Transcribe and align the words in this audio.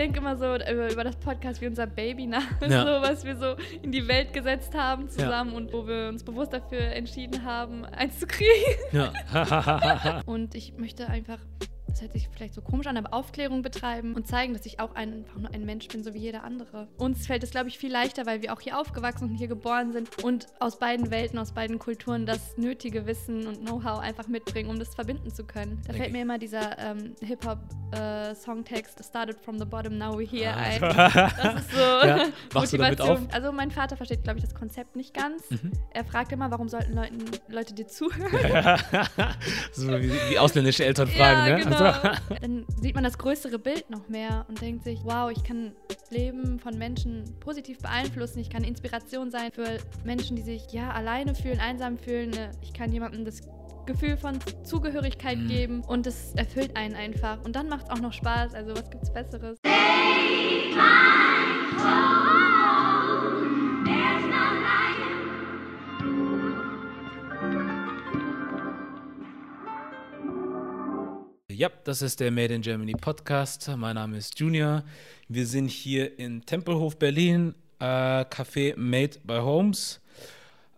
denke 0.00 0.18
immer 0.18 0.36
so 0.36 0.54
über, 0.54 0.90
über, 0.90 1.04
das 1.04 1.16
Podcast 1.16 1.60
wie 1.60 1.66
unser 1.66 1.86
Babyname, 1.86 2.46
Ja. 2.68 2.84
so 2.84 3.02
was 3.02 3.24
wir 3.24 3.36
so 3.36 3.56
in 3.82 3.92
die 3.92 4.08
Welt 4.08 4.32
gesetzt 4.32 4.74
haben 4.74 5.08
zusammen 5.08 5.52
und 5.52 5.72
wo 5.72 5.86
wir 5.86 6.08
uns 6.08 6.24
bewusst 6.24 6.52
dafür 6.52 6.80
entschieden 6.80 7.44
haben, 7.44 7.84
eins 7.84 8.18
zu 8.18 8.26
kriegen. 8.26 8.48
Ja. 8.92 10.22
Und 10.26 10.54
ich 10.54 10.76
möchte 10.78 11.06
einfach, 11.08 11.38
das 11.90 12.00
hört 12.02 12.12
sich 12.12 12.28
vielleicht 12.28 12.54
so 12.54 12.62
komisch 12.62 12.86
an, 12.86 12.96
aber 12.96 13.12
Aufklärung 13.12 13.62
betreiben 13.62 14.14
und 14.14 14.26
zeigen, 14.26 14.54
dass 14.54 14.64
ich 14.66 14.80
auch 14.80 14.94
ein, 14.94 15.12
einfach 15.12 15.38
nur 15.38 15.52
ein 15.52 15.64
Mensch 15.64 15.88
bin, 15.88 16.04
so 16.04 16.14
wie 16.14 16.18
jeder 16.18 16.44
andere. 16.44 16.88
Uns 16.96 17.26
fällt 17.26 17.42
es, 17.42 17.50
glaube 17.50 17.68
ich, 17.68 17.78
viel 17.78 17.90
leichter, 17.90 18.26
weil 18.26 18.42
wir 18.42 18.52
auch 18.52 18.60
hier 18.60 18.78
aufgewachsen 18.78 19.30
und 19.30 19.34
hier 19.34 19.48
geboren 19.48 19.92
sind 19.92 20.22
und 20.22 20.46
aus 20.60 20.78
beiden 20.78 21.10
Welten, 21.10 21.38
aus 21.38 21.52
beiden 21.52 21.78
Kulturen 21.78 22.26
das 22.26 22.56
nötige 22.56 23.06
Wissen 23.06 23.46
und 23.46 23.60
Know-how 23.66 23.98
einfach 23.98 24.28
mitbringen, 24.28 24.70
um 24.70 24.78
das 24.78 24.94
verbinden 24.94 25.30
zu 25.30 25.44
können. 25.44 25.80
Da 25.86 25.92
fällt 25.94 26.12
mir 26.12 26.22
immer 26.22 26.38
dieser 26.38 26.78
ähm, 26.78 27.14
Hip-Hop-Songtext, 27.20 29.04
Started 29.04 29.38
from 29.44 29.58
the 29.58 29.64
bottom, 29.64 29.98
now 29.98 30.14
we're 30.16 30.28
here, 30.28 30.50
Ah, 30.50 30.60
ein. 30.60 30.80
Das 31.42 31.54
ist 31.62 31.72
so 31.72 31.80
Ja, 32.06 32.26
Motivation. 32.54 33.08
auf? 33.10 33.20
Also 33.32 33.52
mein 33.52 33.70
Vater 33.70 33.96
versteht, 33.96 34.22
glaube 34.24 34.38
ich, 34.38 34.44
das 34.44 34.54
Konzept 34.54 34.96
nicht 34.96 35.14
ganz. 35.14 35.50
Mhm. 35.50 35.72
Er 35.92 36.04
fragt 36.04 36.32
immer, 36.32 36.50
warum 36.50 36.68
sollten 36.68 36.94
Leuten, 36.94 37.18
Leute 37.48 37.74
dir 37.74 37.86
zuhören? 37.88 38.30
so 39.72 39.88
wie, 39.88 40.12
wie 40.30 40.38
ausländische 40.38 40.84
Eltern 40.84 41.08
fragen, 41.08 41.48
ja, 41.48 41.56
ne? 41.56 41.64
genau. 41.64 41.76
Also, 41.80 42.18
Dann 42.40 42.64
sieht 42.80 42.94
man 42.94 43.04
das 43.04 43.18
größere 43.18 43.58
Bild 43.58 43.88
noch 43.90 44.08
mehr 44.08 44.44
und 44.48 44.60
denkt 44.60 44.84
sich, 44.84 45.00
wow, 45.04 45.30
ich 45.30 45.42
kann 45.44 45.72
Leben 46.10 46.58
von 46.58 46.76
Menschen 46.78 47.24
positiv 47.40 47.78
beeinflussen. 47.78 48.38
Ich 48.40 48.50
kann 48.50 48.64
Inspiration 48.64 49.30
sein 49.30 49.50
für 49.52 49.78
Menschen, 50.04 50.36
die 50.36 50.42
sich 50.42 50.72
ja 50.72 50.90
alleine 50.92 51.34
fühlen, 51.34 51.60
einsam 51.60 51.98
fühlen. 51.98 52.30
Ne, 52.30 52.50
Ich 52.62 52.72
kann 52.72 52.92
jemandem 52.92 53.24
das 53.24 53.40
Gefühl 53.86 54.16
von 54.16 54.38
Zugehörigkeit 54.64 55.38
Mhm. 55.38 55.48
geben 55.48 55.80
und 55.86 56.06
es 56.06 56.34
erfüllt 56.34 56.76
einen 56.76 56.94
einfach. 56.94 57.42
Und 57.44 57.56
dann 57.56 57.68
macht 57.68 57.84
es 57.86 57.90
auch 57.90 58.00
noch 58.00 58.12
Spaß. 58.12 58.54
Also 58.54 58.72
was 58.76 58.88
gibt's 58.90 59.12
Besseres? 59.12 59.58
Ja, 71.60 71.68
das 71.84 72.00
ist 72.00 72.20
der 72.20 72.30
Made 72.30 72.54
in 72.54 72.62
Germany 72.62 72.94
Podcast. 72.94 73.68
Mein 73.76 73.96
Name 73.96 74.16
ist 74.16 74.40
Junior. 74.40 74.82
Wir 75.28 75.46
sind 75.46 75.68
hier 75.68 76.18
in 76.18 76.40
Tempelhof, 76.46 76.98
Berlin, 76.98 77.54
äh, 77.78 77.84
Café 78.24 78.74
Made 78.78 79.18
by 79.24 79.40
Homes. 79.40 80.00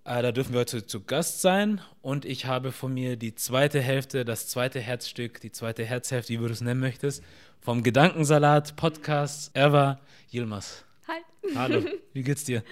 Äh, 0.05 0.23
da 0.23 0.33
dürfen 0.33 0.55
wir 0.55 0.59
heute 0.63 0.85
zu 0.85 1.05
Gast 1.05 1.41
sein 1.41 1.81
und 2.01 2.25
ich 2.25 2.47
habe 2.47 2.73
von 2.73 2.93
mir 2.93 3.17
die 3.17 3.37
zweite 3.37 3.81
Hälfte, 3.81 4.25
das 4.25 4.49
zweite 4.49 4.81
Herzstück, 4.81 5.41
die 5.41 5.53
zweite 5.53 5.85
Herzhälfte, 5.85 6.33
wie 6.33 6.39
du 6.39 6.47
es 6.47 6.61
nennen 6.63 6.81
möchtest, 6.81 7.23
vom 7.61 7.85
Gedankensalat 7.85 8.75
Podcast 8.75 9.57
Ever 9.57 10.01
Yilmaz. 10.33 10.85
Hi. 11.07 11.21
Hallo, 11.55 11.85
wie 12.13 12.25
geht's 12.25 12.43
dir? 12.43 12.65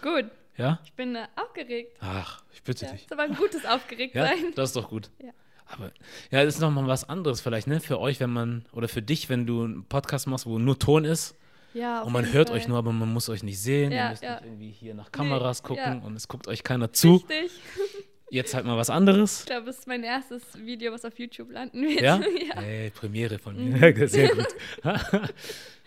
Gut. 0.00 0.30
Ja? 0.56 0.80
Ich 0.86 0.94
bin 0.94 1.14
äh, 1.14 1.26
aufgeregt. 1.36 1.98
Ach, 2.00 2.42
ich 2.54 2.62
bitte 2.62 2.86
Ja, 2.86 2.92
dich. 2.92 3.02
ist 3.02 3.12
aber 3.12 3.24
ein 3.24 3.34
gutes 3.34 3.66
aufgeregt 3.66 4.14
Ja, 4.14 4.28
sein. 4.28 4.52
das 4.54 4.70
ist 4.70 4.76
doch 4.76 4.88
gut. 4.88 5.10
Ja. 5.22 5.32
Aber 5.72 5.92
ja, 6.30 6.44
das 6.44 6.54
ist 6.56 6.60
nochmal 6.60 6.86
was 6.86 7.08
anderes 7.08 7.40
vielleicht, 7.40 7.66
ne? 7.66 7.80
Für 7.80 8.00
euch, 8.00 8.18
wenn 8.20 8.30
man, 8.30 8.64
oder 8.72 8.88
für 8.88 9.02
dich, 9.02 9.28
wenn 9.28 9.46
du 9.46 9.64
einen 9.64 9.84
Podcast 9.84 10.26
machst, 10.26 10.46
wo 10.46 10.58
nur 10.58 10.78
Ton 10.78 11.04
ist 11.04 11.36
Ja, 11.74 12.02
und 12.02 12.12
man 12.12 12.32
hört 12.32 12.48
Fall. 12.48 12.58
euch 12.58 12.66
nur, 12.68 12.76
aber 12.78 12.92
man 12.92 13.12
muss 13.12 13.28
euch 13.28 13.42
nicht 13.42 13.60
sehen. 13.60 13.92
Ja, 13.92 14.04
Ihr 14.06 14.10
müsst 14.10 14.22
ja. 14.22 14.34
nicht 14.36 14.44
irgendwie 14.46 14.70
hier 14.72 14.94
nach 14.94 15.12
Kameras 15.12 15.62
Nee, 15.62 15.68
gucken 15.68 16.00
ja. 16.00 16.06
und 16.06 16.16
es 16.16 16.26
guckt 16.28 16.48
euch 16.48 16.62
keiner 16.64 16.92
zu. 16.92 17.16
Richtig. 17.16 17.50
Jetzt 18.32 18.54
halt 18.54 18.64
mal 18.64 18.76
was 18.76 18.90
anderes. 18.90 19.40
Ich 19.40 19.46
glaube, 19.46 19.66
das 19.66 19.78
ist 19.80 19.86
mein 19.88 20.04
erstes 20.04 20.42
Video, 20.56 20.92
was 20.92 21.04
auf 21.04 21.18
YouTube 21.18 21.50
landen 21.50 21.82
wird. 21.82 22.00
Ja? 22.00 22.20
ja. 22.54 22.62
Ey, 22.62 22.90
Premiere 22.90 23.38
von 23.40 23.56
Mhm. 23.56 23.78
mir. 23.80 24.08
Sehr 24.08 24.28
gut. 24.28 24.46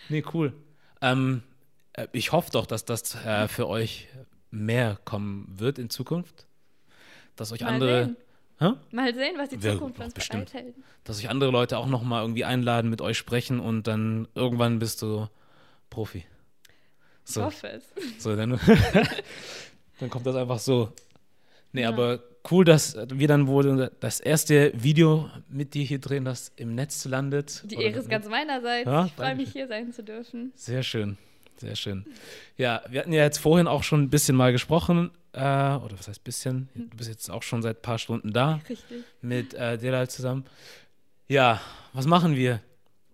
nee, 0.10 0.24
cool. 0.34 0.54
Ähm, 1.02 1.42
äh, 1.94 2.08
ich 2.12 2.32
hoffe 2.32 2.52
doch, 2.52 2.66
dass 2.66 2.86
das 2.86 3.16
äh, 3.26 3.48
für 3.48 3.68
euch 3.68 4.08
mehr 4.52 5.00
kommen 5.06 5.48
wird 5.58 5.80
in 5.80 5.90
Zukunft. 5.90 6.46
Dass 7.36 7.52
euch 7.52 7.62
Mal 7.62 7.70
andere. 7.70 8.06
sehen. 8.06 8.18
Hä? 8.60 8.72
Mal 8.92 9.14
sehen, 9.14 9.36
was 9.38 9.50
die 9.50 9.60
Zukunft 9.60 10.00
uns 10.00 10.14
bestimmt. 10.14 10.52
bereithält. 10.52 10.76
dass 11.04 11.18
sich 11.18 11.30
andere 11.30 11.52
Leute 11.52 11.78
auch 11.78 11.88
noch 11.88 12.04
mal 12.04 12.22
irgendwie 12.22 12.46
einladen, 12.46 12.90
mit 12.90 13.02
euch 13.02 13.18
sprechen 13.18 13.60
und 13.60 13.88
dann 13.88 14.28
irgendwann 14.36 14.80
bist 14.80 15.02
du 15.02 15.28
Profi. 15.90 16.26
Ich 17.26 17.32
So, 17.34 17.44
hoffe 17.44 17.68
es. 17.68 17.84
so 18.20 18.36
dann, 18.36 18.60
dann 20.00 20.10
kommt 20.10 20.26
das 20.26 20.36
einfach 20.36 20.60
so. 20.60 20.92
Nee, 21.72 21.82
Ja. 21.82 21.90
aber 21.90 22.20
cool, 22.52 22.66
dass 22.66 22.96
wir 23.10 23.28
dann 23.28 23.48
wohl 23.48 23.90
das 24.00 24.20
erste 24.20 24.72
Video 24.76 25.30
mit 25.50 25.74
dir 25.74 25.84
hier 25.84 26.00
drehen, 26.00 26.26
das 26.26 26.52
im 26.56 26.76
Netz 26.76 27.06
landet. 27.06 27.64
Die 27.66 27.78
Oder- 27.78 27.86
Ehre 27.86 28.00
ist 28.00 28.10
ganz 28.10 28.28
meinerseits. 28.28 28.86
Ja, 28.86 29.06
ich 29.06 29.14
freue 29.14 29.36
mich, 29.36 29.52
hier 29.52 29.68
sein 29.68 29.92
zu 29.94 30.04
dürfen. 30.04 30.52
Sehr 30.56 30.84
schön, 30.84 31.18
sehr 31.58 31.76
schön. 31.76 32.06
Ja, 32.58 32.82
wir 32.90 33.00
hatten 33.00 33.14
ja 33.14 33.24
jetzt 33.24 33.40
vorhin 33.40 33.68
auch 33.68 33.84
schon 33.84 34.02
ein 34.04 34.10
bisschen 34.10 34.36
mal 34.36 34.52
gesprochen, 34.52 35.10
äh, 35.34 35.40
oder 35.40 35.98
was 35.98 36.08
heißt 36.08 36.24
bisschen? 36.24 36.70
Du 36.76 36.96
bist 36.98 37.10
jetzt 37.10 37.30
auch 37.30 37.44
schon 37.44 37.62
seit 37.62 37.78
ein 37.80 37.82
paar 37.82 38.00
Stunden 38.00 38.32
da. 38.34 38.62
Richtig. 38.70 39.04
mit 39.22 39.54
äh, 39.54 39.78
Delal 39.78 40.10
zusammen. 40.10 40.46
Ja, 41.28 41.60
was 41.94 42.06
machen 42.06 42.36
wir? 42.36 42.62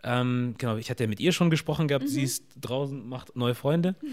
Ähm, 0.04 0.56
genau, 0.58 0.78
ich 0.78 0.90
hatte 0.90 1.04
ja 1.04 1.10
mit 1.10 1.20
ihr 1.20 1.32
schon 1.32 1.50
gesprochen 1.50 1.88
gehabt. 1.88 2.06
Mhm. 2.06 2.10
Sie 2.10 2.24
ist 2.24 2.46
draußen, 2.60 3.08
macht 3.08 3.36
neue 3.36 3.56
Freunde. 3.56 3.96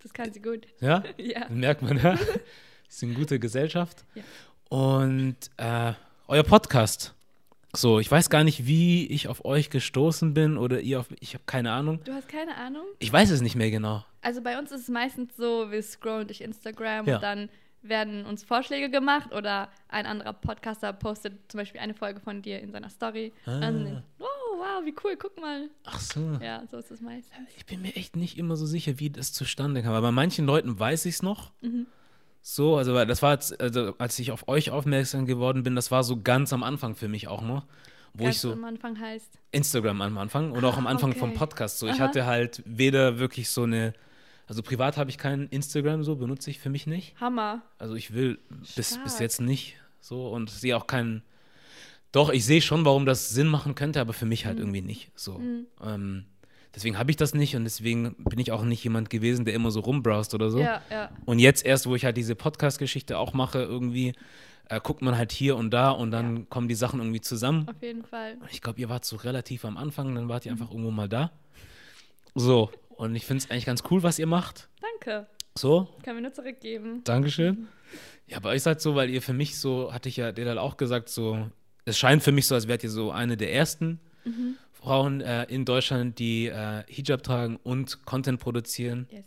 Das 0.00 0.12
kann 0.12 0.32
sie 0.32 0.40
gut. 0.40 0.64
Ja, 0.80 1.02
Ja. 1.18 1.40
das 1.40 1.50
merkt 1.50 1.82
man, 1.82 1.98
ja. 1.98 2.16
Ist 2.88 3.02
in 3.02 3.14
gute 3.14 3.40
Gesellschaft. 3.40 4.04
Ja. 4.14 4.22
Und 4.68 5.36
äh, 5.56 5.92
euer 6.28 6.44
Podcast. 6.44 7.14
So, 7.74 8.00
ich 8.00 8.10
weiß 8.10 8.30
gar 8.30 8.44
nicht, 8.44 8.66
wie 8.66 9.06
ich 9.06 9.28
auf 9.28 9.44
euch 9.44 9.68
gestoßen 9.70 10.32
bin 10.34 10.56
oder 10.56 10.80
ihr 10.80 11.00
auf 11.00 11.10
mich. 11.10 11.20
Ich 11.22 11.34
habe 11.34 11.44
keine 11.46 11.72
Ahnung. 11.72 12.00
Du 12.04 12.12
hast 12.12 12.28
keine 12.28 12.56
Ahnung? 12.56 12.84
Ich 12.98 13.12
weiß 13.12 13.30
es 13.30 13.40
nicht 13.42 13.56
mehr 13.56 13.70
genau. 13.70 14.04
Also 14.22 14.42
bei 14.42 14.58
uns 14.58 14.72
ist 14.72 14.82
es 14.82 14.88
meistens 14.88 15.36
so, 15.36 15.70
wir 15.70 15.82
scrollen 15.82 16.26
durch 16.26 16.40
Instagram 16.40 17.06
Ja. 17.06 17.16
und 17.16 17.22
dann 17.22 17.48
werden 17.82 18.24
uns 18.26 18.42
Vorschläge 18.42 18.90
gemacht 18.90 19.32
oder 19.32 19.68
ein 19.88 20.06
anderer 20.06 20.32
Podcaster 20.32 20.92
postet 20.92 21.34
zum 21.48 21.58
Beispiel 21.58 21.80
eine 21.80 21.94
Folge 21.94 22.20
von 22.20 22.42
dir 22.42 22.58
in 22.60 22.72
seiner 22.72 22.88
Story. 22.90 23.32
Ah. 23.46 23.60
Dann, 23.60 24.02
oh, 24.18 24.24
wow, 24.56 24.84
wie 24.84 24.94
cool, 25.04 25.16
guck 25.16 25.38
mal. 25.40 25.68
Ach 25.84 26.00
so. 26.00 26.38
Ja, 26.42 26.64
so 26.70 26.78
ist 26.78 26.90
es 26.90 27.00
meistens. 27.00 27.36
Ich 27.56 27.66
bin 27.66 27.82
mir 27.82 27.94
echt 27.94 28.16
nicht 28.16 28.36
immer 28.38 28.56
so 28.56 28.66
sicher, 28.66 28.98
wie 28.98 29.10
das 29.10 29.32
zustande 29.32 29.82
kam. 29.82 29.92
Aber 29.92 30.08
bei 30.08 30.12
manchen 30.12 30.44
Leuten 30.46 30.78
weiß 30.78 31.04
ich 31.06 31.16
es 31.16 31.22
noch. 31.22 31.52
Mhm. 31.60 31.86
So, 32.42 32.76
also 32.76 32.94
weil 32.94 33.06
das 33.06 33.22
war 33.22 33.32
jetzt, 33.32 33.60
also 33.60 33.94
als 33.98 34.18
ich 34.18 34.32
auf 34.32 34.48
euch 34.48 34.70
aufmerksam 34.70 35.26
geworden 35.26 35.62
bin, 35.62 35.74
das 35.76 35.90
war 35.90 36.02
so 36.02 36.20
ganz 36.20 36.52
am 36.52 36.62
Anfang 36.62 36.94
für 36.94 37.08
mich 37.08 37.28
auch 37.28 37.42
noch. 37.42 37.66
Wo 38.14 38.24
Ganz 38.24 38.36
ich 38.36 38.40
so 38.40 38.52
am 38.52 38.64
Anfang 38.64 38.98
heißt. 38.98 39.38
Instagram 39.52 40.00
am 40.00 40.18
Anfang 40.18 40.52
oder 40.52 40.68
auch 40.68 40.76
am 40.76 40.86
Anfang 40.86 41.14
vom 41.14 41.30
okay. 41.30 41.38
Podcast. 41.38 41.78
So, 41.78 41.86
ich 41.86 41.94
Aha. 41.94 42.08
hatte 42.08 42.26
halt 42.26 42.62
weder 42.64 43.18
wirklich 43.18 43.50
so 43.50 43.62
eine, 43.62 43.92
also 44.46 44.62
privat 44.62 44.96
habe 44.96 45.10
ich 45.10 45.18
keinen 45.18 45.46
Instagram 45.48 46.02
so, 46.02 46.16
benutze 46.16 46.50
ich 46.50 46.58
für 46.58 46.70
mich 46.70 46.86
nicht. 46.86 47.20
Hammer. 47.20 47.62
Also 47.78 47.94
ich 47.94 48.14
will 48.14 48.38
bis, 48.74 48.98
bis 49.02 49.18
jetzt 49.18 49.40
nicht 49.40 49.76
so 50.00 50.28
und 50.28 50.50
sehe 50.50 50.76
auch 50.76 50.86
keinen. 50.86 51.22
Doch, 52.10 52.30
ich 52.30 52.44
sehe 52.46 52.62
schon, 52.62 52.84
warum 52.84 53.04
das 53.04 53.28
Sinn 53.28 53.48
machen 53.48 53.74
könnte, 53.74 54.00
aber 54.00 54.14
für 54.14 54.26
mich 54.26 54.46
halt 54.46 54.58
irgendwie 54.58 54.80
nicht. 54.80 55.10
So. 55.14 55.38
Mhm. 55.38 55.66
Ähm, 55.84 56.24
deswegen 56.74 56.98
habe 56.98 57.10
ich 57.10 57.16
das 57.16 57.34
nicht 57.34 57.56
und 57.56 57.64
deswegen 57.64 58.14
bin 58.18 58.38
ich 58.38 58.52
auch 58.52 58.62
nicht 58.62 58.82
jemand 58.84 59.10
gewesen, 59.10 59.44
der 59.44 59.54
immer 59.54 59.70
so 59.70 59.80
rumbrowst 59.80 60.34
oder 60.34 60.50
so. 60.50 60.60
Ja, 60.60 60.82
ja. 60.90 61.10
Und 61.24 61.38
jetzt 61.38 61.64
erst, 61.64 61.86
wo 61.86 61.94
ich 61.94 62.04
halt 62.04 62.16
diese 62.16 62.34
Podcast-Geschichte 62.34 63.18
auch 63.18 63.32
mache, 63.32 63.62
irgendwie 63.62 64.14
äh, 64.68 64.80
guckt 64.80 65.02
man 65.02 65.16
halt 65.16 65.32
hier 65.32 65.56
und 65.56 65.70
da 65.70 65.90
und 65.90 66.10
dann 66.10 66.48
kommen 66.48 66.68
die 66.68 66.74
Sachen 66.74 67.00
irgendwie 67.00 67.20
zusammen. 67.20 67.68
Auf 67.68 67.82
jeden 67.82 68.04
Fall. 68.04 68.36
Ich 68.50 68.60
glaube, 68.60 68.80
ihr 68.80 68.88
wart 68.88 69.04
so 69.04 69.16
relativ 69.16 69.64
am 69.64 69.76
Anfang, 69.76 70.14
dann 70.14 70.28
wart 70.28 70.46
ihr 70.46 70.52
einfach 70.52 70.70
irgendwo 70.70 70.90
mal 70.90 71.08
da. 71.08 71.32
So, 72.34 72.70
und 72.90 73.14
ich 73.14 73.24
finde 73.24 73.44
es 73.44 73.50
eigentlich 73.50 73.66
ganz 73.66 73.82
cool, 73.90 74.02
was 74.02 74.18
ihr 74.18 74.26
macht. 74.26 74.68
Danke. 74.80 75.26
So, 75.56 75.88
Kann 76.02 76.14
mir 76.14 76.22
nur 76.22 76.32
zurückgeben. 76.32 77.02
Dankeschön. 77.04 77.66
Ja, 78.26 78.38
bei 78.40 78.50
euch 78.50 78.62
seid 78.62 78.80
so, 78.80 78.94
weil 78.94 79.10
ihr 79.10 79.22
für 79.22 79.32
mich 79.32 79.58
so, 79.58 79.92
hatte 79.92 80.08
ich 80.08 80.16
ja 80.18 80.30
Delal 80.32 80.58
auch 80.58 80.76
gesagt, 80.76 81.08
so, 81.08 81.48
es 81.84 81.98
scheint 81.98 82.22
für 82.22 82.32
mich 82.32 82.46
so, 82.46 82.54
als 82.54 82.68
wärt 82.68 82.84
ihr 82.84 82.90
so 82.90 83.10
eine 83.10 83.36
der 83.36 83.52
ersten 83.52 84.00
Frauen 84.72 85.20
äh, 85.20 85.44
in 85.44 85.64
Deutschland, 85.64 86.18
die 86.18 86.46
äh, 86.46 86.82
Hijab 86.86 87.22
tragen 87.22 87.58
und 87.62 88.04
Content 88.04 88.40
produzieren. 88.40 89.08
Yes. 89.10 89.24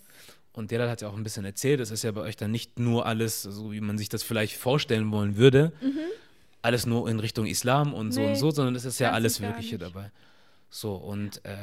Und 0.54 0.72
Delal 0.72 0.90
hat 0.90 1.02
ja 1.02 1.08
auch 1.08 1.16
ein 1.16 1.24
bisschen 1.24 1.46
erzählt, 1.46 1.80
es 1.80 1.92
ist 1.92 2.04
ja 2.04 2.12
bei 2.12 2.22
euch 2.22 2.36
dann 2.36 2.52
nicht 2.52 2.78
nur 2.80 3.06
alles, 3.06 3.42
so 3.42 3.72
wie 3.72 3.80
man 3.82 3.98
sich 3.98 4.10
das 4.10 4.22
vielleicht 4.24 4.56
vorstellen 4.58 5.10
wollen 5.12 5.38
würde, 5.38 5.72
alles 6.62 6.86
nur 6.86 7.10
in 7.10 7.20
Richtung 7.22 7.46
Islam 7.46 7.94
und 7.94 8.12
so 8.12 8.20
Nee, 8.22 8.28
und 8.30 8.36
so, 8.36 8.52
sondern 8.52 8.76
es 8.76 8.84
ist 8.86 9.00
ja 9.00 9.12
alles 9.12 9.40
Mögliche 9.40 9.78
dabei. 9.78 10.12
So, 10.70 10.96
und 10.96 11.44
äh, 11.46 11.56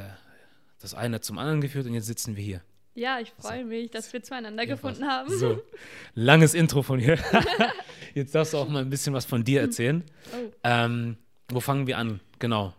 das 0.80 0.94
eine 0.94 1.16
hat 1.16 1.24
zum 1.24 1.38
anderen 1.38 1.60
geführt 1.60 1.86
und 1.86 1.92
jetzt 1.94 2.06
sitzen 2.06 2.34
wir 2.36 2.42
hier. 2.42 2.62
Ja, 2.94 3.20
ich 3.20 3.30
freue 3.38 3.64
mich, 3.64 3.90
dass 3.90 4.10
wir 4.12 4.22
zueinander 4.22 4.64
Ja, 4.64 4.74
gefunden 4.74 5.02
was- 5.02 5.08
haben. 5.08 5.38
So, 5.38 5.62
langes 6.14 6.54
Intro 6.54 6.82
von 6.82 6.98
hier. 6.98 7.18
Jetzt 8.14 8.34
darfst 8.34 8.54
du 8.54 8.56
auch 8.58 8.68
mal 8.68 8.80
ein 8.82 8.90
bisschen 8.90 9.12
was 9.14 9.24
von 9.24 9.44
dir 9.44 9.60
erzählen. 9.60 10.02
Oh. 10.32 10.50
Ähm, 10.64 11.16
wo 11.50 11.60
fangen 11.60 11.86
wir 11.86 11.98
an? 11.98 12.20
Genau. 12.38 12.74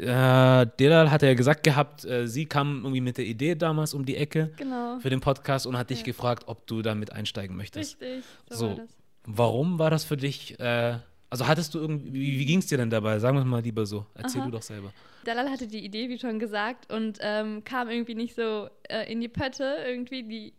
Äh, 0.00 0.66
Delal 0.78 1.10
hat 1.10 1.22
ja 1.22 1.34
gesagt 1.34 1.62
gehabt, 1.62 2.04
äh, 2.04 2.26
sie 2.26 2.46
kam 2.46 2.78
irgendwie 2.84 3.00
mit 3.00 3.18
der 3.18 3.26
Idee 3.26 3.54
damals 3.54 3.94
um 3.94 4.04
die 4.04 4.16
Ecke 4.16 4.52
Genau. 4.56 4.98
für 5.00 5.10
den 5.10 5.20
Podcast 5.20 5.66
und 5.66 5.76
hat 5.76 5.90
dich 5.90 5.98
Ja. 6.00 6.04
gefragt, 6.06 6.44
ob 6.46 6.66
du 6.66 6.82
damit 6.82 7.12
einsteigen 7.12 7.56
möchtest. 7.56 8.00
Richtig. 8.00 8.24
So, 8.48 8.56
So. 8.56 8.68
war 8.70 8.74
das. 8.76 8.96
Warum 9.26 9.78
war 9.78 9.90
das 9.90 10.04
für 10.04 10.16
dich 10.16 10.58
äh, 10.58 10.98
Also 11.32 11.46
hattest 11.46 11.74
du 11.74 11.78
irgendwie, 11.78 12.12
wie, 12.12 12.38
wie 12.40 12.44
ging 12.46 12.58
es 12.58 12.66
dir 12.66 12.78
denn 12.78 12.90
dabei? 12.90 13.18
Sagen 13.20 13.36
wir 13.36 13.44
mal 13.44 13.62
lieber 13.62 13.86
so. 13.86 14.04
Erzähl 14.14 14.40
Aha. 14.40 14.46
du 14.48 14.52
doch 14.56 14.62
selber. 14.62 14.92
Dalal 15.24 15.48
hatte 15.48 15.68
die 15.68 15.84
Idee, 15.84 16.08
wie 16.08 16.18
schon 16.18 16.38
gesagt, 16.40 16.92
und 16.92 17.18
ähm, 17.20 17.62
kam 17.62 17.88
irgendwie 17.88 18.14
nicht 18.16 18.34
so 18.34 18.68
äh, 18.88 19.12
in 19.12 19.20
die 19.20 19.28
Pötte. 19.28 19.76
Irgendwie 19.86 20.24
die 20.24 20.54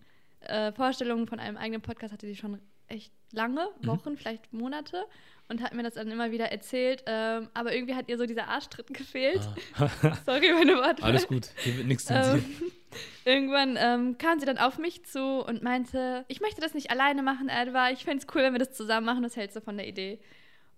äh, 0.47 0.71
Vorstellung 0.71 1.27
von 1.27 1.39
einem 1.39 1.57
eigenen 1.57 1.81
Podcast 1.81 2.13
hatte 2.13 2.25
sie 2.27 2.35
schon 2.37 2.59
echt 2.87 3.11
lange, 3.33 3.67
Mhm. 3.81 3.87
Wochen, 3.87 4.17
vielleicht 4.17 4.51
Monate, 4.53 5.05
und 5.49 5.61
hat 5.61 5.73
mir 5.73 5.83
das 5.83 5.95
dann 5.95 6.09
immer 6.09 6.31
wieder 6.31 6.51
erzählt. 6.51 7.03
Ähm, 7.07 7.49
aber 7.53 7.73
irgendwie 7.75 7.95
hat 7.95 8.07
ihr 8.07 8.17
so 8.17 8.25
dieser 8.25 8.47
Arschtritt 8.47 8.87
gefehlt. 8.93 9.41
Sorry, 10.25 10.53
meine 10.53 10.75
Worte. 10.77 11.03
Ah. 11.03 11.07
Alles 11.07 11.27
gut, 11.27 11.49
hier 11.57 11.77
wird 11.77 11.87
nichts 11.87 12.09
Ähm, 12.09 12.43
irgendwann 13.25 13.77
ähm, 13.77 14.17
kam 14.17 14.39
sie 14.39 14.45
dann 14.45 14.57
auf 14.57 14.77
mich 14.77 15.03
zu 15.05 15.43
und 15.45 15.61
meinte, 15.61 16.23
ich 16.29 16.39
möchte 16.39 16.61
das 16.61 16.73
nicht 16.73 16.89
alleine 16.89 17.21
machen, 17.21 17.49
Edward. 17.49 17.91
Ich 17.93 18.05
fände 18.05 18.23
es 18.25 18.33
cool, 18.33 18.43
wenn 18.43 18.53
wir 18.53 18.59
das 18.59 18.71
zusammen 18.73 19.05
machen. 19.05 19.23
Was 19.23 19.35
hältst 19.35 19.57
du 19.57 19.61
von 19.61 19.75
der 19.77 19.87
Idee? 19.87 20.19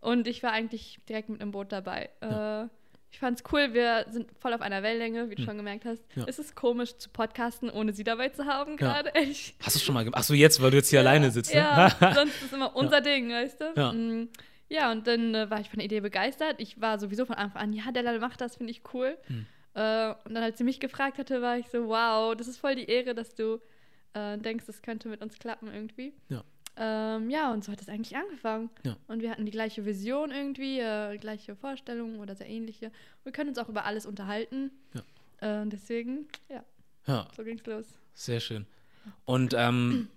Und 0.02 0.28
ich 0.28 0.44
war 0.44 0.52
eigentlich 0.52 1.00
direkt 1.08 1.30
mit 1.30 1.42
im 1.42 1.52
Boot 1.52 1.72
dabei. 1.72 2.10
Ja. 2.22 2.64
Äh, 2.64 2.68
ich 3.14 3.20
fand 3.20 3.40
es 3.40 3.46
cool, 3.54 3.74
wir 3.74 4.06
sind 4.10 4.28
voll 4.40 4.54
auf 4.54 4.62
einer 4.62 4.82
Wellenlänge, 4.84 5.30
wie 5.30 5.36
du 5.36 5.44
Hm. 5.44 5.46
schon 5.48 5.58
gemerkt 5.58 5.86
hast. 5.86 6.04
Ja. 6.16 6.26
Es 6.28 6.40
ist 6.40 6.56
komisch 6.56 6.98
zu 6.98 7.10
podcasten, 7.10 7.70
ohne 7.70 7.94
sie 7.94 8.04
dabei 8.04 8.30
zu 8.30 8.46
haben 8.46 8.72
Ja. 8.72 8.76
gerade. 9.02 9.12
Ich- 9.22 9.56
Hast 9.64 9.76
du 9.76 9.80
schon 9.80 9.94
mal 9.94 10.04
gemacht? 10.04 10.20
Achso, 10.20 10.34
jetzt, 10.34 10.62
weil 10.62 10.72
du 10.72 10.78
jetzt 10.78 10.90
hier 10.90 11.00
alleine 11.00 11.30
sitzt. 11.32 11.54
Ne? 11.54 11.60
Ja, 11.62 11.90
sonst 12.16 12.42
ist 12.42 12.52
immer 12.54 12.76
unser 12.76 13.00
Ding, 13.02 13.30
weißt 13.32 13.62
du? 13.62 13.74
Ja. 13.78 13.94
Mm, 13.94 14.30
Ja, 14.70 14.92
und 14.92 15.06
dann 15.06 15.36
äh, 15.36 15.50
war 15.52 15.60
ich 15.60 15.70
von 15.70 15.78
der 15.78 15.86
Idee 15.86 16.00
begeistert. 16.00 16.56
Ich 16.60 16.82
war 16.82 16.98
sowieso 17.00 17.26
von 17.26 17.36
Anfang 17.36 17.62
an, 17.62 17.74
ja, 17.74 17.92
Della 17.92 18.18
macht 18.18 18.42
das, 18.42 18.56
finde 18.56 18.72
ich 18.72 18.82
cool. 18.94 19.16
Hm. 19.28 19.46
Äh, 19.76 20.14
und 20.26 20.34
dann, 20.34 20.44
als 20.44 20.58
sie 20.58 20.64
mich 20.64 20.80
gefragt 20.80 21.20
hatte, 21.20 21.42
war 21.44 21.58
ich 21.60 21.68
so, 21.70 21.88
wow, 21.88 22.36
das 22.36 22.48
ist 22.48 22.58
voll 22.58 22.74
die 22.76 22.86
Ehre, 22.90 23.14
dass 23.14 23.36
du 23.36 23.60
äh, 24.16 24.38
denkst, 24.40 24.66
das 24.66 24.82
könnte 24.82 25.10
mit 25.10 25.22
uns 25.22 25.38
klappen 25.38 25.72
irgendwie. 25.72 26.14
Ja. 26.30 26.44
Ähm, 26.76 27.30
ja, 27.30 27.52
und 27.54 27.64
so 27.64 27.72
hat 27.72 27.82
es 27.82 27.90
eigentlich 27.90 28.16
angefangen. 28.16 28.70
Ja. 28.84 28.98
Und 29.08 29.22
wir 29.22 29.30
hatten 29.30 29.46
die 29.46 29.52
gleiche 29.52 29.86
Vision 29.86 30.32
irgendwie, 30.32 30.80
äh, 30.80 31.18
gleiche 31.18 31.56
Vorstellungen 31.56 32.20
oder 32.20 32.36
sehr 32.36 32.50
ähnliche. 32.50 32.92
Wir 33.24 33.32
können 33.32 33.50
uns 33.50 33.60
auch 33.60 33.70
über 33.70 33.86
alles 33.86 34.06
unterhalten. 34.06 34.72
Ja. 35.40 35.62
Äh, 35.62 35.68
deswegen, 35.68 36.28
ja, 36.50 36.64
ja, 37.06 37.28
so 37.36 37.44
ging's 37.44 37.66
los. 37.66 37.86
sehr 38.14 38.40
schön. 38.40 38.66
Und 39.26 39.54
ähm, 39.58 40.08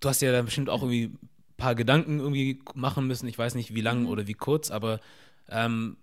du 0.00 0.08
hast 0.08 0.20
ja 0.22 0.30
dann 0.30 0.44
bestimmt 0.44 0.68
auch 0.68 0.82
irgendwie 0.82 1.04
ein 1.06 1.28
paar 1.56 1.74
Gedanken 1.74 2.18
irgendwie 2.20 2.60
machen 2.74 3.06
müssen. 3.06 3.26
Ich 3.26 3.38
weiß 3.38 3.54
nicht, 3.54 3.74
wie 3.74 3.80
lang 3.80 4.02
Mhm. 4.02 4.08
oder 4.08 4.26
wie 4.26 4.34
kurz, 4.34 4.70
aber 4.70 5.00
ähm, 5.48 5.96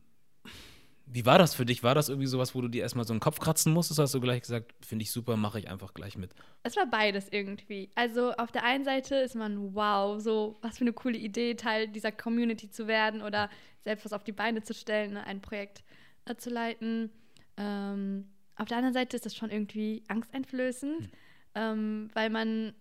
wie 1.12 1.26
war 1.26 1.40
das 1.40 1.56
für 1.56 1.66
dich? 1.66 1.82
War 1.82 1.96
das 1.96 2.08
irgendwie 2.10 2.28
sowas, 2.28 2.54
wo 2.54 2.62
du 2.62 2.68
dir 2.68 2.84
erstmal 2.84 3.06
so 3.06 3.14
einen 3.14 3.20
Kopf 3.20 3.40
kratzen 3.40 3.74
musstest? 3.74 4.00
Hast 4.00 4.14
du 4.14 4.20
gleich 4.20 4.42
gesagt, 4.42 4.74
finde 4.86 5.04
ich 5.04 5.12
super, 5.12 5.38
mache 5.38 5.60
ich 5.60 5.68
einfach 5.68 5.94
gleich 5.94 6.18
mit? 6.18 6.32
Es 6.64 6.76
war 6.76 6.86
beides 6.86 7.30
irgendwie. 7.30 7.90
Also 7.96 8.32
auf 8.34 8.52
der 8.52 8.64
einen 8.64 8.86
Seite 8.86 9.16
ist 9.16 9.36
man, 9.36 9.74
wow, 9.74 10.22
so 10.22 10.58
was 10.62 10.78
für 10.78 10.84
eine 10.84 10.94
coole 10.94 11.18
Idee, 11.18 11.56
Teil 11.56 11.88
dieser 11.88 12.12
Community 12.12 12.70
zu 12.70 12.88
werden 12.88 13.22
oder 13.24 13.50
selbst 13.84 14.06
was 14.06 14.14
auf 14.14 14.24
die 14.24 14.32
Beine 14.32 14.62
zu 14.62 14.74
stellen, 14.74 15.14
ne, 15.14 15.24
ein 15.26 15.42
Projekt 15.42 15.84
äh, 16.26 16.36
zu 16.36 16.50
leiten. 16.52 17.10
Ähm, 17.58 18.30
auf 18.56 18.68
der 18.68 18.78
anderen 18.78 18.94
Seite 18.94 19.16
ist 19.16 19.26
das 19.26 19.36
schon 19.36 19.50
irgendwie 19.50 20.04
angsteinflößend, 20.10 21.10
ähm, 21.56 22.10
weil 22.14 22.30
man 22.30 22.74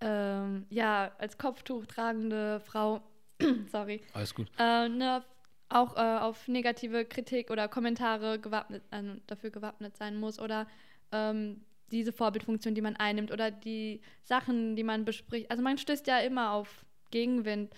ähm, 0.00 0.66
ja 0.70 1.12
als 1.18 1.38
Kopftuch 1.38 1.86
tragende 1.86 2.60
Frau, 2.60 3.00
sorry, 3.70 4.00
Alles 4.12 4.34
gut. 4.34 4.48
äh, 4.58 4.88
ne, 4.88 5.22
auch 5.68 5.96
äh, 5.96 6.18
auf 6.18 6.48
negative 6.48 7.04
Kritik 7.04 7.50
oder 7.50 7.68
Kommentare 7.68 8.38
gewappnet, 8.38 8.82
äh, 8.90 9.02
dafür 9.26 9.50
gewappnet 9.50 9.96
sein 9.96 10.16
muss 10.16 10.38
oder 10.38 10.66
ähm, 11.12 11.60
diese 11.90 12.12
Vorbildfunktion, 12.12 12.74
die 12.74 12.82
man 12.82 12.96
einnimmt 12.96 13.30
oder 13.32 13.50
die 13.50 14.00
Sachen, 14.22 14.76
die 14.76 14.84
man 14.84 15.04
bespricht. 15.04 15.50
Also 15.50 15.62
man 15.62 15.78
stößt 15.78 16.06
ja 16.06 16.18
immer 16.18 16.52
auf 16.52 16.84
Gegenwind 17.10 17.72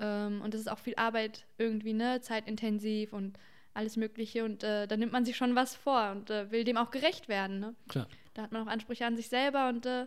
ähm, 0.00 0.40
und 0.42 0.54
das 0.54 0.62
ist 0.62 0.68
auch 0.68 0.78
viel 0.78 0.94
Arbeit 0.96 1.46
irgendwie, 1.58 1.92
ne, 1.92 2.20
zeitintensiv 2.20 3.12
und 3.12 3.38
alles 3.74 3.96
Mögliche 3.96 4.44
und 4.44 4.62
äh, 4.62 4.86
da 4.86 4.96
nimmt 4.96 5.12
man 5.12 5.24
sich 5.24 5.36
schon 5.36 5.54
was 5.54 5.74
vor 5.74 6.12
und 6.12 6.30
äh, 6.30 6.50
will 6.50 6.64
dem 6.64 6.76
auch 6.76 6.90
gerecht 6.90 7.28
werden, 7.28 7.58
ne? 7.58 7.74
Klar. 7.88 8.06
Da 8.34 8.42
hat 8.42 8.52
man 8.52 8.62
auch 8.62 8.70
Ansprüche 8.70 9.04
an 9.04 9.16
sich 9.16 9.28
selber 9.28 9.68
und 9.68 9.86
äh, 9.86 10.06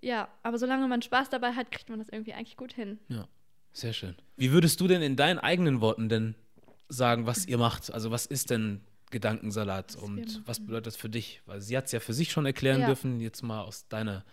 ja, 0.00 0.28
aber 0.42 0.58
solange 0.58 0.86
man 0.88 1.02
Spaß 1.02 1.28
dabei 1.28 1.52
hat, 1.52 1.70
kriegt 1.70 1.90
man 1.90 1.98
das 1.98 2.08
irgendwie 2.08 2.32
eigentlich 2.32 2.56
gut 2.56 2.72
hin. 2.72 2.98
Ja, 3.08 3.28
sehr 3.72 3.92
schön. 3.92 4.16
Wie 4.36 4.52
würdest 4.52 4.80
du 4.80 4.88
denn 4.88 5.02
in 5.02 5.16
deinen 5.16 5.38
eigenen 5.38 5.80
Worten 5.80 6.08
denn 6.08 6.34
sagen, 6.90 7.26
was 7.26 7.46
ihr 7.46 7.56
macht? 7.58 7.92
Also 7.92 8.10
was 8.10 8.26
ist 8.26 8.50
denn 8.50 8.80
Gedankensalat 9.10 9.94
Was 9.96 10.02
und 10.02 10.16
machen. 10.18 10.42
was 10.46 10.60
bedeutet 10.60 10.86
das 10.88 10.96
für 10.96 11.08
dich? 11.08 11.42
Weil 11.46 11.60
sie 11.60 11.76
hat 11.76 11.86
es 11.86 11.92
ja 11.92 12.00
für 12.00 12.12
sich 12.12 12.30
schon 12.30 12.46
erklären 12.46 12.80
Ja. 12.80 12.86
dürfen, 12.86 13.20
jetzt 13.20 13.42
mal 13.42 13.62
aus 13.62 13.88
deiner 13.88 14.24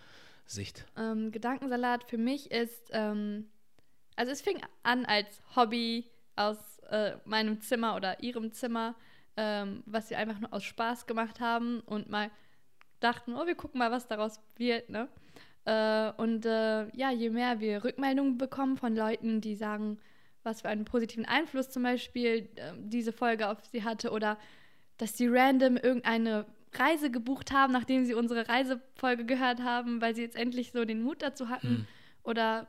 Sicht. 0.46 0.84
Ähm, 0.96 1.32
Gedankensalat 1.32 2.04
für 2.04 2.18
mich 2.18 2.50
ist, 2.50 2.90
ähm, 2.92 3.46
also 4.16 4.32
es 4.32 4.40
fing 4.40 4.60
an 4.82 5.04
als 5.04 5.42
Hobby 5.56 6.04
aus 6.36 6.78
äh, 6.90 7.12
meinem 7.24 7.60
Zimmer 7.60 7.96
oder 7.96 8.22
ihrem 8.22 8.52
Zimmer, 8.52 8.94
ähm, 9.36 9.82
was 9.86 10.10
wir 10.10 10.18
einfach 10.18 10.38
nur 10.40 10.52
aus 10.52 10.64
Spaß 10.64 11.06
gemacht 11.06 11.40
haben 11.40 11.80
und 11.80 12.08
mal 12.08 12.30
dachten, 13.00 13.34
oh, 13.34 13.46
wir 13.46 13.54
gucken 13.54 13.78
mal, 13.78 13.90
was 13.90 14.06
daraus 14.08 14.40
wird, 14.56 14.90
ne? 14.90 15.08
Äh, 15.64 16.12
und 16.20 16.46
äh, 16.46 16.88
ja, 16.96 17.10
je 17.10 17.30
mehr 17.30 17.60
wir 17.60 17.84
Rückmeldungen 17.84 18.38
bekommen 18.38 18.76
von 18.76 18.96
Leuten, 18.96 19.40
die 19.40 19.54
sagen, 19.54 19.98
was 20.48 20.62
für 20.62 20.68
einen 20.68 20.84
positiven 20.84 21.26
Einfluss 21.26 21.70
zum 21.70 21.82
Beispiel 21.82 22.48
äh, 22.56 22.72
diese 22.78 23.12
Folge 23.12 23.48
auf 23.48 23.58
sie 23.70 23.84
hatte 23.84 24.10
oder 24.10 24.38
dass 24.96 25.16
sie 25.16 25.28
random 25.28 25.76
irgendeine 25.76 26.46
Reise 26.72 27.10
gebucht 27.10 27.52
haben, 27.52 27.72
nachdem 27.72 28.04
sie 28.04 28.14
unsere 28.14 28.48
Reisefolge 28.48 29.24
gehört 29.24 29.62
haben, 29.62 30.00
weil 30.00 30.14
sie 30.14 30.22
jetzt 30.22 30.36
endlich 30.36 30.72
so 30.72 30.84
den 30.84 31.02
Mut 31.02 31.22
dazu 31.22 31.48
hatten 31.48 31.68
Hm. 31.68 31.86
oder 32.24 32.68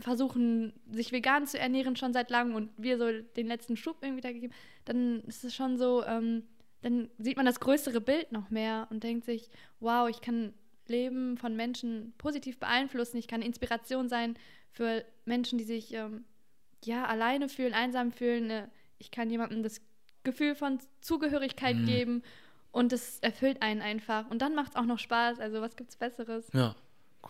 versuchen, 0.00 0.72
sich 0.90 1.12
vegan 1.12 1.46
zu 1.46 1.58
ernähren 1.58 1.96
schon 1.96 2.12
seit 2.12 2.30
langem 2.30 2.54
und 2.54 2.70
wir 2.76 2.98
so 2.98 3.10
den 3.36 3.46
letzten 3.46 3.76
Schub 3.76 3.96
irgendwie 4.02 4.20
da 4.20 4.32
gegeben, 4.32 4.52
dann 4.84 5.22
ist 5.22 5.44
es 5.44 5.54
schon 5.54 5.76
so, 5.76 6.04
ähm, 6.04 6.44
dann 6.82 7.10
sieht 7.18 7.36
man 7.36 7.46
das 7.46 7.60
größere 7.60 8.00
Bild 8.00 8.30
noch 8.30 8.50
mehr 8.50 8.86
und 8.90 9.02
denkt 9.02 9.24
sich, 9.24 9.50
wow, 9.80 10.08
ich 10.08 10.20
kann 10.20 10.52
Leben 10.86 11.36
von 11.36 11.56
Menschen 11.56 12.14
positiv 12.18 12.58
beeinflussen, 12.58 13.16
ich 13.16 13.28
kann 13.28 13.42
Inspiration 13.42 14.08
sein 14.08 14.36
für 14.70 15.04
Menschen, 15.24 15.58
die 15.58 15.64
sich 15.64 15.92
ähm, 15.94 16.24
ja 16.84 17.06
alleine 17.06 17.48
fühlen, 17.48 17.74
einsam 17.74 18.12
fühlen. 18.12 18.50
Äh, 18.50 18.68
ich 18.98 19.10
kann 19.10 19.30
jemandem 19.30 19.62
das 19.62 19.80
Gefühl 20.24 20.54
von 20.54 20.78
Zugehörigkeit 21.00 21.76
Mhm. 21.76 21.86
geben 21.86 22.22
und 22.72 22.92
das 22.92 23.18
erfüllt 23.20 23.62
einen 23.62 23.80
einfach. 23.82 24.28
Und 24.30 24.42
dann 24.42 24.54
macht 24.54 24.70
es 24.70 24.76
auch 24.76 24.84
noch 24.84 24.98
Spaß. 24.98 25.40
Also 25.40 25.60
was 25.60 25.76
gibt's 25.76 25.96
Besseres? 25.96 26.46
Ja, 26.52 26.74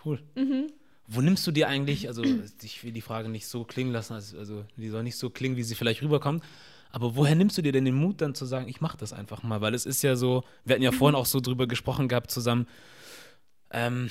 cool. 0.04 0.20
Mhm. 0.34 0.68
Wo 1.06 1.20
nimmst 1.22 1.46
du 1.46 1.52
dir 1.52 1.68
eigentlich, 1.68 2.06
also 2.08 2.22
ich 2.62 2.84
will 2.84 2.92
die 2.92 3.00
Frage 3.00 3.28
nicht 3.30 3.46
so 3.46 3.64
klingen 3.64 3.92
lassen, 3.92 4.12
als- 4.14 4.34
also 4.34 4.64
die 4.76 4.88
soll 4.90 5.02
nicht 5.02 5.16
so 5.16 5.30
klingen, 5.30 5.56
wie 5.56 5.62
sie 5.62 5.74
vielleicht 5.74 6.02
rüberkommt, 6.02 6.44
aber 6.90 7.16
woher 7.16 7.34
nimmst 7.34 7.56
du 7.56 7.62
dir 7.62 7.72
denn 7.72 7.84
den 7.86 7.94
Mut 7.94 8.20
dann 8.20 8.34
zu 8.34 8.44
sagen, 8.44 8.68
ich 8.68 8.80
mache 8.82 8.98
das 8.98 9.12
einfach 9.14 9.42
mal? 9.42 9.60
Weil 9.62 9.74
es 9.74 9.86
ist 9.86 10.02
ja 10.02 10.16
so, 10.16 10.44
wir 10.64 10.74
hatten 10.74 10.82
ja 10.82 10.92
vorhin 10.92 11.14
auch 11.16 11.24
so 11.26 11.40
drüber 11.40 11.66
gesprochen 11.66 12.08
gehabt 12.08 12.30
zusammen, 12.30 12.66
ähm, 13.70 14.11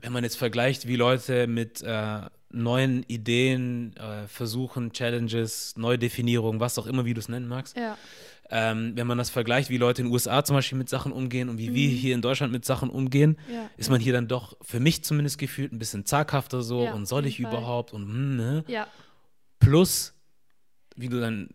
wenn 0.00 0.12
man 0.12 0.22
jetzt 0.24 0.36
vergleicht, 0.36 0.86
wie 0.86 0.96
Leute 0.96 1.46
mit 1.46 1.82
äh, 1.82 2.20
neuen 2.54 3.02
Ideen 3.04 3.94
äh, 3.96 4.26
versuchen, 4.28 4.92
Challenges, 4.92 5.74
Neudefinierung, 5.76 6.60
was 6.60 6.78
auch 6.78 6.86
immer, 6.86 7.04
wie 7.04 7.14
du 7.14 7.20
es 7.20 7.28
nennen 7.28 7.48
magst, 7.48 7.76
Ja. 7.76 7.96
ähm, 8.50 8.92
wenn 8.94 9.06
man 9.06 9.18
das 9.18 9.30
vergleicht, 9.30 9.70
wie 9.70 9.76
Leute 9.78 10.02
in 10.02 10.08
den 10.08 10.12
USA 10.12 10.44
zum 10.44 10.56
Beispiel 10.56 10.78
mit 10.78 10.88
Sachen 10.88 11.12
umgehen 11.12 11.48
und 11.48 11.58
wie 11.58 11.74
wir 11.74 11.88
hier 11.88 12.14
in 12.14 12.22
Deutschland 12.22 12.52
mit 12.52 12.64
Sachen 12.64 12.90
umgehen, 12.90 13.36
Ja. 13.52 13.68
ist 13.76 13.90
man 13.90 14.00
hier 14.00 14.12
dann 14.12 14.28
doch, 14.28 14.56
für 14.62 14.80
mich 14.80 15.02
zumindest 15.04 15.38
gefühlt, 15.38 15.72
ein 15.72 15.78
bisschen 15.78 16.04
zaghafter 16.06 16.62
so 16.62 16.84
Ja, 16.84 16.94
und 16.94 17.06
soll 17.06 17.26
ich 17.26 17.36
Fall. 17.40 17.46
überhaupt 17.50 17.92
und 17.92 18.02
hm, 18.06 18.36
ne? 18.36 18.64
Ja. 18.68 18.86
Plus, 19.58 20.14
wie 20.96 21.08
du 21.08 21.20
dann, 21.20 21.48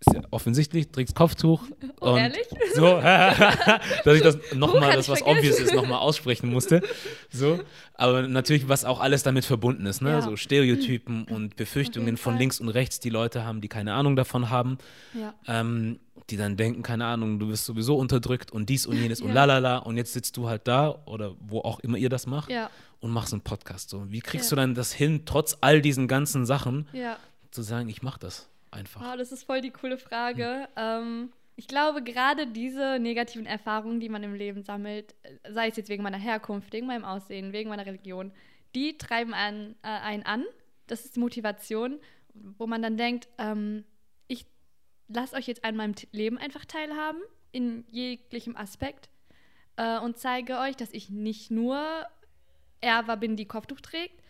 ist 0.00 0.14
ja 0.14 0.20
offensichtlich, 0.30 0.88
trägst 0.90 1.14
Kopftuch. 1.14 1.62
Oh, 2.00 2.10
und 2.12 2.18
ehrlich? 2.18 2.46
So, 2.74 3.00
dass 3.00 4.14
ich 4.16 4.20
das 4.22 4.36
nochmal, 4.54 4.92
das 4.94 5.08
was 5.08 5.20
vergessen. 5.20 5.38
obvious 5.38 5.58
ist, 5.60 5.72
nochmal 5.74 6.00
aussprechen 6.00 6.50
musste. 6.50 6.82
So, 7.30 7.60
aber 7.94 8.28
natürlich, 8.28 8.68
was 8.68 8.84
auch 8.84 9.00
alles 9.00 9.22
damit 9.22 9.46
verbunden 9.46 9.86
ist, 9.86 10.02
ne? 10.02 10.10
Ja. 10.10 10.20
So 10.20 10.36
Stereotypen 10.36 11.24
und 11.24 11.56
Befürchtungen 11.56 12.18
von 12.18 12.36
links 12.36 12.60
und 12.60 12.68
rechts, 12.68 13.00
die 13.00 13.08
Leute 13.08 13.44
haben, 13.46 13.62
die 13.62 13.68
keine 13.68 13.94
Ahnung 13.94 14.16
davon 14.16 14.50
haben 14.50 14.76
Ja. 15.14 15.32
ähm, 15.46 15.98
die 16.30 16.36
dann 16.36 16.56
denken, 16.58 16.82
keine 16.82 17.06
Ahnung, 17.06 17.38
du 17.38 17.48
wirst 17.48 17.64
sowieso 17.64 17.96
unterdrückt 17.96 18.50
und 18.50 18.68
dies 18.68 18.86
und 18.86 18.96
jenes 18.98 19.22
und 19.22 19.28
Ja. 19.28 19.34
lalala 19.46 19.78
und 19.78 19.96
jetzt 19.96 20.12
sitzt 20.12 20.36
du 20.36 20.46
halt 20.48 20.68
da 20.68 20.90
oder 21.06 21.34
wo 21.40 21.60
auch 21.60 21.80
immer 21.80 21.96
ihr 21.96 22.08
das 22.10 22.26
macht 22.26 22.50
Ja. 22.50 22.68
und 23.00 23.12
machst 23.12 23.32
einen 23.32 23.42
Podcast. 23.42 23.88
So, 23.88 24.10
wie 24.10 24.20
kriegst 24.20 24.50
du 24.52 24.56
dann 24.56 24.74
das 24.74 24.92
hin, 24.92 25.22
trotz 25.24 25.56
all 25.62 25.80
diesen 25.80 26.06
ganzen 26.06 26.44
Sachen, 26.44 26.86
Ja. 26.92 27.16
zu 27.50 27.62
sagen, 27.62 27.88
ich 27.88 28.02
mach 28.02 28.18
das 28.18 28.48
einfach? 28.74 29.00
Wow, 29.00 29.16
das 29.16 29.32
ist 29.32 29.44
voll 29.44 29.60
die 29.60 29.70
coole 29.70 29.98
Frage. 29.98 30.68
Ähm, 30.76 31.32
ich 31.56 31.68
glaube, 31.68 32.02
gerade 32.02 32.46
diese 32.46 32.98
negativen 32.98 33.46
Erfahrungen, 33.46 34.00
die 34.00 34.08
man 34.08 34.22
im 34.22 34.34
Leben 34.34 34.62
sammelt, 34.62 35.14
äh, 35.22 35.52
sei 35.52 35.68
es 35.68 35.76
jetzt 35.76 35.88
wegen 35.88 36.02
meiner 36.02 36.18
Herkunft, 36.18 36.72
wegen 36.72 36.86
meinem 36.86 37.04
Aussehen, 37.04 37.52
wegen 37.52 37.70
meiner 37.70 37.86
Religion, 37.86 38.32
die 38.74 38.98
treiben 38.98 39.34
einen, 39.34 39.76
äh, 39.82 39.88
einen 39.88 40.24
an. 40.24 40.44
Das 40.86 41.04
ist 41.04 41.16
die 41.16 41.20
Motivation, 41.20 42.00
wo 42.58 42.66
man 42.66 42.82
dann 42.82 42.96
denkt, 42.96 43.28
ähm, 43.38 43.84
ich 44.26 44.46
lasse 45.08 45.36
euch 45.36 45.46
jetzt 45.46 45.64
an 45.64 45.76
meinem 45.76 45.94
Leben 46.12 46.38
einfach 46.38 46.64
teilhaben, 46.64 47.22
in 47.52 47.84
jeglichem 47.88 48.56
Aspekt, 48.56 49.08
äh, 49.76 49.98
und 49.98 50.18
zeige 50.18 50.58
euch, 50.58 50.76
dass 50.76 50.92
ich 50.92 51.10
nicht 51.10 51.50
nur 51.50 52.06
Erwa 52.80 53.14
bin, 53.14 53.36
die 53.36 53.46
Kopftuch 53.46 53.80
trägt, 53.80 54.20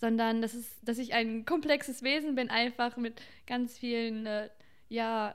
sondern 0.00 0.40
dass, 0.42 0.54
es, 0.54 0.80
dass 0.82 0.98
ich 0.98 1.12
ein 1.14 1.44
komplexes 1.44 2.02
Wesen 2.02 2.34
bin, 2.34 2.50
einfach 2.50 2.96
mit 2.96 3.20
ganz 3.46 3.76
vielen, 3.78 4.26
äh, 4.26 4.48
ja, 4.88 5.34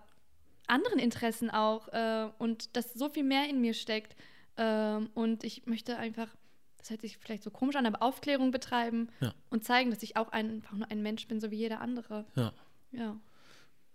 anderen 0.67 0.97
Interessen 0.97 1.51
auch 1.51 1.87
äh, 1.89 2.27
und 2.39 2.75
dass 2.75 2.93
so 2.93 3.07
viel 3.09 3.23
mehr 3.23 3.47
in 3.47 3.61
mir 3.61 3.73
steckt. 3.75 4.15
Ähm, 4.57 5.09
und 5.13 5.43
ich 5.43 5.65
möchte 5.67 5.97
einfach, 5.97 6.35
das 6.79 6.89
hört 6.89 7.01
sich 7.01 7.17
vielleicht 7.17 7.43
so 7.43 7.51
komisch 7.51 7.75
an, 7.75 7.85
aber 7.85 8.01
Aufklärung 8.01 8.49
betreiben 8.51 9.09
Ja. 9.19 9.33
und 9.51 9.63
zeigen, 9.63 9.91
dass 9.91 10.01
ich 10.01 10.17
auch 10.17 10.29
ein, 10.31 10.49
einfach 10.55 10.73
nur 10.77 10.89
ein 10.89 11.03
Mensch 11.03 11.27
bin, 11.27 11.39
so 11.39 11.51
wie 11.51 11.57
jeder 11.57 11.81
andere. 11.81 12.25
Ja. 12.35 12.51
Ja. 12.91 13.15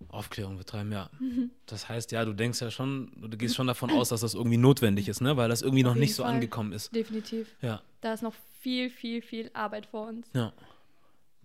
Aufklärung 0.09 0.57
betreiben, 0.59 0.91
ja. 0.93 1.09
Mhm. 1.21 1.51
Das 1.67 1.89
heißt, 1.89 2.11
ja, 2.13 2.25
du 2.25 2.33
denkst 2.33 2.61
ja 2.61 2.71
schon, 2.71 3.13
du 3.21 3.37
gehst 3.37 3.55
schon 3.55 3.67
davon 3.67 3.91
aus, 3.91 4.09
dass 4.09 4.23
das 4.23 4.35
irgendwie 4.35 4.57
notwendig 4.57 5.09
ist, 5.09 5.21
ne? 5.21 5.37
Weil 5.37 5.49
das 5.49 5.63
irgendwie 5.63 5.83
noch 5.83 5.95
nicht 5.95 6.15
so 6.15 6.23
Fall. 6.25 6.35
angekommen 6.35 6.73
ist. 6.73 6.95
Definitiv. 6.95 7.49
Ja. 7.63 7.81
Da 8.01 8.13
ist 8.15 8.23
noch 8.23 8.35
viel, 8.61 8.91
viel, 8.91 9.23
viel 9.23 9.51
Arbeit 9.55 9.87
vor 9.87 10.09
uns. 10.09 10.27
Ja. 10.35 10.53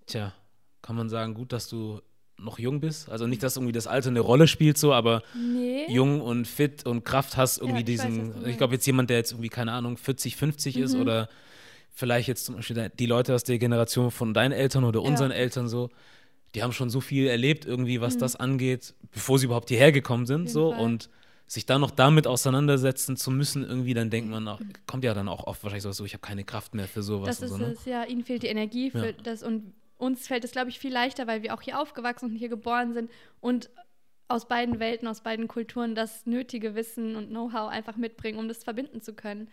Tja, 0.08 0.34
kann 0.82 0.96
man 0.96 1.10
sagen, 1.10 1.34
gut, 1.34 1.52
dass 1.52 1.68
du 1.68 2.02
noch 2.38 2.60
jung 2.60 2.80
bist. 2.82 3.10
Also 3.10 3.28
nicht, 3.28 3.42
dass 3.44 3.56
irgendwie 3.56 3.72
das 3.72 3.88
Alter 3.88 4.10
eine 4.10 4.20
Rolle 4.20 4.48
spielt, 4.48 4.78
so, 4.78 4.94
aber 4.94 5.24
Nee. 5.36 5.86
jung 5.90 6.20
und 6.22 6.48
fit 6.48 6.86
und 6.86 7.06
Kraft 7.06 7.38
hast, 7.38 7.58
irgendwie 7.60 7.82
Ja, 7.82 7.88
ich 7.88 8.00
weiß, 8.00 8.06
diesen. 8.08 8.44
du 8.44 8.50
ich 8.50 8.58
glaube, 8.58 8.74
jetzt 8.74 8.86
jemand, 8.86 9.10
der 9.10 9.18
jetzt 9.18 9.32
irgendwie, 9.32 9.50
keine 9.50 9.72
Ahnung, 9.72 9.98
40, 9.98 10.36
50 10.36 10.78
ist 10.78 10.96
Mhm. 10.96 11.02
oder 11.02 11.30
vielleicht 11.94 12.28
jetzt 12.28 12.46
zum 12.46 12.56
Beispiel 12.56 12.92
die 13.00 13.06
Leute 13.06 13.34
aus 13.34 13.46
der 13.46 13.58
Generation 13.58 14.12
von 14.12 14.34
deinen 14.34 14.52
Eltern 14.52 14.84
oder 14.84 15.02
Ja. 15.02 15.08
unseren 15.08 15.32
Eltern 15.32 15.70
so, 15.70 15.90
die 16.56 16.64
haben 16.64 16.72
schon 16.72 16.90
so 16.90 17.02
viel 17.02 17.28
erlebt, 17.28 17.66
irgendwie, 17.66 18.02
was 18.02 18.16
Mhm. 18.16 18.20
das 18.20 18.36
angeht, 18.36 18.94
bevor 19.12 19.38
sie 19.40 19.46
überhaupt 19.46 19.70
hierher 19.70 19.92
gekommen 19.92 20.26
sind, 20.26 20.50
so 20.50 20.72
Fall. 20.72 20.80
und 20.82 21.10
sich 21.48 21.66
dann 21.68 21.82
noch 21.82 21.92
damit 21.92 22.26
auseinandersetzen 22.26 23.18
zu 23.18 23.30
müssen, 23.30 23.64
irgendwie, 23.64 23.94
dann 23.94 24.10
denkt 24.10 24.32
man 24.32 24.48
auch, 24.48 24.60
kommt 24.88 25.04
ja 25.04 25.14
dann 25.14 25.28
auch 25.28 25.46
oft 25.46 25.62
wahrscheinlich 25.64 25.84
so, 25.84 25.92
so 25.92 26.04
ich 26.06 26.14
habe 26.14 26.22
keine 26.22 26.44
Kraft 26.44 26.74
mehr 26.74 26.88
für 26.88 27.04
sowas 27.04 27.28
Das 27.28 27.42
ist 27.44 27.52
so, 27.52 27.58
ne? 27.58 27.72
es, 27.72 27.86
ja. 27.86 28.04
Ihnen 28.04 28.24
fehlt 28.24 28.42
die 28.42 28.48
Energie 28.48 28.90
für 28.90 29.08
Ja. 29.08 29.12
das 29.24 29.44
und 29.44 29.74
uns 29.98 30.28
fällt 30.28 30.44
es, 30.44 30.52
glaube 30.52 30.70
ich, 30.70 30.80
viel 30.80 30.92
leichter, 30.92 31.28
weil 31.28 31.44
wir 31.44 31.54
auch 31.54 31.62
hier 31.62 31.80
aufgewachsen 31.80 32.32
und 32.32 32.36
hier 32.36 32.50
geboren 32.50 32.94
sind 32.94 33.12
und 33.42 33.70
aus 34.28 34.48
beiden 34.48 34.80
Welten, 34.80 35.08
aus 35.08 35.22
beiden 35.22 35.48
Kulturen 35.48 35.94
das 35.94 36.26
nötige 36.26 36.74
Wissen 36.74 37.16
und 37.16 37.30
Know-how 37.30 37.70
einfach 37.70 37.96
mitbringen, 37.96 38.40
um 38.40 38.48
das 38.48 38.64
verbinden 38.64 39.00
zu 39.02 39.14
können. 39.14 39.48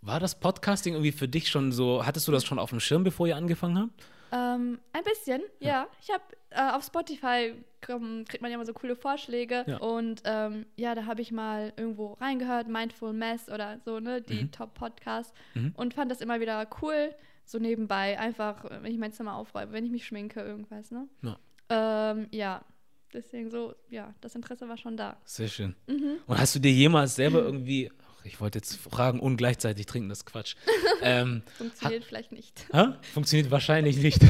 War 0.00 0.18
das 0.18 0.40
Podcasting 0.40 0.94
irgendwie 0.94 1.12
für 1.12 1.28
dich 1.28 1.48
schon 1.48 1.70
so, 1.70 2.04
hattest 2.04 2.26
du 2.26 2.32
das 2.32 2.44
schon 2.44 2.58
auf 2.58 2.70
dem 2.70 2.80
Schirm, 2.80 3.04
bevor 3.04 3.28
ihr 3.28 3.36
angefangen 3.36 3.78
habt? 3.78 4.02
Ähm, 4.32 4.80
ein 4.92 5.04
bisschen, 5.04 5.42
ja. 5.60 5.86
Ich 6.00 6.10
habe 6.10 6.22
äh, 6.50 6.70
auf 6.74 6.82
Spotify 6.84 7.54
kriegt 7.80 8.40
man 8.40 8.50
ja 8.50 8.54
immer 8.54 8.64
so 8.64 8.72
coole 8.72 8.94
Vorschläge 8.96 9.64
Ja. 9.66 9.76
und 9.78 10.22
ähm, 10.24 10.66
ja, 10.76 10.94
da 10.94 11.04
habe 11.06 11.20
ich 11.20 11.32
mal 11.32 11.72
irgendwo 11.76 12.12
reingehört, 12.14 12.68
Mindful 12.68 13.12
Mess 13.12 13.48
oder 13.48 13.80
so, 13.84 13.98
ne, 14.00 14.22
die 14.22 14.44
Mhm. 14.44 14.52
Top-Podcasts 14.52 15.34
Mhm. 15.54 15.72
und 15.76 15.92
fand 15.94 16.10
das 16.10 16.20
immer 16.20 16.38
wieder 16.40 16.66
cool, 16.80 17.12
so 17.44 17.58
nebenbei, 17.58 18.18
einfach, 18.20 18.64
äh, 18.64 18.82
wenn 18.82 18.92
ich 18.92 18.98
mein 18.98 19.12
Zimmer 19.12 19.34
aufräume, 19.36 19.72
wenn 19.72 19.84
ich 19.84 19.90
mich 19.90 20.06
schminke, 20.06 20.40
irgendwas, 20.40 20.90
ne? 20.92 21.08
Ja. 21.22 21.36
Ähm, 21.70 22.28
ja, 22.30 22.64
deswegen 23.12 23.50
so, 23.50 23.74
ja, 23.90 24.14
das 24.20 24.34
Interesse 24.36 24.68
war 24.68 24.76
schon 24.78 24.96
da. 24.96 25.16
Sehr 25.24 25.48
schön. 25.48 25.74
Mhm. 25.88 26.18
Und 26.26 26.38
hast 26.38 26.54
du 26.54 26.60
dir 26.60 26.70
jemals 26.72 27.16
selber 27.16 27.40
irgendwie, 27.44 27.90
ich 28.24 28.40
wollte 28.40 28.58
jetzt 28.58 28.76
fragen 28.76 29.20
und 29.20 29.36
gleichzeitig 29.36 29.86
trinken, 29.86 30.08
das 30.08 30.18
ist 30.18 30.26
Quatsch. 30.26 30.56
ähm, 31.02 31.42
Funktioniert 31.56 32.04
vielleicht 32.04 32.32
nicht. 32.32 32.66
hä? 32.72 32.94
Funktioniert 33.12 33.50
wahrscheinlich 33.50 33.96
nicht. 33.96 34.20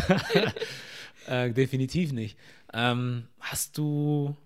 äh, 1.27 1.53
definitiv 1.53 2.13
nicht. 2.13 2.39
Ähm, 2.73 3.29
hast 3.41 3.79
du 3.79 4.37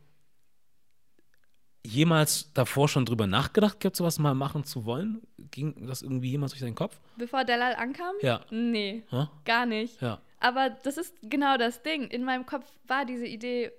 jemals 1.86 2.52
davor 2.52 2.88
schon 2.88 3.06
drüber 3.06 3.26
nachgedacht 3.26 3.80
gehabt, 3.80 3.96
sowas 3.96 4.18
mal 4.18 4.34
machen 4.34 4.64
zu 4.64 4.84
wollen? 4.84 5.22
Ging 5.50 5.86
das 5.86 6.02
irgendwie 6.02 6.30
jemals 6.30 6.52
durch 6.52 6.60
deinen 6.60 6.74
Kopf? 6.74 6.98
Bevor 7.16 7.44
Delal 7.44 7.74
ankam? 7.76 8.14
Ja. 8.22 8.44
Nee, 8.50 9.04
Hä? 9.10 9.28
gar 9.44 9.66
nicht. 9.66 10.00
Ja. 10.02 10.20
Aber 10.40 10.70
das 10.70 10.98
ist 10.98 11.14
genau 11.22 11.56
das 11.56 11.82
Ding. 11.82 12.08
In 12.08 12.24
meinem 12.24 12.44
Kopf 12.44 12.66
war 12.86 13.04
diese 13.04 13.26
Idee, 13.26 13.72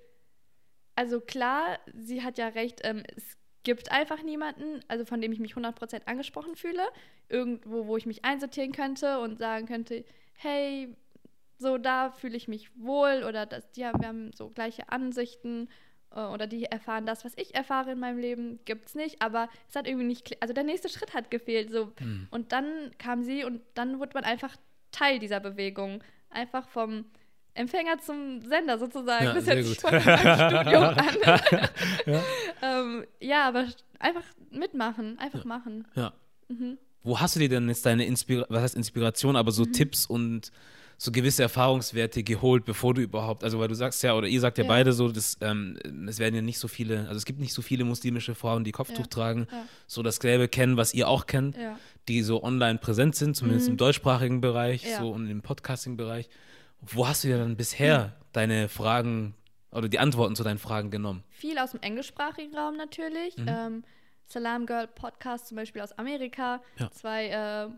also 0.96 1.20
klar, 1.20 1.78
sie 1.94 2.22
hat 2.22 2.38
ja 2.38 2.48
recht, 2.48 2.80
ähm, 2.82 3.02
es 3.14 3.37
gibt 3.68 3.92
einfach 3.92 4.22
niemanden, 4.22 4.80
also 4.88 5.04
von 5.04 5.20
dem 5.20 5.30
ich 5.30 5.40
mich 5.40 5.52
100% 5.52 6.06
angesprochen 6.06 6.56
fühle, 6.56 6.80
irgendwo, 7.28 7.86
wo 7.86 7.98
ich 7.98 8.06
mich 8.06 8.24
einsortieren 8.24 8.72
könnte 8.72 9.20
und 9.20 9.38
sagen 9.38 9.66
könnte, 9.66 10.06
hey, 10.38 10.96
so 11.58 11.76
da 11.76 12.10
fühle 12.10 12.38
ich 12.38 12.48
mich 12.48 12.70
wohl 12.78 13.24
oder 13.28 13.44
das, 13.44 13.68
ja, 13.76 13.92
wir 13.92 14.08
haben 14.08 14.32
so 14.32 14.48
gleiche 14.48 14.88
Ansichten 14.88 15.68
äh, 16.16 16.22
oder 16.22 16.46
die 16.46 16.64
erfahren 16.64 17.04
das, 17.04 17.26
was 17.26 17.34
ich 17.36 17.54
erfahre 17.54 17.92
in 17.92 17.98
meinem 17.98 18.16
Leben, 18.16 18.58
gibt's 18.64 18.94
nicht, 18.94 19.20
aber 19.20 19.50
es 19.68 19.76
hat 19.76 19.86
irgendwie 19.86 20.06
nicht, 20.06 20.40
also 20.40 20.54
der 20.54 20.64
nächste 20.64 20.88
Schritt 20.88 21.12
hat 21.12 21.30
gefehlt, 21.30 21.70
so. 21.70 21.92
Hm. 21.98 22.26
Und 22.30 22.52
dann 22.52 22.92
kam 22.96 23.22
sie 23.22 23.44
und 23.44 23.60
dann 23.74 23.98
wurde 23.98 24.14
man 24.14 24.24
einfach 24.24 24.56
Teil 24.92 25.18
dieser 25.18 25.40
Bewegung. 25.40 26.02
Einfach 26.30 26.66
vom 26.70 27.04
Empfänger 27.58 27.98
zum 27.98 28.40
Sender 28.40 28.78
sozusagen. 28.78 29.24
Ja, 29.24 29.34
das 29.34 29.46
hört 29.46 29.64
sich 29.64 29.78
voll 29.78 30.00
Studium 30.00 30.84
an. 30.84 31.16
Ja. 32.06 32.22
Ja, 33.28 33.46
aber 33.48 33.66
einfach 33.98 34.24
mitmachen, 34.50 35.18
einfach 35.18 35.44
machen. 35.44 35.86
Ja. 35.94 36.12
Mhm. 36.48 36.78
Wo 37.02 37.20
hast 37.20 37.36
du 37.36 37.40
dir 37.40 37.48
denn 37.48 37.68
jetzt 37.68 37.84
deine 37.86 38.04
Inspira 38.06 38.46
was 38.48 38.62
heißt 38.62 38.76
Inspiration, 38.76 39.36
aber 39.36 39.50
Mhm. 39.50 39.54
so 39.54 39.64
Tipps 39.66 40.06
und 40.06 40.50
so 41.00 41.12
gewisse 41.12 41.42
Erfahrungswerte 41.42 42.24
geholt, 42.24 42.64
bevor 42.64 42.92
du 42.92 43.00
überhaupt, 43.02 43.44
also 43.44 43.60
weil 43.60 43.68
du 43.68 43.74
sagst 43.76 44.02
ja, 44.02 44.14
oder 44.16 44.26
ihr 44.26 44.40
sagt 44.40 44.58
ja, 44.58 44.64
Ja. 44.64 44.68
beide 44.68 44.92
so, 44.92 45.08
dass, 45.08 45.36
ähm, 45.42 45.78
es 46.08 46.18
werden 46.18 46.34
ja 46.34 46.42
nicht 46.42 46.58
so 46.58 46.66
viele, 46.66 47.00
also 47.06 47.14
es 47.16 47.24
gibt 47.24 47.38
nicht 47.38 47.52
so 47.54 47.62
viele 47.62 47.84
muslimische 47.84 48.34
Frauen, 48.34 48.64
die 48.64 48.72
Kopftuch 48.72 49.04
Ja. 49.04 49.06
tragen, 49.06 49.46
Ja. 49.52 49.64
so 49.86 50.02
dasselbe 50.02 50.48
kennen, 50.48 50.76
was 50.76 50.94
ihr 50.94 51.06
auch 51.08 51.26
kennt, 51.26 51.56
Ja. 51.56 51.78
die 52.08 52.22
so 52.22 52.42
online 52.42 52.78
präsent 52.78 53.14
sind, 53.14 53.36
zumindest 53.36 53.66
Mhm. 53.68 53.74
im 53.74 53.76
deutschsprachigen 53.76 54.40
Bereich, 54.40 54.82
Ja. 54.84 54.98
so 54.98 55.10
und 55.12 55.30
im 55.30 55.40
Podcasting-Bereich. 55.40 56.28
Wo 56.80 57.06
hast 57.06 57.22
du 57.22 57.28
dir 57.28 57.38
dann 57.38 57.56
bisher 57.56 58.16
deine 58.32 58.68
Fragen 58.68 59.34
oder 59.72 59.88
die 59.88 59.98
Antworten 59.98 60.34
zu 60.36 60.42
deinen 60.44 60.58
Fragen 60.58 60.90
genommen? 60.90 61.24
Viel 61.30 61.58
aus 61.58 61.72
dem 61.72 61.80
englischsprachigen 61.82 62.56
Raum 62.56 62.76
natürlich. 62.76 63.36
Mhm. 63.36 63.46
Ähm, 63.48 63.84
Salam 64.26 64.66
Girl 64.66 64.86
Podcast 64.86 65.48
zum 65.48 65.56
Beispiel 65.56 65.80
aus 65.82 65.92
Amerika. 65.92 66.62
Ja. 66.78 66.90
Zwei 66.90 67.28
äh, 67.28 67.68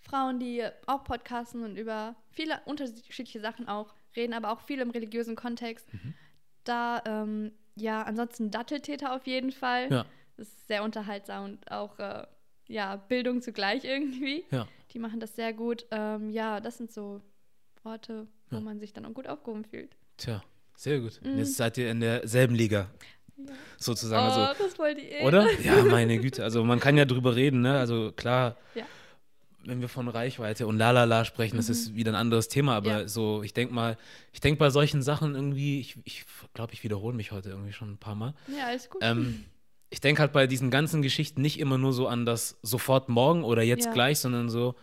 Frauen, 0.00 0.38
die 0.40 0.64
auch 0.86 1.04
podcasten 1.04 1.64
und 1.64 1.76
über 1.76 2.16
viele 2.30 2.60
unterschiedliche 2.64 3.40
Sachen 3.40 3.68
auch 3.68 3.94
reden, 4.14 4.32
aber 4.32 4.50
auch 4.52 4.60
viel 4.60 4.80
im 4.80 4.90
religiösen 4.90 5.36
Kontext. 5.36 5.92
Mhm. 5.92 6.14
Da, 6.64 7.02
ähm, 7.06 7.52
ja, 7.76 8.02
ansonsten 8.02 8.50
Datteltäter 8.50 9.14
auf 9.14 9.26
jeden 9.26 9.52
Fall. 9.52 9.90
Ja. 9.90 10.06
Das 10.36 10.48
ist 10.48 10.66
sehr 10.68 10.82
unterhaltsam 10.82 11.44
und 11.44 11.70
auch, 11.70 11.98
äh, 11.98 12.26
ja, 12.68 12.96
Bildung 12.96 13.42
zugleich 13.42 13.84
irgendwie. 13.84 14.44
Ja. 14.50 14.66
Die 14.92 14.98
machen 14.98 15.20
das 15.20 15.36
sehr 15.36 15.52
gut. 15.52 15.86
Ähm, 15.90 16.30
ja, 16.30 16.60
das 16.60 16.78
sind 16.78 16.90
so 16.90 17.20
Orte, 17.84 18.26
wo 18.50 18.56
Ja. 18.56 18.62
man 18.62 18.80
sich 18.80 18.92
dann 18.92 19.04
auch 19.06 19.14
gut 19.14 19.28
aufgehoben 19.28 19.64
fühlt. 19.64 19.96
Tja, 20.16 20.42
sehr 20.76 21.00
gut. 21.00 21.20
Mhm. 21.24 21.38
Jetzt 21.38 21.56
seid 21.56 21.78
ihr 21.78 21.90
in 21.90 22.00
derselben 22.00 22.54
Liga, 22.54 22.88
Ja. 23.36 23.52
sozusagen. 23.78 24.26
Also, 24.30 24.40
oh, 24.62 24.64
das 24.66 24.78
wollte 24.78 25.00
ich. 25.00 25.22
Oder? 25.22 25.46
Ja, 25.64 25.82
meine 25.84 26.18
Güte. 26.18 26.42
Also 26.44 26.64
man 26.64 26.80
kann 26.80 26.96
ja 26.96 27.04
drüber 27.04 27.34
reden, 27.36 27.60
ne? 27.62 27.78
Also 27.78 28.12
klar, 28.12 28.56
Ja. 28.74 28.84
wenn 29.64 29.80
wir 29.80 29.88
von 29.88 30.08
Reichweite 30.08 30.66
und 30.66 30.78
lalala 30.78 31.24
sprechen, 31.24 31.56
das 31.56 31.68
ist 31.68 31.94
wieder 31.96 32.12
ein 32.12 32.14
anderes 32.14 32.48
Thema, 32.48 32.76
aber 32.76 32.92
Mhm. 32.92 32.98
Ja. 33.00 33.08
so, 33.08 33.42
ich 33.42 33.52
denke 33.54 33.74
mal, 33.74 33.96
ich 34.32 34.40
denke 34.40 34.58
bei 34.58 34.70
solchen 34.70 35.02
Sachen 35.02 35.34
irgendwie, 35.34 35.80
ich 35.80 35.92
glaube, 35.94 36.02
ich, 36.06 36.24
glaub, 36.54 36.72
ich 36.72 36.84
wiederhole 36.84 37.16
mich 37.16 37.32
heute 37.32 37.50
irgendwie 37.50 37.72
schon 37.72 37.90
ein 37.92 37.98
paar 37.98 38.14
Mal. 38.14 38.34
Ja, 38.48 38.66
alles 38.68 38.88
gut. 38.90 39.00
Ähm, 39.02 39.44
ich 39.90 40.00
denke 40.00 40.20
halt 40.20 40.32
bei 40.32 40.46
diesen 40.46 40.70
ganzen 40.70 41.00
Geschichten 41.02 41.40
nicht 41.42 41.58
immer 41.60 41.78
nur 41.78 41.92
so 41.92 42.06
an 42.08 42.26
das 42.26 42.58
sofort 42.62 43.08
morgen 43.08 43.44
oder 43.44 43.62
jetzt 43.62 43.92
gleich, 43.92 44.18
sondern 44.18 44.48
so, 44.50 44.74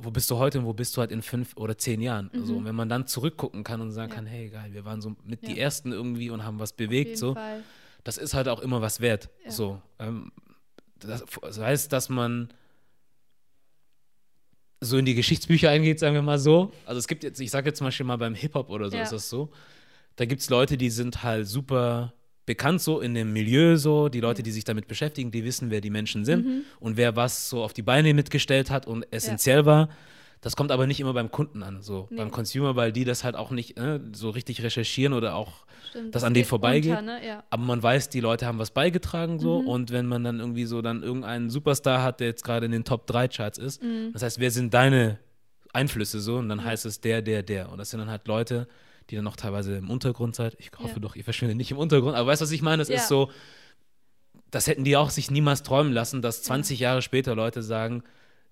wo 0.00 0.10
bist 0.10 0.30
du 0.30 0.36
heute 0.38 0.58
und 0.60 0.64
wo 0.66 0.72
bist 0.72 0.96
du 0.96 1.00
halt 1.00 1.10
in 1.10 1.22
fünf 1.22 1.56
oder 1.56 1.76
zehn 1.78 2.00
Jahren? 2.00 2.30
Also, 2.32 2.52
Mhm. 2.52 2.58
und 2.58 2.64
wenn 2.66 2.74
man 2.74 2.88
dann 2.88 3.06
zurückgucken 3.06 3.64
kann 3.64 3.80
und 3.80 3.90
sagen 3.92 4.10
Ja. 4.10 4.14
kann, 4.16 4.26
hey, 4.26 4.48
geil, 4.50 4.72
wir 4.72 4.84
waren 4.84 5.00
so 5.00 5.16
mit 5.24 5.46
die 5.46 5.52
Ja. 5.56 5.62
Ersten 5.64 5.92
irgendwie 5.92 6.30
und 6.30 6.44
haben 6.44 6.58
was 6.58 6.72
bewegt, 6.72 7.18
so 7.18 7.34
Fall. 7.34 7.62
das 8.04 8.16
ist 8.18 8.34
halt 8.34 8.48
auch 8.48 8.60
immer 8.60 8.80
was 8.80 9.00
wert. 9.00 9.28
Ja. 9.44 9.50
So, 9.50 9.80
ähm, 9.98 10.32
das, 11.00 11.24
das 11.42 11.58
heißt, 11.58 11.92
dass 11.92 12.08
man 12.08 12.48
so 14.80 14.96
in 14.98 15.04
die 15.04 15.14
Geschichtsbücher 15.14 15.70
eingeht, 15.70 15.98
sagen 15.98 16.14
wir 16.14 16.22
mal 16.22 16.38
so. 16.38 16.72
Also 16.86 16.98
es 16.98 17.08
gibt 17.08 17.24
jetzt, 17.24 17.40
ich 17.40 17.50
sage 17.50 17.68
jetzt 17.70 17.78
zum 17.78 17.86
Beispiel 17.86 18.06
mal 18.06 18.16
beim 18.16 18.34
Hip-Hop 18.34 18.70
oder 18.70 18.90
so 18.90 18.96
ist 18.96 19.10
das 19.12 19.28
so. 19.28 19.50
Da 20.16 20.24
gibt 20.24 20.40
es 20.40 20.50
Leute, 20.50 20.76
die 20.76 20.90
sind 20.90 21.22
halt 21.22 21.46
super 21.48 22.12
bekannt 22.48 22.80
so 22.80 22.98
in 23.00 23.14
dem 23.14 23.32
Milieu 23.32 23.76
so, 23.76 24.08
die 24.08 24.18
Leute, 24.20 24.40
Ja. 24.40 24.44
die 24.44 24.50
sich 24.50 24.64
damit 24.64 24.88
beschäftigen, 24.88 25.30
die 25.30 25.44
wissen, 25.44 25.70
wer 25.70 25.80
die 25.80 25.90
Menschen 25.90 26.24
sind 26.24 26.44
Mhm. 26.44 26.62
und 26.80 26.96
wer 26.96 27.14
was 27.14 27.48
so 27.48 27.62
auf 27.62 27.72
die 27.72 27.82
Beine 27.82 28.12
mitgestellt 28.14 28.70
hat 28.70 28.86
und 28.88 29.06
essentiell 29.12 29.64
war. 29.66 29.88
Das 30.40 30.54
kommt 30.56 30.70
aber 30.70 30.86
nicht 30.86 31.00
immer 31.00 31.12
beim 31.14 31.30
Kunden 31.32 31.62
an, 31.64 31.82
so 31.82 32.06
Nee. 32.10 32.16
beim 32.18 32.30
Consumer, 32.30 32.74
weil 32.76 32.92
die 32.92 33.04
das 33.04 33.22
halt 33.24 33.34
auch 33.36 33.50
nicht 33.50 33.76
äh, 33.78 33.98
so 34.12 34.30
richtig 34.30 34.62
recherchieren 34.62 35.12
oder 35.12 35.34
auch 35.34 35.64
Stimmt. 35.90 36.14
das 36.14 36.22
an 36.24 36.32
denen 36.32 36.42
geht 36.44 36.48
vorbeigeht. 36.48 36.90
Unter, 36.92 37.02
ne? 37.02 37.26
ja. 37.26 37.44
aber 37.50 37.62
man 37.64 37.82
weiß, 37.82 38.08
die 38.08 38.20
Leute 38.20 38.46
haben 38.46 38.58
was 38.58 38.70
beigetragen 38.70 39.38
so 39.40 39.62
Mhm. 39.62 39.68
und 39.68 39.90
wenn 39.92 40.06
man 40.06 40.22
dann 40.24 40.38
irgendwie 40.40 40.64
so 40.64 40.80
dann 40.80 41.02
irgendeinen 41.02 41.50
Superstar 41.50 42.02
hat, 42.04 42.20
der 42.20 42.28
jetzt 42.28 42.44
gerade 42.44 42.66
in 42.66 42.72
den 42.72 42.84
Top 42.84 43.06
3 43.08 43.26
Charts 43.28 43.58
ist, 43.58 43.82
Mhm. 43.82 44.12
das 44.12 44.22
heißt, 44.22 44.38
wer 44.38 44.50
sind 44.52 44.72
deine 44.72 45.18
Einflüsse 45.72 46.20
so 46.20 46.36
und 46.36 46.48
dann 46.48 46.64
heißt 46.64 46.86
es 46.86 47.00
der, 47.00 47.20
der, 47.20 47.42
der 47.42 47.70
und 47.70 47.78
das 47.78 47.90
sind 47.90 47.98
dann 48.00 48.08
halt 48.10 48.26
Leute, 48.28 48.68
die 49.10 49.16
dann 49.16 49.24
noch 49.24 49.36
teilweise 49.36 49.76
im 49.76 49.90
Untergrund 49.90 50.36
seid. 50.36 50.56
Ich 50.58 50.70
hoffe 50.78 50.94
Ja. 50.94 50.98
doch, 51.00 51.16
ihr 51.16 51.24
verschwindet 51.24 51.56
nicht 51.56 51.70
im 51.70 51.78
Untergrund, 51.78 52.14
aber 52.16 52.28
weißt 52.30 52.40
du, 52.42 52.44
was 52.44 52.50
ich 52.52 52.62
meine? 52.62 52.82
Es 52.82 52.88
Ja. 52.88 52.96
ist 52.96 53.08
so, 53.08 53.30
das 54.50 54.66
hätten 54.66 54.84
die 54.84 54.96
auch 54.96 55.10
sich 55.10 55.30
niemals 55.30 55.62
träumen 55.62 55.92
lassen, 55.92 56.22
dass 56.22 56.42
20 56.42 56.78
Jahre 56.80 57.02
später 57.02 57.34
Leute 57.34 57.62
sagen, 57.62 58.02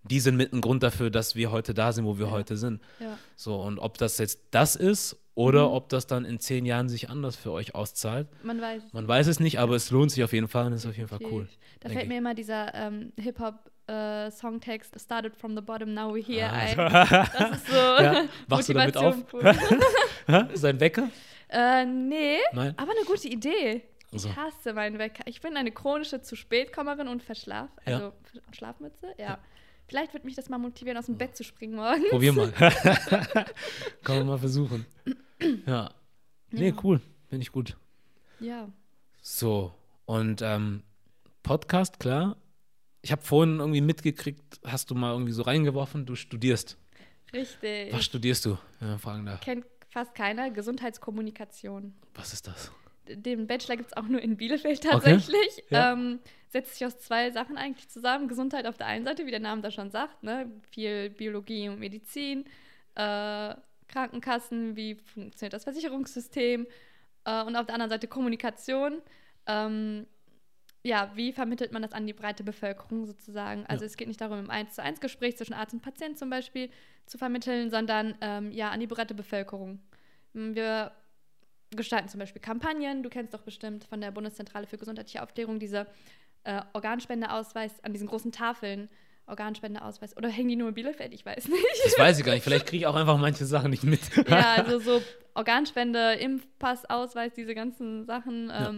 die 0.02 0.20
sind 0.20 0.36
mit 0.36 0.52
ein 0.52 0.60
Grund 0.60 0.82
dafür, 0.82 1.10
dass 1.10 1.34
wir 1.34 1.50
heute 1.50 1.74
da 1.74 1.92
sind, 1.92 2.04
wo 2.04 2.18
wir 2.18 2.26
Ja. 2.26 2.32
heute 2.32 2.56
sind. 2.56 2.80
Ja. 3.00 3.18
So, 3.34 3.56
und 3.60 3.78
ob 3.78 3.98
das 3.98 4.18
jetzt 4.18 4.40
das 4.50 4.76
ist 4.76 5.16
oder 5.34 5.68
Mhm. 5.68 5.74
ob 5.74 5.88
das 5.88 6.06
dann 6.06 6.24
in 6.24 6.38
zehn 6.38 6.64
Jahren 6.64 6.88
sich 6.88 7.10
anders 7.10 7.34
für 7.36 7.50
euch 7.50 7.74
auszahlt, 7.74 8.28
Man 8.42 8.60
weiß 8.60 8.84
es 8.84 8.92
man 8.92 9.08
weiß 9.08 9.26
es 9.26 9.40
nicht, 9.40 9.58
aber 9.58 9.74
es 9.74 9.90
lohnt 9.90 10.10
sich 10.12 10.22
auf 10.22 10.32
jeden 10.32 10.48
Fall 10.48 10.66
und 10.66 10.72
ist 10.74 10.86
auf 10.86 10.96
jeden 10.96 11.08
Fall 11.08 11.18
cool. 11.30 11.48
Da 11.80 11.88
fällt 11.88 12.02
ich. 12.04 12.08
mir 12.08 12.18
immer 12.18 12.34
dieser 12.34 12.72
ähm, 12.74 13.12
Hip-Hop-Songtext 13.88 14.98
Started 14.98 15.36
from 15.36 15.54
the 15.56 15.62
bottom, 15.62 15.94
now 15.94 16.10
we're 16.12 16.22
here 16.24 16.46
Ah, 16.46 16.52
ein. 16.54 16.78
also- 16.78 17.38
Das 17.38 17.50
ist 17.58 17.66
so 17.68 17.74
Ja, 18.02 18.24
wachst 18.48 18.68
du 18.68 18.72
damit 18.74 18.96
auf? 18.96 19.16
Sein 20.54 20.80
Wecker? 20.80 21.10
äh, 21.48 21.84
nee, 21.84 22.38
Nein. 22.52 22.74
aber 22.76 22.92
eine 22.92 23.04
gute 23.06 23.28
Idee. 23.28 23.82
So. 24.12 24.28
Ich 24.28 24.36
hasse 24.36 24.72
meinen 24.72 24.98
Wecker. 24.98 25.24
Ich 25.26 25.40
bin 25.40 25.56
eine 25.56 25.70
chronische 25.72 26.22
zu 26.22 26.36
Spätkommerin 26.36 27.08
und 27.08 27.22
Verschlaf, 27.22 27.68
Ja. 27.86 27.94
also 27.96 28.12
Schlafmütze. 28.52 29.14
Ja. 29.18 29.38
Vielleicht 29.88 30.14
wird 30.14 30.24
mich 30.24 30.34
das 30.34 30.48
mal 30.48 30.58
motivieren, 30.58 30.96
aus 30.98 31.06
dem 31.06 31.16
Bett 31.18 31.36
zu 31.36 31.44
springen 31.44 31.76
morgen. 31.76 32.02
Probier 32.10 32.32
mal. 32.32 32.50
Kann 34.02 34.18
man 34.18 34.26
mal 34.26 34.38
versuchen. 34.38 34.84
Ja. 35.66 35.90
Nee, 36.50 36.68
Ja. 36.70 36.74
cool. 36.82 37.00
Finde 37.28 37.42
ich 37.42 37.52
gut. 37.52 37.76
Ja. 38.40 38.68
So, 39.22 39.74
und 40.06 40.40
ähm, 40.42 40.82
Podcast, 41.42 42.00
klar. 42.00 42.36
Ich 43.06 43.12
habe 43.12 43.22
vorhin 43.22 43.60
irgendwie 43.60 43.80
mitgekriegt, 43.80 44.58
hast 44.64 44.90
du 44.90 44.96
mal 44.96 45.12
irgendwie 45.12 45.30
so 45.30 45.42
reingeworfen, 45.42 46.06
du 46.06 46.16
studierst. 46.16 46.76
Richtig. 47.32 47.92
Was 47.92 48.04
studierst 48.04 48.44
du, 48.44 48.58
man 48.80 48.98
fragen 48.98 49.24
darf? 49.24 49.42
Kennt 49.42 49.64
fast 49.90 50.12
keiner. 50.16 50.50
Gesundheitskommunikation. 50.50 51.94
Was 52.16 52.32
ist 52.32 52.48
das? 52.48 52.72
Den 53.06 53.46
Bachelor 53.46 53.76
gibt 53.76 53.92
es 53.92 53.96
auch 53.96 54.08
nur 54.08 54.20
in 54.20 54.36
Bielefeld 54.36 54.82
tatsächlich. 54.82 55.36
Ja. 55.70 55.92
Ähm, 55.92 56.18
setzt 56.48 56.74
sich 56.74 56.84
aus 56.84 56.98
zwei 56.98 57.30
Sachen 57.30 57.56
eigentlich 57.56 57.88
zusammen. 57.88 58.26
Gesundheit 58.26 58.66
auf 58.66 58.76
der 58.76 58.88
einen 58.88 59.04
Seite, 59.04 59.24
wie 59.24 59.30
der 59.30 59.38
Name 59.38 59.62
da 59.62 59.70
schon 59.70 59.92
sagt, 59.92 60.24
ne? 60.24 60.50
viel 60.72 61.10
Biologie 61.10 61.68
und 61.68 61.78
Medizin, 61.78 62.44
äh, 62.96 63.54
Krankenkassen, 63.86 64.74
wie 64.74 64.96
funktioniert 64.96 65.52
das 65.52 65.62
Versicherungssystem 65.62 66.66
äh, 67.24 67.44
und 67.44 67.54
auf 67.54 67.66
der 67.66 67.76
anderen 67.76 67.90
Seite 67.90 68.08
Kommunikation. 68.08 69.00
Ähm, 69.46 70.08
ja, 70.86 71.10
wie 71.14 71.32
vermittelt 71.32 71.72
man 71.72 71.82
das 71.82 71.92
an 71.92 72.06
die 72.06 72.12
breite 72.12 72.44
Bevölkerung 72.44 73.06
sozusagen? 73.06 73.66
Also 73.66 73.84
Ja. 73.84 73.86
es 73.86 73.96
geht 73.96 74.08
nicht 74.08 74.20
darum, 74.20 74.38
im 74.38 74.50
1 74.50 74.74
zu 74.74 74.82
1 74.82 75.00
Gespräch 75.00 75.36
zwischen 75.36 75.52
Arzt 75.52 75.74
und 75.74 75.82
Patient 75.82 76.16
zum 76.18 76.30
Beispiel 76.30 76.70
zu 77.06 77.18
vermitteln, 77.18 77.70
sondern 77.70 78.14
ähm, 78.20 78.52
ja, 78.52 78.70
an 78.70 78.80
die 78.80 78.86
breite 78.86 79.14
Bevölkerung. 79.14 79.80
Wir 80.32 80.92
gestalten 81.74 82.08
zum 82.08 82.20
Beispiel 82.20 82.40
Kampagnen. 82.40 83.02
Du 83.02 83.08
kennst 83.08 83.34
doch 83.34 83.42
bestimmt 83.42 83.84
von 83.84 84.00
der 84.00 84.10
Bundeszentrale 84.12 84.66
für 84.66 84.78
gesundheitliche 84.78 85.22
Aufklärung 85.22 85.58
diese 85.58 85.86
äh, 86.44 86.62
Organspendeausweis 86.72 87.82
an 87.82 87.92
diesen 87.92 88.06
großen 88.06 88.32
Tafeln. 88.32 88.88
Organspendeausweis. 89.28 90.16
Oder 90.16 90.28
hängen 90.28 90.48
die 90.50 90.56
nur 90.56 90.68
in 90.68 90.74
Bielefeld? 90.74 91.12
Ich 91.12 91.26
weiß 91.26 91.48
nicht. 91.48 91.64
Das 91.84 91.98
weiß 91.98 92.18
ich 92.20 92.24
gar 92.24 92.32
nicht. 92.34 92.44
Vielleicht 92.44 92.66
kriege 92.66 92.82
ich 92.82 92.86
auch 92.86 92.94
einfach 92.94 93.18
manche 93.18 93.44
Sachen 93.44 93.70
nicht 93.70 93.82
mit. 93.82 94.00
ja, 94.28 94.54
also 94.56 94.78
so 94.78 95.02
Organspende, 95.34 96.12
Impfpass, 96.14 96.84
Ausweis, 96.88 97.32
diese 97.34 97.54
ganzen 97.54 98.04
Sachen. 98.04 98.48
Ja. 98.50 98.68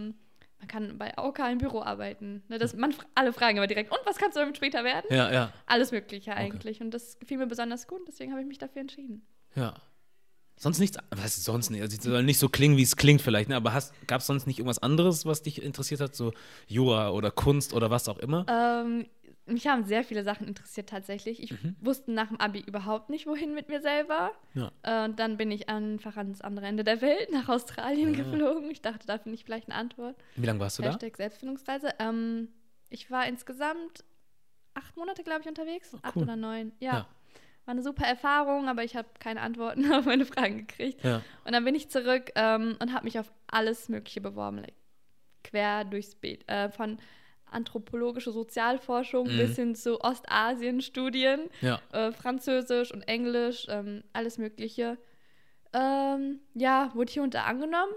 Man 0.59 0.67
kann 0.67 0.97
bei 0.97 1.17
AOK 1.17 1.39
im 1.51 1.57
Büro 1.57 1.81
arbeiten. 1.81 2.43
Ne, 2.49 2.57
das, 2.57 2.75
man, 2.75 2.93
alle 3.15 3.31
fragen 3.33 3.57
immer 3.57 3.67
direkt, 3.67 3.91
und 3.91 3.99
was 4.05 4.17
kannst 4.17 4.35
du 4.35 4.41
damit 4.41 4.57
später 4.57 4.83
werden? 4.83 5.05
Ja, 5.09 5.31
ja, 5.31 5.53
Alles 5.65 5.91
Mögliche 5.91 6.35
eigentlich. 6.35 6.81
Und 6.81 6.91
das 6.91 7.17
gefiel 7.19 7.37
mir 7.37 7.47
besonders 7.47 7.87
gut, 7.87 8.01
deswegen 8.07 8.31
habe 8.31 8.41
ich 8.41 8.47
mich 8.47 8.57
dafür 8.57 8.81
entschieden. 8.81 9.25
ja. 9.55 9.73
Sonst 10.61 10.79
nichts, 10.79 10.97
was 11.11 11.41
sonst 11.41 11.69
nicht? 11.69 11.81
Also, 11.81 11.95
es 11.95 12.03
soll 12.03 12.21
nicht 12.21 12.37
so 12.37 12.49
klingen, 12.49 12.75
wie 12.75 12.81
es 12.81 12.97
klingt 12.97 13.21
vielleicht, 13.21 13.47
ne? 13.47 13.55
aber 13.55 13.81
gab 14.07 14.19
es 14.19 14.27
sonst 14.27 14.45
nicht 14.45 14.59
irgendwas 14.59 14.79
anderes, 14.79 15.25
was 15.25 15.41
dich 15.41 15.63
interessiert 15.63 16.01
hat? 16.01 16.17
So 16.17 16.33
Jura 16.67 17.11
oder 17.11 17.31
Kunst 17.31 17.73
oder 17.73 17.89
was 17.89 18.09
auch 18.09 18.19
immer? 18.19 18.45
Ähm, 18.49 19.05
mich 19.49 19.67
haben 19.67 19.83
sehr 19.83 20.03
viele 20.03 20.23
Sachen 20.23 20.47
interessiert 20.47 20.89
tatsächlich. 20.89 21.41
Ich 21.43 21.51
Mhm. 21.51 21.75
wusste 21.81 22.11
nach 22.11 22.27
dem 22.27 22.39
Abi 22.39 22.59
überhaupt 22.61 23.09
nicht, 23.09 23.27
wohin 23.27 23.53
mit 23.53 23.67
mir 23.69 23.81
selber. 23.81 24.31
Ja. 24.53 24.71
Äh, 24.83 25.05
und 25.05 25.19
dann 25.19 25.37
bin 25.37 25.51
ich 25.51 25.69
einfach 25.69 26.17
ans 26.17 26.41
andere 26.41 26.65
Ende 26.67 26.83
der 26.83 27.01
Welt, 27.01 27.31
nach 27.31 27.49
Australien 27.49 28.13
Ah. 28.13 28.17
geflogen. 28.17 28.69
Ich 28.71 28.81
dachte, 28.81 29.05
da 29.07 29.17
finde 29.17 29.35
ich 29.35 29.43
vielleicht 29.43 29.67
eine 29.69 29.75
Antwort. 29.75 30.15
Wie 30.35 30.45
lange 30.45 30.59
warst 30.59 30.77
du 30.79 30.83
da? 30.83 30.89
Hashtag 30.89 31.17
Selbstfindungsreise. 31.17 31.93
Ähm, 31.99 32.49
ich 32.89 33.09
war 33.11 33.27
insgesamt 33.27 34.03
acht 34.73 34.95
Monate, 34.97 35.23
glaube 35.23 35.41
ich, 35.41 35.47
unterwegs. 35.47 35.91
Oh, 35.93 35.99
Acht 36.01 36.15
cool. 36.15 36.23
oder 36.23 36.35
neun. 36.35 36.71
Ja. 36.79 36.93
Ja. 36.93 37.07
War 37.65 37.73
eine 37.73 37.83
super 37.83 38.05
Erfahrung, 38.05 38.67
aber 38.67 38.83
ich 38.83 38.95
habe 38.95 39.07
keine 39.19 39.41
Antworten 39.41 39.83
auf 39.93 40.05
meine 40.05 40.25
Fragen 40.25 40.65
gekriegt. 40.65 41.03
Ja. 41.03 41.21
Und 41.45 41.51
dann 41.53 41.63
bin 41.65 41.75
ich 41.75 41.89
zurück 41.89 42.31
ähm, 42.35 42.77
und 42.81 42.93
habe 42.93 43.03
mich 43.05 43.19
auf 43.19 43.31
alles 43.47 43.89
Mögliche 43.89 44.21
beworben. 44.21 44.57
Like, 44.57 44.73
quer 45.43 45.83
durchs 45.85 46.15
Beet. 46.15 46.47
Äh, 46.49 46.69
von 46.69 46.97
anthropologische 47.51 48.31
Sozialforschung 48.31 49.27
Mhm. 49.31 49.37
bis 49.37 49.55
hin 49.55 49.75
zu 49.75 49.99
Ostasien-Studien, 50.01 51.49
Ja. 51.61 51.81
äh, 51.91 52.11
Französisch 52.11 52.91
und 52.93 53.01
Englisch, 53.07 53.65
ähm, 53.69 54.03
alles 54.13 54.37
Mögliche. 54.37 54.97
Ähm, 55.73 56.39
ja, 56.55 56.91
wurde 56.95 57.11
hier 57.11 57.23
unter 57.23 57.45
angenommen. 57.45 57.91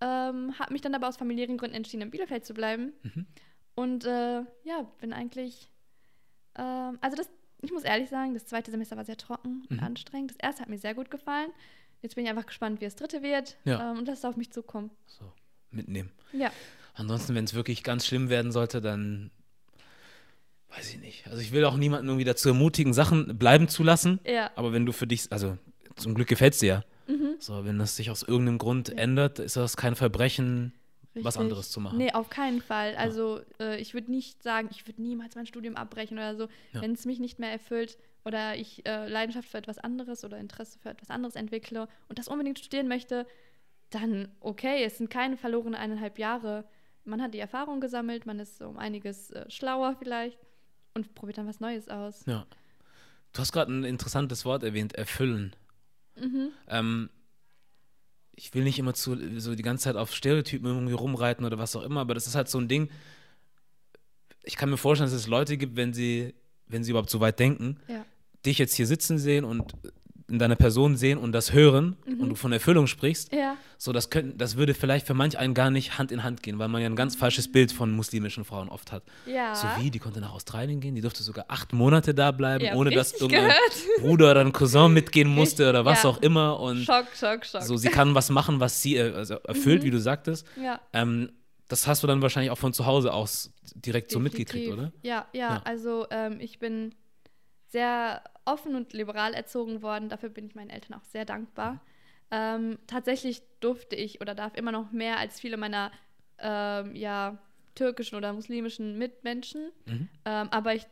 Ähm, 0.00 0.58
habe 0.58 0.72
mich 0.72 0.80
dann 0.82 0.94
aber 0.94 1.08
aus 1.08 1.16
familiären 1.16 1.56
Gründen 1.58 1.76
entschieden, 1.76 2.02
in 2.02 2.10
Bielefeld 2.10 2.44
zu 2.44 2.54
bleiben. 2.54 2.92
Mhm. 3.02 3.26
Und 3.74 4.04
äh, 4.04 4.40
ja, 4.64 4.82
bin 5.00 5.12
eigentlich. 5.12 5.68
Ähm, 6.56 6.98
also, 7.00 7.16
das, 7.16 7.30
ich 7.62 7.70
muss 7.72 7.84
ehrlich 7.84 8.08
sagen, 8.10 8.34
das 8.34 8.46
zweite 8.46 8.70
Semester 8.70 8.96
war 8.96 9.04
sehr 9.04 9.16
trocken 9.16 9.64
und 9.70 9.78
Mhm. 9.78 9.84
anstrengend. 9.84 10.30
Das 10.32 10.38
erste 10.38 10.62
hat 10.62 10.68
mir 10.68 10.78
sehr 10.78 10.94
gut 10.94 11.10
gefallen. 11.10 11.50
Jetzt 12.00 12.16
bin 12.16 12.24
ich 12.24 12.30
einfach 12.30 12.46
gespannt, 12.46 12.80
wie 12.80 12.84
das 12.84 12.96
dritte 12.96 13.22
wird 13.22 13.56
Ja. 13.64 13.92
ähm, 13.92 13.98
und 13.98 14.08
lass 14.08 14.18
es 14.18 14.24
auf 14.24 14.36
mich 14.36 14.50
zukommen. 14.50 14.90
So, 15.06 15.32
mitnehmen. 15.70 16.10
Ja, 16.32 16.50
Ansonsten, 16.94 17.34
wenn 17.34 17.44
es 17.44 17.54
wirklich 17.54 17.82
ganz 17.82 18.06
schlimm 18.06 18.28
werden 18.28 18.52
sollte, 18.52 18.80
dann 18.80 19.30
weiß 20.68 20.94
ich 20.94 21.00
nicht. 21.00 21.26
Also 21.26 21.40
ich 21.40 21.52
will 21.52 21.64
auch 21.64 21.76
niemanden 21.76 22.08
irgendwie 22.08 22.24
dazu 22.24 22.48
ermutigen, 22.48 22.92
Sachen 22.94 23.38
bleiben 23.38 23.68
zu 23.68 23.82
lassen. 23.82 24.20
ja. 24.26 24.50
Aber 24.56 24.72
wenn 24.72 24.86
du 24.86 24.92
für 24.92 25.06
dich, 25.06 25.30
also 25.30 25.58
zum 25.96 26.14
Glück 26.14 26.28
gefällt 26.28 26.54
es 26.54 26.60
dir 26.60 26.66
ja. 27.08 27.14
Mhm. 27.14 27.36
So, 27.38 27.64
wenn 27.64 27.78
das 27.78 27.96
sich 27.96 28.10
aus 28.10 28.22
irgendeinem 28.22 28.58
Grund 28.58 28.88
ändert, 28.96 29.38
ist 29.38 29.56
das 29.56 29.76
kein 29.76 29.94
Verbrechen, 29.96 30.72
was 31.14 31.34
Richtig. 31.34 31.40
anderes 31.40 31.70
zu 31.70 31.80
machen. 31.80 31.98
Nee, 31.98 32.12
auf 32.12 32.30
keinen 32.30 32.62
Fall. 32.62 32.94
Also 32.96 33.40
äh, 33.60 33.78
ich 33.80 33.92
würde 33.92 34.10
nicht 34.10 34.42
sagen, 34.42 34.68
ich 34.70 34.86
würde 34.86 35.02
niemals 35.02 35.34
mein 35.34 35.46
Studium 35.46 35.76
abbrechen 35.76 36.16
oder 36.16 36.36
so, 36.36 36.48
Ja. 36.72 36.80
wenn 36.80 36.92
es 36.92 37.04
mich 37.04 37.18
nicht 37.18 37.38
mehr 37.38 37.50
erfüllt 37.50 37.98
oder 38.24 38.56
ich 38.56 38.86
äh, 38.86 39.08
Leidenschaft 39.08 39.48
für 39.48 39.58
etwas 39.58 39.78
anderes 39.78 40.24
oder 40.24 40.38
Interesse 40.38 40.78
für 40.78 40.88
etwas 40.90 41.10
anderes 41.10 41.34
entwickle 41.34 41.88
und 42.08 42.18
das 42.18 42.28
unbedingt 42.28 42.58
studieren 42.60 42.88
möchte, 42.88 43.26
dann 43.90 44.28
okay, 44.40 44.84
es 44.84 44.96
sind 44.96 45.10
keine 45.10 45.36
verlorenen 45.36 45.74
eineinhalb 45.74 46.18
Jahre. 46.18 46.64
Man 47.04 47.20
hat 47.20 47.34
die 47.34 47.38
Erfahrung 47.40 47.80
gesammelt, 47.80 48.26
man 48.26 48.38
ist 48.38 48.60
um 48.62 48.76
einiges 48.78 49.30
äh, 49.30 49.50
schlauer 49.50 49.96
vielleicht 49.98 50.38
und 50.94 51.14
probiert 51.14 51.38
dann 51.38 51.48
was 51.48 51.60
Neues 51.60 51.88
aus. 51.88 52.24
Ja. 52.26 52.46
Du 53.32 53.40
hast 53.40 53.52
gerade 53.52 53.72
ein 53.72 53.84
interessantes 53.84 54.44
Wort 54.44 54.62
erwähnt, 54.62 54.94
erfüllen. 54.94 55.56
Mhm. 56.16 56.50
Ähm, 56.68 57.10
ich 58.34 58.54
will 58.54 58.64
nicht 58.64 58.78
immer 58.78 58.94
zu, 58.94 59.40
so 59.40 59.54
die 59.54 59.62
ganze 59.62 59.84
Zeit 59.84 59.96
auf 59.96 60.14
Stereotypen 60.14 60.66
irgendwie 60.66 60.92
rumreiten 60.94 61.44
oder 61.44 61.58
was 61.58 61.74
auch 61.76 61.82
immer, 61.82 62.00
aber 62.00 62.14
das 62.14 62.26
ist 62.26 62.34
halt 62.34 62.48
so 62.48 62.58
ein 62.58 62.68
Ding. 62.68 62.90
Ich 64.42 64.56
kann 64.56 64.70
mir 64.70 64.76
vorstellen, 64.76 65.10
dass 65.10 65.18
es 65.18 65.26
Leute 65.26 65.56
gibt, 65.56 65.76
wenn 65.76 65.92
sie, 65.92 66.34
wenn 66.66 66.84
sie 66.84 66.90
überhaupt 66.90 67.10
so 67.10 67.20
weit 67.20 67.38
denken, 67.38 67.78
Ja. 67.88 68.04
dich 68.44 68.58
jetzt 68.58 68.74
hier 68.74 68.86
sitzen 68.86 69.18
sehen 69.18 69.44
und 69.44 69.74
in 70.32 70.38
deiner 70.38 70.56
Person 70.56 70.96
sehen 70.96 71.18
und 71.18 71.32
das 71.32 71.52
hören 71.52 71.96
und 72.06 72.28
du 72.30 72.34
von 72.34 72.52
Erfüllung 72.52 72.86
sprichst, 72.86 73.32
Ja, 73.32 73.56
so 73.78 73.92
das 73.92 74.10
könnten, 74.10 74.38
das 74.38 74.56
würde 74.56 74.74
vielleicht 74.74 75.06
für 75.06 75.14
manch 75.14 75.38
einen 75.38 75.54
gar 75.54 75.70
nicht 75.70 75.98
Hand 75.98 76.10
in 76.10 76.22
Hand 76.24 76.42
gehen, 76.42 76.58
weil 76.58 76.68
man 76.68 76.80
ja 76.80 76.88
ein 76.88 76.96
ganz 76.96 77.14
falsches 77.16 77.52
Bild 77.52 77.70
von 77.70 77.92
muslimischen 77.92 78.44
Frauen 78.44 78.68
oft 78.70 78.90
hat. 78.92 79.02
ja. 79.26 79.54
So 79.54 79.68
wie, 79.78 79.90
die 79.90 79.98
konnte 79.98 80.20
nach 80.20 80.32
Australien 80.32 80.80
gehen, 80.80 80.94
die 80.94 81.00
durfte 81.02 81.22
sogar 81.22 81.44
acht 81.48 81.72
Monate 81.72 82.14
da 82.14 82.30
bleiben, 82.32 82.64
Ja, 82.64 82.74
ohne 82.74 82.90
dass 82.90 83.12
irgendein 83.12 83.44
gehört. 83.48 83.72
Bruder 84.00 84.30
oder 84.30 84.40
ein 84.40 84.52
Cousin 84.52 84.92
mitgehen 84.92 85.28
musste 85.28 85.68
oder 85.68 85.84
was 85.84 86.04
auch 86.06 86.20
immer 86.22 86.58
und 86.60 86.78
Schock, 86.84 87.06
Schock, 87.14 87.44
Schock. 87.44 87.62
so, 87.62 87.76
sie 87.76 87.88
kann 87.90 88.14
was 88.14 88.30
machen, 88.30 88.58
was 88.58 88.80
sie 88.82 88.96
äh, 88.96 89.12
also 89.12 89.34
erfüllt, 89.34 89.82
Mhm. 89.82 89.86
wie 89.86 89.90
du 89.90 90.00
sagtest. 90.00 90.46
ja. 90.60 90.80
Ähm, 90.92 91.30
das 91.68 91.86
hast 91.86 92.02
du 92.02 92.06
dann 92.06 92.20
wahrscheinlich 92.20 92.50
auch 92.50 92.58
von 92.58 92.74
zu 92.74 92.84
Hause 92.84 93.14
aus 93.14 93.50
direkt 93.74 94.10
so 94.10 94.18
mitgekriegt, 94.20 94.66
Definitiv. 94.66 94.74
oder? 94.78 94.92
Ja, 95.02 95.26
ja, 95.32 95.40
Ja. 95.54 95.62
also 95.64 96.06
ähm, 96.10 96.36
ich 96.40 96.58
bin 96.58 96.94
sehr 97.68 98.22
offen 98.44 98.74
und 98.74 98.92
liberal 98.92 99.34
erzogen 99.34 99.82
worden. 99.82 100.08
Dafür 100.08 100.28
bin 100.28 100.46
ich 100.46 100.54
meinen 100.54 100.70
Eltern 100.70 100.94
auch 100.94 101.04
sehr 101.04 101.24
dankbar. 101.24 101.80
Ähm, 102.30 102.78
tatsächlich 102.86 103.42
durfte 103.60 103.94
ich 103.96 104.20
oder 104.20 104.34
darf 104.34 104.54
immer 104.56 104.72
noch 104.72 104.90
mehr 104.90 105.18
als 105.18 105.38
viele 105.40 105.56
meiner 105.56 105.92
ähm, 106.38 106.94
ja, 106.96 107.38
türkischen 107.74 108.16
oder 108.16 108.32
muslimischen 108.32 108.98
Mitmenschen. 108.98 109.70
Mhm. 109.86 110.08
Ähm, 110.24 110.48
aber 110.50 110.74
ich, 110.74 110.86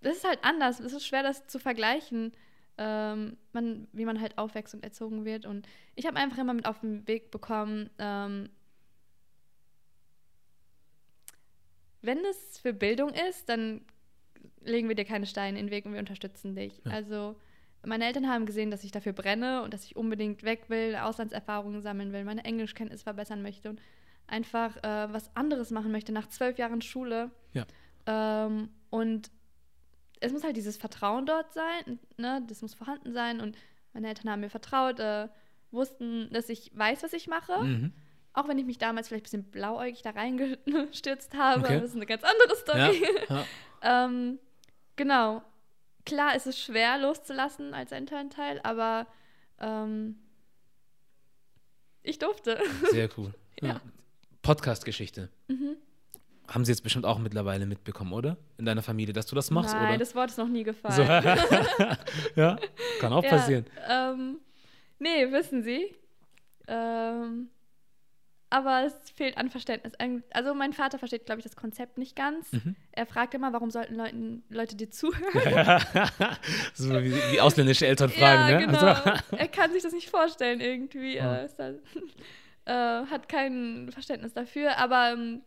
das 0.00 0.16
ist 0.16 0.26
halt 0.26 0.40
anders. 0.42 0.80
Es 0.80 0.92
ist 0.92 1.06
schwer, 1.06 1.22
das 1.22 1.46
zu 1.46 1.58
vergleichen, 1.58 2.32
ähm, 2.78 3.36
man, 3.52 3.88
wie 3.92 4.04
man 4.04 4.20
halt 4.20 4.38
aufwächst 4.38 4.74
und 4.74 4.82
erzogen 4.82 5.24
wird. 5.24 5.46
Und 5.46 5.66
ich 5.94 6.06
habe 6.06 6.16
einfach 6.16 6.38
immer 6.38 6.54
mit 6.54 6.66
auf 6.66 6.80
den 6.80 7.06
Weg 7.06 7.30
bekommen, 7.30 7.90
ähm, 7.98 8.48
wenn 12.00 12.24
es 12.24 12.58
für 12.58 12.72
Bildung 12.72 13.10
ist, 13.10 13.48
dann 13.48 13.84
legen 14.62 14.88
wir 14.88 14.94
dir 14.96 15.04
keine 15.04 15.26
Steine 15.26 15.58
in 15.58 15.66
den 15.66 15.70
Weg 15.72 15.86
und 15.86 15.92
wir 15.92 16.00
unterstützen 16.00 16.54
dich. 16.54 16.80
Ja. 16.84 16.92
Also 16.92 17.36
meine 17.86 18.04
Eltern 18.06 18.28
haben 18.28 18.44
gesehen, 18.46 18.70
dass 18.70 18.84
ich 18.84 18.90
dafür 18.90 19.12
brenne 19.12 19.62
und 19.62 19.72
dass 19.72 19.84
ich 19.84 19.96
unbedingt 19.96 20.42
weg 20.42 20.64
will, 20.68 20.96
Auslandserfahrungen 20.96 21.80
sammeln 21.80 22.12
will, 22.12 22.24
meine 22.24 22.44
Englischkenntnis 22.44 23.02
verbessern 23.02 23.42
möchte 23.42 23.70
und 23.70 23.80
einfach 24.26 24.76
äh, 24.78 25.12
was 25.12 25.34
anderes 25.36 25.70
machen 25.70 25.92
möchte 25.92 26.12
nach 26.12 26.28
zwölf 26.28 26.58
Jahren 26.58 26.82
Schule. 26.82 27.30
Ja. 27.54 27.64
Ähm, 28.06 28.68
und 28.90 29.30
es 30.20 30.32
muss 30.32 30.42
halt 30.44 30.56
dieses 30.56 30.76
Vertrauen 30.76 31.24
dort 31.26 31.52
sein, 31.52 31.98
ne? 32.16 32.42
Das 32.48 32.60
muss 32.62 32.74
vorhanden 32.74 33.12
sein 33.12 33.40
und 33.40 33.56
meine 33.92 34.08
Eltern 34.08 34.30
haben 34.30 34.40
mir 34.40 34.50
vertraut, 34.50 34.98
äh, 35.00 35.28
wussten, 35.70 36.28
dass 36.32 36.48
ich 36.48 36.70
weiß, 36.74 37.02
was 37.04 37.12
ich 37.12 37.28
mache. 37.28 37.62
Mhm. 37.62 37.92
Auch 38.32 38.48
wenn 38.48 38.58
ich 38.58 38.66
mich 38.66 38.78
damals 38.78 39.08
vielleicht 39.08 39.22
ein 39.22 39.30
bisschen 39.30 39.50
blauäugig 39.50 40.02
da 40.02 40.10
reingestürzt 40.10 41.34
habe, 41.36 41.60
Okay. 41.64 41.74
das 41.80 41.90
ist 41.90 41.96
eine 41.96 42.06
ganz 42.06 42.22
andere 42.24 42.48
Ja, 42.48 42.92
Story. 42.92 43.02
ja. 43.28 43.44
ähm, 44.06 44.38
genau. 44.98 45.42
Klar 46.04 46.36
ist 46.36 46.46
es 46.46 46.58
schwer 46.60 46.98
loszulassen 46.98 47.72
als 47.72 47.92
Elternteil, 47.92 48.60
aber 48.62 49.06
ähm, 49.58 50.18
ich 52.02 52.18
durfte. 52.18 52.58
Sehr 52.90 53.08
cool. 53.16 53.32
Ja. 53.62 53.68
Ja. 53.68 53.80
Podcast-Geschichte. 54.42 55.30
Mhm. 55.48 55.76
Haben 56.48 56.64
sie 56.64 56.72
jetzt 56.72 56.82
bestimmt 56.82 57.04
auch 57.04 57.18
mittlerweile 57.18 57.66
mitbekommen, 57.66 58.12
oder? 58.12 58.38
In 58.56 58.64
deiner 58.64 58.82
Familie, 58.82 59.12
dass 59.12 59.26
du 59.26 59.34
das 59.34 59.50
machst, 59.50 59.74
Nein, 59.74 59.90
oder? 59.90 59.98
das 59.98 60.14
Wort 60.14 60.30
ist 60.30 60.38
noch 60.38 60.48
nie 60.48 60.62
gefallen. 60.62 60.94
So. 60.94 61.02
ja, 62.40 62.58
kann 63.00 63.12
auch 63.12 63.22
Ja, 63.24 63.30
passieren. 63.30 63.66
Ähm, 63.86 64.38
nee, 64.98 65.30
wissen 65.30 65.62
Sie. 65.62 65.94
Ähm, 66.66 67.50
aber 68.50 68.84
es 68.84 69.10
fehlt 69.10 69.36
an 69.36 69.50
Verständnis. 69.50 69.92
Also 70.32 70.54
mein 70.54 70.72
Vater 70.72 70.98
versteht, 70.98 71.26
glaube 71.26 71.40
ich, 71.40 71.44
das 71.44 71.56
Konzept 71.56 71.98
nicht 71.98 72.16
ganz. 72.16 72.52
Mhm. 72.52 72.76
Er 72.92 73.06
fragt 73.06 73.34
immer, 73.34 73.52
warum 73.52 73.70
sollten 73.70 73.94
Leuten, 73.94 74.42
Leute 74.48 74.74
dir 74.74 74.90
zuhören? 74.90 75.22
so 76.74 76.90
wie, 76.90 77.12
wie 77.32 77.40
ausländische 77.40 77.86
Eltern 77.86 78.08
fragen, 78.18 78.50
ja, 78.50 78.60
ne? 78.60 78.66
genau. 78.66 78.78
Also, 78.78 79.36
er 79.36 79.48
kann 79.48 79.72
sich 79.72 79.82
das 79.82 79.92
nicht 79.92 80.08
vorstellen 80.08 80.60
irgendwie. 80.60 81.16
Ja. 81.16 81.36
Er 81.36 81.44
ist 81.44 81.56
da, 81.58 81.72
äh, 82.64 83.06
hat 83.06 83.28
kein 83.28 83.90
Verständnis 83.92 84.32
dafür. 84.32 84.78
Aber 84.78 85.12
ähm, 85.12 85.42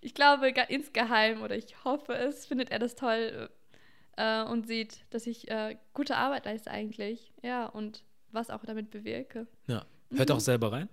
ich 0.00 0.14
glaube, 0.14 0.48
insgeheim, 0.68 1.42
oder 1.42 1.56
ich 1.56 1.84
hoffe 1.84 2.14
es, 2.14 2.46
findet 2.46 2.70
er 2.70 2.78
das 2.78 2.94
toll 2.94 3.50
äh, 4.16 4.42
und 4.44 4.66
sieht, 4.66 5.04
dass 5.10 5.26
ich 5.26 5.50
äh, 5.50 5.76
gute 5.92 6.16
Arbeit 6.16 6.46
leiste 6.46 6.70
eigentlich. 6.70 7.34
Ja, 7.42 7.66
und 7.66 8.02
was 8.32 8.48
auch 8.48 8.64
damit 8.64 8.90
bewirke. 8.90 9.46
ja. 9.66 9.84
Hört 10.14 10.30
auch 10.30 10.38
selber 10.38 10.70
rein? 10.70 10.88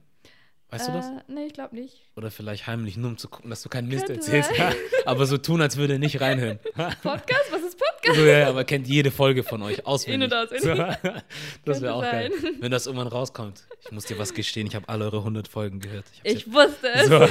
Weißt 0.73 0.87
du 0.87 0.91
das? 0.91 1.05
Äh, 1.05 1.11
nee, 1.27 1.45
ich 1.45 1.53
glaube 1.53 1.75
nicht. 1.75 2.01
Oder 2.15 2.31
vielleicht 2.31 2.65
heimlich, 2.65 2.97
nur 2.97 3.11
um 3.11 3.17
zu 3.17 3.27
gucken, 3.27 3.49
dass 3.51 3.61
du 3.61 3.69
keinen 3.69 3.87
Mist 3.89 4.07
Könnte 4.07 4.21
erzählst. 4.21 4.55
sein. 4.55 4.73
aber 5.05 5.25
so 5.27 5.37
tun, 5.37 5.61
als 5.61 5.77
würde 5.77 5.93
er 5.93 5.99
nicht 5.99 6.19
reinhören. 6.19 6.57
Podcast? 6.73 7.51
Was 7.51 7.61
ist 7.61 7.77
Podcast? 7.77 8.15
so, 8.19 8.25
ja, 8.25 8.39
ja, 8.39 8.49
aber 8.49 8.63
kennt 8.63 8.87
jede 8.87 9.11
Folge 9.11 9.43
von 9.43 9.61
euch 9.61 9.85
auswendig. 9.85 10.31
In- 10.31 10.37
und 10.37 10.43
auswendig. 10.51 11.01
So, 11.03 11.19
das 11.65 11.81
wäre 11.81 11.93
auch 11.93 12.01
geil. 12.01 12.31
sein. 12.41 12.55
Wenn 12.59 12.71
das 12.71 12.87
irgendwann 12.87 13.07
rauskommt. 13.07 13.67
Ich 13.85 13.91
muss 13.91 14.05
dir 14.05 14.17
was 14.17 14.33
gestehen, 14.33 14.65
ich 14.65 14.73
habe 14.75 14.89
alle 14.89 15.05
eure 15.05 15.19
100 15.19 15.47
Folgen 15.47 15.79
gehört. 15.79 16.05
hab's 16.05 16.19
Ich 16.23 16.51
wusste 16.51 16.89
es. 16.91 17.07
so. 17.07 17.27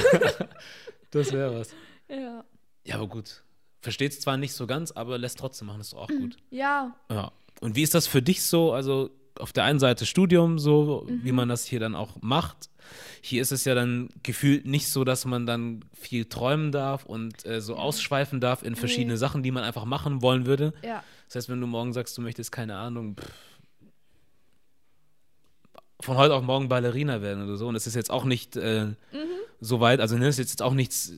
Das 1.11 1.31
wäre 1.33 1.53
was. 1.59 1.75
Ja. 2.07 2.43
Ja, 2.85 2.95
aber 2.95 3.07
gut. 3.07 3.43
Versteht 3.81 4.13
es 4.13 4.21
zwar 4.21 4.37
nicht 4.37 4.53
so 4.53 4.65
ganz, 4.67 4.91
aber 4.91 5.17
lässt 5.17 5.37
trotzdem 5.39 5.67
machen, 5.67 5.81
ist 5.81 5.91
doch 5.91 5.99
auch 6.03 6.07
gut. 6.07 6.37
ja, 6.49 6.95
Ja. 7.11 7.31
Und 7.59 7.75
wie 7.75 7.83
ist 7.83 7.93
das 7.93 8.07
für 8.07 8.21
dich 8.21 8.41
so? 8.43 8.71
Also 8.73 9.09
auf 9.39 9.51
der 9.53 9.63
einen 9.63 9.79
Seite 9.79 10.05
Studium, 10.05 10.59
so 10.59 11.05
wie 11.09 11.31
man 11.31 11.49
das 11.49 11.65
hier 11.65 11.79
dann 11.79 11.95
auch 11.95 12.21
macht. 12.21 12.69
Hier 13.21 13.41
ist 13.41 13.51
es 13.51 13.65
ja 13.65 13.73
dann 13.75 14.09
gefühlt 14.23 14.65
nicht 14.65 14.89
so, 14.89 15.03
dass 15.03 15.25
man 15.25 15.45
dann 15.45 15.85
viel 15.93 16.25
träumen 16.25 16.71
darf 16.71 17.05
und 17.05 17.45
äh, 17.45 17.61
so 17.61 17.75
ausschweifen 17.75 18.39
darf 18.41 18.61
in 18.63 18.75
verschiedene 18.75 19.13
Nee. 19.13 19.17
Sachen, 19.17 19.41
die 19.43 19.51
man 19.51 19.63
einfach 19.63 19.85
machen 19.85 20.21
wollen 20.21 20.45
würde. 20.45 20.73
ja. 20.83 21.03
Das 21.27 21.35
heißt, 21.35 21.49
wenn 21.49 21.61
du 21.61 21.65
morgen 21.67 21.93
sagst, 21.93 22.15
du 22.17 22.21
möchtest, 22.21 22.51
keine 22.51 22.75
Ahnung, 22.77 23.15
pff, 23.19 23.27
von 26.01 26.17
heute 26.17 26.33
auf 26.35 26.43
morgen 26.43 26.67
Ballerina 26.67 27.21
werden 27.21 27.43
oder 27.45 27.55
so, 27.57 27.67
und 27.67 27.73
das 27.75 27.87
ist 27.87 27.95
jetzt 27.95 28.11
auch 28.11 28.25
nicht 28.25 28.55
äh, 28.57 28.85
Mhm. 28.87 28.95
so 29.61 29.79
weit, 29.79 29.99
also 30.01 30.15
ne, 30.17 30.25
das 30.25 30.37
ist 30.37 30.49
jetzt 30.51 30.61
auch 30.61 30.73
nichts 30.73 31.13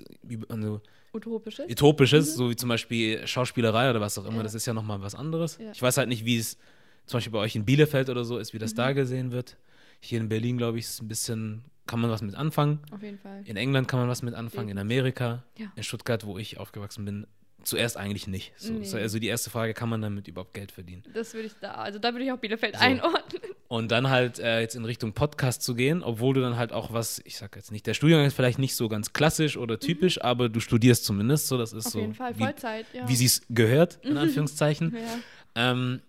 also, 0.50 0.82
Utopisches. 1.14 1.70
Utopisches, 1.72 2.36
so 2.36 2.50
wie 2.50 2.56
zum 2.56 2.70
Beispiel 2.70 3.26
Schauspielerei 3.26 3.90
oder 3.90 4.02
was 4.02 4.18
auch 4.18 4.24
immer, 4.24 4.32
Mhm. 4.34 4.38
Ja. 4.38 4.44
das 4.44 4.54
ist 4.54 4.66
ja 4.68 4.74
nochmal 4.74 5.02
was 5.02 5.16
anderes. 5.16 5.58
Ja. 5.60 5.72
Ich 5.72 5.82
weiß 5.82 5.98
halt 5.98 6.10
nicht, 6.10 6.26
wie 6.26 6.38
es 6.38 6.58
zum 7.06 7.18
Beispiel 7.18 7.32
bei 7.34 7.40
euch 7.40 7.56
in 7.56 7.66
Bielefeld 7.66 8.10
oder 8.10 8.24
so 8.26 8.38
ist, 8.38 8.54
wie 8.54 8.60
das 8.60 8.72
Mhm. 8.74 8.78
da 8.78 8.94
gesehen 8.94 9.32
wird. 9.32 9.58
Hier 10.02 10.20
in 10.20 10.30
Berlin, 10.30 10.58
glaube 10.58 10.78
ich, 10.80 10.86
ist 10.86 11.02
ein 11.02 11.08
bisschen, 11.08 11.64
kann 11.88 12.00
man 12.00 12.10
was 12.10 12.22
mit 12.22 12.36
anfangen. 12.36 12.80
Auf 12.92 13.02
jeden 13.02 13.18
Fall. 13.20 13.42
In 13.46 13.58
England 13.58 13.88
kann 13.88 14.00
man 14.00 14.10
was 14.10 14.22
mit 14.22 14.34
anfangen, 14.34 14.70
in 14.70 14.78
Amerika, 14.78 15.44
Ja. 15.58 15.72
in 15.76 15.84
Stuttgart, 15.84 16.26
wo 16.26 16.38
ich 16.38 16.58
aufgewachsen 16.60 17.06
bin, 17.06 17.28
zuerst 17.64 17.98
eigentlich 17.98 18.28
nicht. 18.28 18.54
So, 18.58 18.74
Nee. 18.74 18.84
so, 18.84 18.98
also 18.98 19.18
die 19.18 19.26
erste 19.28 19.50
Frage, 19.50 19.74
kann 19.74 19.90
man 19.90 20.00
damit 20.02 20.28
überhaupt 20.28 20.54
Geld 20.54 20.72
verdienen? 20.72 21.02
Das 21.16 21.34
würde 21.34 21.48
ich 21.48 21.54
da, 21.60 21.72
also 21.72 21.98
da 21.98 22.12
würde 22.14 22.26
ich 22.26 22.32
auch 22.32 22.38
Bielefeld 22.38 22.76
So. 22.76 22.82
einordnen. 22.82 23.42
Und 23.68 23.90
dann 23.92 24.10
halt 24.12 24.38
äh, 24.38 24.60
jetzt 24.60 24.76
in 24.76 24.86
Richtung 24.86 25.14
Podcast 25.14 25.64
zu 25.64 25.74
gehen, 25.74 26.04
obwohl 26.04 26.36
du 26.36 26.42
dann 26.42 26.58
halt 26.58 26.72
auch 26.72 26.94
was, 26.94 27.20
ich 27.26 27.38
sag 27.38 27.56
jetzt 27.56 27.72
nicht, 27.72 27.88
der 27.88 27.96
Studiengang 27.96 28.28
ist 28.28 28.36
vielleicht 28.36 28.60
nicht 28.60 28.76
so 28.76 28.88
ganz 28.88 29.14
klassisch 29.14 29.58
oder 29.58 29.80
typisch, 29.80 30.22
aber 30.22 30.50
du 30.50 30.60
studierst 30.60 31.06
zumindest 31.06 31.48
so, 31.48 31.58
das 31.58 31.74
ist 31.74 31.86
Mhm. 31.86 31.88
Auf 31.88 31.92
so, 31.94 32.00
jeden 32.02 32.14
Fall, 32.14 32.36
wie, 32.38 32.44
Vollzeit, 32.44 32.86
ja. 32.94 33.08
wie 33.10 33.16
sie 33.16 33.26
es 33.26 33.42
gehört, 33.50 33.98
in 34.04 34.18
Anführungszeichen. 34.18 34.96
ja. 35.56 35.72
Ähm, 35.72 36.02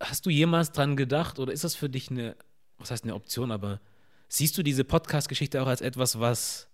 hast 0.00 0.26
du 0.26 0.30
jemals 0.30 0.72
dran 0.72 0.96
gedacht 0.96 1.38
oder 1.38 1.52
ist 1.52 1.64
das 1.64 1.74
für 1.74 1.88
dich 1.88 2.10
eine, 2.10 2.36
was 2.78 2.90
heißt 2.90 3.04
eine 3.04 3.14
Option, 3.14 3.50
aber 3.50 3.80
siehst 4.28 4.56
du 4.58 4.62
diese 4.62 4.84
Podcast-Geschichte 4.84 5.62
auch 5.62 5.66
als 5.66 5.80
etwas, 5.80 6.18
was 6.20 6.68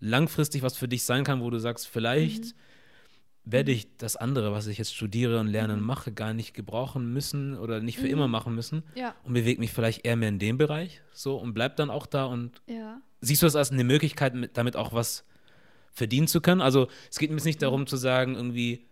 langfristig 0.00 0.62
was 0.62 0.76
für 0.76 0.88
dich 0.88 1.02
sein 1.04 1.24
kann, 1.24 1.40
wo 1.40 1.50
du 1.50 1.58
sagst, 1.58 1.88
vielleicht 1.88 2.44
Mhm. 2.44 2.52
werde 3.44 3.72
ich 3.72 3.96
das 3.96 4.14
andere, 4.14 4.52
was 4.52 4.66
ich 4.66 4.78
jetzt 4.78 4.94
studiere 4.94 5.40
und 5.40 5.48
lerne 5.48 5.72
und 5.72 5.80
Mhm. 5.80 5.86
mache, 5.86 6.12
gar 6.12 6.34
nicht 6.34 6.54
gebrauchen 6.54 7.12
müssen 7.12 7.56
oder 7.56 7.80
nicht 7.80 7.98
für 7.98 8.06
immer 8.08 8.28
machen 8.28 8.54
müssen 8.54 8.82
ja, 8.94 9.14
und 9.24 9.32
bewege 9.32 9.58
mich 9.58 9.72
vielleicht 9.72 10.04
eher 10.04 10.16
mehr 10.16 10.28
in 10.28 10.38
dem 10.38 10.58
Bereich 10.58 11.00
so 11.12 11.36
und 11.36 11.54
bleib 11.54 11.76
dann 11.76 11.90
auch 11.90 12.06
da 12.06 12.26
und 12.26 12.60
ja. 12.66 13.00
siehst 13.22 13.42
du 13.42 13.46
das 13.46 13.56
als 13.56 13.72
eine 13.72 13.84
Möglichkeit, 13.84 14.34
mit, 14.34 14.56
damit 14.56 14.76
auch 14.76 14.92
was 14.92 15.24
verdienen 15.90 16.28
zu 16.28 16.40
können? 16.40 16.60
Also 16.60 16.88
es 17.10 17.18
geht 17.18 17.30
mir 17.30 17.36
jetzt 17.36 17.44
nicht 17.46 17.62
darum 17.62 17.86
zu 17.86 17.96
sagen, 17.96 18.34
irgendwie, 18.36 18.86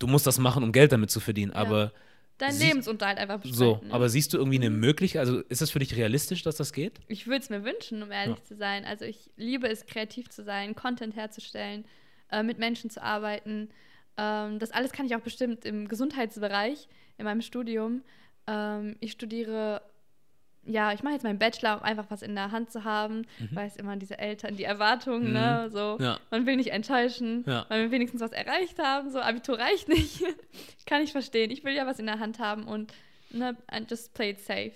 du 0.00 0.06
musst 0.08 0.26
das 0.26 0.38
machen, 0.38 0.62
um 0.64 0.72
Geld 0.72 0.90
damit 0.90 1.10
zu 1.10 1.20
verdienen, 1.20 1.52
aber 1.52 1.92
Dein 2.38 2.52
Sie- 2.52 2.66
Lebensunterhalt 2.68 3.18
einfach 3.18 3.40
bestreiten. 3.40 3.58
so, 3.58 3.80
ne? 3.84 3.92
aber 3.92 4.08
siehst 4.08 4.32
du 4.32 4.38
irgendwie 4.38 4.56
eine 4.58 4.70
Möglichkeit, 4.70 5.20
also 5.20 5.40
ist 5.40 5.60
das 5.60 5.70
für 5.70 5.80
dich 5.80 5.96
realistisch, 5.96 6.42
dass 6.42 6.56
das 6.56 6.72
geht? 6.72 7.00
Ich 7.08 7.26
würde 7.26 7.40
es 7.42 7.50
mir 7.50 7.64
wünschen, 7.64 8.02
um 8.02 8.10
ehrlich 8.12 8.38
Ja. 8.38 8.44
zu 8.44 8.56
sein. 8.56 8.84
Also 8.84 9.04
ich 9.04 9.30
liebe 9.36 9.68
es, 9.68 9.86
kreativ 9.86 10.28
zu 10.30 10.44
sein, 10.44 10.74
Content 10.76 11.16
herzustellen, 11.16 11.84
äh, 12.30 12.42
mit 12.42 12.58
Menschen 12.58 12.90
zu 12.90 13.02
arbeiten. 13.02 13.70
Ähm, 14.16 14.58
das 14.58 14.70
alles 14.70 14.92
kann 14.92 15.06
ich 15.06 15.14
auch 15.16 15.20
bestimmt 15.20 15.64
im 15.64 15.88
Gesundheitsbereich, 15.88 16.88
in 17.18 17.24
meinem 17.24 17.40
Studium. 17.42 18.02
Ähm, 18.46 18.96
ich 19.00 19.12
studiere, 19.12 19.82
ja, 20.64 20.92
ich 20.92 21.02
mache 21.02 21.14
jetzt 21.14 21.22
meinen 21.22 21.38
Bachelor, 21.38 21.76
um 21.78 21.82
einfach 21.82 22.06
was 22.10 22.22
in 22.22 22.34
der 22.34 22.50
Hand 22.50 22.70
zu 22.70 22.84
haben. 22.84 23.22
Ich 23.38 23.54
weiß 23.54 23.76
immer, 23.76 23.96
diese 23.96 24.18
Eltern, 24.18 24.56
die 24.56 24.64
Erwartungen, 24.64 25.32
ne, 25.32 25.70
so. 25.70 25.96
Mhm. 25.98 26.04
Ja. 26.04 26.18
Man 26.30 26.44
will 26.46 26.56
nicht 26.56 26.70
enttäuschen, 26.72 27.44
Ja. 27.46 27.64
man 27.68 27.80
will 27.80 27.90
wenigstens 27.90 28.20
was 28.20 28.32
erreicht 28.32 28.78
haben. 28.78 29.10
So, 29.10 29.20
Abitur 29.20 29.58
reicht 29.58 29.88
nicht. 29.88 30.22
kann 30.86 31.02
ich 31.02 31.12
verstehen. 31.12 31.50
Ich 31.50 31.64
will 31.64 31.72
ja 31.74 31.86
was 31.86 31.98
in 31.98 32.06
der 32.06 32.18
Hand 32.18 32.38
haben 32.38 32.64
und 32.64 32.92
ne, 33.30 33.56
just 33.88 34.12
play 34.14 34.30
it 34.30 34.40
safe. 34.40 34.72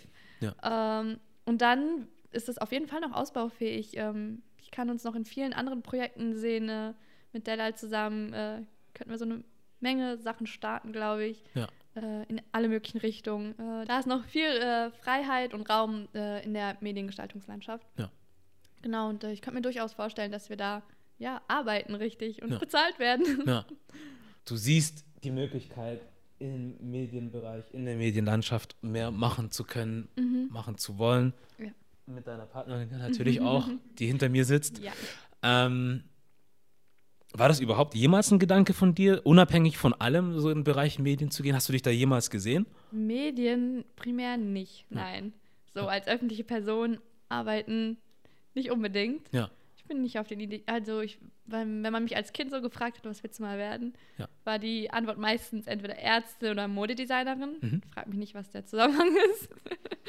Ähm, 0.62 1.18
und 1.45 1.61
dann 1.62 2.09
ist 2.33 2.49
es 2.49 2.59
auf 2.59 2.73
jeden 2.73 2.87
Fall 2.87 3.01
noch 3.01 3.12
ausbaufähig. 3.12 3.97
Ähm, 3.97 4.42
ich 4.61 4.71
kann 4.71 4.88
uns 4.90 5.05
noch 5.05 5.14
in 5.14 5.25
vielen 5.25 5.53
anderen 5.53 5.83
Projekten 5.83 6.35
sehen, 6.35 6.68
äh, 6.68 6.95
mit 7.33 7.47
Delal 7.47 7.75
zusammen. 7.77 8.33
Äh, 8.33 8.62
könnten 8.95 9.11
wir 9.11 9.18
so 9.18 9.25
eine 9.25 9.45
Menge 9.81 10.16
Sachen 10.18 10.47
starten, 10.47 10.92
glaube 10.92 11.25
ich. 11.25 11.45
Ja. 11.55 11.66
Äh, 11.94 12.22
in 12.28 12.40
alle 12.52 12.68
möglichen 12.68 12.98
Richtungen. 12.98 13.52
Äh, 13.59 13.85
da 13.85 13.98
ist 13.98 14.07
noch 14.07 14.24
viel 14.24 14.46
äh, 14.46 14.90
Freiheit 15.02 15.52
und 15.52 15.68
Raum 15.68 16.09
äh, 16.14 16.42
in 16.42 16.55
der 16.55 16.76
Mediengestaltungslandschaft. 16.81 17.87
Ja. 17.98 18.11
Genau, 18.81 19.11
und 19.11 19.24
äh, 19.24 19.33
ich 19.33 19.42
könnte 19.42 19.57
mir 19.57 19.62
durchaus 19.62 19.92
vorstellen, 19.92 20.33
dass 20.33 20.48
wir 20.48 20.57
da 20.57 20.83
ja, 21.18 21.42
arbeiten 21.48 21.94
richtig 21.94 22.42
und 22.42 22.50
Ja. 22.52 22.59
bezahlt 22.59 22.98
werden. 22.98 23.42
Ja. 23.46 23.66
Du 24.46 24.57
siehst 24.57 25.05
die 25.22 25.31
Möglichkeit 25.31 26.00
im 26.38 26.76
Medienbereich, 26.81 27.64
in 27.72 27.85
der 27.85 27.96
Medienlandschaft 27.96 28.74
mehr 28.83 29.11
machen 29.11 29.50
zu 29.50 29.62
können, 29.62 30.09
machen 30.50 30.78
zu 30.78 30.98
wollen. 30.98 31.35
Ja. 31.59 31.66
Mit 32.07 32.26
deiner 32.26 32.46
Partnerin 32.46 32.88
natürlich 32.98 33.40
auch, 33.40 33.68
die 33.98 34.07
hinter 34.07 34.28
mir 34.31 34.44
sitzt. 34.44 34.78
Ja. 34.78 34.92
Ähm, 35.42 36.05
war 37.35 37.49
das 37.49 37.61
überhaupt 37.61 37.95
jemals 37.95 38.31
ein 38.31 38.38
Gedanke 38.38 38.73
von 38.75 38.95
dir, 38.95 39.23
unabhängig 39.25 39.79
von 39.79 39.95
allem 39.95 40.38
so 40.38 40.51
im 40.51 40.64
Bereich 40.64 40.99
Medien 40.99 41.31
zu 41.31 41.42
gehen? 41.42 41.55
Hast 41.55 41.68
du 41.68 41.73
dich 41.73 41.83
da 41.83 41.90
jemals 41.90 42.31
gesehen? 42.31 42.66
Medien 42.90 43.85
primär 43.97 44.37
nicht, 44.37 44.87
nein. 44.90 45.33
So 45.75 45.83
als 45.88 46.07
öffentliche 46.07 46.45
Person 46.45 46.99
arbeiten 47.29 47.97
nicht 48.55 48.71
unbedingt. 48.71 49.27
Ja. 49.33 49.51
Ich 49.77 49.85
bin 49.85 50.03
nicht 50.03 50.18
auf 50.18 50.29
den 50.29 50.38
Idee, 50.40 50.62
also 50.66 51.01
ich, 51.01 51.18
wenn, 51.47 51.83
wenn 51.83 51.92
man 51.92 52.05
mich 52.05 52.14
als 52.14 52.33
Kind 52.33 52.51
so 52.53 52.61
gefragt 52.62 52.99
hat, 52.99 53.05
was 53.05 53.23
willst 53.25 53.40
du 53.40 53.42
mal 53.42 53.59
werden, 53.59 53.95
Ja. 54.18 54.29
war 54.45 54.59
die 54.59 54.90
Antwort 54.90 55.18
meistens 55.18 55.66
entweder 55.66 55.97
Ärzte 55.99 56.51
oder 56.53 56.68
Modedesignerin. 56.68 57.57
Mhm. 57.61 57.81
Frag 57.92 58.07
mich 58.07 58.18
nicht, 58.18 58.35
was 58.35 58.51
der 58.51 58.64
Zusammenhang 58.64 59.09
ist. 59.33 59.49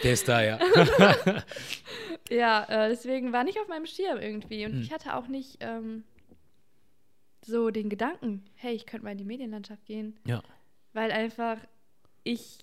Der 0.03 0.13
ist 0.13 0.27
da, 0.27 0.43
ja. 0.43 0.59
Ja, 2.29 2.63
äh, 2.69 2.89
deswegen 2.89 3.31
war 3.33 3.43
nicht 3.43 3.59
auf 3.59 3.67
meinem 3.67 3.85
Schirm 3.85 4.17
irgendwie. 4.19 4.65
Und 4.65 4.73
Hm. 4.73 4.81
ich 4.81 4.91
hatte 4.93 5.15
auch 5.15 5.27
nicht 5.27 5.57
ähm, 5.59 6.03
so 7.45 7.69
den 7.69 7.89
Gedanken, 7.89 8.43
hey, 8.55 8.73
ich 8.73 8.85
könnte 8.85 9.05
mal 9.05 9.11
in 9.11 9.17
die 9.17 9.25
Medienlandschaft 9.25 9.85
gehen. 9.85 10.17
ja. 10.25 10.41
Weil 10.95 11.11
einfach 11.11 11.57
ich, 12.23 12.59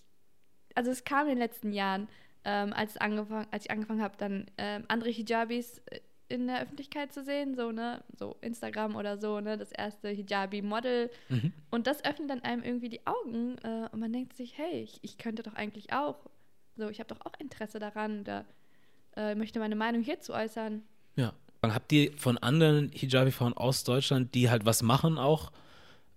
also 0.75 0.90
es 0.90 1.05
kam 1.05 1.23
in 1.23 1.31
den 1.31 1.38
letzten 1.38 1.73
Jahren, 1.73 2.09
ähm, 2.45 2.73
als, 2.73 2.93
es 2.93 2.97
angefang, 2.97 3.47
als 3.51 3.64
ich 3.64 3.71
angefangen 3.71 4.03
habe, 4.03 4.16
dann 4.16 4.47
ähm, 4.57 4.85
andere 4.88 5.11
Hijabis 5.11 5.79
äh, 5.87 6.01
in 6.29 6.47
der 6.47 6.62
Öffentlichkeit 6.62 7.12
zu 7.12 7.25
sehen, 7.25 7.57
so, 7.57 7.73
ne, 7.73 8.05
so 8.16 8.37
Instagram 8.40 8.95
oder 8.95 9.19
so, 9.19 9.40
ne, 9.40 9.59
das 9.59 9.73
erste 9.73 10.09
Hijabi-Model. 10.09 11.11
Mhm. 11.29 11.53
Und 11.71 11.87
das 11.87 12.05
öffnet 12.05 12.31
dann 12.31 12.43
einem 12.43 12.62
irgendwie 12.62 12.88
die 12.88 13.07
Augen 13.07 13.59
äh, 13.59 13.88
und 13.90 13.99
man 13.99 14.12
denkt 14.12 14.35
sich, 14.35 14.57
hey, 14.57 14.81
ich, 14.81 15.01
ich 15.03 15.19
könnte 15.19 15.43
doch 15.43 15.55
eigentlich 15.55 15.93
auch, 15.93 16.31
so, 16.77 16.88
ich 16.88 17.01
habe 17.01 17.12
doch 17.12 17.27
auch 17.27 17.33
Interesse 17.40 17.81
daran, 17.81 18.25
da 18.25 18.45
äh, 19.16 19.35
möchte 19.35 19.59
meine 19.59 19.77
Meinung 19.77 20.03
hierzu 20.03 20.33
äußern. 20.33 20.83
Habt 21.62 21.92
ihr 21.92 22.12
von 22.16 22.38
anderen 22.38 22.90
Hijabi-Frauen 22.92 23.53
aus 23.55 23.85
Deutschland, 23.85 24.35
die 24.35 24.51
halt 24.51 24.64
was 24.64 24.83
machen, 24.83 25.18
auch 25.18 25.53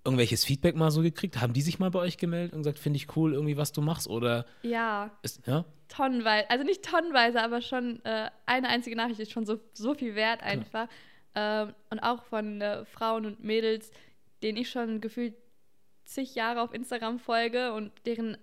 irgendwelches 0.06 0.46
Feedback 0.46 0.76
mal 0.76 0.92
so 0.92 1.02
gekriegt? 1.02 1.42
Haben 1.42 1.54
die 1.54 1.62
sich 1.62 1.80
mal 1.80 1.92
bei 1.92 2.00
euch 2.00 2.18
gemeldet 2.18 2.54
und 2.54 2.60
gesagt, 2.60 2.80
finde 2.80 2.98
ich 2.98 3.16
cool, 3.16 3.34
irgendwie 3.34 3.58
was 3.58 3.72
du 3.72 3.82
machst? 3.82 4.08
Oder 4.08 4.46
Ja, 4.62 5.12
ist, 5.22 5.46
ja? 5.48 5.66
tonnenweise, 5.90 6.50
also 6.50 6.64
nicht 6.64 6.84
tonnenweise, 6.84 7.42
aber 7.42 7.62
schon 7.62 8.04
äh, 8.06 8.30
eine 8.46 8.70
einzige 8.70 8.96
Nachricht 8.96 9.20
ist 9.20 9.32
schon 9.32 9.46
so, 9.46 9.60
so 9.74 9.94
viel 9.94 10.16
wert 10.16 10.42
einfach. 10.44 10.88
Ähm, 11.36 11.74
und 11.90 12.00
auch 12.00 12.24
von 12.24 12.62
äh, 12.62 12.86
Frauen 12.86 13.26
und 13.26 13.44
Mädels, 13.44 13.92
denen 14.44 14.58
ich 14.58 14.70
schon 14.70 15.02
gefühlt 15.02 15.36
zig 16.06 16.36
Jahre 16.36 16.62
auf 16.62 16.74
Instagram 16.74 17.20
folge 17.20 17.74
und 17.74 17.92
deren 18.06 18.38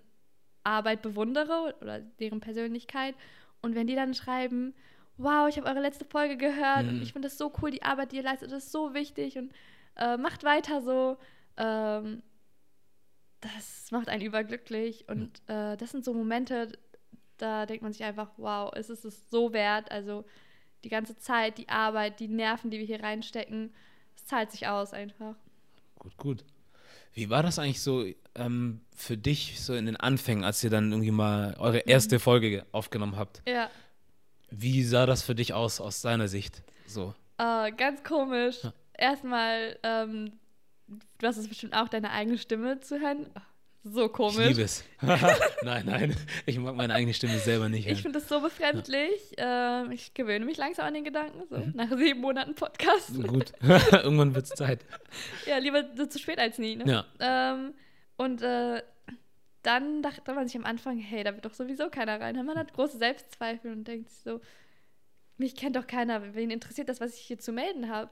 Arbeit 0.63 1.01
bewundere 1.01 1.75
oder 1.81 1.99
deren 1.99 2.39
Persönlichkeit. 2.39 3.15
Und 3.61 3.75
wenn 3.75 3.87
die 3.87 3.95
dann 3.95 4.13
schreiben, 4.13 4.73
wow, 5.23 5.47
ich 5.49 5.57
habe 5.57 5.67
eure 5.67 5.79
letzte 5.81 6.05
Folge 6.05 6.37
gehört 6.37 6.87
und 6.87 6.97
Mhm. 6.97 7.01
ich 7.01 7.13
finde 7.13 7.27
das 7.27 7.37
so 7.37 7.51
cool, 7.61 7.71
die 7.71 7.83
Arbeit, 7.83 8.11
die 8.11 8.17
ihr 8.17 8.23
leistet, 8.23 8.51
ist 8.51 8.71
so 8.71 8.93
wichtig 8.93 9.37
und 9.37 9.51
äh, 9.97 10.17
macht 10.17 10.43
weiter 10.43 10.81
so. 10.81 11.17
Ähm, 11.57 12.21
das 13.41 13.89
macht 13.91 14.07
einen 14.09 14.21
überglücklich 14.23 15.05
und 15.09 15.41
äh, 15.47 15.75
das 15.77 15.91
sind 15.91 16.05
so 16.05 16.13
Momente, 16.13 16.71
da 17.37 17.65
denkt 17.65 17.81
man 17.81 17.91
sich 17.91 18.03
einfach, 18.03 18.29
wow, 18.37 18.71
es 18.75 18.89
ist 18.89 19.03
es 19.03 19.29
so 19.31 19.51
wert. 19.51 19.91
Also 19.91 20.25
die 20.83 20.89
ganze 20.89 21.17
Zeit, 21.17 21.57
die 21.57 21.67
Arbeit, 21.69 22.19
die 22.19 22.27
Nerven, 22.27 22.69
die 22.69 22.77
wir 22.79 22.85
hier 22.85 23.01
reinstecken, 23.03 23.73
es 24.15 24.25
zahlt 24.25 24.51
sich 24.51 24.67
aus 24.67 24.93
einfach. 24.93 25.35
Gut, 25.97 26.17
gut. 26.17 26.45
Wie 27.13 27.29
war 27.29 27.41
das 27.43 27.57
eigentlich 27.59 27.81
so 27.81 28.05
ähm, 28.35 28.81
für 28.95 29.17
dich, 29.17 29.59
so 29.59 29.73
in 29.73 29.85
den 29.85 29.97
Anfängen, 29.97 30.43
als 30.43 30.63
ihr 30.63 30.69
dann 30.69 30.91
irgendwie 30.91 31.11
mal 31.11 31.55
eure 31.59 31.79
erste 31.79 32.19
Folge 32.19 32.65
aufgenommen 32.71 33.17
habt? 33.17 33.41
Ja, 33.47 33.69
Wie 34.51 34.83
sah 34.83 35.05
das 35.05 35.23
für 35.23 35.33
dich 35.35 35.53
aus, 35.53 35.79
aus 35.81 36.01
deiner 36.01 36.27
Sicht? 36.27 36.61
So. 36.85 37.13
äh, 37.37 37.71
ganz 37.71 38.03
komisch. 38.03 38.63
Ja. 38.63 38.73
Erstmal, 38.97 39.79
ähm, 39.83 40.33
du 41.17 41.27
hast 41.27 41.37
es 41.37 41.47
bestimmt 41.47 41.73
auch, 41.73 41.87
deine 41.89 42.11
eigene 42.11 42.37
Stimme 42.37 42.79
zu 42.81 42.99
hören. 42.99 43.27
So 43.83 44.05
Ich 44.05 44.11
komisch. 44.11 44.47
liebe 44.49 44.61
es. 44.61 44.83
nein, 45.63 45.85
nein. 45.87 46.15
Ich 46.45 46.59
mag 46.59 46.75
meine 46.75 46.93
eigene 46.93 47.13
Stimme 47.15 47.39
selber 47.39 47.67
nicht. 47.67 47.87
Ich 47.87 47.93
hören. 47.93 48.01
finde 48.03 48.19
das 48.19 48.29
so 48.29 48.39
befremdlich. 48.41 49.19
Ähm, 49.37 49.91
ich 49.91 50.13
gewöhne 50.13 50.45
mich 50.45 50.57
langsam 50.57 50.85
an 50.85 50.93
den 50.93 51.03
Gedanken, 51.03 51.41
so 51.49 51.57
Mhm. 51.57 51.71
nach 51.75 51.89
sieben 51.97 52.21
Monaten 52.21 52.53
Podcast. 52.53 53.15
Gut. 53.27 53.53
Irgendwann 53.91 54.35
wird 54.35 54.45
es 54.45 54.51
Zeit. 54.51 54.85
Ja, 55.47 55.57
lieber 55.57 55.83
so 55.95 56.05
zu 56.05 56.19
spät 56.19 56.37
als 56.37 56.59
nie. 56.59 56.75
Ne? 56.75 56.83
Ja. 56.85 57.05
Ähm, 57.53 57.73
und 58.17 58.43
äh, 58.43 58.83
dann 59.63 60.01
dachte 60.01 60.33
man 60.33 60.47
sich 60.47 60.57
am 60.57 60.65
Anfang, 60.65 60.97
hey, 60.97 61.23
da 61.23 61.33
wird 61.33 61.45
doch 61.45 61.53
sowieso 61.53 61.89
keiner 61.89 62.19
reinhören. 62.19 62.47
Man 62.47 62.57
hat 62.57 62.73
große 62.73 62.97
Selbstzweifel 62.97 63.71
und 63.71 63.87
denkt 63.87 64.09
sich 64.09 64.19
so, 64.19 64.41
mich 65.37 65.55
kennt 65.55 65.75
doch 65.75 65.87
keiner, 65.87 66.33
wen 66.33 66.51
interessiert 66.51 66.89
das, 66.89 67.01
was 67.01 67.15
ich 67.15 67.21
hier 67.21 67.39
zu 67.39 67.51
melden 67.51 67.89
habe. 67.89 68.09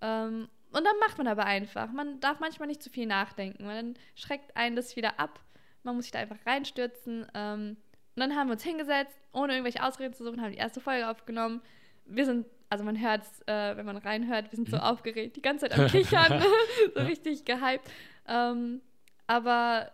Ähm, 0.00 0.48
und 0.72 0.84
dann 0.84 0.98
macht 1.00 1.18
man 1.18 1.26
aber 1.26 1.44
einfach. 1.46 1.90
Man 1.92 2.20
darf 2.20 2.40
manchmal 2.40 2.68
nicht 2.68 2.82
zu 2.82 2.90
viel 2.90 3.06
nachdenken, 3.06 3.66
weil 3.66 3.76
dann 3.76 3.94
schreckt 4.14 4.56
einen 4.56 4.76
das 4.76 4.96
wieder 4.96 5.18
ab. 5.18 5.40
Man 5.82 5.96
muss 5.96 6.04
sich 6.04 6.12
da 6.12 6.18
einfach 6.18 6.44
reinstürzen. 6.44 7.26
Ähm, 7.34 7.76
und 8.14 8.20
dann 8.20 8.34
haben 8.34 8.48
wir 8.48 8.54
uns 8.54 8.64
hingesetzt, 8.64 9.16
ohne 9.32 9.52
irgendwelche 9.52 9.82
Ausreden 9.82 10.14
zu 10.14 10.24
suchen, 10.24 10.40
haben 10.40 10.52
die 10.52 10.58
erste 10.58 10.80
Folge 10.80 11.08
aufgenommen. 11.08 11.62
Wir 12.06 12.24
sind, 12.24 12.46
also 12.70 12.84
man 12.84 13.00
hört 13.00 13.22
es, 13.22 13.42
äh, 13.46 13.76
wenn 13.76 13.86
man 13.86 13.96
reinhört, 13.98 14.50
wir 14.50 14.56
sind 14.56 14.70
so 14.70 14.76
aufgeregt, 14.78 15.36
die 15.36 15.42
ganze 15.42 15.68
Zeit 15.68 15.78
am 15.78 15.86
Kichern, 15.86 16.42
so 16.94 17.00
richtig 17.02 17.44
gehypt. 17.44 17.90
Ähm, 18.26 18.80
aber 19.26 19.92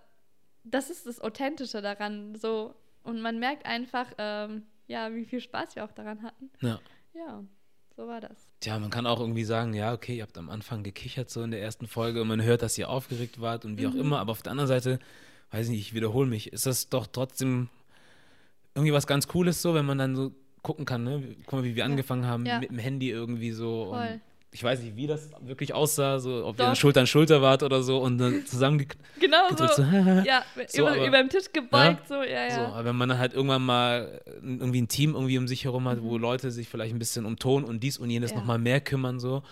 das 0.65 0.91
ist 0.91 1.07
das 1.07 1.21
Authentische 1.21 1.83
daran, 1.83 2.35
so. 2.37 2.75
Und 3.03 3.21
man 3.21 3.39
merkt 3.39 3.67
einfach, 3.67 4.07
ähm, 4.19 4.63
ja, 4.87 5.13
wie 5.15 5.25
viel 5.25 5.41
Spaß 5.41 5.75
wir 5.77 5.85
auch 5.85 5.93
daran 5.93 6.23
hatten. 6.23 6.51
Ja. 6.61 6.79
Ja, 7.15 7.45
so 7.97 8.07
war 8.07 8.21
das. 8.21 8.47
Tja, 8.61 8.79
man 8.79 8.91
kann 8.91 9.07
auch 9.07 9.21
irgendwie 9.21 9.45
sagen, 9.45 9.75
ja, 9.75 9.93
okay, 9.93 10.17
ihr 10.17 10.23
habt 10.23 10.39
am 10.39 10.49
Anfang 10.51 10.83
gekichert 10.83 11.29
so 11.31 11.43
in 11.43 11.51
der 11.51 11.61
ersten 11.61 11.87
Folge 11.87 12.23
und 12.23 12.29
man 12.29 12.43
hört, 12.43 12.63
dass 12.63 12.79
ihr 12.79 12.89
aufgeregt 12.89 13.41
wart 13.41 13.65
und 13.65 13.77
wie 13.79 13.87
auch 13.87 13.93
Mhm. 13.93 14.01
immer, 14.01 14.19
aber 14.21 14.33
auf 14.33 14.43
der 14.43 14.53
anderen 14.53 14.69
Seite, 14.69 14.99
weiß 15.51 15.69
nicht, 15.69 15.81
ich 15.81 15.95
wiederhole 15.95 16.29
mich, 16.29 16.53
ist 16.53 16.65
das 16.67 16.89
doch 16.89 17.07
trotzdem 17.07 17.69
irgendwie 18.75 18.93
was 18.93 19.07
ganz 19.07 19.29
Cooles 19.29 19.61
so, 19.61 19.75
wenn 19.75 19.85
man 19.85 19.99
dann 19.99 20.17
so 20.17 20.33
gucken 20.63 20.85
kann, 20.87 21.05
ne? 21.05 21.37
Guck 21.45 21.53
mal, 21.61 21.65
wie 21.65 21.75
wir 21.77 21.85
angefangen 21.85 22.25
haben 22.27 22.47
Ja. 22.47 22.61
mit 22.61 22.71
dem 22.71 22.79
Handy 22.79 23.11
irgendwie 23.11 23.51
so 23.53 23.87
Voll. 23.91 23.99
und 24.15 24.21
ich 24.55 24.63
weiß 24.63 24.81
nicht, 24.83 24.95
wie 24.97 25.07
das 25.07 25.31
wirklich 25.41 25.73
aussah, 25.73 26.19
so 26.21 26.45
ob 26.45 26.55
ihr 26.57 26.59
Doch. 26.59 26.67
dann 26.67 26.77
Schulter 26.77 27.01
an 27.01 27.07
Schulter 27.07 27.41
wart 27.41 27.63
oder 27.63 27.83
so 27.83 27.99
und 27.99 28.19
dann 28.19 28.45
zusammengedrückt 28.47 29.03
Genau 29.19 29.49
so. 29.57 29.67
so. 29.67 29.83
Ja, 30.27 30.45
So, 30.69 30.83
über, 30.83 30.91
aber- 30.93 31.07
über 31.07 31.19
dem 31.19 31.31
Tisch 31.31 31.51
gebeugt, 31.53 32.07
so, 32.09 32.17
ja, 32.23 32.51
So, 32.51 32.61
ja. 32.61 32.69
aber 32.73 32.85
wenn 32.85 32.97
man 32.97 33.09
dann 33.09 33.19
halt 33.19 33.33
irgendwann 33.33 33.65
mal 33.65 34.21
äh, 34.27 34.31
irgendwie 34.45 34.83
ein 34.83 34.89
Team 34.89 35.15
irgendwie 35.15 35.39
um 35.39 35.49
sich 35.49 35.65
herum 35.65 35.89
hat, 35.89 36.03
wo 36.03 36.17
Mhm. 36.17 36.21
Leute 36.23 36.51
sich 36.51 36.69
vielleicht 36.69 36.95
ein 36.95 36.99
bisschen 36.99 37.25
um 37.25 37.39
Ton 37.39 37.65
und 37.65 37.81
dies 37.83 37.97
und 37.99 38.11
jenes 38.11 38.33
Ja. 38.33 38.37
nochmal 38.39 38.59
mehr 38.59 38.81
kümmern, 38.83 39.19
so, 39.21 39.43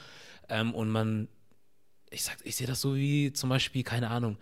ähm, 0.51 0.75
und 0.75 0.91
man, 0.91 1.29
ich 2.11 2.23
sag, 2.25 2.37
ich 2.45 2.57
sehe 2.57 2.67
das 2.67 2.81
so 2.83 2.95
wie 2.95 3.33
zum 3.33 3.49
Beispiel, 3.49 3.83
keine 3.85 4.11
Ahnung, 4.11 4.37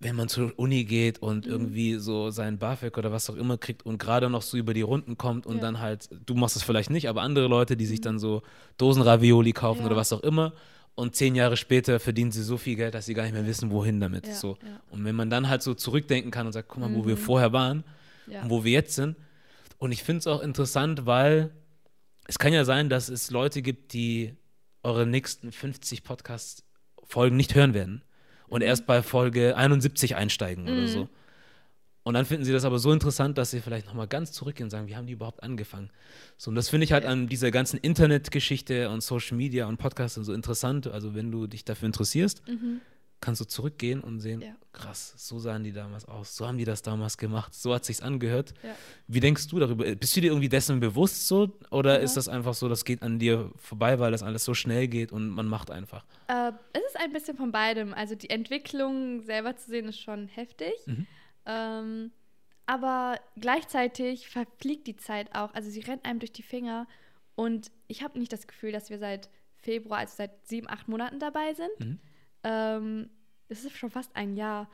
wenn 0.00 0.14
man 0.14 0.28
zur 0.28 0.56
Uni 0.58 0.84
geht 0.84 1.18
und 1.20 1.46
Mhm. 1.46 1.52
irgendwie 1.52 1.94
so 1.96 2.30
sein 2.30 2.58
BAföG 2.58 2.96
oder 2.98 3.10
was 3.10 3.28
auch 3.30 3.34
immer 3.36 3.58
kriegt 3.58 3.84
und 3.84 3.98
gerade 3.98 4.30
noch 4.30 4.42
so 4.42 4.56
über 4.56 4.72
die 4.74 4.82
Runden 4.82 5.18
kommt 5.18 5.44
und 5.46 5.56
Ja. 5.56 5.60
dann 5.62 5.80
halt, 5.80 6.08
du 6.26 6.34
machst 6.34 6.54
es 6.56 6.62
vielleicht 6.62 6.90
nicht, 6.90 7.08
aber 7.08 7.22
andere 7.22 7.48
Leute, 7.48 7.76
die 7.76 7.86
sich 7.86 8.00
dann 8.00 8.18
so 8.18 8.42
Dosenravioli 8.76 9.52
kaufen 9.52 9.80
Ja. 9.80 9.86
oder 9.86 9.96
was 9.96 10.12
auch 10.12 10.20
immer 10.22 10.52
und 10.94 11.16
zehn 11.16 11.34
Jahre 11.34 11.56
später 11.56 11.98
verdienen 12.00 12.30
sie 12.30 12.42
so 12.42 12.56
viel 12.58 12.76
Geld, 12.76 12.94
dass 12.94 13.06
sie 13.06 13.14
gar 13.14 13.24
nicht 13.24 13.32
mehr 13.32 13.46
wissen, 13.46 13.70
wohin 13.70 13.98
damit. 14.00 14.26
Ja, 14.28 14.34
so. 14.34 14.56
Und 14.90 15.04
wenn 15.04 15.16
man 15.16 15.30
dann 15.30 15.48
halt 15.48 15.62
so 15.62 15.74
zurückdenken 15.74 16.30
kann 16.30 16.46
und 16.46 16.52
sagt, 16.52 16.68
guck 16.68 16.78
mal, 16.80 16.94
wo 16.94 17.06
wir 17.06 17.14
Mhm. 17.16 17.20
vorher 17.20 17.52
waren 17.52 17.84
und 18.42 18.50
wo 18.50 18.62
wir 18.64 18.72
jetzt 18.72 18.94
sind. 18.94 19.16
Und 19.78 19.90
ich 19.92 20.02
finde 20.04 20.18
es 20.20 20.26
auch 20.28 20.40
interessant, 20.42 21.06
weil 21.06 21.50
es 22.26 22.38
kann 22.38 22.52
ja 22.52 22.64
sein, 22.64 22.88
dass 22.88 23.08
es 23.08 23.30
Leute 23.30 23.62
gibt, 23.62 23.92
die 23.94 24.34
eure 24.84 25.06
nächsten 25.06 25.50
50 25.50 26.04
Podcast-Folgen 26.04 27.36
nicht 27.36 27.54
hören 27.54 27.74
werden 27.74 28.02
und 28.48 28.62
erst 28.62 28.86
bei 28.86 29.02
Folge 29.02 29.56
71 29.56 30.16
einsteigen 30.16 30.64
oder 30.64 30.82
Mhm. 30.82 30.86
so. 30.86 31.08
Und 32.04 32.14
dann 32.14 32.24
finden 32.24 32.44
sie 32.44 32.52
das 32.52 32.64
aber 32.64 32.78
so 32.78 32.90
interessant, 32.92 33.36
dass 33.36 33.50
sie 33.50 33.60
vielleicht 33.60 33.86
nochmal 33.86 34.06
ganz 34.08 34.32
zurückgehen 34.32 34.64
und 34.66 34.70
sagen, 34.70 34.86
wie 34.86 34.96
haben 34.96 35.06
die 35.06 35.12
überhaupt 35.12 35.42
angefangen? 35.42 35.90
So, 36.38 36.48
und 36.50 36.54
das 36.54 36.70
finde 36.70 36.84
ich 36.84 36.92
halt 36.92 37.04
an 37.04 37.26
dieser 37.28 37.50
ganzen 37.50 37.76
Internetgeschichte 37.78 38.88
und 38.88 39.02
Social 39.02 39.36
Media 39.36 39.66
und 39.66 39.76
Podcasts 39.76 40.14
so 40.14 40.32
interessant. 40.32 40.86
Also 40.86 41.14
wenn 41.14 41.30
du 41.30 41.46
dich 41.46 41.64
dafür 41.66 41.86
interessierst, 41.86 42.42
Mhm. 42.48 42.80
Kannst 43.20 43.40
du 43.40 43.44
zurückgehen 43.44 44.00
und 44.00 44.20
sehen, 44.20 44.40
Ja. 44.40 44.54
krass, 44.72 45.12
so 45.16 45.38
sahen 45.40 45.64
die 45.64 45.72
damals 45.72 46.04
aus, 46.06 46.36
so 46.36 46.46
haben 46.46 46.56
die 46.58 46.64
das 46.64 46.82
damals 46.82 47.18
gemacht, 47.18 47.52
so 47.52 47.74
hat 47.74 47.84
sich's 47.84 48.00
angehört. 48.00 48.54
Ja. 48.62 48.76
Wie 49.08 49.18
denkst 49.20 49.48
du 49.48 49.58
darüber? 49.58 49.84
Bist 49.96 50.16
du 50.16 50.20
dir 50.20 50.28
irgendwie 50.28 50.48
dessen 50.48 50.78
bewusst 50.78 51.26
so 51.26 51.58
oder 51.70 51.94
Ja. 51.98 52.04
ist 52.04 52.16
das 52.16 52.28
einfach 52.28 52.54
so, 52.54 52.68
das 52.68 52.84
geht 52.84 53.02
an 53.02 53.18
dir 53.18 53.50
vorbei, 53.56 53.98
weil 53.98 54.12
das 54.12 54.22
alles 54.22 54.44
so 54.44 54.54
schnell 54.54 54.86
geht 54.86 55.10
und 55.10 55.30
man 55.30 55.46
macht 55.46 55.70
einfach? 55.70 56.04
Äh, 56.28 56.52
es 56.72 56.82
ist 56.88 56.96
ein 57.00 57.12
bisschen 57.12 57.36
von 57.36 57.50
beidem. 57.50 57.92
Also 57.92 58.14
die 58.14 58.30
Entwicklung 58.30 59.20
selber 59.22 59.56
zu 59.56 59.68
sehen 59.68 59.86
ist 59.88 59.98
schon 60.00 60.28
heftig. 60.28 60.74
Mhm. 60.86 61.06
Ähm, 61.46 62.10
aber 62.66 63.18
gleichzeitig 63.40 64.28
verfliegt 64.28 64.86
die 64.86 64.96
Zeit 64.96 65.34
auch. 65.34 65.52
Also 65.54 65.70
sie 65.70 65.80
rennt 65.80 66.04
einem 66.04 66.18
durch 66.20 66.32
die 66.32 66.42
Finger. 66.42 66.86
Und 67.34 67.70
ich 67.86 68.02
habe 68.02 68.18
nicht 68.18 68.32
das 68.32 68.46
Gefühl, 68.46 68.72
dass 68.72 68.90
wir 68.90 68.98
seit 68.98 69.28
Februar, 69.56 69.98
also 70.00 70.14
seit 70.16 70.46
sieben, 70.46 70.68
acht 70.68 70.86
Monaten 70.88 71.18
dabei 71.18 71.54
sind. 71.54 71.70
Mhm. 71.80 71.98
Ähm, 72.48 73.10
es 73.48 73.64
ist 73.64 73.76
schon 73.76 73.90
fast 73.90 74.16
ein 74.16 74.34
Jahr. 74.36 74.68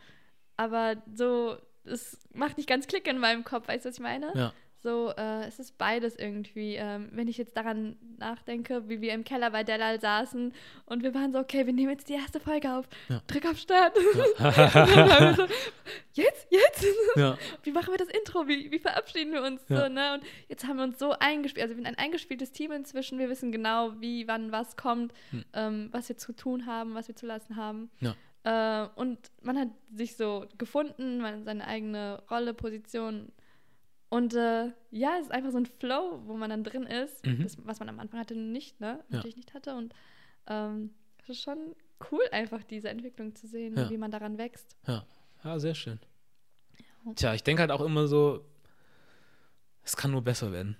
Aber 0.56 0.96
so, 1.12 1.56
es 1.84 2.28
macht 2.32 2.56
nicht 2.56 2.68
ganz 2.68 2.86
Klick 2.86 3.08
in 3.08 3.18
meinem 3.18 3.44
Kopf, 3.44 3.68
weißt 3.68 3.84
du, 3.84 3.88
was 3.88 3.96
ich 3.96 4.02
meine? 4.02 4.32
Ja. 4.34 4.52
So, 4.84 5.14
äh, 5.16 5.46
es 5.46 5.58
ist 5.58 5.78
beides 5.78 6.14
irgendwie. 6.14 6.74
Ähm, 6.74 7.08
wenn 7.12 7.26
ich 7.26 7.38
jetzt 7.38 7.56
daran 7.56 7.96
nachdenke, 8.18 8.86
wie 8.86 9.00
wir 9.00 9.14
im 9.14 9.24
Keller 9.24 9.50
bei 9.50 9.64
Delal 9.64 9.98
saßen 9.98 10.52
und 10.84 11.02
wir 11.02 11.14
waren 11.14 11.32
so, 11.32 11.38
okay, 11.38 11.64
wir 11.64 11.72
nehmen 11.72 11.90
jetzt 11.90 12.10
die 12.10 12.14
erste 12.14 12.38
Folge 12.38 12.70
auf. 12.70 12.86
Ja. 13.08 13.22
Drück 13.26 13.46
auf 13.46 13.56
Start. 13.56 13.96
wir 14.38 15.34
so, 15.36 15.46
jetzt? 16.54 16.84
Ja, 17.16 17.38
Wie 17.62 17.70
machen 17.72 17.92
wir 17.92 17.98
das 17.98 18.08
Intro? 18.08 18.48
Wie, 18.48 18.70
wie 18.70 18.78
verabschieden 18.78 19.32
wir 19.32 19.42
uns? 19.42 19.62
Ja. 19.68 19.82
So, 19.82 19.88
ne? 19.88 20.14
Und 20.14 20.24
jetzt 20.48 20.66
haben 20.66 20.76
wir 20.78 20.84
uns 20.84 20.98
so 20.98 21.12
eingespielt. 21.12 21.62
Also 21.62 21.74
wir 21.76 21.82
sind 21.82 21.86
ein 21.86 21.98
eingespieltes 22.02 22.50
Team 22.52 22.72
inzwischen. 22.72 23.18
Wir 23.18 23.28
wissen 23.28 23.52
genau, 23.52 24.00
wie, 24.00 24.26
wann, 24.28 24.50
was 24.52 24.76
kommt, 24.76 25.12
Hm. 25.30 25.44
ähm, 25.52 25.88
was 25.92 26.08
wir 26.08 26.16
zu 26.16 26.32
tun 26.32 26.66
haben, 26.66 26.94
was 26.94 27.08
wir 27.08 27.14
zu 27.16 27.26
lassen 27.26 27.56
haben. 27.56 27.90
Ja. 28.00 28.14
Äh, 28.44 28.88
und 28.96 29.18
man 29.42 29.58
hat 29.58 29.68
sich 29.94 30.16
so 30.16 30.46
gefunden, 30.58 31.18
man 31.18 31.34
hat 31.36 31.44
seine 31.44 31.66
eigene 31.66 32.22
Rolle, 32.30 32.52
Position. 32.54 33.30
Und 34.10 34.34
äh, 34.34 34.70
ja, 34.90 35.16
es 35.18 35.26
ist 35.26 35.32
einfach 35.32 35.50
so 35.50 35.58
ein 35.58 35.66
Flow, 35.66 36.20
wo 36.26 36.34
man 36.36 36.50
dann 36.50 36.62
drin 36.64 36.84
ist, 36.84 37.24
Mhm. 37.26 37.42
das, 37.42 37.56
was 37.66 37.78
man 37.80 37.88
am 37.88 37.98
Anfang 38.00 38.20
hatte 38.20 38.34
nicht, 38.36 38.80
ne? 38.80 39.02
Natürlich 39.08 39.36
nicht 39.36 39.54
hatte. 39.54 39.74
Und 39.74 39.94
ähm, 40.46 40.90
es 41.22 41.30
ist 41.30 41.42
schon 41.42 41.74
cool, 42.12 42.22
einfach 42.32 42.62
diese 42.64 42.88
Entwicklung 42.90 43.34
zu 43.34 43.46
sehen, 43.46 43.74
wie 43.88 43.96
man 43.98 44.10
daran 44.10 44.36
wächst. 44.38 44.76
ja, 44.86 45.04
ja, 45.42 45.58
sehr 45.58 45.74
schön. 45.74 45.98
Ja. 47.04 47.12
Tja, 47.14 47.34
ich 47.34 47.42
denke 47.42 47.60
halt 47.60 47.70
auch 47.70 47.80
immer 47.82 48.06
so, 48.06 48.44
es 49.82 49.96
kann 49.96 50.10
nur 50.10 50.22
besser 50.22 50.52
werden, 50.52 50.76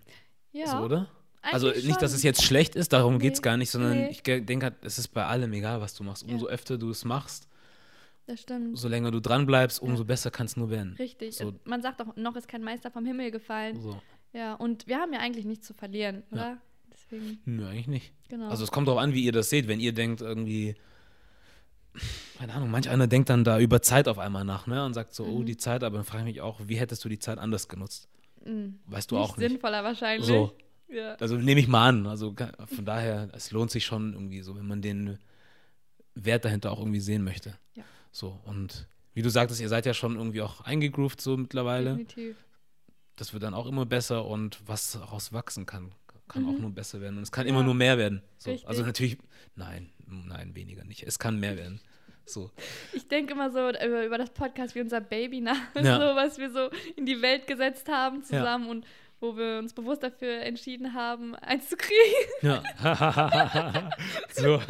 Ja, 0.53 0.67
so, 0.67 0.77
oder? 0.79 1.09
Also 1.43 1.69
nicht, 1.69 2.01
dass 2.01 2.13
schon. 2.13 2.17
es 2.17 2.23
jetzt 2.23 2.43
schlecht 2.43 2.75
ist, 2.75 2.95
darum 2.95 3.15
Nee, 3.15 3.21
geht 3.21 3.35
es 3.35 3.43
gar 3.43 3.59
nicht, 3.59 3.71
sondern 3.71 3.93
nee. 3.99 4.09
ich 4.11 4.23
denke 4.23 4.65
halt, 4.65 4.77
es 4.83 4.99
ist 4.99 5.09
bei 5.09 5.27
allem 5.27 5.53
egal, 5.53 5.81
was 5.83 5.95
du 5.95 6.03
machst. 6.03 6.23
Ja. 6.27 6.33
Umso 6.33 6.47
öfter 6.47 6.79
du 6.79 6.89
es 6.89 7.05
machst, 7.05 7.47
Das 8.27 8.41
stimmt. 8.41 8.79
so 8.79 8.89
länger 8.89 9.11
du 9.11 9.21
dran 9.21 9.45
bleibst, 9.45 9.83
umso 9.83 10.07
besser 10.07 10.31
kann 10.31 10.47
es 10.47 10.57
nur 10.57 10.71
werden. 10.71 10.95
Richtig. 10.99 11.37
So, 11.37 11.53
Man 11.65 11.83
sagt 11.83 12.01
auch, 12.01 12.17
noch 12.17 12.35
ist 12.37 12.49
kein 12.49 12.63
Meister 12.63 12.91
vom 12.91 13.05
Himmel 13.05 13.31
gefallen. 13.31 13.79
so. 13.83 14.01
Ja, 14.33 14.55
und 14.55 14.87
wir 14.89 14.97
haben 14.99 15.13
ja 15.13 15.21
eigentlich 15.21 15.45
nichts 15.45 15.67
zu 15.67 15.75
verlieren, 15.75 16.23
oder? 16.33 16.57
Deswegen, 16.93 17.39
Nö, 17.45 17.67
eigentlich 17.69 17.89
nicht. 17.89 18.13
genau. 18.29 18.49
Also 18.49 18.65
es 18.65 18.71
kommt 18.73 18.89
darauf 18.89 19.01
an, 19.01 19.13
wie 19.13 19.23
ihr 19.25 19.33
das 19.33 19.51
seht. 19.51 19.69
Wenn 19.69 19.81
ihr 19.81 19.93
denkt 19.93 20.23
irgendwie, 20.23 20.75
keine 22.39 22.53
Ahnung, 22.55 22.71
manch 22.71 22.89
einer 22.89 23.07
denkt 23.07 23.29
dann 23.31 23.45
da 23.45 23.59
über 23.59 23.81
Zeit 23.83 24.09
auf 24.09 24.19
einmal 24.19 24.45
nach, 24.45 24.67
ne? 24.67 24.85
Und 24.85 24.95
sagt 24.95 25.15
so, 25.15 25.25
oh, 25.25 25.41
Mhm. 25.41 25.47
die 25.47 25.57
Zeit, 25.57 25.83
aber 25.85 25.97
dann 25.99 26.05
frage 26.05 26.23
ich 26.25 26.35
mich 26.35 26.41
auch, 26.41 26.61
wie 26.65 26.77
hättest 26.77 27.05
du 27.05 27.09
die 27.09 27.19
Zeit 27.19 27.39
anders 27.39 27.69
genutzt? 27.69 28.09
Mm, 28.45 28.75
Weißt 28.87 29.11
du 29.11 29.17
nicht 29.17 29.25
auch 29.25 29.37
nicht. 29.37 29.49
sinnvoller 29.51 29.85
wahrscheinlich. 29.85 30.27
So. 30.27 30.53
Ja. 30.89 31.15
Also 31.15 31.37
nehme 31.37 31.61
ich 31.61 31.69
mal 31.69 31.89
an. 31.89 32.07
Also 32.07 32.35
von 32.67 32.85
daher, 32.85 33.29
es 33.33 33.51
lohnt 33.51 33.71
sich 33.71 33.85
schon 33.87 34.13
irgendwie 34.13 34.43
so, 34.43 34.55
wenn 34.57 34.67
man 34.67 34.83
den 34.83 35.19
Wert 36.15 36.45
dahinter 36.45 36.71
auch 36.73 36.79
irgendwie 36.79 37.01
sehen 37.01 37.25
möchte. 37.25 37.55
Ja. 37.75 37.83
So, 38.13 38.39
und 38.45 38.87
wie 39.15 39.23
du 39.23 39.31
sagtest, 39.31 39.61
ihr 39.61 39.69
seid 39.69 39.87
ja 39.87 39.95
schon 39.95 40.17
irgendwie 40.17 40.43
auch 40.43 40.61
eingegroovt 40.61 41.21
so 41.21 41.37
mittlerweile. 41.37 41.91
Definitiv. 41.97 42.37
Das 43.17 43.33
wird 43.33 43.43
dann 43.45 43.55
auch 43.55 43.67
immer 43.67 43.87
besser 43.87 44.25
und 44.27 44.59
was 44.67 44.93
daraus 44.93 45.33
wachsen 45.33 45.67
kann, 45.67 45.93
kann 46.29 46.45
auch 46.47 46.53
Mhm. 46.53 46.61
nur 46.63 46.71
besser 46.71 47.01
werden. 47.01 47.17
Und 47.17 47.23
es 47.23 47.33
kann 47.33 47.47
Ja. 47.47 47.53
immer 47.53 47.63
nur 47.63 47.75
mehr 47.75 47.97
werden. 47.97 48.23
So. 48.39 48.57
Also 48.67 48.83
natürlich, 48.85 49.19
nein, 49.57 49.91
nein, 50.07 50.55
weniger 50.55 50.85
nicht. 50.85 51.03
Es 51.05 51.19
kann 51.19 51.39
mehr 51.41 51.57
werden. 51.57 51.81
So. 52.27 52.51
Ich 52.93 53.07
denke 53.09 53.33
immer 53.35 53.51
so 53.51 53.69
über, 53.69 54.05
über 54.07 54.19
das 54.19 54.31
Podcast 54.31 54.75
wie 54.75 54.81
unser 54.81 55.01
Baby 55.01 55.41
nach, 55.41 55.57
Ja. 55.75 55.97
so 55.99 56.17
was 56.17 56.39
wir 56.39 56.51
so 56.51 56.71
in 56.97 57.05
die 57.07 57.21
Welt 57.23 57.47
gesetzt 57.47 57.89
haben 57.89 58.23
zusammen 58.23 58.69
und 58.69 58.87
wo 59.21 59.37
wir 59.37 59.59
uns 59.59 59.73
bewusst 59.73 60.03
dafür 60.03 60.41
entschieden 60.41 60.93
haben, 60.93 61.35
eins 61.37 61.69
zu 61.71 61.77
kriegen. 61.77 62.29
Ja. 62.43 62.63
so. 64.33 64.61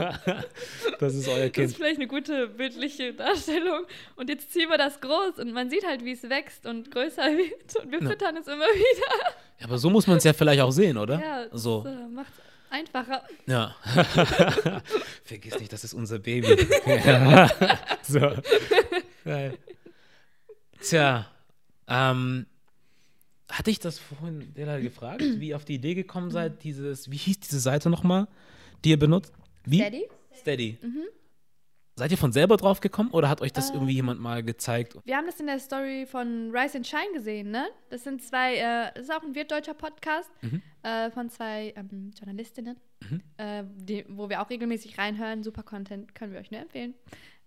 das 1.01 1.14
ist 1.14 1.29
euer 1.29 1.45
Das 1.47 1.53
Kind. 1.53 1.67
ist 1.71 1.77
vielleicht 1.77 1.97
eine 1.97 2.07
gute 2.07 2.49
bildliche 2.49 3.14
Darstellung. 3.14 3.85
Und 4.17 4.29
jetzt 4.29 4.53
ziehen 4.53 4.69
wir 4.69 4.79
das 4.79 5.01
groß 5.01 5.38
und 5.40 5.53
man 5.53 5.71
sieht 5.71 5.85
halt, 5.87 6.05
wie 6.05 6.12
es 6.12 6.23
wächst 6.29 6.67
und 6.67 6.90
größer 6.90 7.23
wird. 7.37 7.77
Und 7.83 7.90
wir 7.90 8.01
Ja. 8.03 8.09
füttern 8.11 8.37
es 8.37 8.47
immer 8.47 8.64
wieder. 8.75 9.35
Ja, 9.59 9.67
aber 9.67 9.79
so 9.79 9.90
muss 9.90 10.07
man 10.07 10.19
es 10.19 10.25
ja 10.25 10.33
vielleicht 10.33 10.61
auch 10.61 10.71
sehen, 10.71 10.99
oder? 10.99 11.21
Ja, 11.21 11.47
das 11.47 11.62
so. 11.62 11.85
äh, 11.87 12.09
macht 12.09 12.33
einfacher. 12.70 13.22
Ja. 13.46 13.74
Vergiss 15.24 15.59
nicht, 15.59 15.72
das 15.72 15.85
ist 15.85 15.94
unser 15.94 16.18
Baby. 16.18 16.57
ja. 16.87 17.50
So. 18.03 18.20
Geil. 19.24 19.57
Tja, 20.83 21.27
ähm, 21.88 22.46
hatte 23.48 23.70
ich 23.70 23.79
das 23.79 23.98
vorhin 23.98 24.53
der 24.55 24.81
gefragt, 24.81 25.22
wie 25.22 25.48
ihr 25.48 25.57
auf 25.57 25.64
die 25.64 25.77
Idee 25.77 25.94
gekommen 25.94 26.31
seid, 26.31 26.64
dieses, 26.64 27.11
wie 27.11 27.16
hieß 27.16 27.40
diese 27.40 27.61
Seite 27.61 27.88
nochmal, 27.88 28.29
die 28.85 28.90
ihr 28.90 28.98
benutzt? 28.98 29.33
Wie? 29.64 29.79
Daddy? 29.79 30.07
Steady. 30.35 30.79
Seid 31.96 32.11
ihr 32.11 32.18
von 32.18 32.33
selber 32.33 32.57
drauf 32.57 32.80
gekommen 32.80 33.11
oder 33.12 33.28
hat 33.28 33.40
euch 33.40 33.52
das 33.52 33.68
Ähm. 33.70 33.76
irgendwie 33.76 33.92
jemand 33.94 34.20
mal 34.20 34.42
gezeigt? 34.42 34.96
Wir 35.04 35.16
haben 35.16 35.26
das 35.26 35.38
in 35.38 35.46
der 35.46 35.61
Story 35.61 36.07
von 36.07 36.50
Rise 36.54 36.78
and 36.78 36.87
Shine 36.87 37.12
gesehen, 37.12 37.50
ne? 37.52 37.66
Das 37.90 38.02
sind 38.02 38.20
zwei, 38.22 38.57
äh, 38.57 38.90
das 38.94 39.04
ist 39.04 39.12
auch 39.14 39.22
ein 39.22 39.35
wirtdeutscher 39.35 39.74
Podcast 39.74 40.28
Mhm. 40.42 40.61
äh, 40.83 41.11
von 41.12 41.30
zwei 41.30 41.72
ähm, 41.76 42.11
Journalistinnen, 42.18 42.76
äh, 43.37 43.62
die, 43.76 44.04
wo 44.09 44.28
wir 44.28 44.42
auch 44.42 44.50
regelmäßig 44.50 44.98
reinhören. 44.98 45.44
Super 45.44 45.62
Content, 45.62 46.14
können 46.16 46.33
wir 46.33 46.40
euch 46.40 46.50
nur 46.50 46.61
empfehlen. 46.62 46.94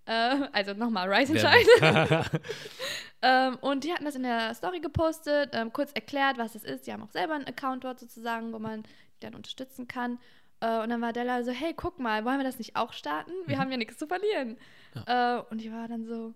Äh, 0.05 0.47
also 0.53 0.73
nochmal 0.73 1.11
Rise 1.13 1.33
and 1.33 1.41
Shine. 1.41 2.25
ähm, 3.21 3.57
und 3.59 3.83
die 3.83 3.91
hatten 3.91 4.05
das 4.05 4.15
in 4.15 4.23
der 4.23 4.53
Story 4.53 4.79
gepostet, 4.79 5.49
ähm, 5.53 5.73
kurz 5.73 5.91
erklärt, 5.91 6.37
was 6.37 6.55
es 6.55 6.63
ist. 6.63 6.87
Die 6.87 6.93
haben 6.93 7.03
auch 7.03 7.11
selber 7.11 7.33
einen 7.33 7.45
Account 7.47 7.83
dort 7.83 7.99
sozusagen, 7.99 8.53
wo 8.53 8.59
man 8.59 8.83
die 8.83 9.19
dann 9.25 9.35
unterstützen 9.35 9.89
kann. 9.89 10.19
Äh, 10.59 10.79
und 10.81 10.89
dann 10.89 11.01
war 11.01 11.13
Della 11.13 11.43
so, 11.43 11.51
hey, 11.51 11.73
guck 11.75 11.99
mal, 11.99 12.25
wollen 12.25 12.39
wir 12.39 12.43
das 12.43 12.57
nicht 12.57 12.75
auch 12.75 12.93
starten? 12.93 13.31
Wir 13.45 13.59
haben 13.59 13.71
ja 13.71 13.77
nichts 13.77 13.97
zu 13.97 14.07
verlieren. 14.07 14.57
Äh, 15.05 15.39
und 15.51 15.61
ich 15.61 15.71
war 15.71 15.87
dann 15.87 16.05
so, 16.05 16.33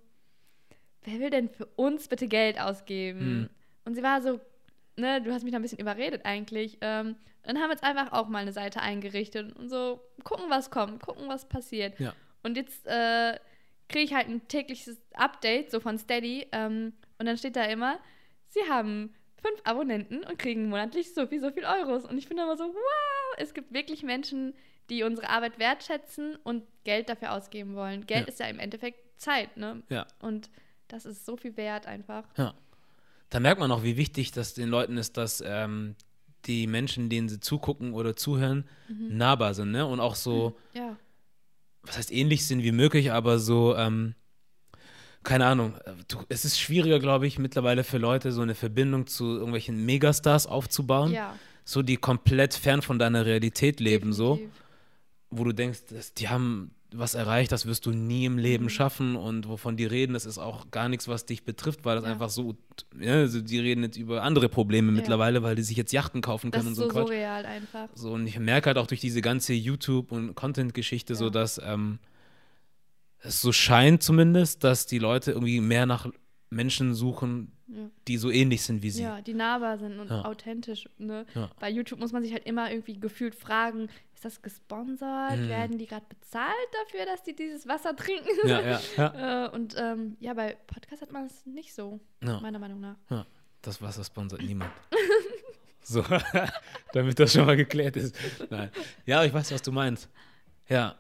wer 1.04 1.20
will 1.20 1.30
denn 1.30 1.50
für 1.50 1.66
uns 1.76 2.08
bitte 2.08 2.28
Geld 2.28 2.60
ausgeben? 2.60 3.20
Hm. 3.20 3.50
Und 3.86 3.96
sie 3.96 4.04
war 4.04 4.22
so, 4.22 4.40
ne, 4.96 5.22
du 5.22 5.34
hast 5.34 5.44
mich 5.44 5.52
da 5.52 5.60
ein 5.60 5.64
bisschen 5.64 5.80
überredet 5.80 6.26
eigentlich. 6.26 6.78
Ähm, 6.82 7.16
dann 7.44 7.58
haben 7.58 7.70
wir 7.70 7.72
jetzt 7.72 7.84
einfach 7.84 8.12
auch 8.12 8.28
mal 8.28 8.40
eine 8.40 8.54
Seite 8.54 8.82
eingerichtet 8.82 9.56
und 9.56 9.70
so 9.70 10.00
gucken, 10.24 10.46
was 10.50 10.70
kommt, 10.70 11.02
gucken, 11.02 11.28
was 11.28 11.48
passiert. 11.48 12.00
Ja. 12.00 12.14
Und 12.44 12.58
jetzt 12.58 12.86
äh, 12.86 13.40
kriege 13.90 14.06
ich 14.06 14.14
halt 14.14 14.28
ein 14.28 14.48
tägliches 14.48 15.02
Update, 15.14 15.72
so 15.72 15.80
von 15.80 15.98
Steady. 15.98 16.48
Ähm, 16.52 16.94
und 17.18 17.26
dann 17.26 17.38
steht 17.38 17.56
da 17.56 17.64
immer, 17.66 18.00
sie 18.48 18.62
haben 18.70 19.14
fünf 19.42 19.60
Abonnenten 19.64 20.24
und 20.24 20.38
kriegen 20.38 20.70
monatlich 20.70 21.14
so 21.14 21.26
viel, 21.26 21.42
so 21.42 21.52
viel 21.52 21.66
Euros. 21.66 22.06
Und 22.06 22.18
ich 22.18 22.28
finde 22.28 22.44
immer 22.44 22.58
so, 22.58 22.66
wow, 22.66 23.21
es 23.38 23.54
gibt 23.54 23.74
wirklich 23.74 24.04
Menschen, 24.04 24.54
die 24.90 25.04
unsere 25.04 25.30
Arbeit 25.30 25.60
wertschätzen 25.60 26.36
und 26.44 26.64
Geld 26.84 27.10
dafür 27.10 27.32
ausgeben 27.34 27.76
wollen. 27.76 28.06
Geld 28.08 28.22
Ja. 28.22 28.28
ist 28.28 28.40
ja 28.40 28.48
im 28.48 28.60
Endeffekt 28.60 29.00
Zeit, 29.22 29.56
ne? 29.58 29.84
Ja. 29.90 30.06
Und 30.20 30.50
das 30.88 31.06
ist 31.06 31.26
so 31.26 31.38
viel 31.38 31.56
wert 31.58 31.86
einfach. 31.88 32.24
Ja. 32.38 32.54
Da 33.30 33.40
merkt 33.40 33.60
man 33.60 33.72
auch, 33.72 33.84
wie 33.84 33.96
wichtig 33.96 34.32
das 34.32 34.54
den 34.54 34.68
Leuten 34.68 34.98
ist, 34.98 35.16
dass 35.16 35.42
ähm, 35.46 35.96
die 36.46 36.68
Menschen, 36.68 37.08
denen 37.10 37.30
sie 37.30 37.40
zugucken 37.40 37.94
oder 37.94 38.16
zuhören, 38.16 38.68
Mhm. 38.90 39.16
nahbar 39.18 39.54
sind, 39.54 39.72
ne? 39.72 39.86
Und 39.86 40.00
auch 40.00 40.16
so, 40.16 40.58
Ja. 40.74 40.98
was 41.84 41.98
heißt 41.98 42.12
ähnlich 42.12 42.46
sind 42.48 42.64
wie 42.64 42.72
möglich, 42.74 43.12
aber 43.12 43.40
so, 43.40 43.76
ähm, 43.78 44.16
keine 45.24 45.46
Ahnung. 45.46 45.76
Du, 46.08 46.18
es 46.30 46.46
ist 46.46 46.60
schwieriger, 46.60 46.98
glaube 47.00 47.28
ich, 47.28 47.38
mittlerweile 47.38 47.84
für 47.84 48.00
Leute, 48.00 48.32
so 48.32 48.42
eine 48.42 48.56
Verbindung 48.56 49.06
zu 49.08 49.26
irgendwelchen 49.36 49.86
Megastars 49.86 50.48
aufzubauen, 50.48 51.12
Ja. 51.12 51.38
So 51.64 51.82
die 51.82 51.98
komplett 51.98 52.54
fern 52.54 52.82
von 52.82 53.00
deiner 53.00 53.26
Realität 53.26 53.80
leben, 53.80 54.14
so, 54.14 54.36
definitiv. 54.36 54.62
wo 55.30 55.44
du 55.44 55.54
denkst, 55.54 55.80
dass 55.90 56.14
die 56.14 56.30
haben 56.30 56.72
was 56.94 57.14
erreicht, 57.14 57.54
das 57.54 57.66
wirst 57.66 57.86
du 57.86 57.92
nie 57.92 58.26
im 58.26 58.38
Leben 58.38 58.66
Mhm. 58.66 58.70
schaffen 58.70 59.16
und 59.16 59.48
wovon 59.48 59.78
die 59.78 59.86
reden, 59.86 60.12
das 60.12 60.26
ist 60.26 60.38
auch 60.38 60.72
gar 60.72 60.90
nichts, 60.90 61.08
was 61.08 61.26
dich 61.26 61.46
betrifft, 61.46 61.86
weil 61.86 61.96
das 61.96 62.04
Ja. 62.04 62.12
einfach 62.12 62.30
so, 62.30 62.58
ja, 63.00 63.14
also 63.14 63.40
die 63.40 63.60
reden 63.60 63.84
jetzt 63.84 63.96
über 63.96 64.24
andere 64.24 64.50
Probleme 64.50 64.92
mittlerweile, 64.92 65.42
weil 65.42 65.56
die 65.56 65.64
sich 65.64 65.78
jetzt 65.78 65.94
Yachten 65.94 66.20
kaufen 66.20 66.52
Das 66.52 66.60
können 66.60 66.74
ist 66.74 66.80
und 66.80 66.90
so 66.92 67.00
so 67.00 67.06
surreal 67.08 67.46
einfach. 67.46 67.88
So, 67.96 68.12
und 68.12 68.28
ich 68.28 68.38
merke 68.40 68.68
halt 68.68 68.78
auch 68.78 68.88
durch 68.88 69.00
diese 69.00 69.22
ganze 69.22 69.54
YouTube- 69.54 70.12
und 70.12 70.36
Content-Geschichte 70.36 71.16
so, 71.16 71.26
Ja. 71.26 71.30
dass 71.30 71.62
ähm, 71.64 72.00
es 73.20 73.40
so 73.40 73.54
scheint 73.54 74.04
zumindest, 74.04 74.64
dass 74.66 74.86
die 74.86 75.00
Leute 75.00 75.32
irgendwie 75.32 75.62
mehr 75.62 75.86
nach 75.86 76.08
Menschen 76.52 76.94
suchen, 76.94 77.52
Ja. 77.68 77.90
die 78.08 78.18
so 78.18 78.30
ähnlich 78.30 78.62
sind 78.64 78.84
wie 78.84 78.90
sie. 78.92 79.04
Ja, 79.04 79.22
die 79.22 79.34
nahbar 79.34 79.78
sind 79.78 80.00
und 80.00 80.10
Ja. 80.10 80.26
authentisch. 80.26 80.88
Ne? 80.98 81.26
Ja. 81.34 81.50
Bei 81.60 81.70
YouTube 81.70 82.00
muss 82.00 82.12
man 82.12 82.22
sich 82.22 82.34
halt 82.34 82.46
immer 82.46 82.70
irgendwie 82.70 83.00
gefühlt 83.00 83.34
fragen, 83.34 83.88
ist 84.14 84.26
das 84.26 84.42
gesponsert? 84.42 85.38
Mhm. 85.40 85.48
Werden 85.48 85.78
die 85.78 85.88
gerade 85.88 86.06
bezahlt 86.10 86.54
dafür, 86.84 87.06
dass 87.06 87.24
die 87.24 87.36
dieses 87.36 87.68
Wasser 87.68 87.96
trinken? 87.96 88.28
Ja, 88.46 88.60
ja, 88.62 88.82
ja. 88.98 89.46
äh, 89.46 89.50
und 89.50 89.76
ähm, 89.78 90.18
ja, 90.20 90.34
bei 90.34 90.58
Podcast 90.68 91.02
hat 91.02 91.12
man 91.12 91.26
es 91.26 91.46
nicht 91.46 91.74
so, 91.74 92.00
meiner 92.20 92.60
Meinung 92.60 92.82
nach. 92.82 93.26
Das 93.62 93.82
Wasser 93.82 94.04
sponsert 94.04 94.42
niemand. 94.42 94.72
so, 95.82 96.04
damit 96.94 97.18
das 97.20 97.32
schon 97.34 97.46
mal 97.46 97.56
geklärt 97.56 97.96
ist. 97.96 98.16
Nein. 98.50 98.70
Ja, 99.06 99.24
ich 99.24 99.34
weiß, 99.34 99.52
was 99.52 99.62
du 99.62 99.72
meinst. 99.72 100.10
Ja. 100.68 100.96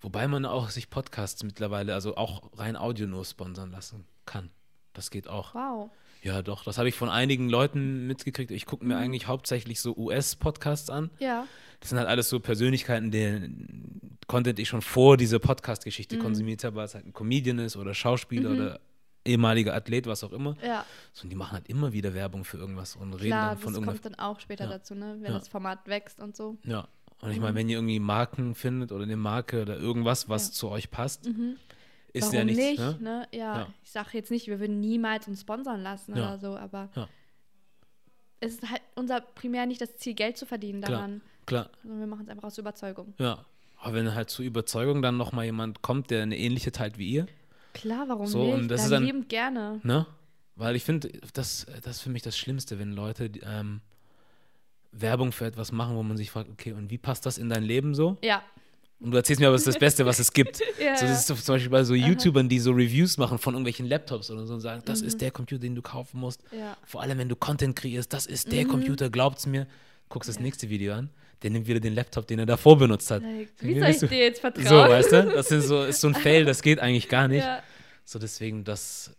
Wobei 0.00 0.28
man 0.28 0.44
auch 0.44 0.70
sich 0.70 0.90
Podcasts 0.90 1.42
mittlerweile, 1.42 1.92
also 1.92 2.16
auch 2.16 2.56
rein 2.56 2.76
Audio 2.76 3.08
nur 3.08 3.24
sponsern 3.24 3.72
lassen 3.72 4.04
kann. 4.26 4.50
Das 4.98 5.10
geht 5.12 5.28
auch. 5.28 5.54
Wow. 5.54 5.90
Ja, 6.22 6.42
doch, 6.42 6.64
das 6.64 6.76
habe 6.78 6.88
ich 6.88 6.96
von 6.96 7.08
einigen 7.08 7.48
Leuten 7.48 8.08
mitgekriegt. 8.08 8.50
Ich 8.50 8.66
gucke 8.66 8.84
mir 8.84 8.96
Mhm. 8.96 9.00
eigentlich 9.02 9.26
hauptsächlich 9.28 9.80
so 9.80 9.94
US-Podcasts 9.96 10.90
an. 10.90 11.10
Ja. 11.20 11.46
Das 11.78 11.90
sind 11.90 11.98
halt 11.98 12.08
alles 12.08 12.28
so 12.28 12.40
Persönlichkeiten, 12.40 13.12
deren 13.12 14.18
Content 14.26 14.58
ich 14.58 14.68
schon 14.68 14.82
vor 14.82 15.16
dieser 15.16 15.38
Podcast-Geschichte 15.38 16.16
Mhm. 16.16 16.20
konsumiert 16.20 16.64
habe, 16.64 16.74
weil 16.74 16.86
es 16.86 16.94
halt 16.96 17.06
ein 17.06 17.12
Comedian 17.12 17.60
ist 17.60 17.76
oder 17.76 17.94
Schauspieler 17.94 18.50
Mhm. 18.50 18.56
oder 18.56 18.80
ehemaliger 19.24 19.72
Athlet, 19.74 20.06
was 20.08 20.24
auch 20.24 20.32
immer. 20.32 20.56
Ja, 20.64 20.84
So, 21.12 21.22
und 21.22 21.30
die 21.30 21.36
machen 21.36 21.52
halt 21.52 21.68
immer 21.68 21.92
wieder 21.92 22.12
Werbung 22.14 22.44
für 22.44 22.56
irgendwas 22.58 22.96
und 22.96 23.14
reden 23.14 23.26
klar, 23.28 23.50
dann 23.50 23.58
von 23.58 23.72
das 23.72 23.80
irgendwas. 23.80 24.02
kommt 24.02 24.04
dann 24.06 24.14
auch 24.26 24.40
später 24.40 24.64
Ja. 24.64 24.70
dazu, 24.70 24.96
ne? 24.96 25.18
wenn 25.20 25.30
Ja. 25.32 25.38
das 25.38 25.46
Format 25.46 25.86
wächst 25.86 26.18
und 26.20 26.34
so. 26.34 26.56
Ja. 26.64 26.88
Und 27.20 27.30
ich 27.30 27.36
Mhm. 27.36 27.42
meine, 27.42 27.54
wenn 27.54 27.68
ihr 27.68 27.76
irgendwie 27.78 28.00
Marken 28.00 28.54
findet 28.56 28.90
oder 28.90 29.04
eine 29.04 29.16
Marke 29.16 29.62
oder 29.62 29.76
irgendwas, 29.78 30.28
was 30.28 30.50
zu 30.52 30.68
euch 30.68 30.90
passt, 30.90 31.26
Mhm. 31.28 31.56
Ist 32.12 32.24
Warum 32.32 32.36
ja 32.36 32.44
nichts. 32.44 32.60
nicht? 32.62 32.78
Ne? 32.80 32.98
Ne? 33.00 33.28
Ja, 33.32 33.58
Ja. 33.60 33.66
ich 33.84 33.90
sage 33.90 34.10
jetzt 34.14 34.30
nicht, 34.30 34.46
wir 34.46 34.60
würden 34.60 34.80
niemals 34.80 35.28
uns 35.28 35.40
sponsern 35.42 35.82
lassen 35.82 36.16
Ja. 36.16 36.28
oder 36.28 36.38
so, 36.38 36.56
aber 36.56 36.88
Ja. 36.94 37.08
es 38.40 38.54
ist 38.54 38.70
halt 38.70 38.82
unser 38.94 39.20
primär 39.20 39.66
nicht 39.66 39.80
das 39.80 39.96
Ziel, 39.96 40.14
Geld 40.14 40.36
zu 40.36 40.46
verdienen 40.46 40.80
daran, 40.80 41.22
Klar, 41.46 41.70
sondern 41.82 42.00
wir 42.00 42.06
machen 42.06 42.22
es 42.22 42.28
einfach 42.28 42.44
aus 42.44 42.58
Überzeugung. 42.58 43.14
ja. 43.18 43.44
Aber 43.80 43.94
wenn 43.94 44.12
halt 44.12 44.28
zur 44.28 44.44
Überzeugung 44.44 45.02
dann 45.02 45.16
nochmal 45.16 45.44
jemand 45.44 45.82
kommt, 45.82 46.10
der 46.10 46.24
eine 46.24 46.36
ähnliche 46.36 46.72
teilt 46.72 46.98
wie 46.98 47.10
ihr, 47.10 47.26
Klar, 47.74 48.08
warum 48.08 48.26
So, 48.26 48.42
nicht? 48.42 48.54
und 48.54 48.68
das 48.68 48.80
dann 48.80 48.84
ist 48.86 48.90
dann- 48.92 49.04
liebend 49.04 49.28
gerne. 49.28 49.80
Ne? 49.84 50.04
Weil 50.56 50.74
ich 50.74 50.82
finde, 50.82 51.08
das, 51.32 51.64
das 51.84 51.96
ist 51.96 52.00
für 52.00 52.10
mich 52.10 52.22
das 52.22 52.36
Schlimmste, 52.36 52.80
wenn 52.80 52.90
Leute 52.90 53.30
ähm, 53.44 53.80
Werbung 54.90 55.30
für 55.30 55.44
etwas 55.44 55.70
machen, 55.70 55.94
wo 55.94 56.02
man 56.02 56.16
sich 56.16 56.30
fragt, 56.32 56.50
okay, 56.50 56.72
und 56.72 56.90
wie 56.90 56.98
passt 56.98 57.24
das 57.24 57.38
in 57.38 57.48
dein 57.48 57.62
Leben 57.62 57.94
so? 57.94 58.16
Ja. 58.24 58.42
Und 59.00 59.12
du 59.12 59.16
erzählst 59.16 59.38
mir 59.40 59.46
aber, 59.46 59.54
es 59.54 59.62
ist 59.62 59.68
das 59.68 59.78
Beste, 59.78 60.04
was 60.06 60.18
es 60.18 60.32
gibt. 60.32 60.60
Ja, 60.80 60.96
So, 60.96 61.06
das 61.06 61.20
ist 61.20 61.30
doch 61.30 61.38
zum 61.40 61.54
Beispiel 61.54 61.70
bei 61.70 61.84
so 61.84 61.94
YouTubern, 61.94 62.48
die 62.48 62.58
so 62.58 62.72
Reviews 62.72 63.16
machen 63.16 63.38
von 63.38 63.54
irgendwelchen 63.54 63.86
Laptops 63.86 64.28
oder 64.30 64.44
so 64.44 64.54
und 64.54 64.60
sagen, 64.60 64.82
das 64.86 65.02
ist 65.02 65.20
der 65.20 65.30
Computer, 65.30 65.60
den 65.60 65.74
du 65.76 65.82
kaufen 65.82 66.18
musst. 66.18 66.42
ja. 66.50 66.76
Vor 66.84 67.02
allem, 67.02 67.18
wenn 67.18 67.28
du 67.28 67.36
Content 67.36 67.76
kreierst, 67.76 68.12
das 68.12 68.26
ist 68.26 68.50
der 68.50 68.64
Mhm. 68.64 68.68
Computer, 68.70 69.08
glaubt's 69.10 69.46
mir. 69.46 69.66
guckst 70.08 70.26
das 70.28 70.36
Ja. 70.36 70.42
nächste 70.42 70.70
Video 70.70 70.94
an, 70.94 71.10
der 71.42 71.50
nimmt 71.50 71.66
wieder 71.66 71.80
den 71.80 71.94
Laptop, 71.94 72.26
den 72.26 72.38
er 72.38 72.46
davor 72.46 72.78
benutzt 72.78 73.10
hat. 73.10 73.22
Like, 73.22 73.50
wie 73.60 73.78
soll 73.78 73.88
ich 73.90 73.98
du- 73.98 74.06
dir 74.08 74.18
jetzt 74.18 74.40
vertrauen? 74.40 74.66
So, 74.66 74.74
weißt 74.76 75.12
du? 75.12 75.22
Das 75.34 75.50
ist 75.50 75.66
so, 75.68 75.84
ist 75.84 76.00
so 76.00 76.08
ein 76.08 76.14
Fail, 76.14 76.46
das 76.46 76.62
geht 76.62 76.78
eigentlich 76.80 77.08
gar 77.10 77.28
nicht. 77.28 77.46
So, 78.06 78.18
deswegen, 78.18 78.64
das. 78.64 79.14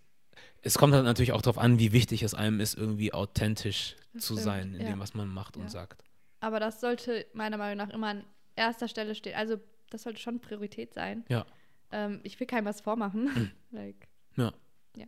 Es 0.63 0.77
kommt 0.79 0.95
halt 0.95 1.05
natürlich 1.05 1.31
auch 1.31 1.43
darauf 1.43 1.59
an, 1.59 1.77
wie 1.79 1.91
wichtig 1.93 2.23
es 2.23 2.33
einem 2.33 2.59
ist, 2.59 2.73
irgendwie 2.75 3.13
authentisch 3.13 3.95
Das 4.13 4.23
zu 4.25 4.33
stimmt, 4.33 4.43
sein 4.45 4.73
in 4.73 4.85
dem, 4.87 4.99
was 4.99 5.13
man 5.13 5.27
macht 5.29 5.55
und 5.57 5.69
sagt. 5.71 6.03
aber 6.41 6.59
das 6.59 6.81
sollte 6.81 7.25
meiner 7.33 7.57
Meinung 7.57 7.77
nach 7.87 7.93
immer 7.93 8.07
an 8.07 8.23
erster 8.59 8.87
Stelle 8.87 9.15
stehen. 9.15 9.35
Also 9.35 9.57
das 9.89 10.03
sollte 10.03 10.19
schon 10.19 10.39
Priorität 10.39 10.93
sein. 10.93 11.25
Ja. 11.29 11.45
Ähm, 11.91 12.19
ich 12.23 12.39
will 12.39 12.47
keinem 12.47 12.65
was 12.65 12.81
vormachen. 12.81 13.51
like, 13.71 14.07
Ja. 14.35 14.53
Ja. 14.95 15.05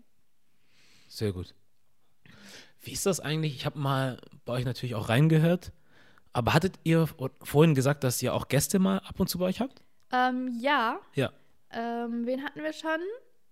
Sehr 1.07 1.31
gut. 1.33 1.53
Wie 2.81 2.91
ist 2.91 3.05
das 3.05 3.19
eigentlich? 3.19 3.55
Ich 3.55 3.65
habe 3.65 3.77
mal 3.77 4.19
bei 4.45 4.53
euch 4.53 4.65
natürlich 4.65 4.95
auch 4.95 5.09
reingehört. 5.09 5.71
Aber 6.33 6.53
hattet 6.53 6.79
ihr 6.83 7.07
vorhin 7.43 7.75
gesagt, 7.75 8.03
dass 8.03 8.21
ihr 8.23 8.33
auch 8.33 8.47
Gäste 8.47 8.79
mal 8.79 8.99
ab 8.99 9.19
und 9.19 9.27
zu 9.27 9.37
bei 9.37 9.45
euch 9.45 9.59
habt? 9.59 9.83
ähm, 10.13 10.57
ja. 10.59 10.99
Ja. 11.13 11.31
Ähm, 11.71 12.25
wen 12.25 12.43
hatten 12.43 12.63
wir 12.63 12.73
schon? 12.73 12.99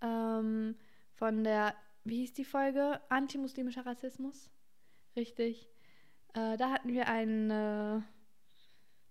Ähm, 0.01 0.75
von 1.13 1.43
der, 1.43 1.73
wie 2.05 2.17
hieß 2.19 2.33
die 2.33 2.45
Folge? 2.45 2.99
Antimuslimischer 3.09 3.85
Rassismus. 3.85 4.49
Richtig. 5.15 5.69
Äh, 6.33 6.57
da 6.57 6.69
hatten 6.71 6.93
wir 6.93 7.07
einen 7.07 7.49
äh, 7.51 8.01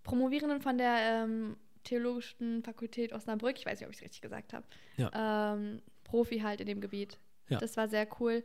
Promovierenden 0.09 0.61
von 0.61 0.79
der 0.79 1.25
ähm, 1.25 1.57
Theologischen 1.85 2.63
Fakultät 2.63 3.13
Osnabrück. 3.13 3.59
Ich 3.59 3.67
weiß 3.67 3.79
nicht, 3.79 3.87
ob 3.87 3.93
ich 3.93 3.99
es 3.99 4.03
richtig 4.03 4.23
gesagt 4.23 4.53
habe. 4.53 4.65
Ähm, 4.97 5.83
Profi 6.05 6.41
halt 6.41 6.61
in 6.61 6.67
dem 6.67 6.81
Gebiet. 6.81 7.19
Ja. 7.49 7.59
Das 7.59 7.77
war 7.77 7.89
sehr 7.89 8.09
cool. 8.21 8.43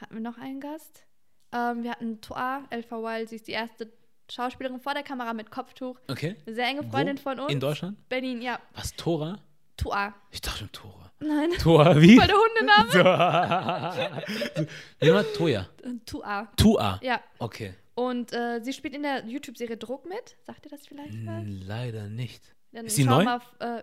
Hatten 0.00 0.14
wir 0.14 0.20
noch 0.20 0.38
einen 0.38 0.60
Gast? 0.60 1.06
Ähm, 1.52 1.84
wir 1.84 1.92
hatten 1.92 2.20
Toa 2.20 2.64
Elfawal. 2.70 3.28
Sie 3.28 3.36
ist 3.36 3.46
die 3.46 3.52
erste 3.52 3.92
Schauspielerin 4.30 4.80
vor 4.80 4.94
der 4.94 5.02
Kamera 5.02 5.34
mit 5.34 5.50
Kopftuch. 5.50 6.00
Okay. 6.08 6.36
Eine 6.46 6.54
sehr 6.54 6.66
enge 6.66 6.84
Wo? 6.84 6.90
Freundin 6.90 7.18
von 7.18 7.38
uns. 7.38 7.52
In 7.52 7.60
Deutschland? 7.60 8.08
Berlin, 8.08 8.42
ja. 8.42 8.58
Was, 8.74 8.94
Tora? 8.94 9.38
Toa. 9.76 10.14
Ich 10.30 10.40
dachte 10.40 10.60
schon 10.60 10.72
Tora. 10.72 11.12
Nein. 11.20 11.50
Tora, 11.60 12.00
wie? 12.00 12.18
Voll 12.18 12.26
der 12.26 12.36
Hundename. 12.36 14.24
Wie 15.00 15.12
war 15.12 15.24
Toja? 15.32 15.68
Tua. 16.06 16.48
Tua. 16.56 16.98
Ja. 17.02 17.20
Okay. 17.38 17.74
Und 17.94 18.32
äh, 18.32 18.60
sie 18.62 18.72
spielt 18.72 18.94
in 18.94 19.02
der 19.02 19.24
YouTube-Serie 19.26 19.76
Druck 19.76 20.08
mit. 20.08 20.36
Sagt 20.42 20.66
ihr 20.66 20.70
das 20.70 20.86
vielleicht 20.86 21.24
was? 21.26 21.44
Leider 21.46 22.08
nicht. 22.08 22.54
Dann 22.72 22.86
Ist 22.86 22.96
sie 22.96 23.04
neu? 23.04 23.22
Mal, 23.22 23.36
auf, 23.36 23.54
äh, 23.60 23.82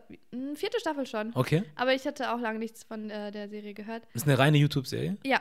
vierte 0.56 0.80
Staffel 0.80 1.06
schon. 1.06 1.32
Okay. 1.34 1.64
Aber 1.76 1.94
ich 1.94 2.06
hatte 2.06 2.34
auch 2.34 2.40
lange 2.40 2.60
nichts 2.60 2.84
von 2.84 3.10
äh, 3.10 3.32
der 3.32 3.48
Serie 3.48 3.74
gehört. 3.74 4.04
Das 4.14 4.24
ist 4.24 4.28
eine 4.28 4.38
reine 4.38 4.58
YouTube-Serie? 4.58 5.18
Ja. 5.26 5.40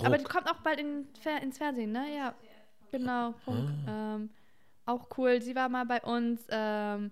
Aber 0.00 0.16
die 0.16 0.22
Druck. 0.22 0.32
kommt 0.32 0.48
auch 0.48 0.60
bald 0.60 0.78
in, 0.78 1.08
ins 1.42 1.58
Fernsehen, 1.58 1.90
ne? 1.90 2.14
Ja. 2.16 2.34
Genau. 2.92 3.34
Ah. 3.46 4.14
Ähm, 4.16 4.30
auch 4.84 5.08
cool. 5.18 5.42
Sie 5.42 5.54
war 5.56 5.68
mal 5.68 5.84
bei 5.84 6.00
uns. 6.02 6.46
Ähm, 6.48 7.10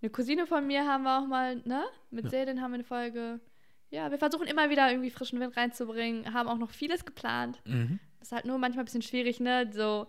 eine 0.00 0.10
Cousine 0.10 0.46
von 0.46 0.64
mir 0.66 0.86
haben 0.86 1.02
wir 1.02 1.18
auch 1.18 1.26
mal, 1.26 1.56
ne? 1.64 1.84
Mit 2.10 2.26
Ja. 2.26 2.30
Selin 2.30 2.60
haben 2.62 2.70
wir 2.70 2.76
eine 2.76 2.84
Folge. 2.84 3.40
Ja, 3.90 4.10
wir 4.12 4.18
versuchen 4.18 4.46
immer 4.46 4.70
wieder 4.70 4.88
irgendwie 4.90 5.10
frischen 5.10 5.40
Wind 5.40 5.56
reinzubringen. 5.56 6.32
Haben 6.32 6.48
auch 6.48 6.58
noch 6.58 6.70
vieles 6.70 7.04
geplant. 7.04 7.60
Mhm. 7.64 7.98
Das 8.20 8.28
ist 8.28 8.32
halt 8.32 8.44
nur 8.44 8.58
manchmal 8.58 8.82
ein 8.82 8.86
bisschen 8.86 9.02
schwierig, 9.02 9.40
ne? 9.40 9.68
So 9.72 10.06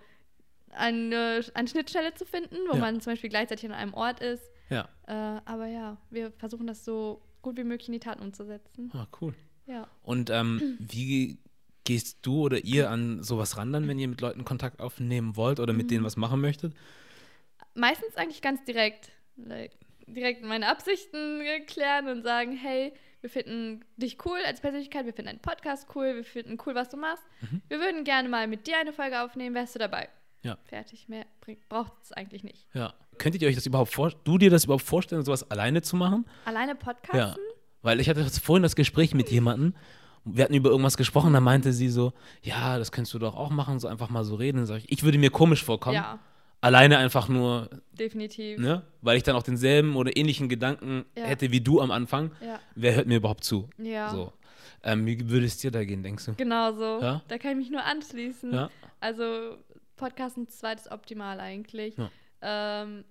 eine, 0.72 1.42
eine 1.54 1.68
Schnittstelle 1.68 2.14
zu 2.14 2.26
finden, 2.26 2.56
wo 2.70 2.76
Ja. 2.76 2.80
man 2.80 3.02
zum 3.02 3.14
Beispiel 3.14 3.30
gleichzeitig 3.30 3.66
an 3.70 3.76
einem 3.76 3.94
Ort 3.94 4.20
ist. 4.22 4.44
Ja. 4.70 4.88
Äh, 5.08 5.42
aber 5.46 5.68
ja, 5.68 5.98
wir 6.10 6.32
versuchen 6.32 6.68
das 6.68 6.86
so 6.86 7.22
gut 7.42 7.58
wie 7.58 7.64
möglich 7.64 7.88
in 7.88 7.94
die 7.94 8.00
Tat 8.00 8.20
umzusetzen. 8.22 8.92
Ah, 8.94 9.08
cool. 9.22 9.34
Ja. 9.66 9.88
Und 10.04 10.30
ähm, 10.30 10.78
wie 10.80 11.38
gehst 11.86 12.20
du 12.24 12.42
oder 12.46 12.64
ihr 12.64 12.90
an 12.90 13.24
sowas 13.24 13.58
ran 13.58 13.72
dann, 13.74 13.88
wenn 13.88 13.98
ihr 13.98 14.08
mit 14.08 14.22
Leuten 14.22 14.46
Kontakt 14.46 14.80
aufnehmen 14.80 15.36
wollt 15.36 15.60
oder 15.60 15.74
mit 15.74 15.86
Mhm. 15.86 15.90
denen 15.90 16.04
was 16.06 16.18
machen 16.18 16.42
möchtet? 16.42 16.74
Meistens 17.74 18.16
eigentlich 18.16 18.42
ganz 18.42 18.64
direkt. 18.66 19.12
Like, 19.38 19.72
direkt 20.06 20.44
meine 20.44 20.68
Absichten 20.68 21.42
klären 21.68 22.08
und 22.08 22.24
sagen, 22.24 22.52
hey, 22.58 22.94
wir 23.22 23.30
finden 23.30 23.86
dich 23.96 24.18
cool 24.26 24.40
als 24.46 24.60
Persönlichkeit, 24.60 25.06
wir 25.06 25.14
finden 25.14 25.30
deinen 25.30 25.40
Podcast 25.42 25.88
cool, 25.96 26.16
wir 26.16 26.24
finden 26.24 26.58
cool, 26.66 26.74
was 26.76 26.90
du 26.90 26.98
machst. 26.98 27.24
Mhm. 27.42 27.62
Wir 27.68 27.80
würden 27.80 28.04
gerne 28.04 28.28
mal 28.28 28.48
mit 28.48 28.66
dir 28.68 28.78
eine 28.80 28.92
Folge 28.92 29.22
aufnehmen, 29.22 29.56
wärst 29.56 29.76
du 29.76 29.80
dabei? 29.80 30.10
Ja. 30.42 30.58
Fertig, 30.66 31.10
mehr 31.10 31.26
braucht 31.68 31.92
es 32.04 32.12
eigentlich 32.14 32.44
nicht. 32.44 32.66
Ja. 32.74 32.94
Könntet 33.18 33.42
ihr 33.42 33.50
euch 33.50 33.56
das 33.56 33.66
überhaupt 33.66 33.92
vor 33.94 34.12
du 34.24 34.38
dir 34.38 34.50
das 34.50 34.64
überhaupt 34.66 34.84
vorstellen, 34.86 35.24
sowas 35.24 35.50
alleine 35.52 35.82
zu 35.82 35.96
machen? 35.98 36.26
Alleine 36.46 36.72
Ja. 36.72 36.78
Podcasten? 36.78 37.44
Weil 37.82 38.00
ich 38.00 38.10
hatte 38.10 38.24
vorhin 38.30 38.64
das 38.64 38.76
Gespräch 38.76 39.14
mit 39.14 39.30
jemandem, 39.32 39.74
wir 40.26 40.44
hatten 40.44 40.54
über 40.54 40.70
irgendwas 40.70 40.98
gesprochen, 40.98 41.34
da 41.34 41.40
meinte 41.40 41.74
sie 41.74 41.90
so, 41.90 42.14
ja, 42.42 42.78
das 42.78 42.92
könntest 42.92 43.14
du 43.14 43.20
doch 43.20 43.36
auch 43.36 43.50
machen, 43.50 43.80
so 43.80 43.88
einfach 43.88 44.10
mal 44.10 44.24
so 44.24 44.36
reden. 44.36 44.66
Sag 44.66 44.78
ich, 44.80 44.92
ich 44.92 45.04
würde 45.04 45.18
mir 45.18 45.30
komisch 45.30 45.64
vorkommen. 45.64 45.96
Ja, 45.96 46.20
Alleine 46.62 46.98
einfach 46.98 47.30
nur, 47.30 47.70
definitiv. 47.94 48.60
ne? 48.60 48.84
Weil 49.02 49.16
ich 49.16 49.24
dann 49.24 49.36
auch 49.38 49.44
denselben 49.44 49.96
oder 49.96 50.16
ähnlichen 50.18 50.50
Gedanken 50.50 51.06
Ja. 51.18 51.24
hätte 51.24 51.52
wie 51.52 51.62
du 51.62 51.80
am 51.80 51.90
Anfang. 51.90 52.32
Ja, 52.46 52.60
Wer 52.76 52.96
hört 52.96 53.08
mir 53.08 53.16
überhaupt 53.18 53.44
zu? 53.46 53.70
ja. 53.78 54.10
So. 54.10 54.34
Ähm, 54.82 55.06
wie 55.06 55.30
würde 55.30 55.46
es 55.46 55.58
dir 55.58 55.72
da 55.72 55.84
gehen, 55.84 56.04
denkst 56.04 56.26
du? 56.26 56.34
Genau 56.36 56.72
so. 56.74 57.00
Ja? 57.02 57.22
Da 57.28 57.38
kann 57.38 57.52
ich 57.52 57.58
mich 57.58 57.70
nur 57.70 57.84
anschließen. 57.84 58.54
Ja? 58.54 58.70
Also 59.02 59.58
Podcasten 60.00 60.48
zu 60.48 60.58
zweit 60.58 60.80
ist 60.80 60.92
optimal 60.92 61.40
eigentlich. 61.40 61.96
Ja. 61.98 62.10
Ähm, 62.42 63.04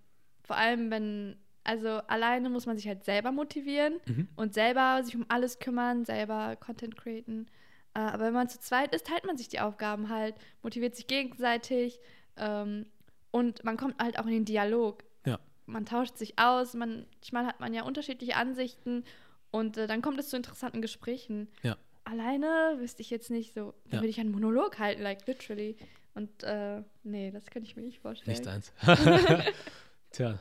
vor 0.42 0.56
allem, 0.56 0.90
wenn, 0.90 1.36
also 1.64 1.88
alleine 2.08 2.48
muss 2.50 2.66
man 2.66 2.76
sich 2.76 2.88
halt 2.88 3.04
selber 3.04 3.30
motivieren 3.30 4.00
Mhm. 4.06 4.28
und 4.36 4.54
selber 4.54 5.02
sich 5.04 5.14
um 5.14 5.26
alles 5.28 5.58
kümmern, 5.58 6.04
selber 6.04 6.56
Content 6.56 6.96
createn. 6.96 7.46
Äh, 7.94 8.00
aber 8.00 8.24
wenn 8.24 8.32
man 8.34 8.48
zu 8.48 8.58
zweit 8.58 8.94
ist, 8.94 9.06
teilt 9.06 9.26
man 9.26 9.36
sich 9.36 9.48
die 9.48 9.60
Aufgaben 9.60 10.08
halt, 10.08 10.34
motiviert 10.62 10.96
sich 10.96 11.06
gegenseitig 11.06 12.00
ähm, 12.36 12.86
und 13.30 13.62
man 13.64 13.76
kommt 13.76 14.02
halt 14.02 14.18
auch 14.18 14.24
in 14.26 14.32
den 14.32 14.44
Dialog. 14.46 15.04
Ja. 15.26 15.38
Man 15.66 15.84
tauscht 15.84 16.16
sich 16.16 16.38
aus, 16.38 16.72
man, 16.74 17.06
manchmal 17.20 17.46
hat 17.46 17.60
man 17.60 17.74
ja 17.74 17.82
unterschiedliche 17.82 18.36
Ansichten 18.36 19.04
und 19.50 19.76
äh, 19.76 19.86
dann 19.86 20.00
kommt 20.00 20.18
es 20.18 20.30
zu 20.30 20.36
interessanten 20.36 20.80
Gesprächen. 20.80 21.48
Ja. 21.62 21.76
Alleine 22.04 22.76
wüsste 22.78 23.02
ich 23.02 23.10
jetzt 23.10 23.30
nicht 23.30 23.52
so, 23.52 23.74
da 23.90 23.96
Ja. 23.96 24.02
würde 24.02 24.08
ich 24.08 24.18
einen 24.20 24.32
Monolog 24.32 24.78
halten, 24.78 25.02
like 25.02 25.26
literally. 25.26 25.76
Und 26.18 26.42
äh, 26.42 26.82
nee, 27.04 27.30
das 27.30 27.46
könnte 27.46 27.68
ich 27.68 27.76
mir 27.76 27.82
nicht 27.82 28.00
vorstellen. 28.00 28.36
Nicht 28.36 28.48
eins. 28.48 28.72
Tja, 30.10 30.38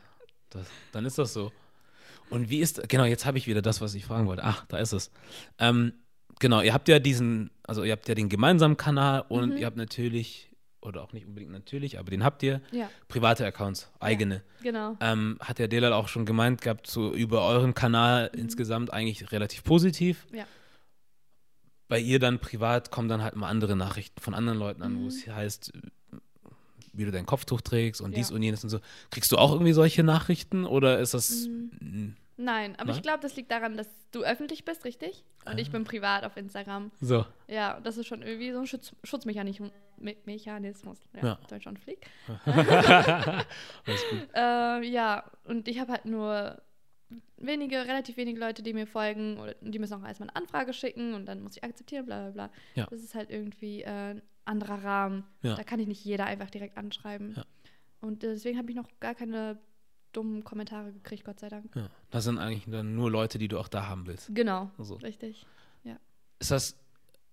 das, 0.50 0.66
dann 0.92 1.06
ist 1.06 1.18
das 1.20 1.34
so. 1.34 1.52
Und 2.32 2.50
wie 2.50 2.60
ist, 2.62 2.90
genau, 2.90 3.06
jetzt 3.06 3.26
habe 3.28 3.38
ich 3.38 3.46
wieder 3.48 3.62
das, 3.62 3.80
was 3.80 3.94
ich 3.94 4.06
fragen 4.06 4.26
wollte. 4.28 4.44
Ach, 4.44 4.66
da 4.68 4.78
ist 4.80 4.92
es. 4.92 5.12
Ähm, 5.60 5.94
genau, 6.40 6.62
ihr 6.62 6.74
habt 6.74 6.88
ja 6.88 6.98
diesen, 7.00 7.52
also 7.64 7.84
ihr 7.84 7.92
habt 7.92 8.08
ja 8.10 8.16
den 8.16 8.28
gemeinsamen 8.28 8.76
Kanal 8.76 9.24
und 9.30 9.52
Mhm. 9.52 9.58
ihr 9.58 9.66
habt 9.68 9.78
natürlich, 9.78 10.50
oder 10.82 11.04
auch 11.04 11.14
nicht 11.14 11.28
unbedingt 11.28 11.52
natürlich, 11.52 12.00
aber 12.00 12.10
den 12.10 12.24
habt 12.24 12.42
ihr, 12.44 12.60
Ja, 12.72 12.90
private 13.08 13.46
Accounts, 13.46 13.92
eigene. 14.00 14.42
genau. 14.64 14.98
Ähm, 15.00 15.38
hat 15.42 15.60
der 15.60 15.68
Delal 15.68 15.94
auch 15.94 16.08
schon 16.08 16.26
gemeint 16.26 16.62
gehabt, 16.62 16.88
so 16.88 17.14
über 17.14 17.46
euren 17.48 17.74
Kanal 17.76 18.32
insgesamt 18.34 18.92
eigentlich 18.92 19.32
relativ 19.32 19.64
positiv. 19.64 20.26
Mhm. 20.32 20.38
Ja. 20.40 20.46
Bei 21.88 22.00
ihr 22.00 22.20
dann 22.20 22.40
privat 22.40 22.92
kommen 22.92 23.08
dann 23.10 23.22
halt 23.24 23.36
mal 23.36 23.48
andere 23.50 23.76
Nachrichten 23.76 24.20
von 24.22 24.34
anderen 24.34 24.60
Leuten 24.60 24.82
an, 24.84 24.96
wo 24.98 25.02
Mhm. 25.02 25.08
es 25.08 25.28
heißt, 25.28 25.72
wie 26.94 27.06
du 27.06 27.12
dein 27.12 27.26
Kopftuch 27.26 27.62
trägst 27.62 28.02
und 28.02 28.16
dies 28.18 28.30
Ja. 28.30 28.36
und 28.36 28.44
jenes 28.44 28.64
und 28.64 28.70
so. 28.70 28.80
Kriegst 29.12 29.32
du 29.32 29.38
auch 29.38 29.52
irgendwie 29.54 29.74
solche 29.74 30.04
Nachrichten 30.04 30.66
oder 30.66 31.00
ist 31.00 31.14
das. 31.14 31.48
Mhm. 31.48 32.16
Nein, 32.40 32.76
aber 32.76 32.88
Nein? 32.90 32.96
ich 32.98 33.02
glaube, 33.02 33.20
das 33.22 33.36
liegt 33.36 33.50
daran, 33.50 33.78
dass 33.78 33.88
du 34.12 34.22
öffentlich 34.24 34.64
bist, 34.64 34.86
richtig? 34.86 35.24
Und 35.46 35.58
ich 35.58 35.70
Ah. 35.70 35.72
bin 35.72 35.86
privat 35.86 36.24
auf 36.24 36.38
Instagram. 36.38 36.92
So, 37.02 37.26
Ja, 37.48 37.80
das 37.80 37.98
ist 37.98 38.06
schon 38.08 38.22
irgendwie 38.22 38.52
so 38.52 38.60
ein 38.60 38.68
Schutz 38.68 38.94
Schutzmechanismus. 39.04 39.72
Me 40.00 40.16
Mechanismus. 40.26 41.00
Ja, 41.16 41.24
Ja. 41.24 41.40
Deutsch 41.50 41.66
und 41.66 41.80
Flieg. 41.80 42.06
alles 42.46 44.04
gut. 44.10 44.28
Ähm, 44.34 44.84
ja, 44.84 45.24
und 45.46 45.68
ich 45.68 45.80
habe 45.80 45.92
halt 45.94 46.06
nur 46.06 46.62
wenige, 47.38 47.78
relativ 47.86 48.18
wenige 48.18 48.40
Leute, 48.40 48.64
die 48.64 48.74
mir 48.74 48.88
folgen 48.88 49.38
oder 49.40 49.56
die 49.62 49.80
müssen 49.80 49.94
auch 49.94 50.06
erstmal 50.08 50.30
eine 50.30 50.36
Anfrage 50.36 50.74
schicken 50.74 51.14
und 51.14 51.26
dann 51.26 51.42
muss 51.42 51.56
ich 51.56 51.64
akzeptieren, 51.64 52.06
bla 52.06 52.30
bla 52.30 52.32
bla. 52.32 52.52
Ja. 52.76 52.88
Das 52.90 53.02
ist 53.02 53.16
halt 53.16 53.30
irgendwie 53.30 53.82
äh, 53.84 53.90
ein 54.16 54.22
anderer 54.46 54.84
Rahmen. 54.84 55.24
Ja. 55.42 55.56
Da 55.56 55.64
kann 55.64 55.80
ich 55.80 55.88
nicht 55.88 56.04
jeder 56.04 56.26
einfach 56.26 56.50
direkt 56.50 56.78
anschreiben. 56.78 57.34
Ja. 57.36 57.46
Und 58.02 58.24
äh, 58.24 58.34
deswegen 58.34 58.58
habe 58.58 58.70
ich 58.70 58.76
noch 58.76 58.90
gar 59.00 59.16
keine 59.16 59.58
dummen 60.14 60.44
Kommentare 60.44 60.92
gekriegt, 60.94 61.24
Gott 61.26 61.40
sei 61.40 61.50
Dank. 61.50 61.76
Ja. 61.76 61.90
Das 62.12 62.24
sind 62.24 62.40
eigentlich 62.40 62.66
dann 62.68 62.96
nur 62.96 63.12
Leute, 63.12 63.38
die 63.38 63.48
du 63.48 63.60
auch 63.60 63.68
da 63.68 63.88
haben 63.88 64.08
willst. 64.08 64.34
Genau, 64.34 64.72
Also. 64.78 64.96
richtig. 64.96 65.46
Ist 66.40 66.52
das 66.52 66.78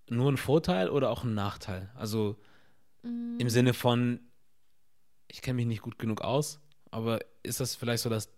nur 0.09 0.31
ein 0.31 0.37
Vorteil 0.37 0.89
oder 0.89 1.11
auch 1.11 1.23
ein 1.23 1.35
Nachteil? 1.35 1.91
Also 1.95 2.37
Mm, 3.05 3.37
im 3.39 3.49
Sinne 3.49 3.73
von, 3.75 4.19
ich 5.27 5.43
kenne 5.43 5.57
mich 5.57 5.67
nicht 5.67 5.83
gut 5.83 5.99
genug 5.99 6.21
aus, 6.21 6.59
aber 6.89 7.19
ist 7.43 7.59
das 7.59 7.75
vielleicht 7.75 8.01
so, 8.01 8.09
dass 8.09 8.31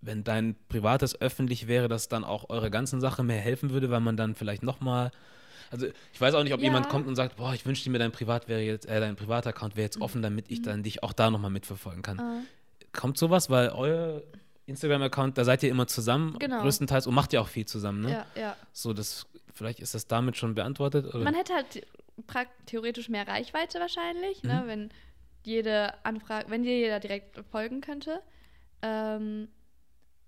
wenn 0.00 0.24
dein 0.24 0.54
privates 0.68 1.20
öffentlich 1.20 1.66
wäre, 1.68 1.88
dass 1.88 2.08
dann 2.08 2.24
auch 2.24 2.48
eure 2.50 2.70
ganzen 2.70 3.00
Sache 3.00 3.22
mehr 3.24 3.40
helfen 3.40 3.70
würde, 3.70 3.90
weil 3.90 4.00
man 4.00 4.16
dann 4.16 4.34
vielleicht 4.34 4.62
nochmal 4.62 5.10
also 5.70 5.86
ich 6.14 6.18
weiß 6.20 6.32
auch 6.34 6.44
nicht, 6.44 6.54
ob 6.54 6.60
Ja. 6.60 6.64
jemand 6.64 6.88
kommt 6.88 7.06
und 7.06 7.14
sagt, 7.14 7.36
boah, 7.36 7.52
ich 7.52 7.66
wünschte 7.66 7.90
mir 7.90 7.98
dein 7.98 8.10
Privat 8.10 8.48
wäre 8.48 8.62
jetzt, 8.62 8.86
äh, 8.86 9.00
dein 9.00 9.16
Privataccount 9.16 9.76
wäre 9.76 9.82
Mhm. 9.82 9.86
jetzt 9.86 10.00
offen, 10.00 10.22
damit 10.22 10.50
ich 10.50 10.62
dann 10.62 10.82
dich 10.82 11.02
auch 11.02 11.12
da 11.12 11.30
nochmal 11.30 11.50
mitverfolgen 11.50 12.00
kann. 12.00 12.18
äh, 12.18 12.84
Kommt 12.98 13.18
sowas, 13.18 13.50
weil 13.50 13.68
euer 13.68 14.22
Instagram-Account, 14.64 15.36
da 15.36 15.44
seid 15.44 15.62
ihr 15.62 15.68
immer 15.68 15.86
zusammen, 15.86 16.38
Genau. 16.38 16.60
größtenteils 16.62 17.06
und 17.06 17.14
macht 17.14 17.34
ja 17.34 17.42
auch 17.42 17.48
viel 17.48 17.66
zusammen, 17.66 18.00
ne? 18.00 18.10
Ja, 18.12 18.40
ja. 18.40 18.56
So, 18.72 18.94
das, 18.94 19.26
vielleicht 19.52 19.80
ist 19.80 19.94
das 19.94 20.06
damit 20.06 20.38
schon 20.38 20.54
beantwortet? 20.54 21.04
Oder? 21.14 21.24
Man 21.24 21.34
hätte 21.34 21.52
halt 21.54 21.86
theoretisch 22.64 23.10
mehr 23.10 23.28
Reichweite 23.28 23.78
wahrscheinlich, 23.78 24.42
ne? 24.44 24.62
Mhm. 24.64 24.68
wenn 24.68 24.88
jede 25.44 25.92
Anfrage, 26.04 26.48
wenn 26.50 26.62
dir 26.62 26.78
jeder 26.78 26.98
direkt 27.00 27.38
folgen 27.50 27.82
könnte. 27.82 28.20
Ähm, 28.80 29.48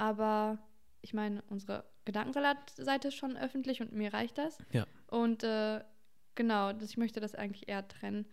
aber 0.01 0.59
ich 1.03 1.15
meine, 1.15 1.43
unsere 1.49 1.85
Gedankensalat-Seite 2.07 3.09
ist 3.09 3.15
schon 3.15 3.37
öffentlich 3.37 3.81
und 3.81 3.93
mir 3.93 4.13
reicht 4.13 4.39
das. 4.39 4.59
Ja. 4.73 4.87
Und 5.09 5.45
äh, 5.45 5.81
genau, 6.35 6.73
das, 6.73 6.91
ich 6.91 6.97
möchte 6.97 7.21
das 7.21 7.35
eigentlich 7.35 7.69
eher 7.69 7.87
trennen. 7.87 8.27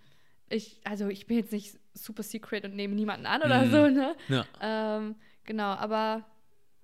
Ich, 0.49 0.79
also 0.85 1.07
ich 1.09 1.27
bin 1.27 1.37
jetzt 1.37 1.51
nicht 1.51 1.77
super 1.93 2.23
secret 2.23 2.63
und 2.65 2.75
nehme 2.75 2.95
niemanden 2.95 3.25
an 3.25 3.41
oder 3.43 3.65
Mhm. 3.65 3.71
so, 3.71 3.87
ne? 3.87 4.15
Ja. 4.29 4.45
Ähm, 4.61 5.15
genau, 5.43 5.71
aber 5.71 6.23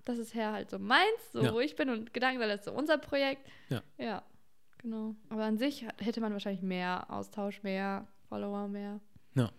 das 0.03 0.17
ist 0.17 0.33
her 0.33 0.51
halt 0.51 0.69
so 0.69 0.79
meins, 0.79 1.31
so 1.31 1.41
Ja. 1.41 1.53
wo 1.53 1.59
ich 1.61 1.75
bin 1.77 1.89
und 1.89 2.13
Gedankensalat 2.13 2.59
ist 2.59 2.65
so 2.65 2.73
unser 2.73 2.97
Projekt. 2.97 3.47
Ja. 3.69 3.81
Ja, 3.97 4.23
genau. 4.79 5.15
Aber 5.29 5.43
an 5.45 5.57
sich 5.57 5.85
hätte 5.99 6.19
man 6.19 6.33
wahrscheinlich 6.33 6.61
mehr 6.61 7.09
Austausch, 7.09 7.63
mehr 7.63 8.05
Follower, 8.27 8.67
mehr 8.67 8.99
Ja. 9.35 9.49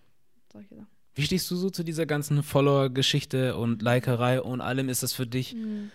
solche 0.53 0.75
Sachen. 0.75 0.94
Wie 1.15 1.23
stehst 1.23 1.51
du 1.51 1.57
so 1.57 1.71
zu 1.71 1.83
dieser 1.85 2.07
ganzen 2.07 2.43
Follower-Geschichte 2.43 3.57
und 3.57 3.83
Likerei 3.83 4.41
und 4.41 4.61
allem? 4.61 4.89
Ist 4.89 5.03
das 5.03 5.13
für 5.13 5.27
dich 5.27 5.55
Mhm. 5.55 5.91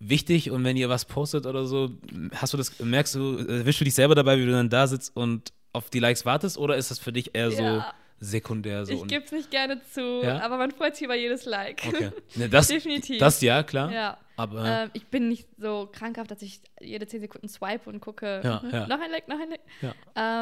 wichtig? 0.00 0.50
Und 0.50 0.64
wenn 0.64 0.76
ihr 0.76 0.88
was 0.88 1.04
postet 1.04 1.46
oder 1.46 1.66
so, 1.66 1.90
hast 2.34 2.52
du 2.52 2.56
das, 2.56 2.78
merkst 2.80 3.14
du, 3.14 3.38
erwischst 3.38 3.80
du 3.80 3.84
dich 3.84 3.94
selber 3.94 4.14
dabei, 4.14 4.38
wie 4.38 4.46
du 4.46 4.52
dann 4.52 4.68
da 4.68 4.86
sitzt 4.86 5.16
und 5.16 5.52
auf 5.72 5.90
die 5.90 6.00
Likes 6.00 6.24
wartest? 6.26 6.58
Oder 6.58 6.76
ist 6.76 6.90
das 6.90 6.98
für 6.98 7.12
dich 7.12 7.34
eher 7.34 7.50
so 7.50 7.62
Ja. 7.62 7.92
sekundär? 8.18 8.86
So 8.86 8.92
ich 8.92 9.06
gebe 9.06 9.24
es 9.24 9.30
nicht 9.32 9.50
gerne 9.50 9.80
zu, 9.92 10.22
Ja? 10.24 10.40
aber 10.40 10.56
man 10.58 10.70
freut 10.72 10.96
sich 10.96 11.04
über 11.04 11.14
jedes 11.16 11.44
Like. 11.44 11.82
Okay. 11.86 12.10
Ne, 12.34 12.48
das, 12.48 12.66
Definitiv. 12.68 13.18
Das 13.18 13.40
ja, 13.42 13.62
klar. 13.62 13.92
Ja. 13.92 14.18
Aber 14.38 14.64
Ähm, 14.66 14.90
ich 14.92 15.06
bin 15.06 15.28
nicht 15.28 15.48
so 15.58 15.88
krankhaft, 15.90 16.30
dass 16.30 16.42
ich 16.42 16.60
jede 16.80 17.06
10 17.06 17.20
Sekunden 17.22 17.48
swipe 17.48 17.88
und 17.88 18.00
gucke, 18.00 18.40
Ja, 18.44 18.62
ja. 18.72 18.86
noch 18.86 19.00
ein 19.00 19.10
Like, 19.10 19.28
noch 19.28 19.38
ein 19.40 19.48
Like. 19.50 19.60
Ja. 19.80 19.94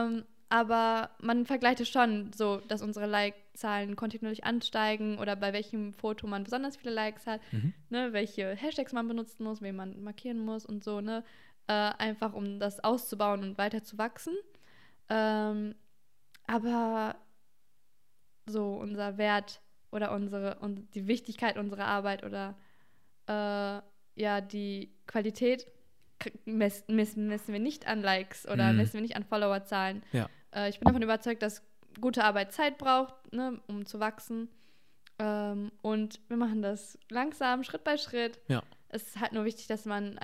Ähm, 0.06 0.24
aber 0.48 1.10
man 1.20 1.46
vergleicht 1.46 1.80
es 1.80 1.88
schon 1.88 2.32
so, 2.32 2.58
dass 2.68 2.82
unsere 2.82 3.06
Like-Zahlen 3.06 3.96
kontinuierlich 3.96 4.44
ansteigen 4.44 5.18
oder 5.18 5.36
bei 5.36 5.52
welchem 5.52 5.92
Foto 5.92 6.26
man 6.26 6.44
besonders 6.44 6.76
viele 6.76 6.92
Likes 6.94 7.26
hat, 7.26 7.40
Mhm. 7.52 7.74
ne, 7.90 8.12
welche 8.12 8.54
Hashtags 8.54 8.92
man 8.92 9.08
benutzen 9.08 9.44
muss, 9.44 9.62
wen 9.62 9.76
man 9.76 10.02
markieren 10.02 10.38
muss 10.38 10.64
und 10.66 10.84
so, 10.84 11.00
ne? 11.00 11.24
Äh, 11.66 11.72
einfach 11.72 12.34
um 12.34 12.60
das 12.60 12.82
auszubauen 12.84 13.42
und 13.42 13.58
weiter 13.58 13.82
zu 13.82 13.96
wachsen. 13.96 14.34
Ähm, 15.08 15.74
aber 16.46 17.16
so 18.46 18.74
unser 18.74 19.16
Wert 19.16 19.60
oder 19.90 20.12
unsere 20.12 20.56
und 20.60 20.94
die 20.94 21.06
Wichtigkeit 21.06 21.56
unserer 21.56 21.86
Arbeit 21.86 22.24
oder 22.24 22.56
äh, 23.26 23.80
ja 24.16 24.40
die 24.42 24.92
Qualität 25.06 25.66
k- 26.18 26.32
mess, 26.44 26.84
mess, 26.88 27.16
messen 27.16 27.52
wir 27.52 27.60
nicht 27.60 27.86
an 27.86 28.02
Likes 28.02 28.46
oder 28.48 28.70
Mhm. 28.72 28.76
messen 28.78 28.94
wir 28.94 29.00
nicht 29.02 29.16
an 29.16 29.24
Followerzahlen. 29.24 30.02
Ja. 30.12 30.28
Äh, 30.54 30.70
ich 30.70 30.78
bin 30.78 30.86
davon 30.86 31.02
überzeugt, 31.02 31.42
dass 31.42 31.62
gute 32.00 32.24
Arbeit 32.24 32.52
Zeit 32.52 32.78
braucht, 32.78 33.14
ne, 33.32 33.60
um 33.68 33.86
zu 33.86 34.00
wachsen. 34.00 34.48
Ähm, 35.18 35.70
und 35.82 36.18
wir 36.28 36.36
machen 36.36 36.60
das 36.62 36.98
langsam, 37.08 37.62
Schritt 37.62 37.84
bei 37.84 37.96
Schritt. 37.96 38.40
Ja. 38.48 38.62
Es 38.88 39.02
ist 39.08 39.20
halt 39.20 39.32
nur 39.32 39.44
wichtig, 39.44 39.66
dass 39.68 39.84
man 39.84 40.18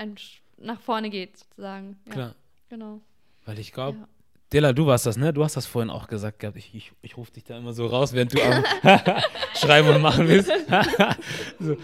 nach 0.59 0.81
vorne 0.81 1.11
geht, 1.11 1.37
sozusagen. 1.39 1.99
Ja, 2.07 2.13
klar. 2.13 2.35
Genau. 2.69 3.01
Weil 3.45 3.59
ich 3.59 3.73
glaube, 3.73 3.99
Ja. 3.99 4.09
Dela, 4.53 4.73
du 4.73 4.85
warst 4.87 5.07
das, 5.07 5.17
ne? 5.17 5.33
Du 5.33 5.45
hast 5.45 5.57
das 5.57 5.67
vorhin 5.67 5.91
auch 5.91 6.09
gesagt 6.09 6.41
gehabt. 6.41 6.57
Ich, 6.57 6.75
ich, 6.75 6.91
ich 7.03 7.17
rufe 7.17 7.31
dich 7.31 7.45
da 7.45 7.57
immer 7.57 7.73
so 7.73 7.87
raus, 7.87 8.13
während 8.13 8.35
du 8.35 8.43
am 8.43 8.65
Schreiben 9.55 9.89
und 9.89 10.03
machen 10.03 10.27
bist. 10.27 10.51
so. 11.61 11.77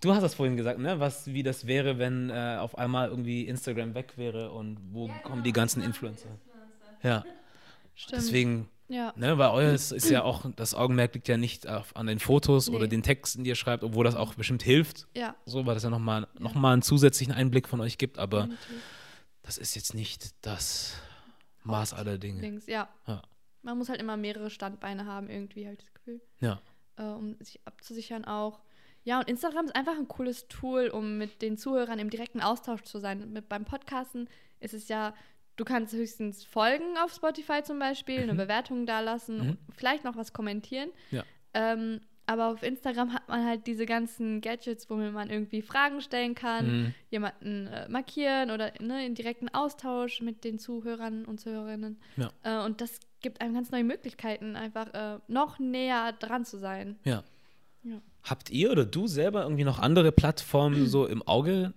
Du 0.00 0.14
hast 0.14 0.22
das 0.22 0.34
vorhin 0.34 0.56
gesagt, 0.56 0.78
ne? 0.78 1.00
Was, 1.00 1.26
wie 1.26 1.42
das 1.42 1.66
wäre, 1.66 1.98
wenn 1.98 2.30
äh, 2.30 2.56
auf 2.60 2.78
einmal 2.78 3.08
irgendwie 3.08 3.46
Instagram 3.46 3.94
weg 3.94 4.12
wäre 4.16 4.50
und 4.52 4.78
wo 4.92 5.08
kommen 5.24 5.42
die 5.42 5.52
ganzen 5.52 5.82
Influencer? 5.82 6.28
Ja, 7.02 7.24
Stimmt. 7.94 8.22
deswegen, 8.22 8.68
ja. 8.88 9.12
ne, 9.16 9.38
weil 9.38 9.50
euer 9.50 9.72
ist 9.72 10.08
ja 10.10 10.22
auch, 10.22 10.44
das 10.54 10.74
Augenmerk 10.74 11.14
liegt 11.14 11.26
ja 11.28 11.36
nicht 11.36 11.66
auf, 11.66 11.96
an 11.96 12.06
den 12.06 12.18
Fotos 12.20 12.68
oder 12.68 12.84
Nee. 12.84 12.88
den 12.90 13.02
Texten, 13.02 13.42
die 13.44 13.50
ihr 13.50 13.56
schreibt, 13.56 13.82
obwohl 13.82 14.04
das 14.04 14.14
auch 14.14 14.34
bestimmt 14.34 14.62
hilft, 14.62 15.06
Ja. 15.16 15.34
so, 15.46 15.66
weil 15.66 15.74
das 15.74 15.82
ja 15.82 15.90
nochmal 15.90 16.28
noch 16.38 16.54
mal 16.54 16.72
einen 16.72 16.82
zusätzlichen 16.82 17.32
Einblick 17.34 17.66
von 17.68 17.80
euch 17.80 17.98
gibt, 17.98 18.18
aber 18.18 18.42
definitiv. 18.42 18.82
das 19.42 19.58
ist 19.58 19.74
jetzt 19.74 19.94
nicht 19.94 20.34
das 20.46 20.94
Maß 21.64 21.92
aller 21.94 22.18
Dinge. 22.18 22.40
Links, 22.40 22.66
ja. 22.66 22.88
Ja. 23.06 23.22
Man 23.62 23.76
muss 23.78 23.88
halt 23.88 24.00
immer 24.00 24.16
mehrere 24.16 24.48
Standbeine 24.50 25.06
haben, 25.06 25.28
irgendwie, 25.28 25.64
habe 25.64 25.74
ich 25.74 25.80
das 25.80 25.92
Gefühl, 25.92 26.20
Ja, 26.40 26.60
äh, 26.96 27.02
um 27.02 27.36
sich 27.40 27.60
abzusichern 27.64 28.24
auch. 28.24 28.60
Ja, 29.08 29.20
und 29.20 29.28
Instagram 29.28 29.64
ist 29.64 29.74
einfach 29.74 29.96
ein 29.96 30.06
cooles 30.06 30.48
Tool, 30.48 30.88
um 30.88 31.16
mit 31.16 31.40
den 31.40 31.56
Zuhörern 31.56 31.98
im 31.98 32.10
direkten 32.10 32.42
Austausch 32.42 32.82
zu 32.82 32.98
sein. 32.98 33.32
Mit, 33.32 33.48
beim 33.48 33.64
Podcasten 33.64 34.28
ist 34.60 34.74
es 34.74 34.88
ja, 34.88 35.14
du 35.56 35.64
kannst 35.64 35.94
höchstens 35.94 36.44
folgen 36.44 36.98
auf 37.02 37.14
Spotify 37.14 37.62
zum 37.62 37.78
Beispiel, 37.78 38.18
eine 38.20 38.34
Bewertung 38.34 38.84
dalassen, 38.84 39.38
Mhm. 39.38 39.58
vielleicht 39.74 40.04
noch 40.04 40.16
was 40.16 40.34
kommentieren. 40.34 40.90
Ja. 41.10 41.24
Ähm, 41.54 42.00
aber 42.26 42.48
auf 42.48 42.62
Instagram 42.62 43.14
hat 43.14 43.26
man 43.30 43.46
halt 43.46 43.66
diese 43.66 43.86
ganzen 43.86 44.42
Gadgets, 44.42 44.90
womit 44.90 45.14
man 45.14 45.30
irgendwie 45.30 45.62
Fragen 45.62 46.02
stellen 46.02 46.34
kann, 46.34 46.66
Mhm. 46.66 46.94
jemanden 47.08 47.66
äh, 47.68 47.88
markieren 47.88 48.50
oder 48.50 48.72
ne, 48.78 49.06
in 49.06 49.14
direkten 49.14 49.48
Austausch 49.48 50.20
mit 50.20 50.44
den 50.44 50.58
Zuhörern 50.58 51.24
und 51.24 51.40
Zuhörerinnen. 51.40 51.98
Ja. 52.18 52.30
Äh, 52.42 52.62
und 52.66 52.82
das 52.82 53.00
gibt 53.22 53.40
einem 53.40 53.54
ganz 53.54 53.70
neue 53.70 53.84
Möglichkeiten, 53.84 54.54
einfach 54.54 54.92
äh, 54.92 55.18
noch 55.28 55.58
näher 55.58 56.12
dran 56.12 56.44
zu 56.44 56.58
sein. 56.58 56.98
Ja. 57.04 57.24
Ja. 57.84 58.02
Habt 58.22 58.50
ihr 58.50 58.70
oder 58.72 58.84
du 58.84 59.06
selber 59.06 59.42
irgendwie 59.42 59.64
noch 59.64 59.78
andere 59.78 60.12
Plattformen 60.12 60.86
so 60.86 61.06
im 61.06 61.22
Auge, 61.22 61.72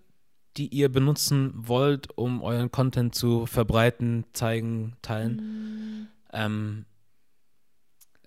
die 0.58 0.68
ihr 0.68 0.90
benutzen 0.90 1.54
wollt, 1.56 2.10
um 2.18 2.42
euren 2.42 2.72
Content 2.72 3.16
zu 3.16 3.46
verbreiten, 3.46 4.26
zeigen, 4.34 4.94
teilen? 5.02 6.10
Ähm, 6.34 6.86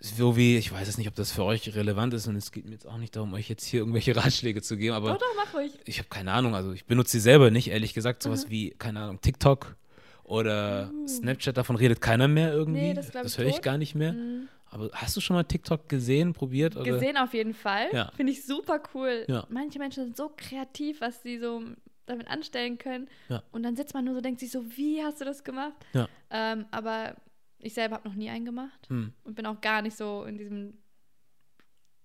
so 0.01 0.37
wie, 0.37 0.57
ich 0.59 0.71
weiß 0.73 0.87
es 0.89 0.99
nicht, 0.99 1.09
ob 1.09 1.15
das 1.15 1.33
für 1.33 1.45
euch 1.45 1.75
relevant 1.75 2.13
ist 2.15 2.27
und 2.27 2.37
es 2.37 2.53
geht 2.53 2.67
mir 2.67 2.73
jetzt 2.73 2.87
auch 2.87 2.99
nicht 2.99 3.17
darum, 3.17 3.33
euch 3.33 3.49
jetzt 3.49 3.65
hier 3.65 3.81
irgendwelche 3.81 4.15
Ratschläge 4.17 4.61
zu 4.63 4.77
geben, 4.77 4.95
aber 4.95 5.11
Doch, 5.13 5.19
doch, 5.19 5.27
mach 5.37 5.55
ruhig. 5.55 5.73
ich 5.87 5.99
habe 5.99 6.09
keine 6.11 6.33
Ahnung, 6.33 6.55
also 6.55 6.73
ich 6.73 6.85
benutze 6.85 7.13
sie 7.13 7.21
selber 7.21 7.51
nicht, 7.51 7.69
ehrlich 7.69 7.95
gesagt, 7.95 8.23
Mhm. 8.23 8.29
sowas 8.29 8.51
wie, 8.51 8.71
keine 8.71 9.01
Ahnung, 9.01 9.21
TikTok 9.23 9.77
oder 10.23 10.91
Snapchat, 11.09 11.57
davon 11.57 11.77
redet 11.77 12.01
keiner 12.01 12.29
mehr 12.29 12.53
irgendwie. 12.53 12.81
Uh. 12.81 12.95
Nee, 12.95 12.95
das 12.95 13.33
ich 13.33 13.39
höre 13.39 13.47
ich 13.47 13.55
tot. 13.57 13.63
gar 13.63 13.79
nicht 13.79 13.95
mehr. 13.95 14.13
Mhm. 14.13 14.49
Aber 14.75 14.91
hast 14.93 15.17
du 15.17 15.21
schon 15.21 15.37
mal 15.37 15.45
TikTok 15.45 15.89
gesehen, 15.89 16.33
probiert? 16.33 16.75
Oder? 16.75 16.85
Gesehen 16.85 17.17
auf 17.17 17.33
jeden 17.33 17.55
Fall. 17.55 17.87
Ja. 17.93 18.11
Finde 18.17 18.33
ich 18.33 18.45
super 18.45 18.83
cool. 18.93 19.25
Ja. 19.29 19.47
Manche 19.49 19.79
Menschen 19.79 20.03
sind 20.05 20.17
so 20.17 20.33
kreativ, 20.37 21.01
was 21.01 21.23
sie 21.23 21.39
so 21.39 21.63
damit 22.07 22.27
anstellen 22.27 22.77
können. 22.77 23.09
Ja. 23.29 23.45
Und 23.53 23.63
dann 23.63 23.77
sitzt 23.77 23.95
man 23.95 24.05
nur 24.05 24.15
so 24.15 24.21
denkt 24.21 24.41
sich 24.41 24.51
so, 24.51 24.65
wie 24.77 25.01
hast 25.03 25.21
du 25.21 25.25
das 25.25 25.45
gemacht? 25.45 25.75
Ja. 25.93 26.09
Ähm, 26.31 26.67
aber 26.73 27.15
ich 27.61 27.73
selber 27.73 27.95
habe 27.95 28.09
noch 28.09 28.17
nie 28.17 28.29
einen 28.31 28.45
gemacht 28.45 28.89
Hm. 28.89 29.13
und 29.23 29.37
bin 29.37 29.47
auch 29.47 29.61
gar 29.61 29.81
nicht 29.81 29.97
so 29.97 30.25
in 30.25 30.37
diesem 30.39 30.77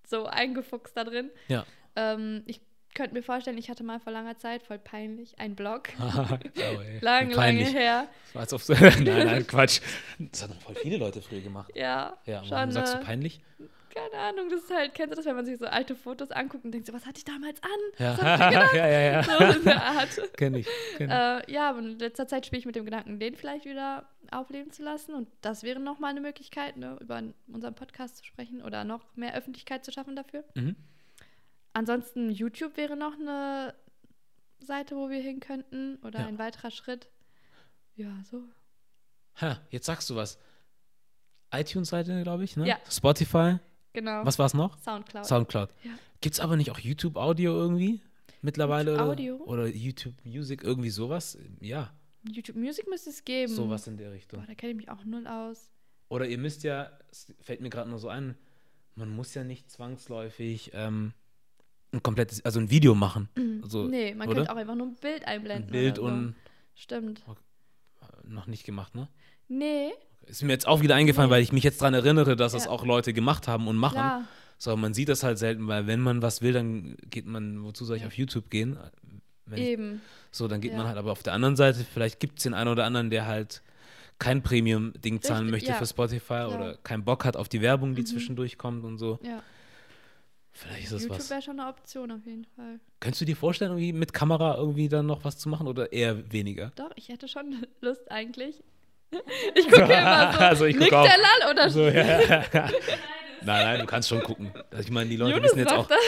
so 0.06 0.26
eingefuchst 0.26 0.96
da 0.96 1.02
drin. 1.04 1.30
Ähm, 1.96 2.42
ich 2.46 2.60
könnte 2.94 3.14
mir 3.14 3.22
vorstellen, 3.22 3.58
ich 3.58 3.70
hatte 3.70 3.84
mal 3.84 4.00
vor 4.00 4.12
langer 4.12 4.36
Zeit, 4.38 4.62
voll 4.62 4.78
peinlich, 4.78 5.38
einen 5.38 5.54
Blog. 5.56 5.88
oh, 6.00 6.36
ey, 6.82 6.98
lange, 7.00 7.64
her. 7.64 8.08
So, 8.32 8.38
Als 8.38 8.52
ob 8.52 8.60
so, 8.60 8.74
nein, 8.80 9.04
nein, 9.04 9.46
Quatsch. 9.46 9.80
Das 10.18 10.42
haben 10.42 10.54
voll 10.60 10.74
viele 10.76 10.96
Leute 10.96 11.22
früher 11.22 11.40
gemacht. 11.40 11.70
Ja, 11.74 12.16
Ja, 12.26 12.42
warum 12.48 12.70
schon. 12.70 12.72
sagst 12.72 12.94
du 12.94 12.98
äh, 12.98 13.04
peinlich? 13.04 13.40
keine 13.92 14.22
Ahnung, 14.22 14.48
das 14.48 14.62
ist 14.62 14.70
halt, 14.70 14.94
kennst 14.94 15.12
du 15.12 15.16
das, 15.16 15.26
wenn 15.26 15.34
man 15.34 15.44
sich 15.44 15.58
so 15.58 15.66
alte 15.66 15.96
Fotos 15.96 16.30
anguckt 16.30 16.64
und 16.64 16.72
denkt 16.72 16.86
so, 16.86 16.92
was 16.92 17.06
hatte 17.06 17.18
ich 17.18 17.24
damals 17.24 17.60
an? 17.62 17.70
Ja, 17.98 18.72
ja, 18.72 18.86
ja, 18.86 19.00
ja. 19.00 19.22
So 19.24 19.58
in 19.58 19.64
der 19.64 19.82
Art. 19.82 20.08
Kenn 20.36 20.54
ich. 20.54 20.68
Kenn 20.96 21.10
ich. 21.10 21.14
Äh, 21.14 21.52
ja, 21.52 21.70
aber 21.70 21.80
in 21.80 21.98
letzter 21.98 22.28
Zeit 22.28 22.46
spiele 22.46 22.60
ich 22.60 22.66
mit 22.66 22.76
dem 22.76 22.84
Gedanken, 22.84 23.18
den 23.18 23.34
vielleicht 23.34 23.64
wieder 23.64 24.08
aufleben 24.30 24.70
zu 24.70 24.82
lassen. 24.82 25.14
Und 25.14 25.28
das 25.40 25.62
wäre 25.62 25.80
nochmal 25.80 26.10
eine 26.10 26.20
Möglichkeit, 26.20 26.76
ne, 26.76 26.96
über 27.00 27.20
unseren 27.52 27.74
Podcast 27.74 28.18
zu 28.18 28.24
sprechen 28.24 28.62
oder 28.62 28.84
noch 28.84 29.04
mehr 29.16 29.34
Öffentlichkeit 29.34 29.84
zu 29.84 29.92
schaffen 29.92 30.14
dafür. 30.14 30.44
Mhm. 30.54 30.76
Ansonsten 31.72 32.30
YouTube 32.30 32.76
wäre 32.76 32.96
noch 32.96 33.14
eine 33.14 33.74
Seite, 34.60 34.96
wo 34.96 35.08
wir 35.08 35.20
hin 35.22 35.40
könnten 35.40 35.96
oder 36.04 36.20
Ja. 36.20 36.26
ein 36.26 36.38
weiterer 36.38 36.70
Schritt. 36.70 37.08
Ja, 37.96 38.22
so. 38.30 38.42
Ha, 39.40 39.60
jetzt 39.70 39.86
sagst 39.86 40.10
du 40.10 40.16
was. 40.16 40.38
iTunes-Seite, 41.52 42.22
glaube 42.22 42.44
ich, 42.44 42.56
ne? 42.56 42.66
Ja. 42.66 42.78
Spotify. 42.88 43.58
Genau. 43.92 44.24
Was 44.24 44.38
war 44.38 44.46
es 44.46 44.54
noch? 44.54 44.78
Soundcloud. 44.78 45.26
Soundcloud. 45.26 45.70
Ja. 45.82 45.90
Gibt 46.20 46.34
es 46.34 46.40
aber 46.40 46.56
nicht 46.56 46.70
auch 46.70 46.78
YouTube-Audio 46.78 47.52
irgendwie 47.54 48.00
mittlerweile? 48.40 48.92
YouTube 48.92 49.02
oder, 49.02 49.12
Audio? 49.12 49.36
oder 49.44 49.66
YouTube 49.66 50.14
Music, 50.24 50.62
irgendwie 50.62 50.90
sowas? 50.90 51.36
Ja, 51.60 51.92
YouTube 52.22 52.56
Music 52.56 52.86
müsste 52.88 53.10
es 53.10 53.24
geben. 53.24 53.52
sowas 53.52 53.86
in 53.86 53.96
der 53.96 54.12
Richtung. 54.12 54.40
Boah, 54.40 54.46
da 54.46 54.54
kenne 54.54 54.72
ich 54.72 54.76
mich 54.76 54.90
auch 54.90 55.04
null 55.04 55.26
aus. 55.26 55.70
Oder 56.08 56.26
ihr 56.26 56.38
müsst 56.38 56.62
ja, 56.62 56.90
es 57.10 57.32
fällt 57.40 57.60
mir 57.62 57.70
gerade 57.70 57.88
nur 57.90 57.98
so 57.98 58.08
ein, 58.08 58.36
man 58.94 59.08
muss 59.10 59.34
ja 59.34 59.42
nicht 59.42 59.70
zwangsläufig 59.70 60.70
ähm, 60.74 61.14
ein 61.92 62.02
komplettes, 62.02 62.44
also 62.44 62.60
ein 62.60 62.70
Video 62.70 62.94
machen. 62.94 63.28
Also, 63.62 63.84
nee, 63.88 64.14
man 64.14 64.28
oder? 64.28 64.36
könnte 64.36 64.52
auch 64.52 64.56
einfach 64.56 64.74
nur 64.74 64.86
ein 64.88 64.94
Bild 64.94 65.24
ein 65.24 65.36
einblenden. 65.38 65.70
Bild 65.70 65.98
oder 65.98 66.08
so. 66.10 66.14
und 66.16 66.34
Stimmt. 66.74 67.22
noch 68.24 68.46
nicht 68.46 68.64
gemacht, 68.64 68.94
ne? 68.94 69.08
Nee, 69.48 69.90
Ist 70.26 70.42
mir 70.44 70.52
jetzt 70.52 70.68
auch 70.68 70.80
wieder 70.82 70.94
eingefallen, 70.94 71.28
Nee. 71.28 71.34
weil 71.36 71.42
ich 71.42 71.50
mich 71.52 71.64
jetzt 71.64 71.80
daran 71.80 71.94
erinnere, 71.94 72.36
dass 72.36 72.52
das 72.52 72.66
Ja. 72.66 72.70
auch 72.70 72.84
Leute 72.84 73.12
gemacht 73.12 73.48
haben 73.48 73.66
und 73.66 73.76
machen. 73.76 73.94
klar. 73.94 74.24
So, 74.58 74.76
man 74.76 74.92
sieht 74.94 75.08
das 75.08 75.22
halt 75.22 75.38
selten, 75.38 75.66
weil 75.68 75.86
wenn 75.86 76.00
man 76.00 76.20
was 76.22 76.42
will, 76.42 76.52
dann 76.52 76.96
geht 77.08 77.26
man, 77.26 77.64
wozu 77.64 77.84
soll 77.84 77.96
ich 77.96 78.04
auf 78.06 78.12
YouTube 78.12 78.50
gehen? 78.50 78.78
Wenn 79.46 79.58
ich, 79.58 79.68
Eben. 79.70 80.00
so, 80.30 80.46
dann 80.46 80.60
geht 80.60 80.72
man 80.72 80.82
Ja. 80.82 80.88
halt 80.88 80.98
aber 80.98 81.10
auf 81.12 81.22
der 81.22 81.32
anderen 81.32 81.56
Seite, 81.56 81.84
vielleicht 81.92 82.20
gibt 82.20 82.38
es 82.38 82.42
den 82.44 82.54
einen 82.54 82.68
oder 82.70 82.84
anderen, 82.84 83.08
der 83.10 83.26
halt 83.26 83.62
kein 84.18 84.42
Premium-Ding 84.42 85.22
zahlen 85.22 85.48
möchte 85.50 85.70
ja. 85.70 85.76
für 85.76 85.86
Spotify 85.86 86.44
oder 86.54 86.76
keinen 86.84 87.04
Bock 87.04 87.24
hat 87.24 87.36
auf 87.36 87.48
die 87.48 87.62
Werbung, 87.62 87.94
die 87.94 88.02
Mhm. 88.02 88.06
zwischendurch 88.06 88.58
kommt 88.58 88.84
und 88.84 88.98
so. 88.98 89.18
Ja. 89.24 89.42
Vielleicht 90.52 90.84
ist 90.84 90.92
das 90.92 91.02
YouTube 91.02 91.18
was. 91.18 91.30
wäre 91.30 91.42
schon 91.42 91.60
eine 91.60 91.68
Option 91.68 92.10
auf 92.10 92.24
jeden 92.26 92.44
Fall. 92.56 92.80
Könntest 92.98 93.20
du 93.20 93.24
dir 93.24 93.36
vorstellen, 93.36 93.70
irgendwie 93.72 93.92
mit 93.92 94.12
Kamera 94.12 94.56
irgendwie 94.56 94.88
dann 94.88 95.06
noch 95.06 95.24
was 95.24 95.38
zu 95.38 95.48
machen 95.48 95.66
oder 95.68 95.92
eher 95.92 96.30
weniger? 96.32 96.72
Doch, 96.76 96.90
ich 96.96 97.08
hätte 97.08 97.28
schon 97.28 97.66
Lust 97.80 98.10
eigentlich. 98.10 98.62
Ich 99.56 99.64
gucke 99.68 99.82
immer 99.92 100.32
so. 100.32 100.38
Also 100.44 100.64
ich 100.66 100.74
guck 100.76 100.82
nickt 100.84 100.94
auch. 100.94 101.04
der 101.06 101.16
Lall 101.18 101.50
oder 101.52 101.70
So, 101.70 101.88
ja. 101.88 102.08
nein, 102.50 102.70
nein, 103.42 103.80
du 103.80 103.86
kannst 103.86 104.08
schon 104.08 104.22
gucken. 104.22 104.52
Ich 104.78 104.90
meine, 104.90 105.08
die 105.10 105.16
Leute 105.16 105.32
Jonas 105.32 105.50
wissen 105.50 105.58
jetzt 105.60 105.72
auch, 105.72 105.86
das. 105.88 105.98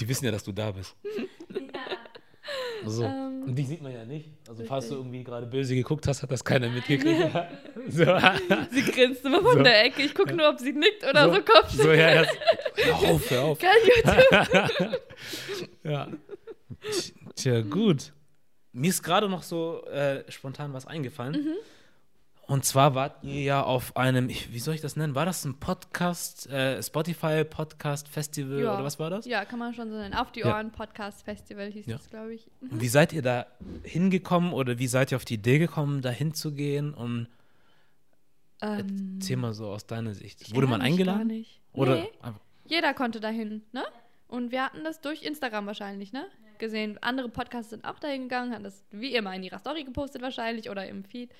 die 0.00 0.08
wissen 0.08 0.24
ja, 0.26 0.30
dass 0.32 0.44
du 0.44 0.52
da 0.52 0.70
bist. 0.72 0.94
So. 2.88 3.04
Ähm, 3.04 3.42
und 3.46 3.54
dich 3.56 3.66
sieht 3.68 3.80
man 3.82 3.92
ja 3.92 4.04
nicht. 4.04 4.28
Also 4.48 4.64
falls 4.64 4.88
du 4.88 4.94
richtig. 4.94 5.06
irgendwie 5.06 5.24
gerade 5.24 5.46
böse 5.46 5.74
geguckt 5.74 6.06
hast, 6.06 6.22
hat 6.22 6.30
das 6.30 6.44
keiner 6.44 6.68
mitgekriegt. 6.68 7.30
so. 7.88 8.04
Sie 8.70 8.82
grinst 8.82 9.24
immer 9.24 9.40
von 9.42 9.58
So. 9.58 9.62
der 9.62 9.84
Ecke. 9.84 10.02
Ich 10.02 10.14
gucke 10.14 10.34
nur, 10.34 10.48
ob 10.50 10.58
sie 10.58 10.72
nickt 10.72 11.04
oder 11.08 11.28
so, 11.28 11.34
so, 11.36 11.40
Kopf. 11.42 11.70
so, 11.70 11.92
ja, 11.92 12.22
ja. 12.22 12.26
Hör 12.76 12.94
auf, 13.10 13.30
hör 13.30 13.42
auf. 13.44 13.58
Geil, 13.58 13.70
YouTube. 13.84 15.00
Ja. 15.84 16.08
Tja, 17.34 17.60
gut. 17.62 18.12
Mir 18.72 18.90
ist 18.90 19.02
gerade 19.02 19.28
noch 19.28 19.42
so 19.42 19.82
äh, 19.86 20.30
spontan 20.30 20.72
was 20.72 20.86
eingefallen. 20.86 21.32
Mhm. 21.32 21.54
Und 22.48 22.64
zwar 22.64 22.94
wart 22.94 23.22
ihr 23.22 23.42
ja 23.42 23.62
auf 23.62 23.94
einem, 23.96 24.30
ich, 24.30 24.52
wie 24.54 24.58
soll 24.58 24.74
ich 24.74 24.80
das 24.80 24.96
nennen? 24.96 25.14
War 25.14 25.26
das 25.26 25.44
ein 25.44 25.60
Podcast, 25.60 26.46
äh, 26.48 26.82
Spotify 26.82 27.44
Podcast 27.44 28.08
Festival 28.08 28.60
Ja. 28.62 28.74
oder 28.74 28.84
was 28.84 28.98
war 28.98 29.10
das? 29.10 29.26
Ja, 29.26 29.44
kann 29.44 29.58
man 29.58 29.74
schon 29.74 29.90
so 29.90 29.96
nennen. 29.96 30.14
Auf 30.14 30.32
die 30.32 30.40
Ja. 30.40 30.54
Ohren 30.56 30.72
Podcast 30.72 31.22
Festival 31.24 31.70
hieß 31.70 31.84
Ja. 31.86 31.98
das, 31.98 32.08
glaube 32.08 32.34
ich. 32.34 32.50
Und 32.62 32.80
wie 32.80 32.88
seid 32.88 33.12
ihr 33.12 33.20
da 33.20 33.46
hingekommen 33.82 34.54
oder 34.54 34.78
wie 34.78 34.86
seid 34.88 35.12
ihr 35.12 35.16
auf 35.16 35.26
die 35.26 35.34
Idee 35.34 35.58
gekommen, 35.58 36.00
da 36.00 36.08
hinzugehen? 36.10 36.94
Und 36.94 37.28
Ähm, 38.60 39.18
erzähl 39.20 39.36
mal 39.36 39.52
so 39.54 39.68
aus 39.68 39.86
deiner 39.86 40.14
Sicht. 40.14 40.40
ich 40.42 40.54
Wurde 40.54 40.66
man 40.66 40.80
mich 40.80 40.88
Gar 40.88 40.92
eingeladen? 40.92 41.26
nicht. 41.28 41.60
Oder 41.74 41.96
Nee, 41.96 42.08
einfach, 42.22 42.40
jeder 42.64 42.94
konnte 42.94 43.20
dahin, 43.20 43.62
ne? 43.72 43.84
Und 44.26 44.50
wir 44.52 44.64
hatten 44.64 44.82
das 44.84 45.00
durch 45.00 45.22
Instagram 45.22 45.66
wahrscheinlich, 45.66 46.12
ne? 46.12 46.24
Gesehen. 46.58 46.98
Andere 47.02 47.28
Podcasts 47.28 47.70
sind 47.70 47.84
auch 47.84 47.98
dahin 48.00 48.22
gegangen, 48.22 48.52
haben 48.52 48.64
das 48.64 48.84
wie 48.90 49.14
immer 49.14 49.32
in 49.34 49.44
ihrer 49.44 49.58
Story 49.60 49.84
gepostet 49.84 50.22
wahrscheinlich 50.22 50.70
oder 50.70 50.88
im 50.88 51.04
Feed. 51.04 51.30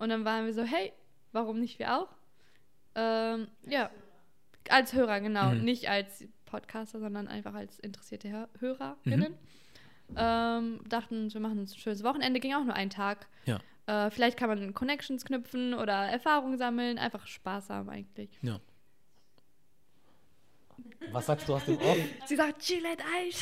Und 0.00 0.08
dann 0.08 0.24
waren 0.24 0.46
wir 0.46 0.54
so, 0.54 0.64
hey, 0.64 0.92
warum 1.30 1.60
nicht 1.60 1.78
wir 1.78 1.96
auch? 1.96 2.08
Ähm, 2.94 3.46
ja. 3.66 3.90
Als 4.68 4.92
Hörer, 4.92 5.20
genau. 5.20 5.50
Mhm. 5.50 5.62
Nicht 5.62 5.88
als 5.88 6.26
Podcaster, 6.46 6.98
sondern 6.98 7.28
einfach 7.28 7.54
als 7.54 7.78
interessierte 7.78 8.28
Hör 8.30 8.48
Hörerinnen. 8.58 9.36
Ähm, 10.16 10.80
dachten 10.88 11.32
wir 11.32 11.40
machen 11.40 11.60
uns 11.60 11.74
ein 11.74 11.78
schönes 11.78 12.02
Wochenende, 12.02 12.40
ging 12.40 12.54
auch 12.54 12.64
nur 12.64 12.74
einen 12.74 12.90
Tag. 12.90 13.28
Ja. 13.44 13.60
Äh, 13.86 14.10
vielleicht 14.10 14.36
kann 14.36 14.48
man 14.48 14.74
Connections 14.74 15.24
knüpfen 15.24 15.74
oder 15.74 15.92
Erfahrungen 15.92 16.58
sammeln, 16.58 16.98
einfach 16.98 17.26
Spaß 17.26 17.70
haben 17.70 17.88
eigentlich. 17.90 18.30
ja. 18.42 18.58
Was 21.12 21.26
sagst 21.26 21.48
du 21.48 21.54
aus 21.54 21.64
dem 21.64 21.78
Off? 21.78 21.98
Sie 22.26 22.36
sagt, 22.36 22.66
Gillette 22.66 23.04
Eich. 23.16 23.40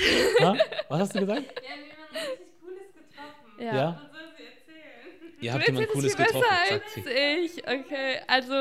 Was 0.88 1.00
hast 1.00 1.14
du 1.14 1.20
gesagt? 1.20 1.42
Wir 1.60 1.70
haben 1.70 1.80
jemanden 1.80 2.16
richtig 2.16 2.60
Cooles 2.60 2.92
getroffen. 2.94 3.52
Ja. 3.58 3.74
Ja? 3.74 4.02
Was 4.02 4.12
soll 4.12 4.36
sie 4.36 4.42
erzählen? 4.44 5.27
Ihr 5.40 5.52
Du 5.52 5.58
habt 5.58 5.66
jemand 5.68 5.88
Cooles 5.88 6.16
getroffen, 6.16 6.40
besser 6.40 6.80
sagt 6.80 6.84
als 6.84 6.94
sie. 6.94 7.00
ich. 7.44 7.58
Okay, 7.68 8.20
also 8.26 8.52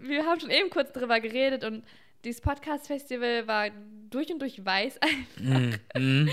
wir 0.00 0.24
haben 0.26 0.40
schon 0.40 0.50
eben 0.50 0.70
kurz 0.70 0.92
drüber 0.92 1.20
geredet 1.20 1.64
und 1.64 1.84
dieses 2.24 2.40
Podcast-Festival 2.40 3.46
war 3.48 3.68
durch 4.10 4.30
und 4.32 4.40
durch 4.40 4.64
weiß. 4.64 4.98
Mhm. 5.38 5.74
Mhm. 5.96 6.28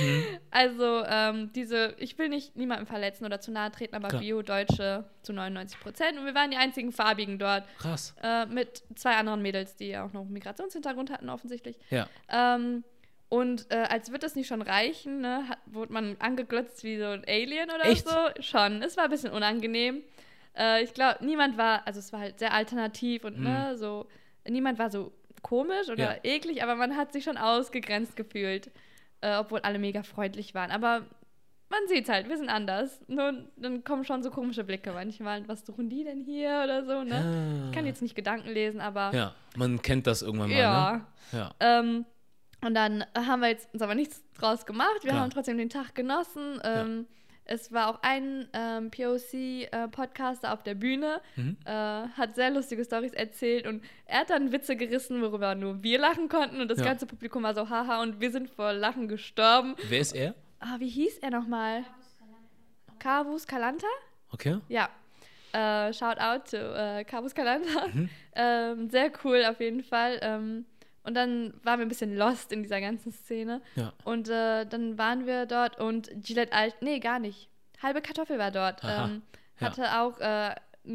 Also 0.52 1.04
ähm, 1.08 1.52
diese, 1.56 1.96
ich 1.98 2.16
will 2.20 2.30
nicht 2.30 2.56
niemandem 2.56 2.86
verletzen 2.86 3.26
oder 3.26 3.40
zu 3.40 3.52
nahe 3.52 3.72
treten, 3.72 3.96
aber 3.96 4.10
Klar. 4.10 4.22
Bio-Deutsche 4.22 5.06
zu 5.24 5.34
99 5.34 5.80
Prozent. 5.80 6.20
Und 6.20 6.26
wir 6.26 6.36
waren 6.36 6.52
die 6.52 6.58
einzigen 6.58 6.92
Farbigen 6.92 7.40
dort 7.40 7.64
Krass. 7.80 8.14
äh, 8.22 8.46
mit 8.46 8.84
zwei 8.96 9.16
anderen 9.16 9.42
Mädels, 9.42 9.76
die 9.76 9.98
auch 9.98 10.14
noch 10.14 10.26
Migrationshintergrund 10.26 11.10
hatten 11.10 11.30
offensichtlich. 11.30 11.78
Ja. 11.90 12.08
Ähm, 12.30 12.84
und 13.30 13.68
äh, 13.72 13.86
als 13.90 14.12
wird 14.12 14.24
das 14.24 14.36
nicht 14.36 14.48
schon 14.48 14.62
reichen, 14.62 15.22
ne, 15.22 15.48
hat, 15.50 15.60
wurde 15.68 15.94
man 15.94 16.16
angeglotzt 16.20 16.84
wie 16.84 16.98
so 16.98 17.06
ein 17.06 17.24
Alien 17.28 17.70
oder 17.70 17.86
Echt? 17.86 18.08
so. 18.08 18.16
Schon. 18.42 18.82
Es 18.82 18.98
war 18.98 19.06
ein 19.06 19.10
bisschen 19.12 19.32
unangenehm. 19.32 20.02
Äh, 20.58 20.84
ich 20.84 20.94
glaube, 20.94 21.24
niemand 21.24 21.58
war, 21.58 21.86
also 21.88 22.00
es 22.00 22.12
war 22.12 22.20
halt 22.20 22.40
sehr 22.40 22.54
alternativ 22.54 23.24
und 23.24 23.40
ne, 23.40 23.78
so, 23.78 24.08
niemand 24.48 24.80
war 24.80 24.90
so 24.90 25.12
komisch 25.44 25.88
oder 25.90 25.96
Mhm. 26.10 26.20
Ja. 26.24 26.32
eklig, 26.36 26.64
aber 26.64 26.76
man 26.76 26.98
hat 26.98 27.14
sich 27.14 27.24
schon 27.24 27.38
ausgegrenzt 27.38 28.16
gefühlt, 28.16 28.72
äh, 29.22 29.38
obwohl 29.38 29.60
alle 29.62 29.80
mega 29.80 30.04
freundlich 30.04 30.54
waren. 30.56 30.72
Aber 30.72 31.06
man 31.70 31.80
sieht 31.88 32.10
halt, 32.10 32.28
wir 32.28 32.36
sind 32.38 32.50
anders. 32.50 33.00
Nur 33.08 33.46
dann 33.58 33.84
kommen 33.84 34.04
schon 34.04 34.24
so 34.24 34.32
komische 34.32 34.64
Blicke 34.64 34.92
manchmal. 34.92 35.48
Was 35.48 35.64
suchen 35.68 35.88
die 35.88 36.04
denn 36.04 36.20
hier 36.20 36.62
oder 36.64 36.84
so, 36.84 37.04
ne? 37.04 37.16
Ah. 37.64 37.70
Ich 37.70 37.76
kann 37.76 37.86
jetzt 37.86 38.02
nicht 38.02 38.16
Gedanken 38.16 38.50
lesen, 38.50 38.82
aber 38.82 39.12
Ja, 39.14 39.36
man 39.56 39.80
kennt 39.84 40.08
das 40.08 40.24
irgendwann 40.24 40.50
mal, 40.50 40.58
ja. 40.60 40.92
ne? 40.94 41.06
Ja. 41.40 41.52
Ähm, 41.60 42.06
und 42.62 42.74
dann 42.74 43.06
haben 43.16 43.42
wir 43.42 43.50
jetzt 43.50 43.74
uns 43.74 43.82
aber 43.82 43.96
nichts 43.96 44.24
draus 44.34 44.66
gemacht. 44.66 45.04
Wir 45.04 45.12
Klar. 45.12 45.22
haben 45.22 45.30
trotzdem 45.32 45.58
den 45.58 45.70
Tag 45.70 45.96
genossen. 45.96 46.60
Ähm, 46.64 47.08
Es 47.52 47.72
war 47.74 47.88
auch 47.90 48.00
ein 48.04 48.48
ähm, 48.54 48.92
POC-Podcaster 48.92 50.54
auf 50.54 50.62
der 50.62 50.76
Bühne, 50.76 51.20
Mhm. 51.36 51.58
äh, 51.66 51.72
hat 51.72 52.36
sehr 52.36 52.52
lustige 52.52 52.86
Stories 52.86 53.14
erzählt 53.14 53.66
und 53.66 53.84
er 54.06 54.20
hat 54.20 54.30
dann 54.30 54.52
Witze 54.52 54.76
gerissen, 54.76 55.20
worüber 55.24 55.56
nur 55.56 55.82
wir 55.82 55.98
lachen 55.98 56.30
konnten 56.30 56.62
und 56.62 56.70
das 56.70 56.78
Ja. 56.78 56.86
ganze 56.86 57.08
Publikum 57.08 57.42
war 57.42 57.56
so 57.56 57.68
haha 57.68 58.04
und 58.04 58.22
wir 58.22 58.30
sind 58.30 58.52
vor 58.52 58.72
Lachen 58.74 59.08
gestorben. 59.08 59.76
Wer 59.88 60.00
ist 60.00 60.14
er? 60.16 60.36
Ah, 60.60 60.76
wie 60.78 60.90
hieß 60.90 61.18
er 61.20 61.32
nochmal? 61.32 61.84
Carvus 63.00 63.48
Calanta? 63.48 63.88
Okay. 64.32 64.60
Ja. 64.68 64.90
Äh, 65.52 65.92
shout 65.94 66.20
out 66.20 66.52
to 66.52 66.58
äh, 66.58 67.04
Carvus 67.04 67.34
Calanta. 67.34 67.88
Mhm. 67.88 68.10
Ähm, 68.36 68.90
sehr 68.92 69.12
cool 69.24 69.44
auf 69.50 69.60
jeden 69.60 69.82
Fall. 69.84 70.20
Ähm, 70.22 70.66
und 71.10 71.16
dann 71.16 71.56
waren 71.64 71.80
wir 71.80 71.88
ein 71.88 71.90
bisschen 71.90 72.16
lost 72.16 72.52
in 72.52 72.62
dieser 72.62 72.80
ganzen 72.80 73.12
Szene. 73.12 73.64
Ja. 73.76 73.94
Und 74.04 74.30
äh, 74.30 74.68
dann 74.68 75.00
waren 75.00 75.26
wir 75.26 75.48
dort 75.48 75.80
und 75.80 76.08
Gillette 76.24 76.54
Alt, 76.54 76.76
nee, 76.82 77.00
gar 77.00 77.18
nicht. 77.18 77.50
Halbe 77.82 78.04
Kartoffel 78.04 78.38
war 78.38 78.52
dort. 78.52 78.82
Ähm, 78.84 79.24
ja. 79.60 79.68
hatte 79.68 80.00
auch 80.00 80.20
äh, 80.20 80.54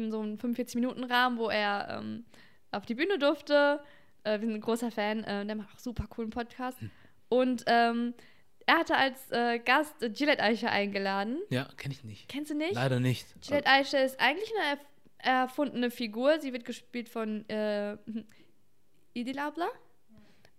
so 0.09 0.21
einen 0.21 0.37
45-Minuten-Rahmen, 0.37 1.37
wo 1.37 1.49
er 1.49 1.99
ähm, 1.99 2.23
auf 2.71 2.85
die 2.85 2.95
Bühne 2.95 3.19
durfte. 3.19 3.81
Äh, 4.23 4.39
wir 4.39 4.47
sind 4.47 4.53
ein 4.53 4.61
großer 4.61 4.89
Fan. 4.89 5.25
Äh, 5.25 5.45
der 5.45 5.55
macht 5.55 5.75
auch 5.75 5.79
super 5.79 6.05
coolen 6.07 6.29
Podcast. 6.29 6.79
Hm. 6.79 6.91
Und 7.27 7.65
ähm, 7.67 8.13
er 8.65 8.77
hatte 8.77 8.95
als 8.95 9.29
äh, 9.31 9.59
Gast 9.59 10.01
äh, 10.01 10.09
Gillette 10.11 10.41
Eiche 10.41 10.69
eingeladen. 10.69 11.41
Ja, 11.49 11.67
kenne 11.75 11.93
ich 11.93 12.05
nicht. 12.05 12.29
Kennst 12.29 12.51
du 12.51 12.55
nicht? 12.55 12.75
Leider 12.75 13.01
nicht. 13.01 13.27
Gillette 13.41 13.67
Eiche 13.67 13.97
ist 13.97 14.17
eigentlich 14.21 14.49
eine 14.57 14.69
erf 14.69 14.79
erfundene 15.17 15.91
Figur. 15.91 16.39
Sie 16.39 16.53
wird 16.53 16.63
gespielt 16.63 17.09
von 17.09 17.49
äh, 17.49 17.97
Idil 19.13 19.39
Abla. 19.39 19.67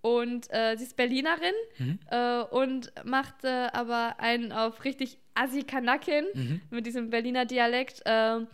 Und 0.07 0.47
äh, 0.53 0.77
sie 0.77 0.85
ist 0.85 0.97
Berlinerin 0.97 1.53
Mhm. 1.79 1.99
äh, 2.13 2.43
und 2.43 2.93
macht 3.05 3.43
äh, 3.45 3.67
aber 3.73 4.21
einen 4.21 4.53
auf 4.53 4.85
richtig 4.85 5.19
Assi-Kanakin 5.35 6.25
Mhm. 6.33 6.61
mit 6.71 6.87
diesem 6.87 7.11
Berliner 7.11 7.45
Dialekt. 7.45 8.03
ähm, 8.07 8.47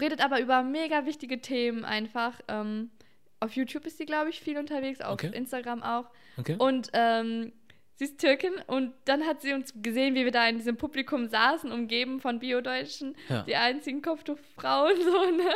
redet 0.00 0.24
aber 0.24 0.40
über 0.40 0.62
mega 0.62 1.04
wichtige 1.04 1.42
Themen 1.42 1.84
einfach. 1.84 2.40
Ähm, 2.48 2.90
auf 3.38 3.52
YouTube 3.54 3.84
ist 3.86 3.98
sie, 3.98 4.06
glaube 4.06 4.30
ich, 4.30 4.40
viel 4.40 4.56
unterwegs, 4.56 5.02
auf 5.02 5.12
Okay. 5.12 5.30
Instagram 5.34 5.82
auch. 5.82 6.06
Okay. 6.38 6.56
Und 6.58 6.88
ähm, 6.94 7.52
sie 7.96 8.04
ist 8.06 8.18
Türkin 8.20 8.52
und 8.66 8.92
dann 9.04 9.24
hat 9.26 9.40
sie 9.42 9.52
uns 9.52 9.72
gesehen, 9.82 10.14
wie 10.14 10.24
wir 10.24 10.32
da 10.32 10.48
in 10.48 10.56
diesem 10.56 10.76
Publikum 10.76 11.28
saßen, 11.28 11.70
umgeben 11.70 12.20
von 12.20 12.38
Bio-Deutschen, 12.40 13.16
Ja. 13.28 13.42
die 13.42 13.54
einzigen 13.56 14.02
Kopftuchfrauen, 14.02 14.96
so, 15.04 15.30
ne? 15.30 15.50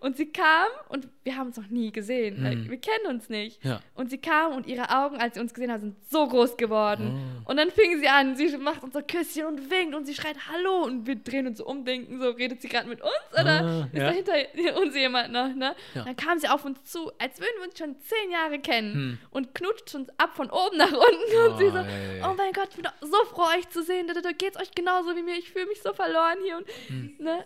Und 0.00 0.16
sie 0.16 0.26
kam 0.32 0.66
und 0.88 1.08
wir 1.22 1.36
haben 1.36 1.46
uns 1.48 1.56
noch 1.56 1.68
nie 1.68 1.92
gesehen. 1.92 2.42
Mhm. 2.42 2.70
Wir 2.70 2.78
kennen 2.78 3.06
uns 3.08 3.28
nicht. 3.28 3.64
Ja. 3.64 3.80
Und 3.94 4.10
sie 4.10 4.18
kam 4.18 4.52
und 4.54 4.66
ihre 4.66 4.90
Augen, 4.90 5.16
als 5.16 5.34
sie 5.34 5.40
uns 5.40 5.54
gesehen 5.54 5.72
hat, 5.72 5.80
sind 5.80 5.96
so 6.10 6.26
groß 6.26 6.56
geworden. 6.56 7.18
Oh. 7.46 7.50
Und 7.50 7.56
dann 7.58 7.70
fing 7.70 7.98
sie 8.00 8.08
an, 8.08 8.36
sie 8.36 8.56
macht 8.58 8.82
unser 8.82 9.02
Küsschen 9.02 9.46
und 9.46 9.70
winkt 9.70 9.94
und 9.94 10.04
sie 10.04 10.14
schreit 10.14 10.36
Hallo 10.52 10.82
und 10.84 11.06
wir 11.06 11.16
drehen 11.16 11.46
uns 11.46 11.60
um, 11.60 11.84
denken 11.84 12.20
so, 12.20 12.28
redet 12.30 12.60
sie 12.60 12.68
gerade 12.68 12.88
mit 12.88 13.00
uns 13.00 13.12
oder 13.40 13.60
Ah, 13.64 13.88
ist 13.92 13.94
ja. 13.98 14.10
dahinter 14.10 14.32
uns 14.82 14.94
jemand 14.96 15.32
noch, 15.32 15.54
ne? 15.54 15.74
Ja. 15.94 16.04
Dann 16.04 16.16
kam 16.16 16.38
sie 16.38 16.48
auf 16.48 16.64
uns 16.64 16.82
zu, 16.84 17.10
als 17.18 17.38
würden 17.40 17.52
wir 17.58 17.68
uns 17.68 17.78
schon 17.78 17.96
zehn 18.00 18.30
Jahre 18.30 18.58
kennen 18.58 18.94
Hm. 18.94 19.18
und 19.30 19.54
knutscht 19.54 19.94
uns 19.94 20.08
ab 20.18 20.34
von 20.36 20.50
oben 20.50 20.76
nach 20.76 20.92
unten 20.92 21.52
und 21.52 21.58
sie 21.58 21.70
so. 21.70 21.83
Oh 22.24 22.34
mein 22.36 22.52
Gott, 22.52 22.68
ich 22.70 22.76
bin 22.76 22.86
so 23.00 23.16
froh, 23.30 23.46
euch 23.56 23.68
zu 23.68 23.82
sehen, 23.82 24.06
da, 24.06 24.14
da, 24.14 24.20
da 24.20 24.32
geht's 24.32 24.56
euch 24.58 24.70
genauso 24.72 25.14
wie 25.16 25.22
mir, 25.22 25.36
ich 25.36 25.50
fühle 25.50 25.66
mich 25.66 25.80
so 25.82 25.92
verloren 25.92 26.38
hier 26.44 26.56
und, 26.58 27.20
ne? 27.20 27.44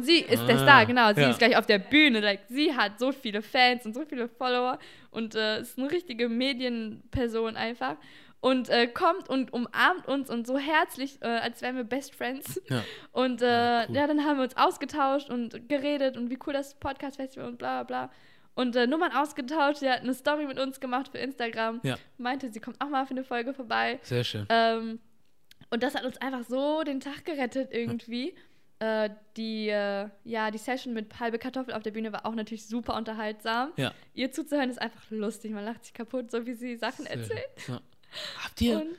Sie 0.00 0.20
ist 0.20 0.46
der 0.46 0.54
Ah, 0.56 0.62
Star, 0.62 0.86
genau. 0.86 1.12
Sie 1.12 1.22
ja. 1.22 1.30
ist 1.30 1.38
gleich 1.38 1.56
auf 1.56 1.66
der 1.66 1.80
Bühne. 1.80 2.20
Like, 2.20 2.42
sie 2.48 2.72
hat 2.72 3.00
so 3.00 3.10
viele 3.10 3.42
Fans 3.42 3.84
und 3.84 3.94
so 3.94 4.04
viele 4.04 4.28
Follower 4.28 4.78
und 5.10 5.34
äh, 5.34 5.60
ist 5.60 5.76
eine 5.76 5.90
richtige 5.90 6.28
Medienperson 6.28 7.56
einfach. 7.56 7.96
Und 8.40 8.68
äh, 8.68 8.86
kommt 8.86 9.28
und 9.28 9.52
umarmt 9.52 10.06
uns 10.06 10.30
und 10.30 10.46
so 10.46 10.56
herzlich, 10.56 11.20
äh, 11.22 11.26
als 11.26 11.60
wären 11.62 11.74
wir 11.74 11.82
Best 11.82 12.14
Friends. 12.14 12.60
Ja. 12.68 12.84
Und 13.12 13.42
äh, 13.42 13.46
Ja, 13.46 13.80
ja, 13.80 13.86
cool. 13.88 13.94
dann 14.06 14.24
haben 14.24 14.36
wir 14.36 14.44
uns 14.44 14.56
ausgetauscht 14.56 15.28
und 15.30 15.68
geredet 15.68 16.16
und 16.16 16.30
wie 16.30 16.38
cool 16.46 16.52
das 16.52 16.76
Podcast-Festival 16.78 17.48
und 17.48 17.58
bla 17.58 17.82
bla 17.82 18.06
bla. 18.06 18.12
Und 18.58 18.74
äh, 18.74 18.88
Nummern 18.88 19.12
ausgetauscht. 19.12 19.78
Sie 19.78 19.88
hat 19.88 20.00
eine 20.00 20.14
Story 20.14 20.44
mit 20.44 20.58
uns 20.58 20.80
gemacht 20.80 21.06
für 21.12 21.18
Instagram. 21.18 21.78
Ja. 21.84 21.96
Meinte, 22.16 22.50
sie 22.50 22.58
kommt 22.58 22.80
auch 22.80 22.88
mal 22.88 23.06
für 23.06 23.12
eine 23.12 23.22
Folge 23.22 23.54
vorbei. 23.54 24.00
Sehr 24.02 24.24
schön. 24.24 24.46
Ähm, 24.48 24.98
und 25.70 25.84
das 25.84 25.94
hat 25.94 26.04
uns 26.04 26.16
einfach 26.16 26.42
so 26.42 26.82
den 26.82 26.98
Tag 26.98 27.24
gerettet 27.24 27.68
irgendwie. 27.70 28.34
Äh, 28.80 29.10
die, 29.36 29.68
äh, 29.68 30.08
ja, 30.24 30.50
die 30.50 30.58
Session 30.58 30.92
mit 30.92 31.20
halbe 31.20 31.38
Kartoffel 31.38 31.72
auf 31.72 31.84
der 31.84 31.92
Bühne 31.92 32.12
war 32.12 32.26
auch 32.26 32.34
natürlich 32.34 32.66
super 32.66 32.96
unterhaltsam. 32.96 33.70
Ja. 33.76 33.92
Ihr 34.12 34.32
zuzuhören 34.32 34.70
ist 34.70 34.82
einfach 34.82 35.08
lustig. 35.10 35.52
Man 35.52 35.64
lacht 35.64 35.84
sich 35.84 35.94
kaputt, 35.94 36.32
so 36.32 36.44
wie 36.44 36.54
sie 36.54 36.74
Sachen 36.78 37.04
Sehr 37.04 37.16
erzählt. 37.16 37.68
Ja. 37.68 37.80
Habt 38.42 38.60
ihr. 38.60 38.80
Und 38.80 38.96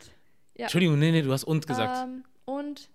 ja. 0.56 0.64
Entschuldigung, 0.64 0.98
nee, 1.00 1.12
nee, 1.12 1.22
du 1.22 1.34
hast 1.34 1.44
und 1.44 1.68
gesagt. 1.68 2.08
Ähm, 2.08 2.24
und 2.46 2.90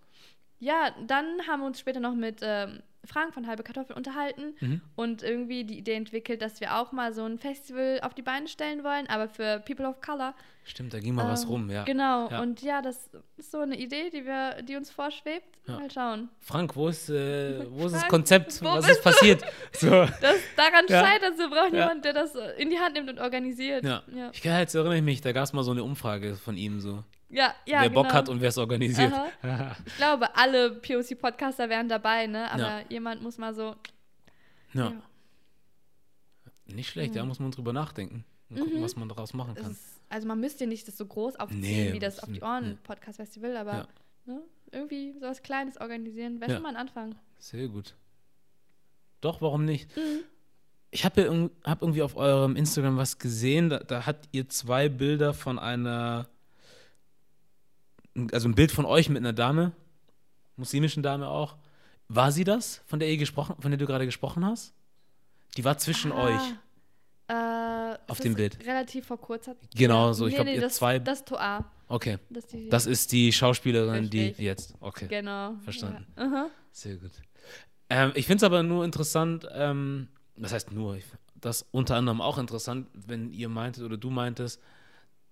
ja, 0.60 0.94
dann 1.06 1.46
haben 1.46 1.60
wir 1.60 1.66
uns 1.66 1.78
später 1.78 2.00
noch 2.00 2.14
mit 2.14 2.40
ähm, 2.40 2.82
Frank 3.06 3.34
von 3.34 3.46
Halbe 3.46 3.62
Kartoffel 3.62 3.96
unterhalten 3.96 4.54
Mhm. 4.60 4.80
und 4.96 5.22
irgendwie 5.22 5.64
die 5.64 5.78
Idee 5.78 5.94
entwickelt, 5.94 6.40
dass 6.42 6.60
wir 6.60 6.76
auch 6.76 6.92
mal 6.92 7.12
so 7.12 7.24
ein 7.24 7.38
Festival 7.38 8.00
auf 8.02 8.14
die 8.14 8.22
Beine 8.22 8.48
stellen 8.48 8.82
wollen, 8.84 9.06
aber 9.08 9.28
für 9.28 9.60
People 9.66 9.86
of 9.88 10.00
Color. 10.00 10.34
Stimmt, 10.66 10.94
da 10.94 10.98
ging 10.98 11.14
mal 11.14 11.28
was 11.28 11.44
Ähm, 11.44 11.48
rum, 11.50 11.70
ja. 11.70 11.84
Genau, 11.84 12.30
Ja. 12.30 12.40
und 12.40 12.62
ja, 12.62 12.80
das 12.80 13.10
ist 13.36 13.50
so 13.50 13.58
eine 13.58 13.76
Idee, 13.78 14.08
die, 14.10 14.24
wir, 14.24 14.62
die 14.62 14.76
uns 14.76 14.90
vorschwebt. 14.90 15.44
Ja. 15.66 15.78
Mal 15.78 15.90
schauen. 15.90 16.28
Frank, 16.40 16.74
wo 16.76 16.88
ist, 16.88 17.08
äh, 17.10 17.66
wo 17.70 17.86
ist 17.86 17.92
das 17.92 18.00
Frank, 18.02 18.10
Konzept? 18.10 18.62
wo 18.62 18.66
Was 18.66 18.88
ist 18.88 19.02
passiert? 19.02 19.42
So. 19.72 19.90
Das, 19.90 20.36
daran 20.56 20.84
Ja. 20.88 21.06
scheitert. 21.06 21.38
Wir 21.38 21.48
brauchen 21.48 21.74
jemanden, 21.74 22.02
der 22.02 22.12
das 22.14 22.34
in 22.58 22.70
die 22.70 22.78
Hand 22.78 22.94
nimmt 22.94 23.08
und 23.10 23.18
organisiert. 23.20 23.84
Ja. 23.84 24.02
ja, 24.14 24.30
Ich 24.32 24.42
kann 24.42 24.58
jetzt 24.58 24.74
erinnere 24.74 24.96
ich 24.96 25.02
mich, 25.02 25.20
da 25.20 25.32
gab 25.32 25.44
es 25.44 25.52
mal 25.52 25.62
so 25.64 25.70
eine 25.70 25.82
Umfrage 25.82 26.34
von 26.36 26.56
ihm 26.56 26.80
so. 26.80 27.02
Ja, 27.30 27.54
ja 27.66 27.82
wer 27.82 27.90
Bock 27.90 28.04
genau. 28.06 28.14
hat 28.14 28.28
und 28.28 28.40
wer 28.40 28.48
es 28.50 28.58
organisiert. 28.58 29.12
Ich 29.86 29.96
glaube, 29.96 30.34
alle 30.36 30.70
POC-Podcaster 30.76 31.68
wären 31.68 31.88
dabei, 31.88 32.26
ne? 32.26 32.50
Aber 32.50 32.62
Ja. 32.80 32.84
jemand 32.88 33.22
muss 33.22 33.38
mal 33.38 33.54
so. 33.54 33.74
ja. 34.72 34.90
Ja. 34.90 34.92
Nicht 36.66 36.88
schlecht, 36.90 37.14
da 37.14 37.24
muss 37.24 37.38
man 37.40 37.50
drüber 37.50 37.72
nachdenken 37.74 38.24
und 38.48 38.58
gucken, 38.58 38.82
was 38.82 38.96
man 38.96 39.08
daraus 39.08 39.34
machen 39.34 39.54
kann. 39.54 39.70
ist, 39.70 40.00
also 40.08 40.26
man 40.26 40.40
müsste 40.40 40.66
nicht 40.66 40.88
das 40.88 40.96
so 40.96 41.04
groß 41.06 41.36
aufziehen 41.36 41.60
Nee, 41.60 41.92
wie 41.92 41.98
das 41.98 42.20
auf 42.20 42.30
die? 42.32 42.40
Ohren 42.40 42.70
Nee. 42.70 42.76
Podcast 42.82 43.16
Festival, 43.18 43.56
aber 43.56 43.72
Ja. 43.72 43.88
ne, 44.24 44.40
irgendwie 44.72 45.12
sowas 45.12 45.42
Kleines 45.42 45.78
organisieren 45.78 46.40
wäre 46.40 46.52
schon 46.54 46.62
mal 46.62 46.70
ein 46.70 46.76
Anfang. 46.76 47.14
Sehr 47.38 47.68
gut. 47.68 47.94
Doch, 49.20 49.42
warum 49.42 49.64
nicht? 49.66 49.94
Mhm. 49.96 50.20
Ich 50.90 51.04
habe 51.04 51.50
hab 51.64 51.82
irgendwie 51.82 52.02
auf 52.02 52.16
eurem 52.16 52.56
Instagram 52.56 52.96
was 52.96 53.18
gesehen, 53.18 53.68
da, 53.68 53.80
da 53.80 54.06
habt 54.06 54.28
ihr 54.32 54.48
zwei 54.48 54.88
Bilder 54.88 55.34
von 55.34 55.58
einer, 55.58 56.28
also 58.32 58.48
ein 58.48 58.54
Bild 58.54 58.72
von 58.72 58.84
euch 58.84 59.08
mit 59.08 59.18
einer 59.18 59.32
Dame, 59.32 59.72
muslimischen 60.56 61.02
Dame 61.02 61.28
auch. 61.28 61.56
War 62.08 62.32
sie 62.32 62.44
das, 62.44 62.82
von 62.86 62.98
der 63.00 63.08
ihr 63.10 63.16
gesprochen, 63.16 63.56
von 63.60 63.70
der 63.70 63.78
du 63.78 63.86
gerade 63.86 64.04
gesprochen 64.06 64.44
hast? 64.44 64.74
Die 65.56 65.64
war 65.64 65.78
zwischen 65.78 66.12
euch. 66.12 66.40
Äh, 67.28 67.96
Auf 68.06 68.20
dem 68.20 68.34
Bild. 68.34 68.58
Relativ 68.66 69.06
vor 69.06 69.18
kurzer 69.18 69.56
Genau, 69.74 70.12
so, 70.12 70.26
ich 70.26 70.34
glaub, 70.34 70.46
ihr 70.46 70.60
das, 70.60 70.74
zwei- 70.74 70.98
Das 70.98 71.24
Toa. 71.24 71.64
Okay. 71.88 72.18
Das, 72.28 72.46
die, 72.46 72.68
Das 72.68 72.86
ist 72.86 73.12
die 73.12 73.32
Schauspielerin, 73.32 74.04
Richtig. 74.04 74.36
die 74.36 74.42
jetzt. 74.42 74.74
Okay. 74.80 75.06
Genau. 75.08 75.54
Verstanden. 75.62 76.06
Ja. 76.18 76.50
Sehr 76.72 76.96
gut. 76.96 77.12
Ähm, 77.88 78.12
ich 78.14 78.26
finde 78.26 78.38
es 78.38 78.42
aber 78.44 78.62
nur 78.62 78.84
interessant, 78.84 79.46
ähm, 79.52 80.08
das 80.36 80.52
heißt 80.52 80.72
nur, 80.72 80.96
ich, 80.96 81.04
das 81.36 81.66
unter 81.70 81.96
anderem 81.96 82.20
auch 82.20 82.38
interessant, 82.38 82.88
wenn 82.92 83.30
ihr 83.32 83.48
meintet 83.48 83.84
oder 83.84 83.96
du 83.96 84.10
meintest, 84.10 84.60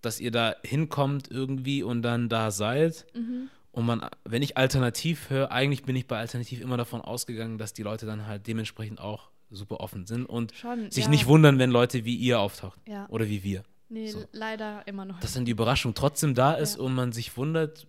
dass 0.03 0.21
ihr 0.21 0.31
da 0.31 0.55
hinkommt 0.65 1.31
irgendwie 1.31 1.83
und 1.83 2.03
dann 2.03 2.29
da 2.29 2.51
seid. 2.51 3.07
Mhm. 3.15 3.49
Und 3.73 3.87
man, 3.87 4.07
wenn 4.25 4.43
ich 4.43 4.57
alternativ 4.59 5.31
höre, 5.31 5.51
eigentlich 5.51 5.85
bin 5.85 5.97
ich 5.97 6.07
bei 6.07 6.19
Alternativ 6.19 6.61
immer 6.61 6.77
davon 6.77 7.01
ausgegangen, 7.01 7.57
dass 7.57 7.73
die 7.73 7.83
Leute 7.83 8.05
dann 8.05 8.27
halt 8.27 8.47
dementsprechend 8.47 9.01
auch 9.01 9.31
super 9.51 9.81
offen 9.81 10.07
sind 10.07 10.27
und 10.27 10.53
Schon, 10.55 10.91
sich 10.91 11.05
ja. 11.05 11.11
nicht 11.11 11.27
wundern, 11.27 11.59
wenn 11.59 11.71
Leute 11.71 12.05
wie 12.05 12.17
ihr 12.17 12.41
auftauchen 12.41 12.81
Ja. 12.87 13.07
oder 13.09 13.29
wie 13.29 13.43
wir. 13.43 13.63
Nee, 13.89 14.09
So. 14.09 14.25
leider 14.33 14.87
immer 14.87 15.05
noch. 15.05 15.21
Dass 15.21 15.35
dann 15.35 15.45
die 15.45 15.51
Überraschung 15.53 15.93
trotzdem 15.93 16.35
da 16.35 16.55
ist 16.55 16.77
Ja. 16.77 16.83
und 16.83 16.95
man 16.95 17.13
sich 17.13 17.37
wundert, 17.37 17.87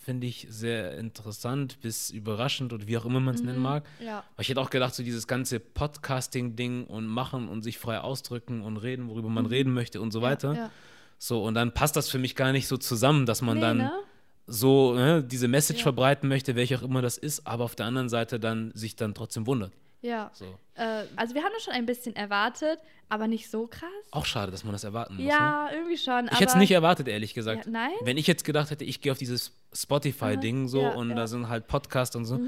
finde 0.00 0.26
ich 0.26 0.48
sehr 0.50 0.96
interessant 0.98 1.80
bis 1.80 2.10
überraschend 2.10 2.72
oder 2.72 2.88
wie 2.88 2.98
auch 2.98 3.04
immer 3.04 3.20
man 3.20 3.36
es 3.36 3.42
nennen 3.42 3.60
mag. 3.62 3.84
Ja. 4.00 4.18
Aber 4.34 4.40
ich 4.42 4.48
hätte 4.48 4.60
auch 4.60 4.70
gedacht, 4.70 4.94
so 4.96 5.04
dieses 5.04 5.28
ganze 5.28 5.60
Podcasting-Ding 5.60 6.84
und 6.86 7.06
machen 7.06 7.48
und 7.48 7.62
sich 7.62 7.78
frei 7.78 8.00
ausdrücken 8.00 8.62
und 8.62 8.76
reden, 8.78 9.08
worüber 9.08 9.28
man 9.28 9.46
reden 9.46 9.72
möchte 9.72 10.00
und 10.00 10.10
so 10.12 10.22
weiter. 10.22 10.50
Mhm. 10.50 10.56
Ja. 10.56 10.70
So, 11.26 11.42
und 11.42 11.54
dann 11.54 11.72
passt 11.72 11.96
das 11.96 12.10
für 12.10 12.18
mich 12.18 12.36
gar 12.36 12.52
nicht 12.52 12.68
so 12.68 12.76
zusammen, 12.76 13.24
dass 13.24 13.40
man 13.40 13.54
Nee, 13.56 13.60
dann 13.62 13.76
ne? 13.78 13.92
so 14.46 14.92
ne, 14.92 15.24
diese 15.24 15.48
Message 15.48 15.78
Ja. 15.78 15.84
verbreiten 15.84 16.28
möchte, 16.28 16.54
welche 16.54 16.76
auch 16.76 16.82
immer 16.82 17.00
das 17.00 17.16
ist, 17.16 17.46
aber 17.46 17.64
auf 17.64 17.74
der 17.74 17.86
anderen 17.86 18.10
Seite 18.10 18.38
dann 18.38 18.72
sich 18.74 18.94
dann 18.96 19.14
trotzdem 19.14 19.46
wundert. 19.46 19.72
Ja. 20.02 20.30
So. 20.34 20.44
Äh, 20.74 21.04
also 21.16 21.34
wir 21.34 21.42
haben 21.42 21.52
das 21.54 21.62
schon 21.62 21.72
ein 21.72 21.86
bisschen 21.86 22.14
erwartet, 22.14 22.78
aber 23.08 23.26
nicht 23.26 23.50
so 23.50 23.66
krass. 23.66 23.88
Auch 24.10 24.26
schade, 24.26 24.52
dass 24.52 24.64
man 24.64 24.72
das 24.72 24.84
erwarten 24.84 25.14
muss. 25.14 25.22
Ne? 25.22 25.30
ja, 25.30 25.70
irgendwie 25.72 25.96
schon. 25.96 26.26
Ich 26.30 26.40
hätte 26.40 26.52
es 26.52 26.56
nicht 26.56 26.72
erwartet, 26.72 27.08
ehrlich 27.08 27.32
gesagt. 27.32 27.64
Ja, 27.64 27.70
nein? 27.72 27.92
Wenn 28.02 28.18
ich 28.18 28.26
jetzt 28.26 28.44
gedacht 28.44 28.70
hätte, 28.70 28.84
ich 28.84 29.00
gehe 29.00 29.10
auf 29.10 29.16
dieses 29.16 29.52
Spotify-Ding 29.72 30.68
so 30.68 30.82
Ja, 30.82 30.90
und 30.90 31.16
da 31.16 31.26
sind 31.26 31.48
halt 31.48 31.66
Podcasts 31.68 32.14
und 32.16 32.26
so, 32.26 32.38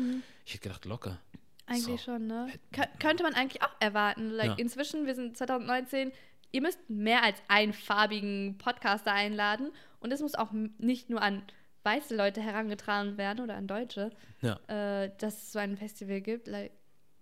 ich 0.44 0.52
hätte 0.52 0.64
gedacht, 0.64 0.84
locker. 0.84 1.18
Eigentlich 1.64 2.02
So. 2.02 2.12
schon, 2.12 2.26
ne? 2.26 2.48
Kö 2.72 2.82
könnte 3.00 3.22
man 3.22 3.32
eigentlich 3.34 3.62
auch 3.62 3.72
erwarten. 3.80 4.30
Like. 4.32 4.58
Inzwischen, 4.58 5.06
wir 5.06 5.14
sind 5.14 5.36
2019, 5.36 6.12
ihr 6.56 6.62
müsst 6.62 6.78
mehr 6.88 7.22
als 7.22 7.36
einen 7.48 7.74
farbigen 7.74 8.56
Podcaster 8.56 9.12
einladen 9.12 9.70
und 10.00 10.10
es 10.10 10.22
muss 10.22 10.34
auch 10.34 10.52
nicht 10.78 11.10
nur 11.10 11.20
an 11.20 11.42
weiße 11.84 12.16
Leute 12.16 12.40
herangetragen 12.40 13.18
werden 13.18 13.44
oder 13.44 13.54
an 13.56 13.66
Deutsche, 13.66 14.10
Ja, 14.40 14.58
äh, 14.68 15.10
dass 15.18 15.34
es 15.34 15.52
so 15.52 15.58
ein 15.58 15.76
Festival 15.76 16.22
gibt. 16.22 16.48
Like, 16.48 16.72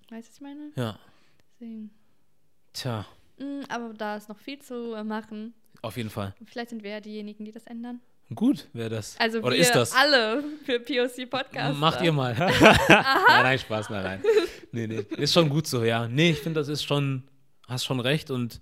weißt 0.08 0.28
du, 0.28 0.30
was 0.30 0.34
ich 0.36 0.40
meine? 0.40 0.70
ja. 0.76 0.98
Deswegen. 1.60 1.90
Tja, 2.72 3.04
Mm, 3.36 3.62
aber 3.68 3.92
da 3.94 4.14
ist 4.16 4.28
noch 4.28 4.38
viel 4.38 4.60
zu 4.60 4.94
äh, 4.94 5.02
machen. 5.02 5.54
auf 5.82 5.96
jeden 5.96 6.08
Fall. 6.10 6.32
Vielleicht 6.44 6.70
sind 6.70 6.84
wir 6.84 6.90
ja 6.92 7.00
diejenigen, 7.00 7.44
die 7.44 7.50
das 7.50 7.64
ändern. 7.66 8.00
Gut 8.32 8.68
wäre 8.72 8.90
das. 8.90 9.18
Also 9.18 9.40
Oder 9.40 9.50
wir 9.50 9.56
ist 9.58 9.74
das? 9.74 9.92
alle 9.92 10.44
für 10.64 10.78
POC 10.78 11.28
Podcast. 11.28 11.76
Macht 11.80 12.00
ihr 12.02 12.12
mal. 12.12 12.32
nein, 12.88 13.42
nein, 13.42 13.58
Spaß, 13.58 13.90
nein, 13.90 14.02
nein. 14.04 14.22
Nee, 14.70 14.86
nee. 14.86 15.00
Ist 15.16 15.32
schon 15.34 15.48
gut 15.48 15.66
so, 15.66 15.82
ja. 15.82 16.06
Nee, 16.06 16.30
ich 16.30 16.38
finde, 16.38 16.60
das 16.60 16.68
ist 16.68 16.84
schon, 16.84 17.24
hast 17.66 17.84
schon 17.86 17.98
recht 17.98 18.30
und 18.30 18.60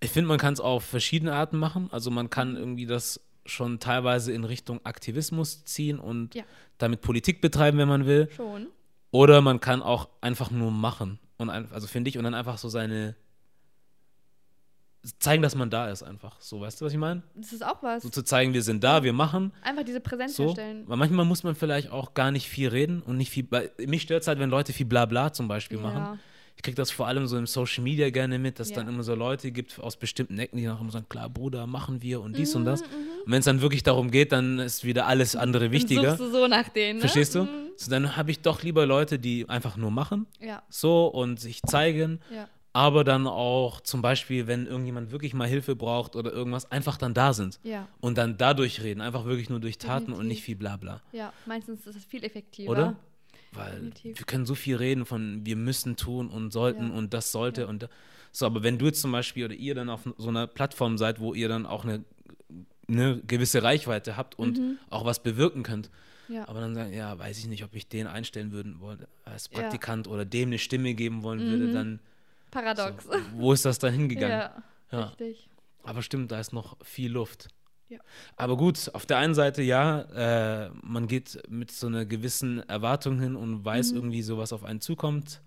ich 0.00 0.10
finde, 0.10 0.28
man 0.28 0.38
kann 0.38 0.52
es 0.54 0.60
auf 0.60 0.84
verschiedene 0.84 1.32
Arten 1.32 1.56
machen. 1.58 1.88
Also 1.92 2.10
man 2.10 2.30
kann 2.30 2.56
irgendwie 2.56 2.86
das 2.86 3.20
schon 3.46 3.80
teilweise 3.80 4.32
in 4.32 4.44
Richtung 4.44 4.80
Aktivismus 4.84 5.64
ziehen 5.64 5.98
und 5.98 6.34
Ja. 6.34 6.44
damit 6.78 7.00
Politik 7.00 7.40
betreiben, 7.40 7.78
wenn 7.78 7.88
man 7.88 8.06
will. 8.06 8.28
Schon. 8.36 8.68
Oder 9.10 9.40
man 9.40 9.58
kann 9.60 9.82
auch 9.82 10.08
einfach 10.20 10.50
nur 10.50 10.70
machen. 10.70 11.18
Und 11.38 11.48
ein, 11.50 11.70
also 11.72 11.86
finde 11.86 12.10
ich, 12.10 12.18
und 12.18 12.24
dann 12.24 12.34
einfach 12.34 12.58
so 12.58 12.68
seine 12.68 13.16
zeigen, 15.20 15.42
dass 15.42 15.54
man 15.54 15.70
da 15.70 15.88
ist, 15.88 16.02
einfach. 16.02 16.36
So, 16.40 16.60
weißt 16.60 16.80
du, 16.80 16.84
was 16.84 16.92
ich 16.92 16.98
meine? 16.98 17.22
Das 17.34 17.52
ist 17.52 17.64
auch 17.64 17.82
was. 17.82 18.02
So 18.02 18.08
zu 18.10 18.22
zeigen, 18.22 18.52
wir 18.52 18.62
sind 18.62 18.84
da, 18.84 19.02
wir 19.02 19.12
machen. 19.12 19.52
Einfach 19.62 19.84
diese 19.84 20.00
Präsenz 20.00 20.36
So. 20.36 20.46
herstellen. 20.46 20.84
Weil 20.86 20.96
manchmal 20.98 21.24
muss 21.24 21.44
man 21.44 21.54
vielleicht 21.54 21.90
auch 21.90 22.14
gar 22.14 22.30
nicht 22.30 22.48
viel 22.48 22.68
reden 22.68 23.00
und 23.02 23.16
nicht 23.16 23.30
viel. 23.30 23.48
Mich 23.86 24.02
stört 24.02 24.22
es 24.22 24.28
halt, 24.28 24.38
wenn 24.38 24.50
Leute 24.50 24.72
viel 24.72 24.86
Blabla 24.86 25.32
zum 25.32 25.48
Beispiel 25.48 25.78
machen. 25.78 26.18
Ich 26.58 26.62
kriege 26.62 26.74
das 26.74 26.90
vor 26.90 27.06
allem 27.06 27.28
so 27.28 27.38
im 27.38 27.46
Social 27.46 27.84
Media 27.84 28.10
gerne 28.10 28.36
mit, 28.36 28.58
dass 28.58 28.66
es 28.66 28.70
Ja. 28.74 28.82
dann 28.82 28.92
immer 28.92 29.04
so 29.04 29.14
Leute 29.14 29.52
gibt 29.52 29.78
aus 29.78 29.96
bestimmten 29.96 30.36
Ecken, 30.40 30.56
die 30.56 30.64
dann 30.64 30.76
auch 30.76 30.80
immer 30.80 30.90
sagen, 30.90 31.06
klar, 31.08 31.30
Bruder, 31.30 31.68
machen 31.68 32.02
wir 32.02 32.20
und 32.20 32.36
dies 32.36 32.52
und 32.56 32.62
Mhm, 32.62 32.66
das. 32.66 32.82
Und 32.82 32.88
wenn 33.26 33.38
es 33.38 33.44
dann 33.44 33.60
wirklich 33.60 33.84
darum 33.84 34.10
geht, 34.10 34.32
dann 34.32 34.58
ist 34.58 34.82
wieder 34.82 35.06
alles 35.06 35.36
andere 35.36 35.66
Dann 35.66 35.72
wichtiger. 35.72 36.16
suchst 36.16 36.20
du 36.20 36.30
so 36.36 36.48
nach 36.48 36.68
denen. 36.68 36.96
Ne? 36.96 37.00
Verstehst 37.02 37.36
du? 37.36 37.44
Mhm. 37.44 37.48
So, 37.76 37.88
dann 37.92 38.16
habe 38.16 38.32
ich 38.32 38.40
doch 38.40 38.64
lieber 38.64 38.86
Leute, 38.86 39.20
die 39.20 39.48
einfach 39.48 39.76
nur 39.76 39.92
machen, 39.92 40.26
Ja, 40.40 40.62
so 40.68 41.06
und 41.06 41.38
sich 41.38 41.62
zeigen, 41.62 42.18
ja. 42.34 42.48
aber 42.72 43.04
dann 43.04 43.28
auch 43.28 43.80
zum 43.80 44.02
Beispiel, 44.02 44.48
wenn 44.48 44.66
irgendjemand 44.66 45.12
wirklich 45.12 45.34
mal 45.34 45.46
Hilfe 45.46 45.76
braucht 45.76 46.16
oder 46.16 46.32
irgendwas, 46.32 46.68
einfach 46.72 46.96
dann 46.96 47.14
da 47.14 47.32
sind 47.34 47.60
Ja, 47.62 47.86
und 48.00 48.18
dann 48.18 48.36
dadurch 48.36 48.82
reden, 48.82 49.00
einfach 49.00 49.26
wirklich 49.26 49.48
nur 49.48 49.60
durch 49.60 49.78
Taten 49.78 50.06
und 50.06 50.08
Definitiv. 50.18 50.28
nicht 50.28 50.42
viel 50.42 50.56
Blabla. 50.56 51.02
ja. 51.12 51.32
Meistens 51.46 51.86
ist 51.86 51.94
es 51.94 52.04
viel 52.04 52.24
effektiver. 52.24 52.72
Oder? 52.72 52.96
Weil 53.52 53.72
Definitiv. 53.72 54.18
wir 54.18 54.26
können 54.26 54.46
so 54.46 54.54
viel 54.54 54.76
reden 54.76 55.06
von 55.06 55.44
wir 55.46 55.56
müssen 55.56 55.96
tun 55.96 56.28
und 56.28 56.52
sollten 56.52 56.88
Ja. 56.88 56.94
und 56.94 57.14
das 57.14 57.32
sollte 57.32 57.62
Ja. 57.62 57.66
und 57.68 57.84
da- 57.84 57.88
so, 58.30 58.44
aber 58.46 58.62
wenn 58.62 58.78
du 58.78 58.84
jetzt 58.86 59.00
zum 59.00 59.10
Beispiel 59.12 59.46
oder 59.46 59.54
ihr 59.54 59.74
dann 59.74 59.88
auf 59.88 60.02
so 60.18 60.28
einer 60.28 60.46
Plattform 60.46 60.98
seid, 60.98 61.18
wo 61.18 61.32
ihr 61.34 61.48
dann 61.48 61.64
auch 61.66 61.84
eine, 61.84 62.04
eine 62.88 63.18
gewisse 63.26 63.62
Reichweite 63.62 64.16
habt 64.16 64.38
und 64.38 64.60
auch 64.90 65.04
was 65.04 65.22
bewirken 65.22 65.62
könnt, 65.62 65.90
Mhm. 66.28 66.34
Ja. 66.34 66.46
aber 66.48 66.60
dann 66.60 66.74
sagen, 66.74 66.92
ja, 66.92 67.18
weiß 67.18 67.38
ich 67.38 67.46
nicht, 67.46 67.64
ob 67.64 67.74
ich 67.74 67.88
den 67.88 68.06
einstellen 68.06 68.52
würden 68.52 68.80
wollte 68.80 69.08
als. 69.24 69.48
Praktikant 69.48 70.08
oder 70.08 70.26
dem 70.26 70.50
eine 70.50 70.58
Stimme 70.58 70.92
geben 70.94 71.22
wollen 71.22 71.40
würde, 71.40 71.68
Mhm. 71.68 71.72
dann 71.72 72.00
Paradox. 72.50 73.04
so, 73.04 73.10
wo 73.34 73.52
ist 73.54 73.64
das 73.64 73.78
dann 73.78 73.94
hingegangen? 73.94 74.30
Ja, 74.92 74.98
Ja. 74.98 75.04
richtig. 75.06 75.48
Aber 75.84 76.02
stimmt, 76.02 76.30
da 76.32 76.38
ist 76.40 76.52
noch 76.52 76.76
viel 76.84 77.10
Luft. 77.12 77.48
Ja. 77.88 77.98
Aber 78.36 78.56
gut, 78.56 78.90
auf 78.94 79.06
der 79.06 79.18
einen 79.18 79.34
Seite 79.34 79.62
ja, 79.62 80.00
äh, 80.66 80.70
man 80.82 81.06
geht 81.08 81.40
mit 81.48 81.70
so 81.70 81.86
einer 81.86 82.04
gewissen 82.04 82.60
Erwartung 82.68 83.18
hin 83.20 83.34
und 83.36 83.64
weiß 83.64 83.92
Mhm. 83.92 83.96
irgendwie, 83.98 84.22
sowas 84.22 84.52
auf 84.52 84.64
einen 84.64 84.80
zukommt. 84.80 85.40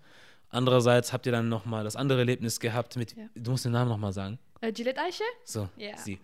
Andererseits 0.48 1.12
habt 1.12 1.24
ihr 1.26 1.32
dann 1.32 1.48
nochmal 1.48 1.84
das 1.84 1.96
andere 1.96 2.18
Erlebnis 2.20 2.60
gehabt 2.60 2.96
mit, 2.96 3.16
Ja. 3.16 3.24
du 3.34 3.52
musst 3.52 3.64
den 3.64 3.72
Namen 3.72 3.88
nochmal 3.90 4.12
sagen. 4.12 4.38
Äh, 4.60 4.72
Gillette 4.72 5.00
Eiche? 5.00 5.24
So, 5.44 5.68
Ja. 5.76 5.96
sie. 5.96 6.18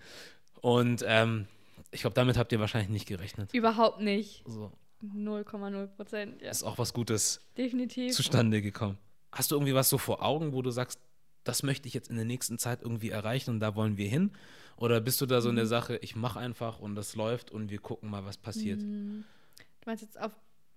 Und 0.61 1.05
ähm, 1.07 1.47
ich 1.93 2.01
glaube, 2.03 2.15
damit 2.15 2.37
habt 2.37 2.53
ihr 2.53 2.61
wahrscheinlich 2.61 2.91
nicht 2.91 3.07
gerechnet. 3.07 3.53
Überhaupt 3.55 4.01
nicht. 4.01 4.45
So, 4.47 4.71
0,0 5.03 5.87
Prozent. 5.97 6.43
Ja, 6.43 6.51
ist 6.51 6.63
auch 6.65 6.79
was 6.79 6.93
Gutes 6.93 7.41
definitiv. 7.57 8.13
zustande 8.15 8.61
gekommen. 8.61 8.99
Hast 9.33 9.51
du 9.51 9.55
irgendwie 9.57 9.75
was 9.75 9.89
so 9.89 9.99
vor 9.99 10.23
Augen, 10.25 10.53
wo 10.53 10.63
du 10.63 10.71
sagst, 10.71 10.99
das 11.45 11.63
möchte 11.63 11.89
ich 11.89 11.95
jetzt 11.95 12.11
in 12.11 12.17
der 12.17 12.25
nächsten 12.25 12.59
Zeit 12.59 12.83
irgendwie 12.83 13.11
erreichen 13.11 13.51
und 13.51 13.61
da 13.61 13.75
wollen 13.75 13.97
wir 13.97 14.09
hin? 14.09 14.33
Oder 14.79 15.01
bist 15.01 15.21
du 15.21 15.27
da 15.27 15.41
so 15.41 15.51
in 15.51 15.57
der 15.57 15.65
Mhm. 15.65 15.69
Sache, 15.71 15.97
ich 15.99 16.17
mache 16.17 16.39
einfach 16.39 16.79
und 16.79 16.95
das 16.95 17.15
läuft 17.17 17.51
und 17.51 17.71
wir 17.71 17.79
gucken 17.81 18.11
mal, 18.11 18.25
was 18.25 18.37
passiert? 18.39 18.81
Mm. 18.81 19.23
Du 19.81 19.87
meinst 19.87 20.03
jetzt 20.03 20.19
auf 20.21 20.33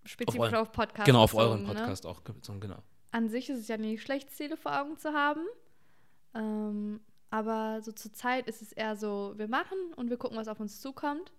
spezifisch 0.06 0.52
eu- 0.54 0.58
auf, 0.62 0.72
Podcast. 0.72 1.06
genau, 1.06 1.24
auf 1.24 1.36
euren 1.36 1.62
ne? 1.64 1.68
Podcast 1.74 2.06
auch 2.06 2.20
bezogen, 2.22 2.60
genau. 2.60 2.82
An 3.12 3.30
sich 3.30 3.50
ist 3.50 3.60
es 3.60 3.68
ja 3.68 3.78
nicht 3.78 4.02
schlecht, 4.02 4.32
Ziele 4.32 4.58
vor 4.58 4.80
Augen 4.80 4.98
zu 4.98 5.14
haben. 5.14 5.46
Ähm, 6.34 7.02
aber 7.30 7.82
so 7.82 7.92
zur 7.92 8.14
Zeit 8.14 8.48
ist 8.48 8.62
es 8.62 8.72
eher 8.72 8.96
so, 8.96 9.34
wir 9.38 9.48
machen 9.48 9.78
und 9.96 10.10
wir 10.10 10.18
gucken, 10.18 10.38
was 10.38 10.48
auf 10.48 10.60
uns 10.60 10.82
zukommt. 10.82 11.32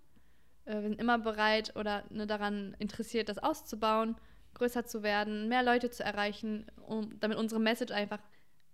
Äh, 0.64 0.74
wir 0.74 0.82
sind 0.88 1.00
immer 1.00 1.18
bereit 1.18 1.74
oder 1.76 2.04
ne, 2.10 2.26
daran 2.26 2.74
interessiert, 2.78 3.28
das 3.28 3.38
auszubauen, 3.38 4.16
größer 4.54 4.84
zu 4.86 5.02
werden, 5.02 5.48
mehr 5.48 5.62
Leute 5.62 5.90
zu 5.90 6.04
erreichen, 6.04 6.66
um, 6.86 7.18
damit 7.20 7.38
unsere 7.38 7.60
Message 7.60 7.92
einfach 7.92 8.20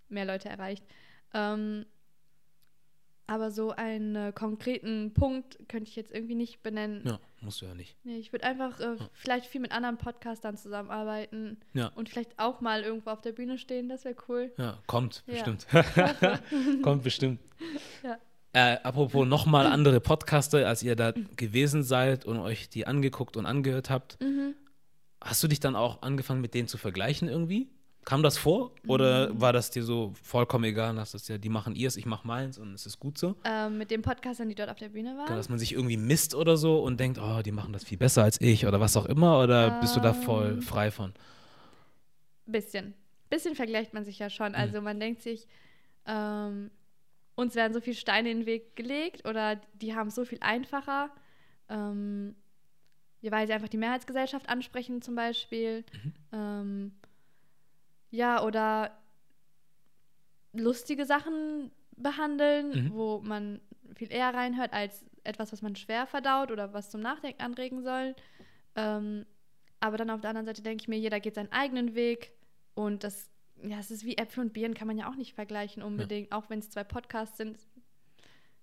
mehr 0.09 0.25
Leute 0.25 0.49
erreicht. 0.49 0.83
Ähm, 1.33 1.85
aber 3.29 3.51
so 3.51 3.71
einen 3.71 4.15
äh, 4.15 4.31
konkreten 4.33 5.13
Punkt 5.13 5.59
könnte 5.69 5.87
ich 5.89 5.95
jetzt 5.95 6.11
irgendwie 6.11 6.33
nicht 6.35 6.63
benennen. 6.63 7.03
Ja, 7.05 7.19
musst 7.41 7.61
du 7.61 7.67
ja 7.67 7.75
nicht. 7.75 7.95
Nee, 8.03 8.17
ich 8.17 8.31
würde 8.33 8.45
einfach 8.45 8.79
äh, 8.79 8.95
vielleicht 9.13 9.45
viel 9.45 9.61
mit 9.61 9.71
anderen 9.71 9.97
Podcastern 9.97 10.57
zusammenarbeiten 10.57 11.57
Ja. 11.73 11.91
und 11.95 12.09
vielleicht 12.09 12.39
auch 12.39 12.59
mal 12.59 12.81
irgendwo 12.81 13.11
auf 13.11 13.21
der 13.21 13.31
Bühne 13.33 13.57
stehen. 13.57 13.87
Das 13.87 14.03
wäre 14.03 14.15
cool. 14.27 14.51
Ja, 14.57 14.79
kommt, 14.87 15.23
Ja. 15.27 15.33
bestimmt. 15.33 15.67
kommt 16.81 17.03
bestimmt. 17.03 17.39
Ja. 18.03 18.17
Äh, 18.53 18.77
apropos 18.81 19.27
nochmal 19.27 19.67
andere 19.67 19.99
Podcaster, 19.99 20.67
als 20.67 20.81
ihr 20.81 20.95
da 20.95 21.13
gewesen 21.35 21.83
seid 21.83 22.25
und 22.25 22.39
euch 22.39 22.67
die 22.69 22.87
angeguckt 22.87 23.37
und 23.37 23.45
angehört 23.45 23.91
habt, 23.91 24.19
Mhm. 24.21 24.55
hast 25.21 25.43
du 25.43 25.47
dich 25.47 25.59
dann 25.59 25.75
auch 25.75 26.01
angefangen, 26.01 26.41
mit 26.41 26.55
denen 26.55 26.67
zu 26.67 26.77
vergleichen 26.79 27.27
irgendwie? 27.27 27.69
Kam 28.09 28.23
das 28.23 28.39
vor? 28.39 28.71
Oder 28.87 29.31
Mhm. 29.31 29.39
war 29.39 29.53
das 29.53 29.69
dir 29.69 29.83
so 29.83 30.13
vollkommen 30.23 30.63
egal? 30.63 30.97
Hast 30.97 31.13
das 31.13 31.27
ja, 31.27 31.37
die 31.37 31.47
machen 31.49 31.75
ihrs, 31.75 31.95
ich 31.95 32.07
mach 32.07 32.23
meins 32.23 32.57
und 32.57 32.73
es 32.73 32.87
ist 32.87 32.99
gut 32.99 33.19
so? 33.19 33.35
Ähm, 33.43 33.77
mit 33.77 33.91
den 33.91 34.01
Podcastern, 34.01 34.49
die 34.49 34.55
dort 34.55 34.71
auf 34.71 34.79
der 34.79 34.89
Bühne 34.89 35.15
waren. 35.15 35.27
Dass 35.35 35.47
man 35.47 35.59
sich 35.59 35.73
irgendwie 35.73 35.95
misst 35.95 36.33
oder 36.33 36.57
so 36.57 36.81
und 36.81 36.99
denkt, 36.99 37.19
oh, 37.21 37.43
die 37.43 37.51
machen 37.51 37.71
das 37.71 37.83
viel 37.83 37.99
besser 37.99 38.23
als 38.23 38.41
ich 38.41 38.65
oder 38.65 38.79
was 38.79 38.97
auch 38.97 39.05
immer? 39.05 39.39
Oder 39.43 39.69
bist 39.79 39.95
du 39.95 39.99
da 39.99 40.13
voll 40.13 40.53
Ähm. 40.53 40.61
frei 40.63 40.89
von? 40.89 41.13
Bisschen. 42.47 42.95
Bisschen 43.29 43.53
vergleicht 43.53 43.93
man 43.93 44.03
sich 44.05 44.17
ja 44.17 44.25
Mhm. 44.25 44.31
schon. 44.31 44.55
Also 44.55 44.81
man 44.81 44.99
denkt 44.99 45.21
sich, 45.21 45.45
ähm, 46.07 46.71
uns 47.35 47.53
werden 47.53 47.75
so 47.75 47.79
viele 47.79 47.95
Steine 47.95 48.31
in 48.31 48.39
den 48.39 48.45
Weg 48.47 48.75
gelegt 48.75 49.27
oder 49.27 49.57
die 49.75 49.93
haben 49.93 50.07
es 50.07 50.15
so 50.15 50.25
viel 50.25 50.39
einfacher. 50.41 51.11
Ähm, 51.69 52.33
weil 53.21 53.45
sie 53.45 53.53
einfach 53.53 53.67
die 53.69 53.77
Mehrheitsgesellschaft 53.77 54.49
ansprechen 54.49 55.03
zum 55.03 55.13
Beispiel. 55.13 55.85
Mhm. 55.93 56.13
Ähm, 56.31 56.91
ja, 58.11 58.43
oder 58.43 58.97
lustige 60.53 61.05
Sachen 61.05 61.71
behandeln, 61.95 62.85
Mhm. 62.85 62.93
wo 62.93 63.19
man 63.19 63.59
viel 63.95 64.11
eher 64.11 64.33
reinhört 64.33 64.73
als 64.73 65.05
etwas, 65.23 65.51
was 65.51 65.61
man 65.61 65.75
schwer 65.75 66.07
verdaut 66.07 66.51
oder 66.51 66.73
was 66.73 66.89
zum 66.89 67.01
Nachdenken 67.01 67.41
anregen 67.41 67.83
soll. 67.83 68.15
Ähm, 68.75 69.25
aber 69.79 69.97
dann 69.97 70.09
auf 70.09 70.21
der 70.21 70.29
anderen 70.31 70.45
Seite 70.45 70.61
denke 70.61 70.81
ich 70.81 70.87
mir, 70.87 70.97
jeder 70.97 71.19
geht 71.19 71.35
seinen 71.35 71.51
eigenen 71.51 71.95
Weg 71.95 72.31
und 72.73 73.03
das, 73.03 73.29
ja, 73.63 73.79
es 73.79 73.91
ist 73.91 74.05
wie 74.05 74.17
Äpfel 74.17 74.41
und 74.43 74.53
Birnen, 74.53 74.73
kann 74.73 74.87
man 74.87 74.97
ja 74.97 75.09
auch 75.09 75.15
nicht 75.15 75.33
vergleichen 75.33 75.83
unbedingt, 75.83 76.31
auch 76.31 76.49
wenn 76.49 76.59
es 76.59 76.69
zwei 76.69 76.83
Podcasts 76.83 77.37
sind. 77.37 77.57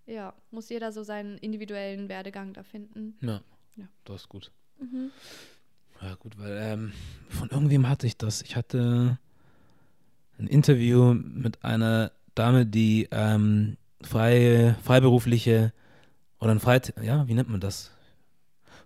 Ja, 0.06 0.34
muss 0.50 0.68
jeder 0.68 0.92
so 0.92 1.02
seinen 1.02 1.36
individuellen 1.38 2.08
Werdegang 2.08 2.52
da 2.52 2.62
finden. 2.62 3.18
Ja, 3.20 3.42
Ja. 3.76 3.86
das 4.04 4.22
ist 4.22 4.28
gut. 4.28 4.50
Mhm. 4.78 5.10
Ja, 6.00 6.14
gut, 6.16 6.38
weil 6.38 6.56
ähm, 6.60 6.92
von 7.28 7.48
irgendwem 7.50 7.88
hatte 7.88 8.06
ich 8.06 8.16
das. 8.16 8.42
Ich 8.42 8.54
hatte 8.56 9.18
ein 10.38 10.46
Interview 10.46 11.14
mit 11.14 11.64
einer 11.64 12.12
Dame, 12.34 12.66
die 12.66 13.08
ähm, 13.10 13.76
freie, 14.02 14.74
freiberufliche 14.84 15.72
oder 16.40 16.50
ein 16.52 16.60
Freit 16.60 16.92
ja, 17.02 17.26
wie 17.28 17.34
nennt 17.34 17.48
man 17.48 17.60
das? 17.60 17.90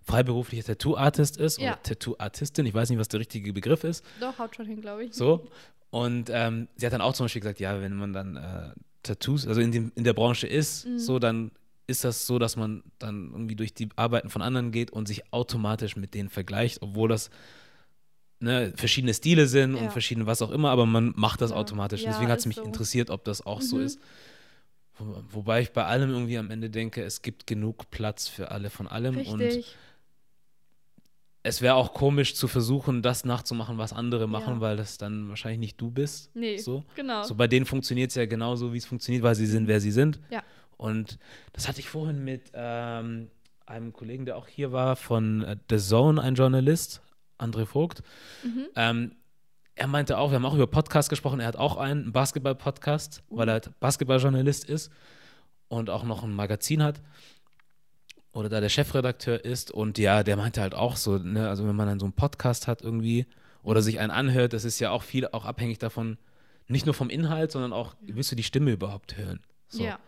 Freiberufliche 0.03 0.63
Tattoo-Artist 0.63 1.37
ist 1.37 1.59
Ja. 1.59 1.73
oder 1.73 1.83
Tattoo-Artistin. 1.83 2.65
Ich 2.65 2.73
weiß 2.73 2.89
nicht, 2.89 2.99
was 2.99 3.07
der 3.07 3.19
richtige 3.19 3.53
Begriff 3.53 3.83
ist. 3.83 4.03
Doch, 4.19 4.37
haut 4.39 4.55
schon 4.55 4.65
hin, 4.65 4.81
glaube 4.81 5.03
ich. 5.05 5.13
So. 5.13 5.47
Und 5.89 6.29
ähm, 6.31 6.67
sie 6.75 6.85
hat 6.85 6.93
dann 6.93 7.01
auch 7.01 7.13
zum 7.13 7.25
Beispiel 7.25 7.41
gesagt, 7.41 7.59
ja, 7.59 7.79
wenn 7.81 7.95
man 7.95 8.13
dann 8.13 8.35
äh, 8.37 8.69
Tattoos, 9.03 9.45
also 9.47 9.61
in, 9.61 9.71
dem, 9.71 9.91
in 9.95 10.03
der 10.03 10.13
Branche 10.13 10.47
ist, 10.47 10.85
Mhm. 10.87 10.97
so, 10.99 11.19
dann 11.19 11.51
ist 11.87 12.03
das 12.03 12.25
so, 12.25 12.39
dass 12.39 12.55
man 12.55 12.83
dann 12.99 13.29
irgendwie 13.31 13.55
durch 13.55 13.73
die 13.73 13.89
Arbeiten 13.95 14.29
von 14.29 14.41
anderen 14.41 14.71
geht 14.71 14.91
und 14.91 15.07
sich 15.07 15.31
automatisch 15.33 15.95
mit 15.97 16.13
denen 16.13 16.29
vergleicht, 16.29 16.81
obwohl 16.81 17.09
das 17.09 17.29
ne, 18.41 18.73
verschiedene 18.75 19.13
Stile 19.13 19.47
sind 19.47 19.75
und 19.75 19.85
Ja. 19.85 19.89
verschiedene 19.91 20.25
was 20.25 20.41
auch 20.41 20.51
immer, 20.51 20.69
aber 20.71 20.85
man 20.85 21.13
macht 21.15 21.41
das 21.41 21.51
automatisch. 21.51 22.01
Und 22.03 22.09
Deswegen 22.11 22.29
hat 22.31 22.39
es 22.39 22.45
mich 22.45 22.57
so. 22.57 22.63
interessiert, 22.63 23.09
ob 23.09 23.23
das 23.23 23.45
auch 23.45 23.61
so 23.61 23.77
Mhm. 23.77 23.83
ist. 23.83 23.99
Wo, 24.97 25.23
wobei 25.29 25.61
ich 25.61 25.71
bei 25.71 25.85
allem 25.85 26.09
irgendwie 26.11 26.37
am 26.37 26.51
Ende 26.51 26.69
denke, 26.69 27.03
es 27.03 27.21
gibt 27.21 27.47
genug 27.47 27.89
Platz 27.91 28.27
für 28.27 28.51
alle 28.51 28.69
von 28.69 28.87
allem 28.87 29.17
und 29.17 29.39
Richtig. 29.41 29.75
es 31.43 31.61
wäre 31.61 31.73
auch 31.75 31.93
komisch 31.93 32.35
zu 32.35 32.47
versuchen, 32.47 33.01
das 33.01 33.25
nachzumachen, 33.25 33.77
was 33.79 33.93
andere 33.93 34.27
machen, 34.27 34.55
Ja. 34.55 34.61
weil 34.61 34.77
das 34.77 34.97
dann 34.97 35.27
wahrscheinlich 35.29 35.59
nicht 35.59 35.81
du 35.81 35.89
bist. 35.89 36.29
Nee, 36.35 36.57
So. 36.57 36.83
genau. 36.95 37.23
So 37.23 37.33
bei 37.35 37.47
denen 37.47 37.65
funktioniert 37.65 38.09
es 38.11 38.15
ja 38.15 38.25
genauso, 38.27 38.73
wie 38.73 38.77
es 38.77 38.85
funktioniert, 38.85 39.23
weil 39.23 39.33
sie 39.35 39.47
sind, 39.47 39.67
wer 39.67 39.79
sie 39.79 39.91
sind. 39.91 40.19
Ja. 40.29 40.43
Und 40.77 41.17
das 41.53 41.67
hatte 41.67 41.79
ich 41.79 41.89
vorhin 41.89 42.23
mit 42.23 42.51
ähm, 42.53 43.29
einem 43.65 43.93
Kollegen, 43.93 44.25
der 44.25 44.37
auch 44.37 44.47
hier 44.47 44.71
war, 44.71 44.95
von 44.95 45.43
äh, 45.43 45.55
The 45.69 45.77
Zone, 45.77 46.21
ein 46.21 46.35
Journalist, 46.35 47.01
André 47.41 47.65
Vogt. 47.65 48.03
Mhm. 48.43 48.67
Ähm, 48.75 49.15
er 49.75 49.87
meinte 49.87 50.17
auch, 50.17 50.31
wir 50.31 50.35
haben 50.35 50.45
auch 50.45 50.53
über 50.53 50.67
Podcasts 50.67 51.09
gesprochen, 51.09 51.39
er 51.39 51.47
hat 51.47 51.55
auch 51.55 51.77
einen 51.77 52.11
Basketball-Podcast, 52.11 53.23
weil 53.29 53.49
er 53.49 53.53
halt 53.53 53.79
Basketballjournalist 53.79 54.65
ist 54.65 54.91
und 55.69 55.89
auch 55.89 56.03
noch 56.03 56.23
ein 56.23 56.33
Magazin 56.33 56.83
hat 56.83 57.01
oder 58.33 58.49
da 58.49 58.59
der 58.61 58.69
Chefredakteur 58.69 59.43
ist 59.43 59.71
und 59.71 59.97
ja, 59.97 60.23
der 60.23 60.37
meinte 60.37 60.61
halt 60.61 60.75
auch 60.75 60.95
so, 60.95 61.17
ne, 61.17 61.49
also 61.49 61.67
wenn 61.67 61.75
man 61.75 61.87
dann 61.87 61.99
so 61.99 62.05
einen 62.05 62.13
Podcast 62.13 62.67
hat 62.67 62.81
irgendwie 62.81 63.25
oder 63.63 63.81
sich 63.81 63.99
einen 63.99 64.11
anhört, 64.11 64.53
das 64.53 64.65
ist 64.65 64.79
ja 64.79 64.91
auch 64.91 65.03
viel 65.03 65.27
auch 65.27 65.45
abhängig 65.45 65.79
davon, 65.79 66.17
nicht 66.67 66.85
nur 66.85 66.95
vom 66.95 67.09
Inhalt, 67.09 67.51
sondern 67.51 67.73
auch, 67.73 67.95
willst 68.01 68.31
du 68.31 68.35
die 68.35 68.43
Stimme 68.43 68.71
überhaupt 68.71 69.17
hören? 69.17 69.41
So, 69.67 69.83
Ja. 69.83 69.99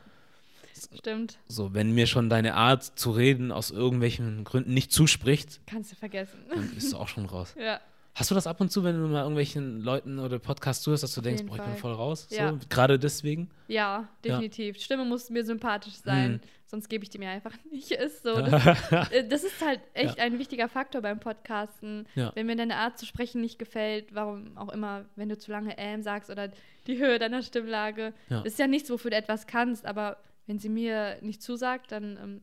Stimmt. 0.97 1.37
so, 1.47 1.73
wenn 1.73 1.91
mir 1.93 2.07
schon 2.07 2.29
deine 2.29 2.55
Art 2.55 2.83
zu 2.83 3.11
reden 3.11 3.51
aus 3.51 3.71
irgendwelchen 3.71 4.43
Gründen 4.43 4.73
nicht 4.73 4.91
zuspricht, 4.91 5.61
Kannst 5.67 5.91
du 5.91 5.95
vergessen. 5.95 6.39
dann 6.49 6.69
bist 6.71 6.91
du 6.93 6.97
auch 6.97 7.07
schon 7.07 7.25
raus. 7.25 7.53
ja. 7.57 7.79
Hast 8.15 8.29
du 8.29 8.35
das 8.35 8.45
ab 8.45 8.61
und 8.61 8.71
zu, 8.71 8.83
wenn 8.83 8.95
du 8.95 9.07
mal 9.07 9.21
irgendwelchen 9.21 9.81
Leuten 9.81 10.19
oder 10.19 10.37
Podcasts 10.37 10.83
zuhörst, 10.83 11.01
dass 11.01 11.15
du 11.15 11.21
Auf 11.21 11.23
denkst, 11.23 11.45
boah, 11.47 11.55
ich 11.55 11.63
bin 11.63 11.75
voll 11.77 11.93
raus? 11.93 12.27
Ja. 12.29 12.51
So, 12.51 12.59
gerade 12.69 12.99
deswegen? 12.99 13.49
Ja, 13.67 14.07
definitiv. 14.23 14.79
Stimme 14.79 15.03
muss 15.03 15.31
mir 15.31 15.43
sympathisch 15.43 15.95
sein, 15.95 16.33
Mhm. 16.33 16.39
sonst 16.67 16.89
gebe 16.89 17.03
ich 17.03 17.09
die 17.09 17.17
mir 17.17 17.31
einfach 17.31 17.53
nicht. 17.71 17.89
Ist 17.89 18.21
so. 18.21 18.35
Das, 18.39 18.91
äh, 19.11 19.27
das 19.27 19.43
ist 19.43 19.65
halt 19.65 19.79
echt 19.95 20.19
ein 20.19 20.37
wichtiger 20.37 20.69
Faktor 20.69 21.01
beim 21.01 21.19
Podcasten. 21.19 22.05
Ja. 22.13 22.31
Wenn 22.35 22.45
mir 22.45 22.55
deine 22.55 22.75
Art 22.75 22.99
zu 22.99 23.07
sprechen 23.07 23.41
nicht 23.41 23.57
gefällt, 23.57 24.13
warum 24.13 24.55
auch 24.59 24.69
immer, 24.69 25.05
wenn 25.15 25.29
du 25.29 25.35
zu 25.39 25.49
lange 25.51 25.73
ähm 25.79 26.03
sagst 26.03 26.29
oder 26.29 26.49
die 26.85 26.99
Höhe 26.99 27.17
deiner 27.17 27.41
Stimmlage, 27.41 28.13
Ja. 28.29 28.41
ist 28.41 28.59
ja 28.59 28.67
nichts, 28.67 28.91
wofür 28.91 29.09
du 29.09 29.17
etwas 29.17 29.47
kannst, 29.47 29.87
aber 29.87 30.17
wenn 30.47 30.59
sie 30.59 30.69
mir 30.69 31.17
nicht 31.21 31.41
zusagt, 31.41 31.91
dann 31.91 32.17
ähm, 32.21 32.41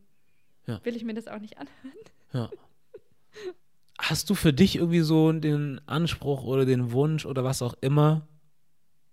Ja. 0.67 0.81
will 0.85 0.97
ich 0.97 1.05
mir 1.05 1.15
das 1.15 1.29
auch 1.29 1.39
nicht 1.39 1.59
anhören. 1.59 1.99
Ja. 2.33 2.51
Hast 3.99 4.31
du 4.31 4.35
für 4.35 4.53
dich 4.53 4.77
irgendwie 4.77 5.01
so 5.01 5.31
den 5.33 5.81
Anspruch 5.87 6.45
oder 6.45 6.65
den 6.65 6.93
Wunsch 6.93 7.27
oder 7.27 7.45
was 7.45 7.61
auch 7.61 7.75
immer, 7.83 8.27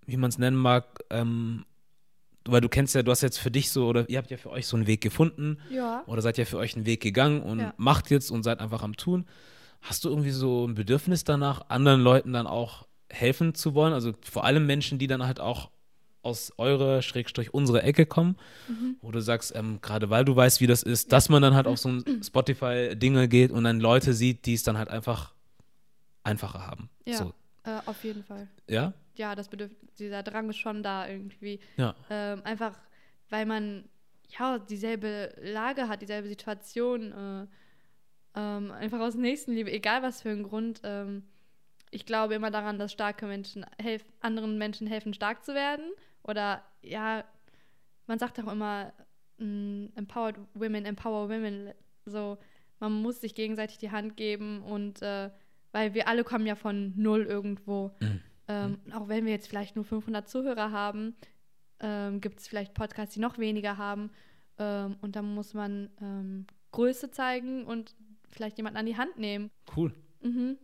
wie 0.06 0.16
man 0.18 0.30
es 0.30 0.38
nennen 0.38 0.56
mag, 0.56 1.04
ähm, 1.10 1.66
weil 2.46 2.62
du 2.62 2.70
kennst 2.70 2.96
ja, 2.96 3.04
du 3.04 3.12
hast 3.12 3.22
jetzt 3.22 3.40
für 3.40 3.52
dich 3.52 3.70
so, 3.72 3.88
oder 3.88 4.10
ihr 4.10 4.18
habt 4.18 4.32
ja 4.32 4.38
für 4.38 4.50
euch 4.50 4.66
so 4.66 4.78
einen 4.78 4.88
Weg 4.88 5.02
gefunden 5.02 5.58
Ja. 5.70 6.04
oder 6.08 6.22
seid 6.22 6.38
ja 6.38 6.46
für 6.46 6.58
euch 6.58 6.78
einen 6.78 6.86
Weg 6.86 7.02
gegangen 7.02 7.42
und 7.42 7.60
Ja. 7.60 7.74
macht 7.76 8.10
jetzt 8.10 8.32
und 8.32 8.44
seid 8.44 8.62
einfach 8.62 8.82
am 8.84 8.96
Tun. 8.96 9.26
Hast 9.82 10.06
du 10.06 10.10
irgendwie 10.10 10.32
so 10.32 10.66
ein 10.66 10.74
Bedürfnis 10.76 11.26
danach, 11.26 11.70
anderen 11.70 12.00
Leuten 12.02 12.32
dann 12.32 12.48
auch 12.48 12.88
helfen 13.10 13.54
zu 13.54 13.74
wollen? 13.76 13.92
Also 13.92 14.14
vor 14.22 14.46
allem 14.46 14.66
Menschen, 14.66 14.98
die 14.98 15.08
dann 15.08 15.24
halt 15.26 15.42
auch 15.42 15.70
aus 16.28 16.52
eurer, 16.58 17.02
Schrägstrich, 17.02 17.54
unserer 17.54 17.84
Ecke 17.84 18.06
kommen, 18.06 18.36
Mhm. 18.68 18.98
wo 19.02 19.12
du 19.12 19.22
sagst, 19.22 19.56
ähm, 19.56 19.80
gerade 19.82 20.10
weil 20.10 20.26
du 20.26 20.36
weißt, 20.36 20.62
wie 20.62 20.68
das 20.68 20.84
ist, 20.84 21.12
dass 21.12 21.30
man 21.30 21.42
dann 21.42 21.56
halt 21.56 21.66
auf 21.68 21.78
so 21.80 21.90
ein 21.90 22.24
Spotify-Dinge 22.24 23.28
geht 23.28 23.52
und 23.52 23.64
dann 23.64 23.80
Leute 23.80 24.14
sieht, 24.14 24.46
die 24.46 24.54
es 24.54 24.64
dann 24.64 24.78
halt 24.78 24.90
einfach 24.90 25.34
einfacher 26.24 26.66
haben. 26.68 26.90
Ja. 27.06 27.18
So, 27.18 27.34
Äh, 27.64 27.80
auf 27.86 28.04
jeden 28.04 28.24
Fall. 28.24 28.48
ja? 28.68 28.94
Ja, 29.16 29.34
das 29.34 29.50
dieser 29.98 30.22
Drang 30.24 30.50
ist 30.50 30.58
schon 30.58 30.84
da 30.84 31.08
irgendwie. 31.08 31.60
Ja. 31.78 31.96
Ähm, 32.10 32.42
einfach, 32.44 32.74
weil 33.30 33.46
man 33.48 33.86
ja 34.38 34.60
dieselbe 34.60 35.34
Lage 35.42 35.88
hat, 35.88 36.02
dieselbe 36.02 36.28
Situation, 36.28 37.12
äh, 37.14 37.48
ähm, 38.36 38.72
einfach 38.72 39.00
aus 39.00 39.16
Nächstenliebe, 39.16 39.72
egal 39.72 40.04
was 40.04 40.22
für 40.22 40.30
ein 40.30 40.44
Grund. 40.44 40.82
Ähm, 40.84 41.24
ich 41.90 42.06
glaube 42.06 42.36
immer 42.36 42.52
daran, 42.52 42.78
dass 42.78 42.92
starke 42.92 43.26
Menschen 43.26 43.66
helf 43.82 44.04
anderen 44.20 44.58
Menschen 44.58 44.86
helfen, 44.88 45.14
stark 45.14 45.44
zu 45.44 45.54
werden. 45.56 45.86
Oder 46.28 46.62
ja, 46.82 47.24
man 48.06 48.20
sagt 48.20 48.40
auch 48.40 48.52
immer, 48.52 48.94
mh, 49.38 49.90
empowered 49.96 50.36
women, 50.54 50.86
empower 50.86 51.30
women. 51.30 51.74
So, 52.06 52.38
man 52.80 52.92
muss 53.02 53.22
sich 53.22 53.36
gegenseitig 53.36 53.78
die 53.78 53.92
Hand 53.92 54.18
geben 54.18 54.62
und 54.62 55.02
äh, 55.02 55.30
weil 55.72 55.94
wir 55.94 56.08
alle 56.08 56.24
kommen 56.24 56.46
ja 56.46 56.56
von 56.56 56.94
null 56.96 57.24
irgendwo. 57.24 57.96
Mhm. 58.00 58.22
Ähm, 58.48 58.78
Auch 58.94 59.10
wenn 59.10 59.26
wir 59.26 59.34
jetzt 59.34 59.50
vielleicht 59.50 59.76
nur 59.76 59.84
500 59.84 60.28
Zuhörer 60.30 60.72
haben, 60.72 61.16
ähm, 61.80 62.22
gibt 62.22 62.40
es 62.40 62.48
vielleicht 62.48 62.74
Podcasts, 62.74 63.14
die 63.14 63.20
noch 63.20 63.38
weniger 63.38 63.78
haben. 63.78 64.10
Ähm, 64.58 64.96
und 65.02 65.16
dann 65.16 65.34
muss 65.34 65.54
man 65.54 65.90
ähm, 66.02 66.48
Größe 66.72 67.12
zeigen 67.12 67.66
und 67.66 67.96
vielleicht 68.30 68.58
jemanden 68.58 68.78
an 68.78 68.86
die 68.86 68.98
Hand 68.98 69.18
nehmen. 69.18 69.52
Cool. 69.76 69.94
Mhm. 70.22 70.58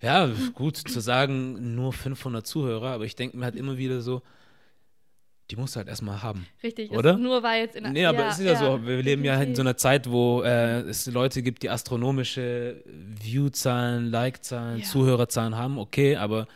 Ja, 0.00 0.30
gut 0.54 0.76
zu 0.76 1.00
sagen, 1.00 1.74
nur 1.74 1.92
500 1.92 2.46
Zuhörer, 2.46 2.92
aber 2.92 3.04
ich 3.04 3.16
denke 3.16 3.36
mir 3.36 3.44
halt 3.44 3.56
immer 3.56 3.76
wieder 3.78 4.00
so, 4.00 4.22
die 5.50 5.56
musst 5.56 5.74
du 5.74 5.78
halt 5.78 5.88
erstmal 5.88 6.22
haben. 6.22 6.46
Richtig, 6.62 6.90
Oder? 6.90 7.16
Nur 7.18 7.42
war 7.42 7.56
jetzt 7.56 7.76
in 7.76 7.90
Nee, 7.92 8.04
aber 8.04 8.20
ja, 8.22 8.28
es 8.30 8.38
ist 8.38 8.44
ja, 8.46 8.56
so, 8.56 8.84
wir 8.84 9.02
leben 9.02 9.24
ja 9.24 9.40
in 9.40 9.54
so 9.54 9.62
einer 9.62 9.76
Zeit, 9.76 10.10
wo 10.10 10.42
äh, 10.42 10.80
es 10.80 11.06
Leute 11.06 11.42
gibt, 11.42 11.62
die 11.62 11.70
astronomische 11.70 12.82
View-Zahlen, 13.22 14.10
Like-Zahlen, 14.10 14.78
Ja. 14.80 14.84
Zuhörerzahlen 14.84 15.56
haben, 15.56 15.78
okay, 15.78 16.16
aber 16.16 16.46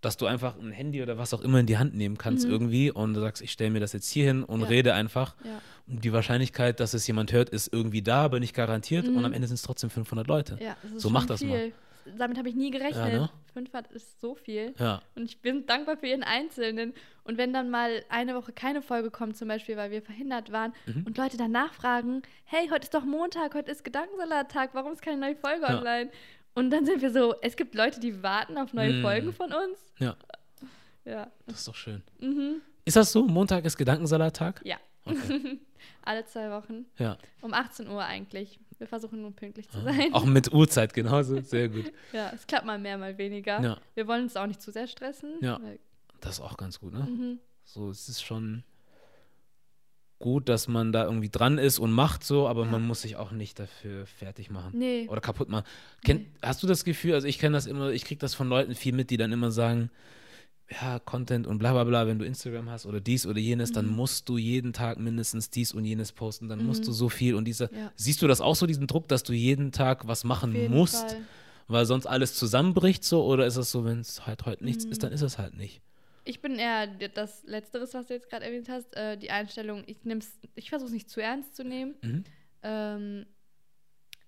dass 0.00 0.16
du 0.16 0.26
einfach 0.26 0.56
ein 0.58 0.70
Handy 0.70 1.02
oder 1.02 1.18
was 1.18 1.34
auch 1.34 1.40
immer 1.40 1.58
in 1.58 1.66
die 1.66 1.76
Hand 1.76 1.94
nehmen 1.94 2.18
kannst 2.18 2.46
Mhm. 2.46 2.52
irgendwie 2.52 2.90
und 2.90 3.14
du 3.14 3.20
sagst, 3.20 3.42
ich 3.42 3.50
stelle 3.50 3.70
mir 3.70 3.80
das 3.80 3.92
jetzt 3.92 4.08
hier 4.08 4.26
hin 4.26 4.44
und 4.44 4.60
Ja. 4.60 4.66
rede 4.68 4.94
einfach. 4.94 5.34
Ja. 5.44 5.60
Und 5.88 6.04
die 6.04 6.12
Wahrscheinlichkeit, 6.12 6.78
dass 6.80 6.94
es 6.94 7.06
jemand 7.06 7.32
hört, 7.32 7.48
ist 7.50 7.72
irgendwie 7.72 8.02
da, 8.02 8.22
aber 8.24 8.38
nicht 8.38 8.54
garantiert 8.54 9.08
und 9.08 9.16
Mhm. 9.16 9.24
am 9.24 9.32
Ende 9.32 9.48
sind 9.48 9.56
es 9.56 9.62
trotzdem 9.62 9.90
500 9.90 10.28
Leute. 10.28 10.56
Ja, 10.62 10.76
So 10.96 11.10
mach 11.10 11.26
das 11.26 11.40
viel. 11.40 11.48
mal. 11.48 11.72
Damit 12.16 12.38
habe 12.38 12.48
ich 12.48 12.54
nie 12.54 12.70
gerechnet. 12.70 13.12
Ja, 13.12 13.18
ne? 13.20 13.30
500 13.52 13.90
ist 13.92 14.20
so 14.20 14.34
viel. 14.34 14.74
Ja, 14.78 15.02
Und 15.16 15.24
ich 15.24 15.40
bin 15.42 15.66
dankbar 15.66 15.96
für 15.96 16.06
jeden 16.06 16.22
Einzelnen. 16.22 16.94
Und 17.24 17.36
wenn 17.38 17.52
dann 17.52 17.70
mal 17.70 18.04
eine 18.08 18.34
Woche 18.34 18.52
keine 18.52 18.82
Folge 18.82 19.10
kommt, 19.10 19.36
zum 19.36 19.48
Beispiel, 19.48 19.76
weil 19.76 19.90
wir 19.90 20.00
verhindert 20.02 20.52
waren, 20.52 20.72
Mhm. 20.86 21.04
und 21.06 21.18
Leute 21.18 21.36
dann 21.36 21.50
nachfragen, 21.50 22.22
hey, 22.44 22.68
heute 22.68 22.84
ist 22.84 22.94
doch 22.94 23.04
Montag, 23.04 23.54
heute 23.54 23.70
ist 23.70 23.84
Gedankensalat-Tag, 23.84 24.70
warum 24.74 24.92
ist 24.92 25.02
keine 25.02 25.18
neue 25.20 25.36
Folge 25.36 25.62
Ja. 25.66 25.78
online? 25.78 26.10
Und 26.54 26.70
dann 26.70 26.86
sind 26.86 27.02
wir 27.02 27.10
so, 27.12 27.34
es 27.42 27.56
gibt 27.56 27.74
Leute, 27.74 28.00
die 28.00 28.22
warten 28.22 28.56
auf 28.58 28.72
neue 28.72 28.94
Mhm. 28.94 29.02
Folgen 29.02 29.32
von 29.32 29.52
uns. 29.52 29.78
ja, 29.98 30.16
Ja. 31.04 31.30
das 31.46 31.56
ist 31.60 31.68
doch 31.68 31.74
schön. 31.74 32.02
Mhm. 32.20 32.62
Ist 32.84 32.96
das 32.96 33.12
so? 33.12 33.24
Montag 33.26 33.64
ist 33.64 33.76
Gedankensalat-Tag? 33.76 34.62
Ja. 34.64 34.76
Okay. 35.04 35.58
Alle 36.02 36.24
zwei 36.26 36.50
Wochen. 36.50 36.86
Ja. 36.98 37.18
Um 37.42 37.52
18 37.54 37.88
Uhr 37.88 38.02
eigentlich. 38.04 38.58
Wir 38.78 38.86
versuchen 38.86 39.20
nur 39.20 39.32
pünktlich 39.32 39.68
zu 39.68 39.78
Ah, 39.78 39.84
sein. 39.92 40.12
Auch 40.14 40.24
mit 40.24 40.52
Uhrzeit 40.52 40.94
genauso. 40.94 41.40
Sehr 41.40 41.68
gut. 41.68 41.92
Ja, 42.12 42.30
es 42.34 42.46
klappt 42.46 42.64
mal 42.66 42.78
mehr, 42.78 42.96
mal 42.96 43.18
weniger. 43.18 43.60
Ja. 43.60 43.78
Wir 43.94 44.06
wollen 44.06 44.22
uns 44.24 44.36
auch 44.36 44.46
nicht 44.46 44.62
zu 44.62 44.70
sehr 44.70 44.86
stressen. 44.86 45.34
Ja. 45.40 45.60
Das 46.20 46.34
ist 46.34 46.40
auch 46.40 46.56
ganz 46.56 46.78
gut, 46.80 46.92
ne? 46.92 47.00
Mhm. 47.00 47.38
So, 47.64 47.90
es 47.90 48.08
ist 48.08 48.22
schon 48.22 48.62
gut, 50.20 50.48
dass 50.48 50.66
man 50.66 50.90
da 50.92 51.04
irgendwie 51.04 51.28
dran 51.28 51.58
ist 51.58 51.78
und 51.78 51.92
macht 51.92 52.24
so, 52.24 52.48
aber 52.48 52.64
Ja. 52.64 52.70
man 52.72 52.86
muss 52.86 53.02
sich 53.02 53.16
auch 53.16 53.30
nicht 53.30 53.58
dafür 53.58 54.04
fertig 54.06 54.50
machen 54.50 54.76
Nee. 54.76 55.06
oder 55.08 55.20
kaputt 55.20 55.48
machen. 55.48 55.64
Kenn, 56.04 56.18
Nee. 56.18 56.26
Hast 56.42 56.62
du 56.62 56.66
das 56.66 56.84
Gefühl, 56.84 57.14
also 57.14 57.28
ich 57.28 57.38
kenne 57.38 57.56
das 57.56 57.66
immer, 57.66 57.90
ich 57.90 58.04
kriege 58.04 58.18
das 58.18 58.34
von 58.34 58.48
Leuten 58.48 58.74
viel 58.74 58.92
mit, 58.94 59.10
die 59.10 59.16
dann 59.16 59.30
immer 59.32 59.50
sagen, 59.52 59.90
ja, 60.70 60.98
Content 60.98 61.46
und 61.46 61.58
bla 61.58 61.72
bla 61.72 61.84
bla, 61.84 62.06
wenn 62.06 62.18
du 62.18 62.26
Instagram 62.26 62.68
hast 62.70 62.84
oder 62.86 63.00
dies 63.00 63.26
oder 63.26 63.38
jenes, 63.38 63.72
dann 63.72 63.86
Mhm. 63.86 63.92
musst 63.94 64.28
du 64.28 64.36
jeden 64.36 64.72
Tag 64.72 64.98
mindestens 64.98 65.48
dies 65.50 65.72
und 65.72 65.84
jenes 65.84 66.12
posten, 66.12 66.48
dann 66.48 66.64
musst 66.64 66.82
Mhm. 66.82 66.86
du 66.86 66.92
so 66.92 67.08
viel 67.08 67.34
und 67.34 67.46
dieser, 67.46 67.72
Ja. 67.72 67.90
siehst 67.96 68.20
du 68.20 68.26
das 68.26 68.40
auch 68.42 68.54
so, 68.54 68.66
diesen 68.66 68.86
Druck, 68.86 69.08
dass 69.08 69.22
du 69.22 69.32
jeden 69.32 69.72
Tag 69.72 70.06
was 70.06 70.24
machen 70.24 70.68
musst, 70.68 71.08
Fall. 71.12 71.22
weil 71.68 71.86
sonst 71.86 72.06
alles 72.06 72.34
zusammenbricht 72.34 73.02
so 73.02 73.24
oder 73.24 73.46
ist 73.46 73.56
es 73.56 73.70
so, 73.70 73.84
wenn 73.86 74.00
es 74.00 74.26
halt 74.26 74.44
heute 74.44 74.62
nichts 74.64 74.84
Mhm. 74.84 74.92
ist, 74.92 75.02
dann 75.02 75.12
ist 75.12 75.22
es 75.22 75.38
halt 75.38 75.54
nicht. 75.56 75.80
Ich 76.24 76.42
bin 76.42 76.56
eher 76.56 76.86
das 76.86 77.42
Letzteres, 77.44 77.94
was 77.94 78.08
du 78.08 78.14
jetzt 78.14 78.28
gerade 78.28 78.44
erwähnt 78.44 78.68
hast, 78.68 78.94
äh, 78.94 79.16
die 79.16 79.30
Einstellung, 79.30 79.84
ich 79.86 79.96
ich 80.54 80.68
versuche 80.68 80.88
es 80.88 80.92
nicht 80.92 81.08
zu 81.08 81.22
ernst 81.22 81.56
zu 81.56 81.64
nehmen. 81.64 81.94
Mhm. 82.02 82.24
Ähm, 82.62 83.26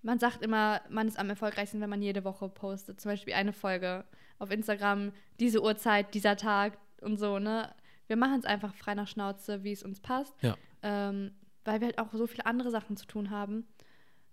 man 0.01 0.17
sagt 0.17 0.41
immer, 0.41 0.81
man 0.89 1.07
ist 1.07 1.19
am 1.19 1.29
erfolgreichsten, 1.29 1.79
wenn 1.81 1.89
man 1.91 2.01
jede 2.01 2.23
Woche 2.23 2.49
postet. 2.49 2.99
Zum 2.99 3.11
Beispiel 3.11 3.35
eine 3.35 3.53
Folge 3.53 4.03
auf 4.41 4.51
Instagram, 4.51 5.11
diese 5.39 5.61
Uhrzeit, 5.61 6.13
dieser 6.13 6.35
Tag 6.35 6.77
und 7.01 7.17
so, 7.17 7.39
ne? 7.39 7.73
Wir 8.07 8.17
machen 8.17 8.39
es 8.39 8.45
einfach 8.45 8.73
frei 8.75 8.93
nach 8.95 9.07
Schnauze, 9.07 9.63
wie 9.63 9.71
es 9.71 9.83
uns 9.83 9.99
passt. 10.01 10.33
Ja. 10.41 10.57
Ähm, 10.81 11.31
weil 11.63 11.79
wir 11.79 11.87
halt 11.87 11.99
auch 11.99 12.11
so 12.11 12.27
viele 12.27 12.45
andere 12.45 12.71
Sachen 12.71 12.97
zu 12.97 13.05
tun 13.05 13.29
haben. 13.29 13.67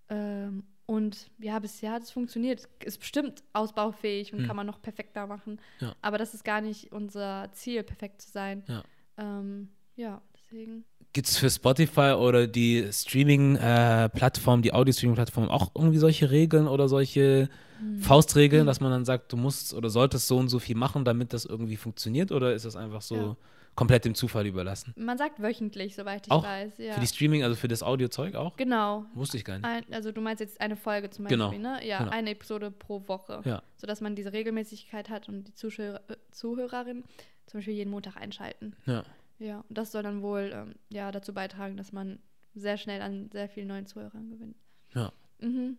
Ähm, 0.09 0.64
und 0.86 1.30
ja, 1.38 1.59
bisher 1.59 1.92
hat 1.92 2.02
es 2.02 2.11
funktioniert. 2.11 2.66
Ist 2.82 2.98
bestimmt 2.98 3.44
ausbaufähig 3.52 4.32
und 4.32 4.40
Hm. 4.40 4.46
kann 4.46 4.56
man 4.56 4.66
noch 4.66 4.80
perfekter 4.80 5.26
machen. 5.26 5.61
Ja. 5.80 5.94
Aber 6.00 6.16
das 6.16 6.32
ist 6.34 6.44
gar 6.44 6.61
nicht 6.62 6.92
unser 6.92 7.50
Ziel, 7.52 7.82
perfekt 7.82 8.22
zu 8.22 8.30
sein. 8.30 8.64
Ja. 8.66 8.82
Ähm, 9.18 9.68
ja, 9.96 10.22
deswegen. 10.51 10.84
Gibt 11.14 11.26
es 11.28 11.38
für 11.38 11.49
Spotify 11.51 12.12
oder 12.18 12.46
die 12.46 12.86
Streaming-Plattform, 12.92 14.62
die 14.62 14.72
Audio-Streaming-Plattform 14.72 15.49
auch 15.49 15.70
irgendwie 15.74 15.99
solche 15.99 16.30
Regeln 16.30 16.66
oder 16.68 16.88
solche 16.88 17.49
Hm. 17.80 18.01
Faustregeln, 18.03 18.66
dass 18.66 18.80
man 18.80 18.90
dann 18.90 19.05
sagt, 19.05 19.32
du 19.32 19.36
musst 19.36 19.72
oder 19.72 19.88
solltest 19.88 20.26
so 20.26 20.36
und 20.36 20.49
so 20.49 20.59
viel 20.59 20.74
machen, 20.76 21.05
damit 21.05 21.32
das 21.32 21.44
irgendwie 21.44 21.76
funktioniert? 21.76 22.32
Oder 22.32 22.53
ist 22.53 22.64
das 22.64 22.74
einfach 22.74 23.01
so 23.03 23.14
Ja. 23.14 23.36
komplett 23.76 24.05
dem 24.05 24.16
Zufall 24.16 24.46
überlassen? 24.46 24.92
Man 24.96 25.16
sagt 25.16 25.40
wöchentlich, 25.40 25.94
soweit 25.94 26.26
ich 26.26 26.32
Auch 26.32 26.42
weiß. 26.42 26.72
Ja. 26.78 26.94
Für 26.94 27.01
die 27.01 27.07
Streaming, 27.07 27.44
also 27.44 27.55
für 27.55 27.68
das 27.68 27.84
Audiozeug 27.84 28.34
auch? 28.34 28.57
genau. 28.57 29.07
Wusste 29.14 29.36
ich 29.36 29.44
gar 29.44 29.59
nicht. 29.59 29.64
Ein, 29.64 29.84
also 29.92 30.11
du 30.11 30.20
meinst 30.20 30.40
jetzt 30.40 30.61
eine 30.61 30.74
Folge 30.74 31.09
zum 31.11 31.26
Beispiel, 31.26 31.38
Genau, 31.38 31.53
ne? 31.57 31.86
Ja, 31.86 31.99
genau. 31.99 32.11
eine 32.11 32.30
Episode 32.30 32.72
pro 32.72 33.07
Woche. 33.07 33.42
Ja. 33.44 33.62
Sodass 33.76 34.01
man 34.01 34.16
diese 34.16 34.32
Regelmäßigkeit 34.32 35.09
hat 35.09 35.28
und 35.28 35.44
die 35.46 35.55
Zuschauer, 35.55 36.01
äh, 36.09 36.16
Zuhörerinnen 36.32 37.05
zum 37.46 37.59
Beispiel 37.59 37.74
jeden 37.74 37.90
Montag 37.92 38.16
einschalten. 38.16 38.74
Ja. 38.86 39.05
Ja, 39.39 39.64
und 39.68 39.78
das 39.78 39.93
soll 39.93 40.03
dann 40.03 40.22
wohl 40.22 40.51
ähm, 40.53 40.74
ja, 40.91 41.12
dazu 41.12 41.32
beitragen, 41.32 41.76
dass 41.76 41.93
man 41.93 42.18
sehr 42.55 42.76
schnell 42.76 43.01
an 43.03 43.30
sehr 43.30 43.49
vielen 43.49 43.68
neuen 43.68 43.86
Zuhörern 43.86 44.30
gewinnt. 44.30 44.57
Ja. 44.95 45.12
Mhm. 45.41 45.78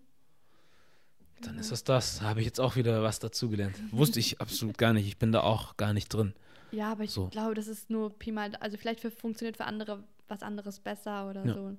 Dann 1.42 1.58
ist 1.58 1.72
das 1.72 1.84
das. 1.84 2.20
Da 2.20 2.26
habe 2.26 2.40
ich 2.42 2.46
jetzt 2.46 2.60
auch 2.60 2.76
wieder 2.76 3.02
was 3.04 3.20
dazugelernt. 3.20 3.76
Wusste 3.92 4.20
ich 4.20 4.40
absolut 4.42 4.78
gar 4.78 4.94
nicht. 4.94 5.08
Ich 5.08 5.18
bin 5.18 5.32
da 5.32 5.42
auch 5.42 5.78
gar 5.78 5.94
nicht 5.94 6.10
drin. 6.10 6.34
Ja, 6.72 6.92
aber 6.92 7.04
ich 7.04 7.12
So. 7.12 7.28
glaube, 7.28 7.54
das 7.54 7.68
ist 7.68 7.90
nur 7.90 8.12
Pi 8.18 8.32
mal, 8.32 8.56
also 8.58 8.78
vielleicht 8.78 9.00
für, 9.00 9.10
funktioniert 9.12 9.58
für 9.58 9.66
andere 9.66 10.04
was 10.28 10.44
anderes 10.44 10.80
besser 10.80 11.30
oder 11.30 11.46
Ja. 11.46 11.54
so. 11.54 11.78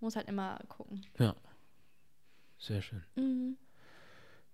Muss 0.00 0.16
halt 0.16 0.28
immer 0.28 0.58
gucken. 0.68 1.02
Sehr 2.58 2.82
schön. 2.82 3.02
Mhm. 3.14 3.56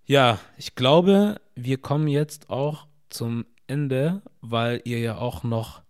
Ja, 0.04 0.38
ich 0.56 0.74
glaube, 0.74 1.40
wir 1.54 1.78
kommen 1.78 2.08
jetzt 2.08 2.50
auch 2.50 2.86
zum 3.08 3.46
Ende, 3.66 4.22
weil 4.40 4.82
ihr 4.84 4.98
ja 4.98 5.16
auch 5.18 5.44
noch 5.44 5.82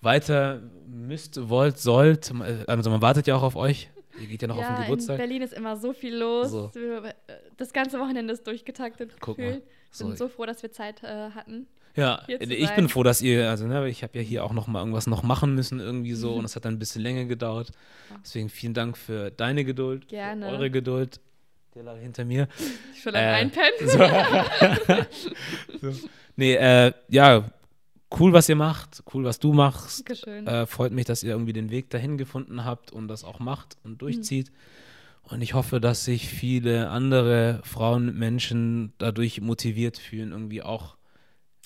weiter 0.00 0.60
müsst, 0.86 1.48
wollt, 1.48 1.78
sollt. 1.78 2.32
Also 2.66 2.90
man 2.90 3.02
wartet 3.02 3.26
ja 3.26 3.36
auch 3.36 3.42
auf 3.42 3.56
euch. 3.56 3.90
Ihr 4.20 4.26
geht 4.26 4.42
ja 4.42 4.48
noch 4.48 4.58
auf 4.58 4.66
den 4.66 4.76
in 4.76 4.82
Geburtstag. 4.82 5.16
Berlin 5.18 5.42
ist 5.42 5.52
immer 5.52 5.76
so 5.76 5.92
viel 5.92 6.16
los. 6.16 6.50
So. 6.50 6.70
Äh, 6.74 7.12
Das 7.56 7.72
ganze 7.72 7.98
Wochenende 8.00 8.32
ist 8.32 8.46
durchgetaktet. 8.46 9.12
Guck 9.20 9.38
mal. 9.38 9.62
So. 9.90 10.06
Bin 10.08 10.16
so 10.16 10.28
froh, 10.28 10.44
dass 10.46 10.62
wir 10.62 10.72
Zeit 10.72 11.02
äh, 11.04 11.30
hatten. 11.30 11.66
Ja, 11.94 12.22
zu 12.26 12.32
ich 12.32 12.66
sein. 12.66 12.76
bin 12.76 12.88
froh, 12.88 13.02
dass 13.02 13.22
ihr, 13.22 13.48
also 13.48 13.66
ne, 13.66 13.88
ich 13.88 14.02
habe 14.04 14.16
ja 14.18 14.22
hier 14.24 14.44
auch 14.44 14.52
noch 14.52 14.66
mal 14.68 14.80
irgendwas 14.80 15.06
noch 15.08 15.22
machen 15.24 15.54
müssen 15.54 15.80
irgendwie 15.80 16.12
so 16.14 16.32
Mhm. 16.32 16.38
und 16.40 16.44
es 16.44 16.54
hat 16.56 16.64
dann 16.64 16.74
ein 16.74 16.78
bisschen 16.78 17.02
länger 17.02 17.24
gedauert. 17.24 17.70
Ja. 18.10 18.16
Deswegen 18.24 18.48
vielen 18.50 18.74
Dank 18.74 18.96
für 18.96 19.30
deine 19.30 19.64
Geduld, 19.64 20.06
Gerne. 20.08 20.46
für 20.46 20.52
eure 20.52 20.70
Geduld. 20.70 21.20
Der 21.74 21.82
lag 21.84 21.96
hinter 21.98 22.24
mir. 22.24 22.48
Schon 23.00 23.14
am 23.16 23.20
Äh, 23.22 23.26
Einpennen. 23.26 23.88
So. 23.88 23.98
so. 25.92 25.98
Nee, 26.36 26.54
äh, 26.54 26.92
ja, 27.08 27.50
cool, 28.18 28.32
was 28.32 28.48
ihr 28.48 28.56
macht, 28.56 29.02
cool, 29.12 29.24
was 29.24 29.38
du 29.38 29.52
machst. 29.52 30.00
Dankeschön. 30.00 30.46
Äh, 30.46 30.66
freut 30.66 30.92
mich, 30.92 31.04
dass 31.04 31.22
ihr 31.22 31.30
irgendwie 31.30 31.52
den 31.52 31.70
Weg 31.70 31.90
dahin 31.90 32.18
gefunden 32.18 32.64
habt 32.64 32.90
und 32.92 33.08
das 33.08 33.24
auch 33.24 33.38
macht 33.38 33.76
und 33.84 34.00
durchzieht. 34.02 34.50
Und 35.24 35.42
ich 35.42 35.52
hoffe, 35.54 35.80
dass 35.80 36.04
sich 36.04 36.28
viele 36.28 36.88
andere 36.88 37.60
Frauen, 37.64 38.18
Menschen 38.18 38.94
dadurch 38.98 39.40
motiviert 39.40 39.98
fühlen, 39.98 40.32
irgendwie 40.32 40.62
auch 40.62 40.96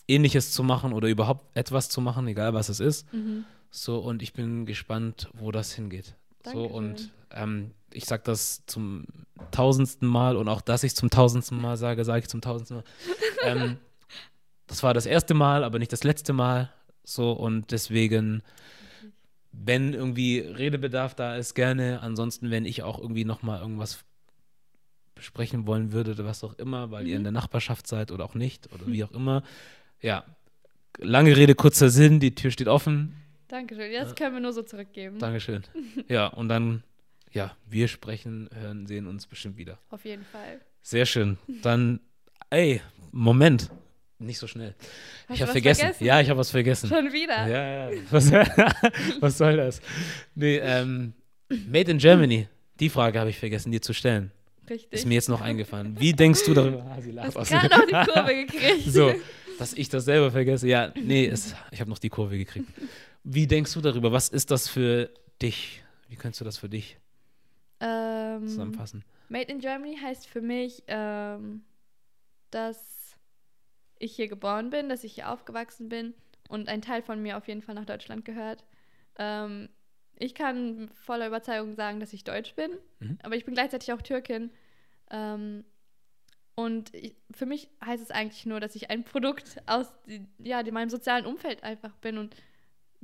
Ähnliches 0.09 0.51
zu 0.51 0.65
machen 0.65 0.93
oder 0.93 1.09
überhaupt 1.09 1.57
etwas 1.57 1.89
zu 1.89 2.01
machen, 2.01 2.27
egal 2.27 2.55
was 2.55 2.69
es 2.69 2.81
ist. 2.81 3.13
Mhm. 3.13 3.45
So, 3.71 3.99
und 3.99 4.23
ich 4.23 4.33
bin 4.33 4.67
gespannt, 4.67 5.31
wo 5.35 5.53
das 5.53 5.73
hingeht. 5.73 6.17
So, 6.45 6.51
Dankeschön. 6.53 6.73
und 6.77 7.11
ähm, 7.31 7.71
ich 7.93 8.05
sage 8.05 8.23
das 8.25 8.65
zum 8.67 9.05
tausendsten 9.53 10.09
Mal 10.09 10.37
und 10.37 10.49
auch, 10.49 10.61
dass 10.61 10.83
ich 10.83 10.97
zum 10.97 11.09
tausendsten 11.09 11.61
Mal 11.61 11.77
sage, 11.77 12.05
sage 12.05 12.21
ich 12.21 12.29
zum 12.29 12.41
tausendsten 12.41 12.79
Mal. 13.45 13.47
ähm, 13.47 13.77
das 14.67 14.83
war 14.83 14.95
das 14.95 15.07
erste 15.07 15.35
Mal, 15.35 15.65
aber 15.65 15.79
nicht 15.79 15.93
das 15.93 16.05
letzte 16.05 16.33
Mal. 16.33 16.73
So, 17.05 17.33
und 17.33 17.71
deswegen, 17.73 18.43
wenn 19.53 19.93
irgendwie 19.93 20.39
Redebedarf 20.39 21.15
da 21.15 21.37
ist, 21.37 21.55
gerne. 21.55 22.01
Ansonsten, 22.01 22.51
wenn 22.51 22.65
ich 22.65 22.83
auch 22.83 22.99
irgendwie 22.99 23.25
nochmal 23.25 23.61
irgendwas 23.61 24.05
besprechen 25.15 25.67
wollen 25.67 25.93
würde 25.93 26.13
oder 26.13 26.25
was 26.25 26.43
auch 26.43 26.55
immer, 26.55 26.91
weil 26.91 27.07
ihr 27.07 27.15
in 27.17 27.21
Mhm. 27.23 27.25
der 27.25 27.33
Nachbarschaft 27.33 27.87
seid 27.87 28.11
oder 28.11 28.25
auch 28.25 28.35
nicht 28.35 28.73
oder 28.73 28.87
wie 28.87 29.05
auch 29.05 29.13
immer. 29.13 29.43
Ja, 30.01 30.25
lange 30.99 31.37
Rede, 31.37 31.55
kurzer 31.55 31.91
Sinn, 31.91 32.19
die 32.19 32.35
Tür 32.35 32.51
steht 32.51 32.69
offen. 32.69 33.15
Dankeschön. 33.49 33.93
Das 33.93 34.15
können 34.15 34.35
wir 34.35 34.41
nur 34.41 34.53
so 34.53 34.63
zurückgeben. 34.63 35.19
Dankeschön. 35.19 35.63
Ja, 36.09 36.27
und 36.29 36.49
dann, 36.49 36.83
ja, 37.31 37.55
wir 37.69 37.87
sprechen, 37.89 38.49
hören, 38.53 38.87
sehen 38.87 39.07
uns 39.07 39.27
bestimmt 39.27 39.57
wieder. 39.59 39.79
Auf 39.91 40.05
jeden 40.05 40.25
Fall. 40.25 40.61
Sehr 40.81 41.05
schön. 41.07 41.37
Dann, 41.63 42.01
ey, 42.51 42.81
Moment. 43.13 43.71
Nicht 44.23 44.39
so 44.39 44.47
schnell. 44.47 44.75
Hast 45.29 45.37
ich 45.37 45.43
habe 45.43 45.53
vergessen. 45.53 45.81
vergessen? 45.81 46.05
Ja, 46.05 46.21
ich 46.21 46.29
habe 46.31 46.39
was 46.39 46.51
vergessen. 46.51 46.89
Schon 46.89 47.13
wieder. 47.13 47.47
Ja, 47.49 47.91
ja. 47.91 47.99
Was, 48.11 48.31
was 49.21 49.39
soll 49.39 49.57
das? 49.57 49.81
Nee, 50.35 50.59
ähm, 50.59 51.13
Made 51.49 51.91
in 51.91 51.99
Germany. 51.99 52.49
Die 52.81 52.89
Frage 52.89 53.19
habe 53.21 53.31
ich 53.31 53.39
vergessen, 53.39 53.71
dir 53.73 53.83
zu 53.83 53.93
stellen. 53.93 54.33
Richtig. 54.71 54.93
Ist 54.93 55.07
mir 55.07 55.15
jetzt 55.15 55.29
noch 55.29 55.41
eingefallen. 55.41 55.99
Wie 55.99 56.13
denkst 56.13 56.45
du 56.47 56.55
darüber? 56.55 56.85
Ah, 56.97 57.01
sie 57.01 57.11
lacht 57.11 57.37
hast 57.37 57.51
gerade 57.51 57.69
noch 57.69 57.87
die 58.07 58.11
Kurve 58.13 58.35
gekriegt. 58.47 58.85
So, 58.87 59.13
dass 59.59 59.73
ich 59.75 59.89
das 59.89 60.05
selber 60.05 60.31
vergesse. 60.31 60.69
Ja, 60.69 60.93
nee, 60.95 61.27
es, 61.27 61.55
ich 61.71 61.81
habe 61.81 61.91
noch 61.91 61.99
die 61.99 62.09
Kurve 62.09 62.39
gekriegt. 62.39 62.69
Wie 63.25 63.47
denkst 63.47 63.73
du 63.75 63.81
darüber? 63.81 64.13
Was 64.13 64.29
ist 64.29 64.51
das 64.51 64.69
für 64.69 65.11
dich? 65.41 65.83
Wie 66.09 66.17
kannst 66.17 66.41
du 66.41 66.45
das 66.45 66.59
für 66.59 66.69
dich 66.69 66.97
Ähm, 67.81 68.47
zusammenfassen? 68.47 69.05
Made 69.29 69.51
in 69.51 69.59
Germany 69.61 69.97
heißt 70.01 70.27
für 70.27 70.41
mich, 70.41 70.83
ähm, 70.87 71.63
dass 72.51 72.79
ich 74.03 74.15
hier 74.17 74.29
geboren 74.29 74.71
bin, 74.71 74.89
dass 74.89 75.05
ich 75.05 75.15
hier 75.15 75.31
aufgewachsen 75.31 75.89
bin 75.89 76.15
und 76.49 76.69
ein 76.69 76.83
Teil 76.83 77.03
von 77.03 77.23
mir 77.23 77.37
auf 77.37 77.49
jeden 77.49 77.63
Fall 77.63 77.75
nach 77.75 77.85
Deutschland 77.87 78.25
gehört. 78.25 78.65
Ähm, 79.19 79.69
ich 80.19 80.35
kann 80.35 80.91
voller 80.95 81.27
Überzeugung 81.27 81.75
sagen, 81.75 82.01
dass 82.01 82.13
ich 82.13 82.25
Deutsch 82.25 82.55
bin, 82.55 82.71
Mhm. 83.01 83.19
aber 83.23 83.37
ich 83.37 83.45
bin 83.45 83.55
gleichzeitig 83.55 83.93
auch 83.93 84.03
Türkin. 84.03 84.51
Ähm, 85.11 85.65
und 86.55 86.93
ich, 86.95 87.17
für 87.31 87.47
mich 87.47 87.69
heißt 87.85 88.03
es 88.03 88.11
eigentlich 88.11 88.45
nur, 88.45 88.61
dass 88.61 88.77
ich 88.77 88.91
ein 88.91 89.05
Produkt 89.05 89.57
aus 89.67 89.87
ja, 90.39 90.63
meinem 90.71 90.91
sozialen 90.91 91.25
Umfeld 91.25 91.65
einfach 91.65 91.97
bin. 91.97 92.19
Und 92.19 92.37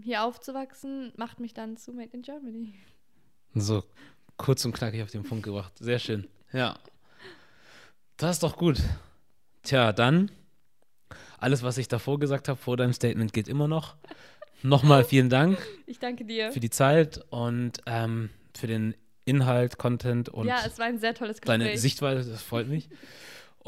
hier 0.01 0.23
aufzuwachsen, 0.23 1.13
macht 1.17 1.41
mich 1.41 1.55
dann 1.55 1.77
zu 1.77 1.93
Made 1.93 2.11
in 2.13 2.23
Germany. 2.23 2.75
So 3.55 3.83
kurz 4.37 4.65
und 4.65 4.73
knackig 4.73 5.03
auf 5.03 5.11
den 5.11 5.23
Punkt 5.25 5.45
gebracht. 5.45 5.73
Sehr 5.79 5.99
schön. 5.99 6.29
Ja. 6.53 6.79
Das 8.19 8.37
ist 8.37 8.43
doch 8.43 8.57
gut. 8.57 8.81
Tja, 9.63 9.93
dann 9.93 10.31
alles, 11.39 11.63
was 11.63 11.79
ich 11.79 11.89
davor 11.89 12.19
gesagt 12.19 12.49
habe, 12.49 12.59
vor 12.59 12.77
deinem 12.77 12.93
Statement, 12.93 13.33
geht 13.33 13.49
immer 13.49 13.69
noch. 13.69 13.97
Nochmal 14.63 15.05
vielen 15.05 15.29
Dank 15.31 15.59
Ich 15.87 15.99
danke 15.99 16.25
dir. 16.25 16.53
für 16.53 16.61
die 16.61 16.71
Zeit 16.71 17.25
und 17.31 17.79
ähm, 17.87 18.31
für 18.57 18.67
den 18.67 18.95
Inhalt, 19.25 19.79
Content 19.79 20.29
und 20.29 20.47
ja, 20.47 20.63
es 20.67 20.79
war 20.79 20.87
ein 20.87 20.99
sehr 20.99 21.15
tolles 21.15 21.41
Gespräch. 21.41 21.61
deine 21.61 21.79
Sichtweise. 21.79 22.31
Das 22.31 22.43
freut 22.43 22.67
mich. 22.67 22.89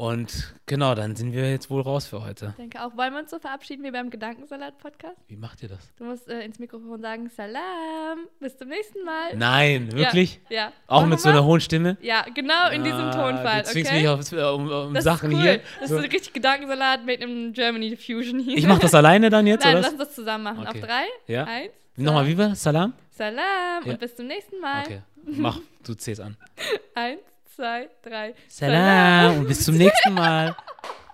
Und 0.01 0.55
genau, 0.65 0.95
dann 0.95 1.15
sind 1.15 1.31
wir 1.31 1.47
jetzt 1.51 1.69
wohl 1.69 1.79
raus 1.81 2.07
für 2.07 2.23
heute. 2.25 2.47
Ich 2.49 2.55
denke 2.55 2.83
auch. 2.83 2.97
Wollen 2.97 3.13
wir 3.13 3.19
uns 3.19 3.29
so 3.29 3.37
verabschieden 3.37 3.83
wie 3.83 3.91
beim 3.91 4.09
Gedankensalat-Podcast? 4.09 5.15
Wie 5.27 5.35
macht 5.35 5.61
ihr 5.61 5.69
das? 5.69 5.93
Du 5.95 6.05
musst 6.05 6.27
äh, 6.27 6.43
ins 6.43 6.57
Mikrofon 6.57 6.99
sagen, 7.01 7.29
Salam, 7.29 8.25
bis 8.39 8.57
zum 8.57 8.69
nächsten 8.69 9.03
Mal. 9.05 9.35
Nein, 9.35 9.91
wirklich? 9.91 10.39
Ja. 10.49 10.71
Auch 10.87 11.01
Machen 11.01 11.09
mit 11.11 11.19
so 11.19 11.25
wir? 11.25 11.33
einer 11.33 11.43
hohen 11.45 11.61
Stimme? 11.61 11.97
Ja, 12.01 12.25
genau 12.33 12.71
in 12.71 12.83
diesem 12.83 12.97
Ah, 12.99 13.11
Tonfall, 13.11 13.61
Du 13.61 13.67
zwingst 13.69 13.91
okay? 13.91 13.99
mich 14.01 14.09
auf, 14.09 14.55
um, 14.55 14.71
um 14.71 14.93
das 14.95 15.03
Sachen 15.03 15.29
ist 15.33 15.37
cool. 15.37 15.43
hier. 15.43 15.61
Das 15.79 15.89
So. 15.91 15.97
ist 15.99 16.03
richtig 16.11 16.33
Gedankensalat 16.33 17.05
made 17.05 17.23
in 17.23 17.53
Germany 17.53 17.95
Fusion 17.95 18.39
hier. 18.39 18.57
Ich 18.57 18.65
mache 18.65 18.81
das 18.81 18.95
alleine 18.95 19.29
dann 19.29 19.45
jetzt, 19.45 19.63
Nein, 19.63 19.73
oder? 19.73 19.81
lass 19.83 19.91
uns 19.91 19.99
das 19.99 20.15
zusammen 20.15 20.45
machen. 20.45 20.65
Okay. 20.67 20.79
Auf 20.81 20.87
drei, 20.87 21.03
Ja. 21.27 21.43
eins, 21.43 21.69
Nochmal, 21.95 22.25
wie 22.25 22.35
war 22.39 22.55
Salam? 22.55 22.93
Salam 23.11 23.83
Ja. 23.85 23.91
und 23.91 23.99
bis 23.99 24.15
zum 24.15 24.25
nächsten 24.25 24.59
Mal. 24.59 24.81
Okay, 24.83 25.01
mach, 25.25 25.59
du 25.85 25.93
zählst 25.93 26.21
an. 26.21 26.37
Eins, 26.95 27.19
zwei, 27.55 27.89
drei. 28.01 28.33
Salam 28.47 29.39
und 29.39 29.47
bis 29.47 29.65
zum 29.65 29.77
nächsten 29.77 30.13
Mal. 30.13 30.55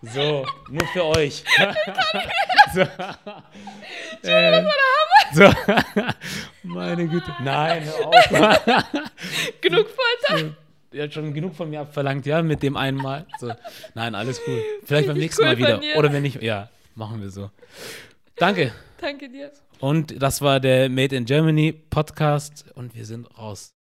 So, 0.02 0.46
nur 0.70 0.88
für 0.94 1.06
euch. 1.06 1.44
so. 2.74 2.82
Äh, 4.28 4.64
so. 5.34 5.44
Meine 6.64 7.08
Güte. 7.08 7.32
Nein, 7.44 7.84
hör 7.84 8.08
auf. 8.08 8.94
Genug 9.62 9.88
Folter. 9.90 10.54
Ihr 10.92 11.04
habt 11.04 11.14
schon 11.14 11.34
genug 11.34 11.56
von 11.56 11.70
mir 11.70 11.82
abverlangt, 11.82 12.26
ja, 12.26 12.42
mit 12.42 12.64
dem 12.64 12.78
einen 12.78 12.98
Mal. 12.98 13.26
So. 13.40 13.52
Nein, 13.94 14.16
alles 14.16 14.40
cool. 14.48 14.62
Vielleicht 14.86 15.08
beim 15.08 15.18
nächsten 15.18 15.42
cool 15.42 15.50
Mal 15.50 15.58
wieder. 15.58 15.82
Oder 15.98 16.14
wenn 16.14 16.22
nicht, 16.22 16.42
ja, 16.42 16.70
machen 16.96 17.22
wir 17.22 17.30
so. 17.30 17.50
Danke. 18.36 18.72
Danke 19.02 19.30
dir. 19.30 19.52
Und 19.80 20.22
das 20.22 20.42
war 20.42 20.60
der 20.60 20.90
Made 20.90 21.16
in 21.16 21.26
Germany 21.26 21.74
Podcast 21.74 22.66
und 22.74 22.96
wir 22.96 23.06
sind 23.06 23.28
raus. 23.38 23.74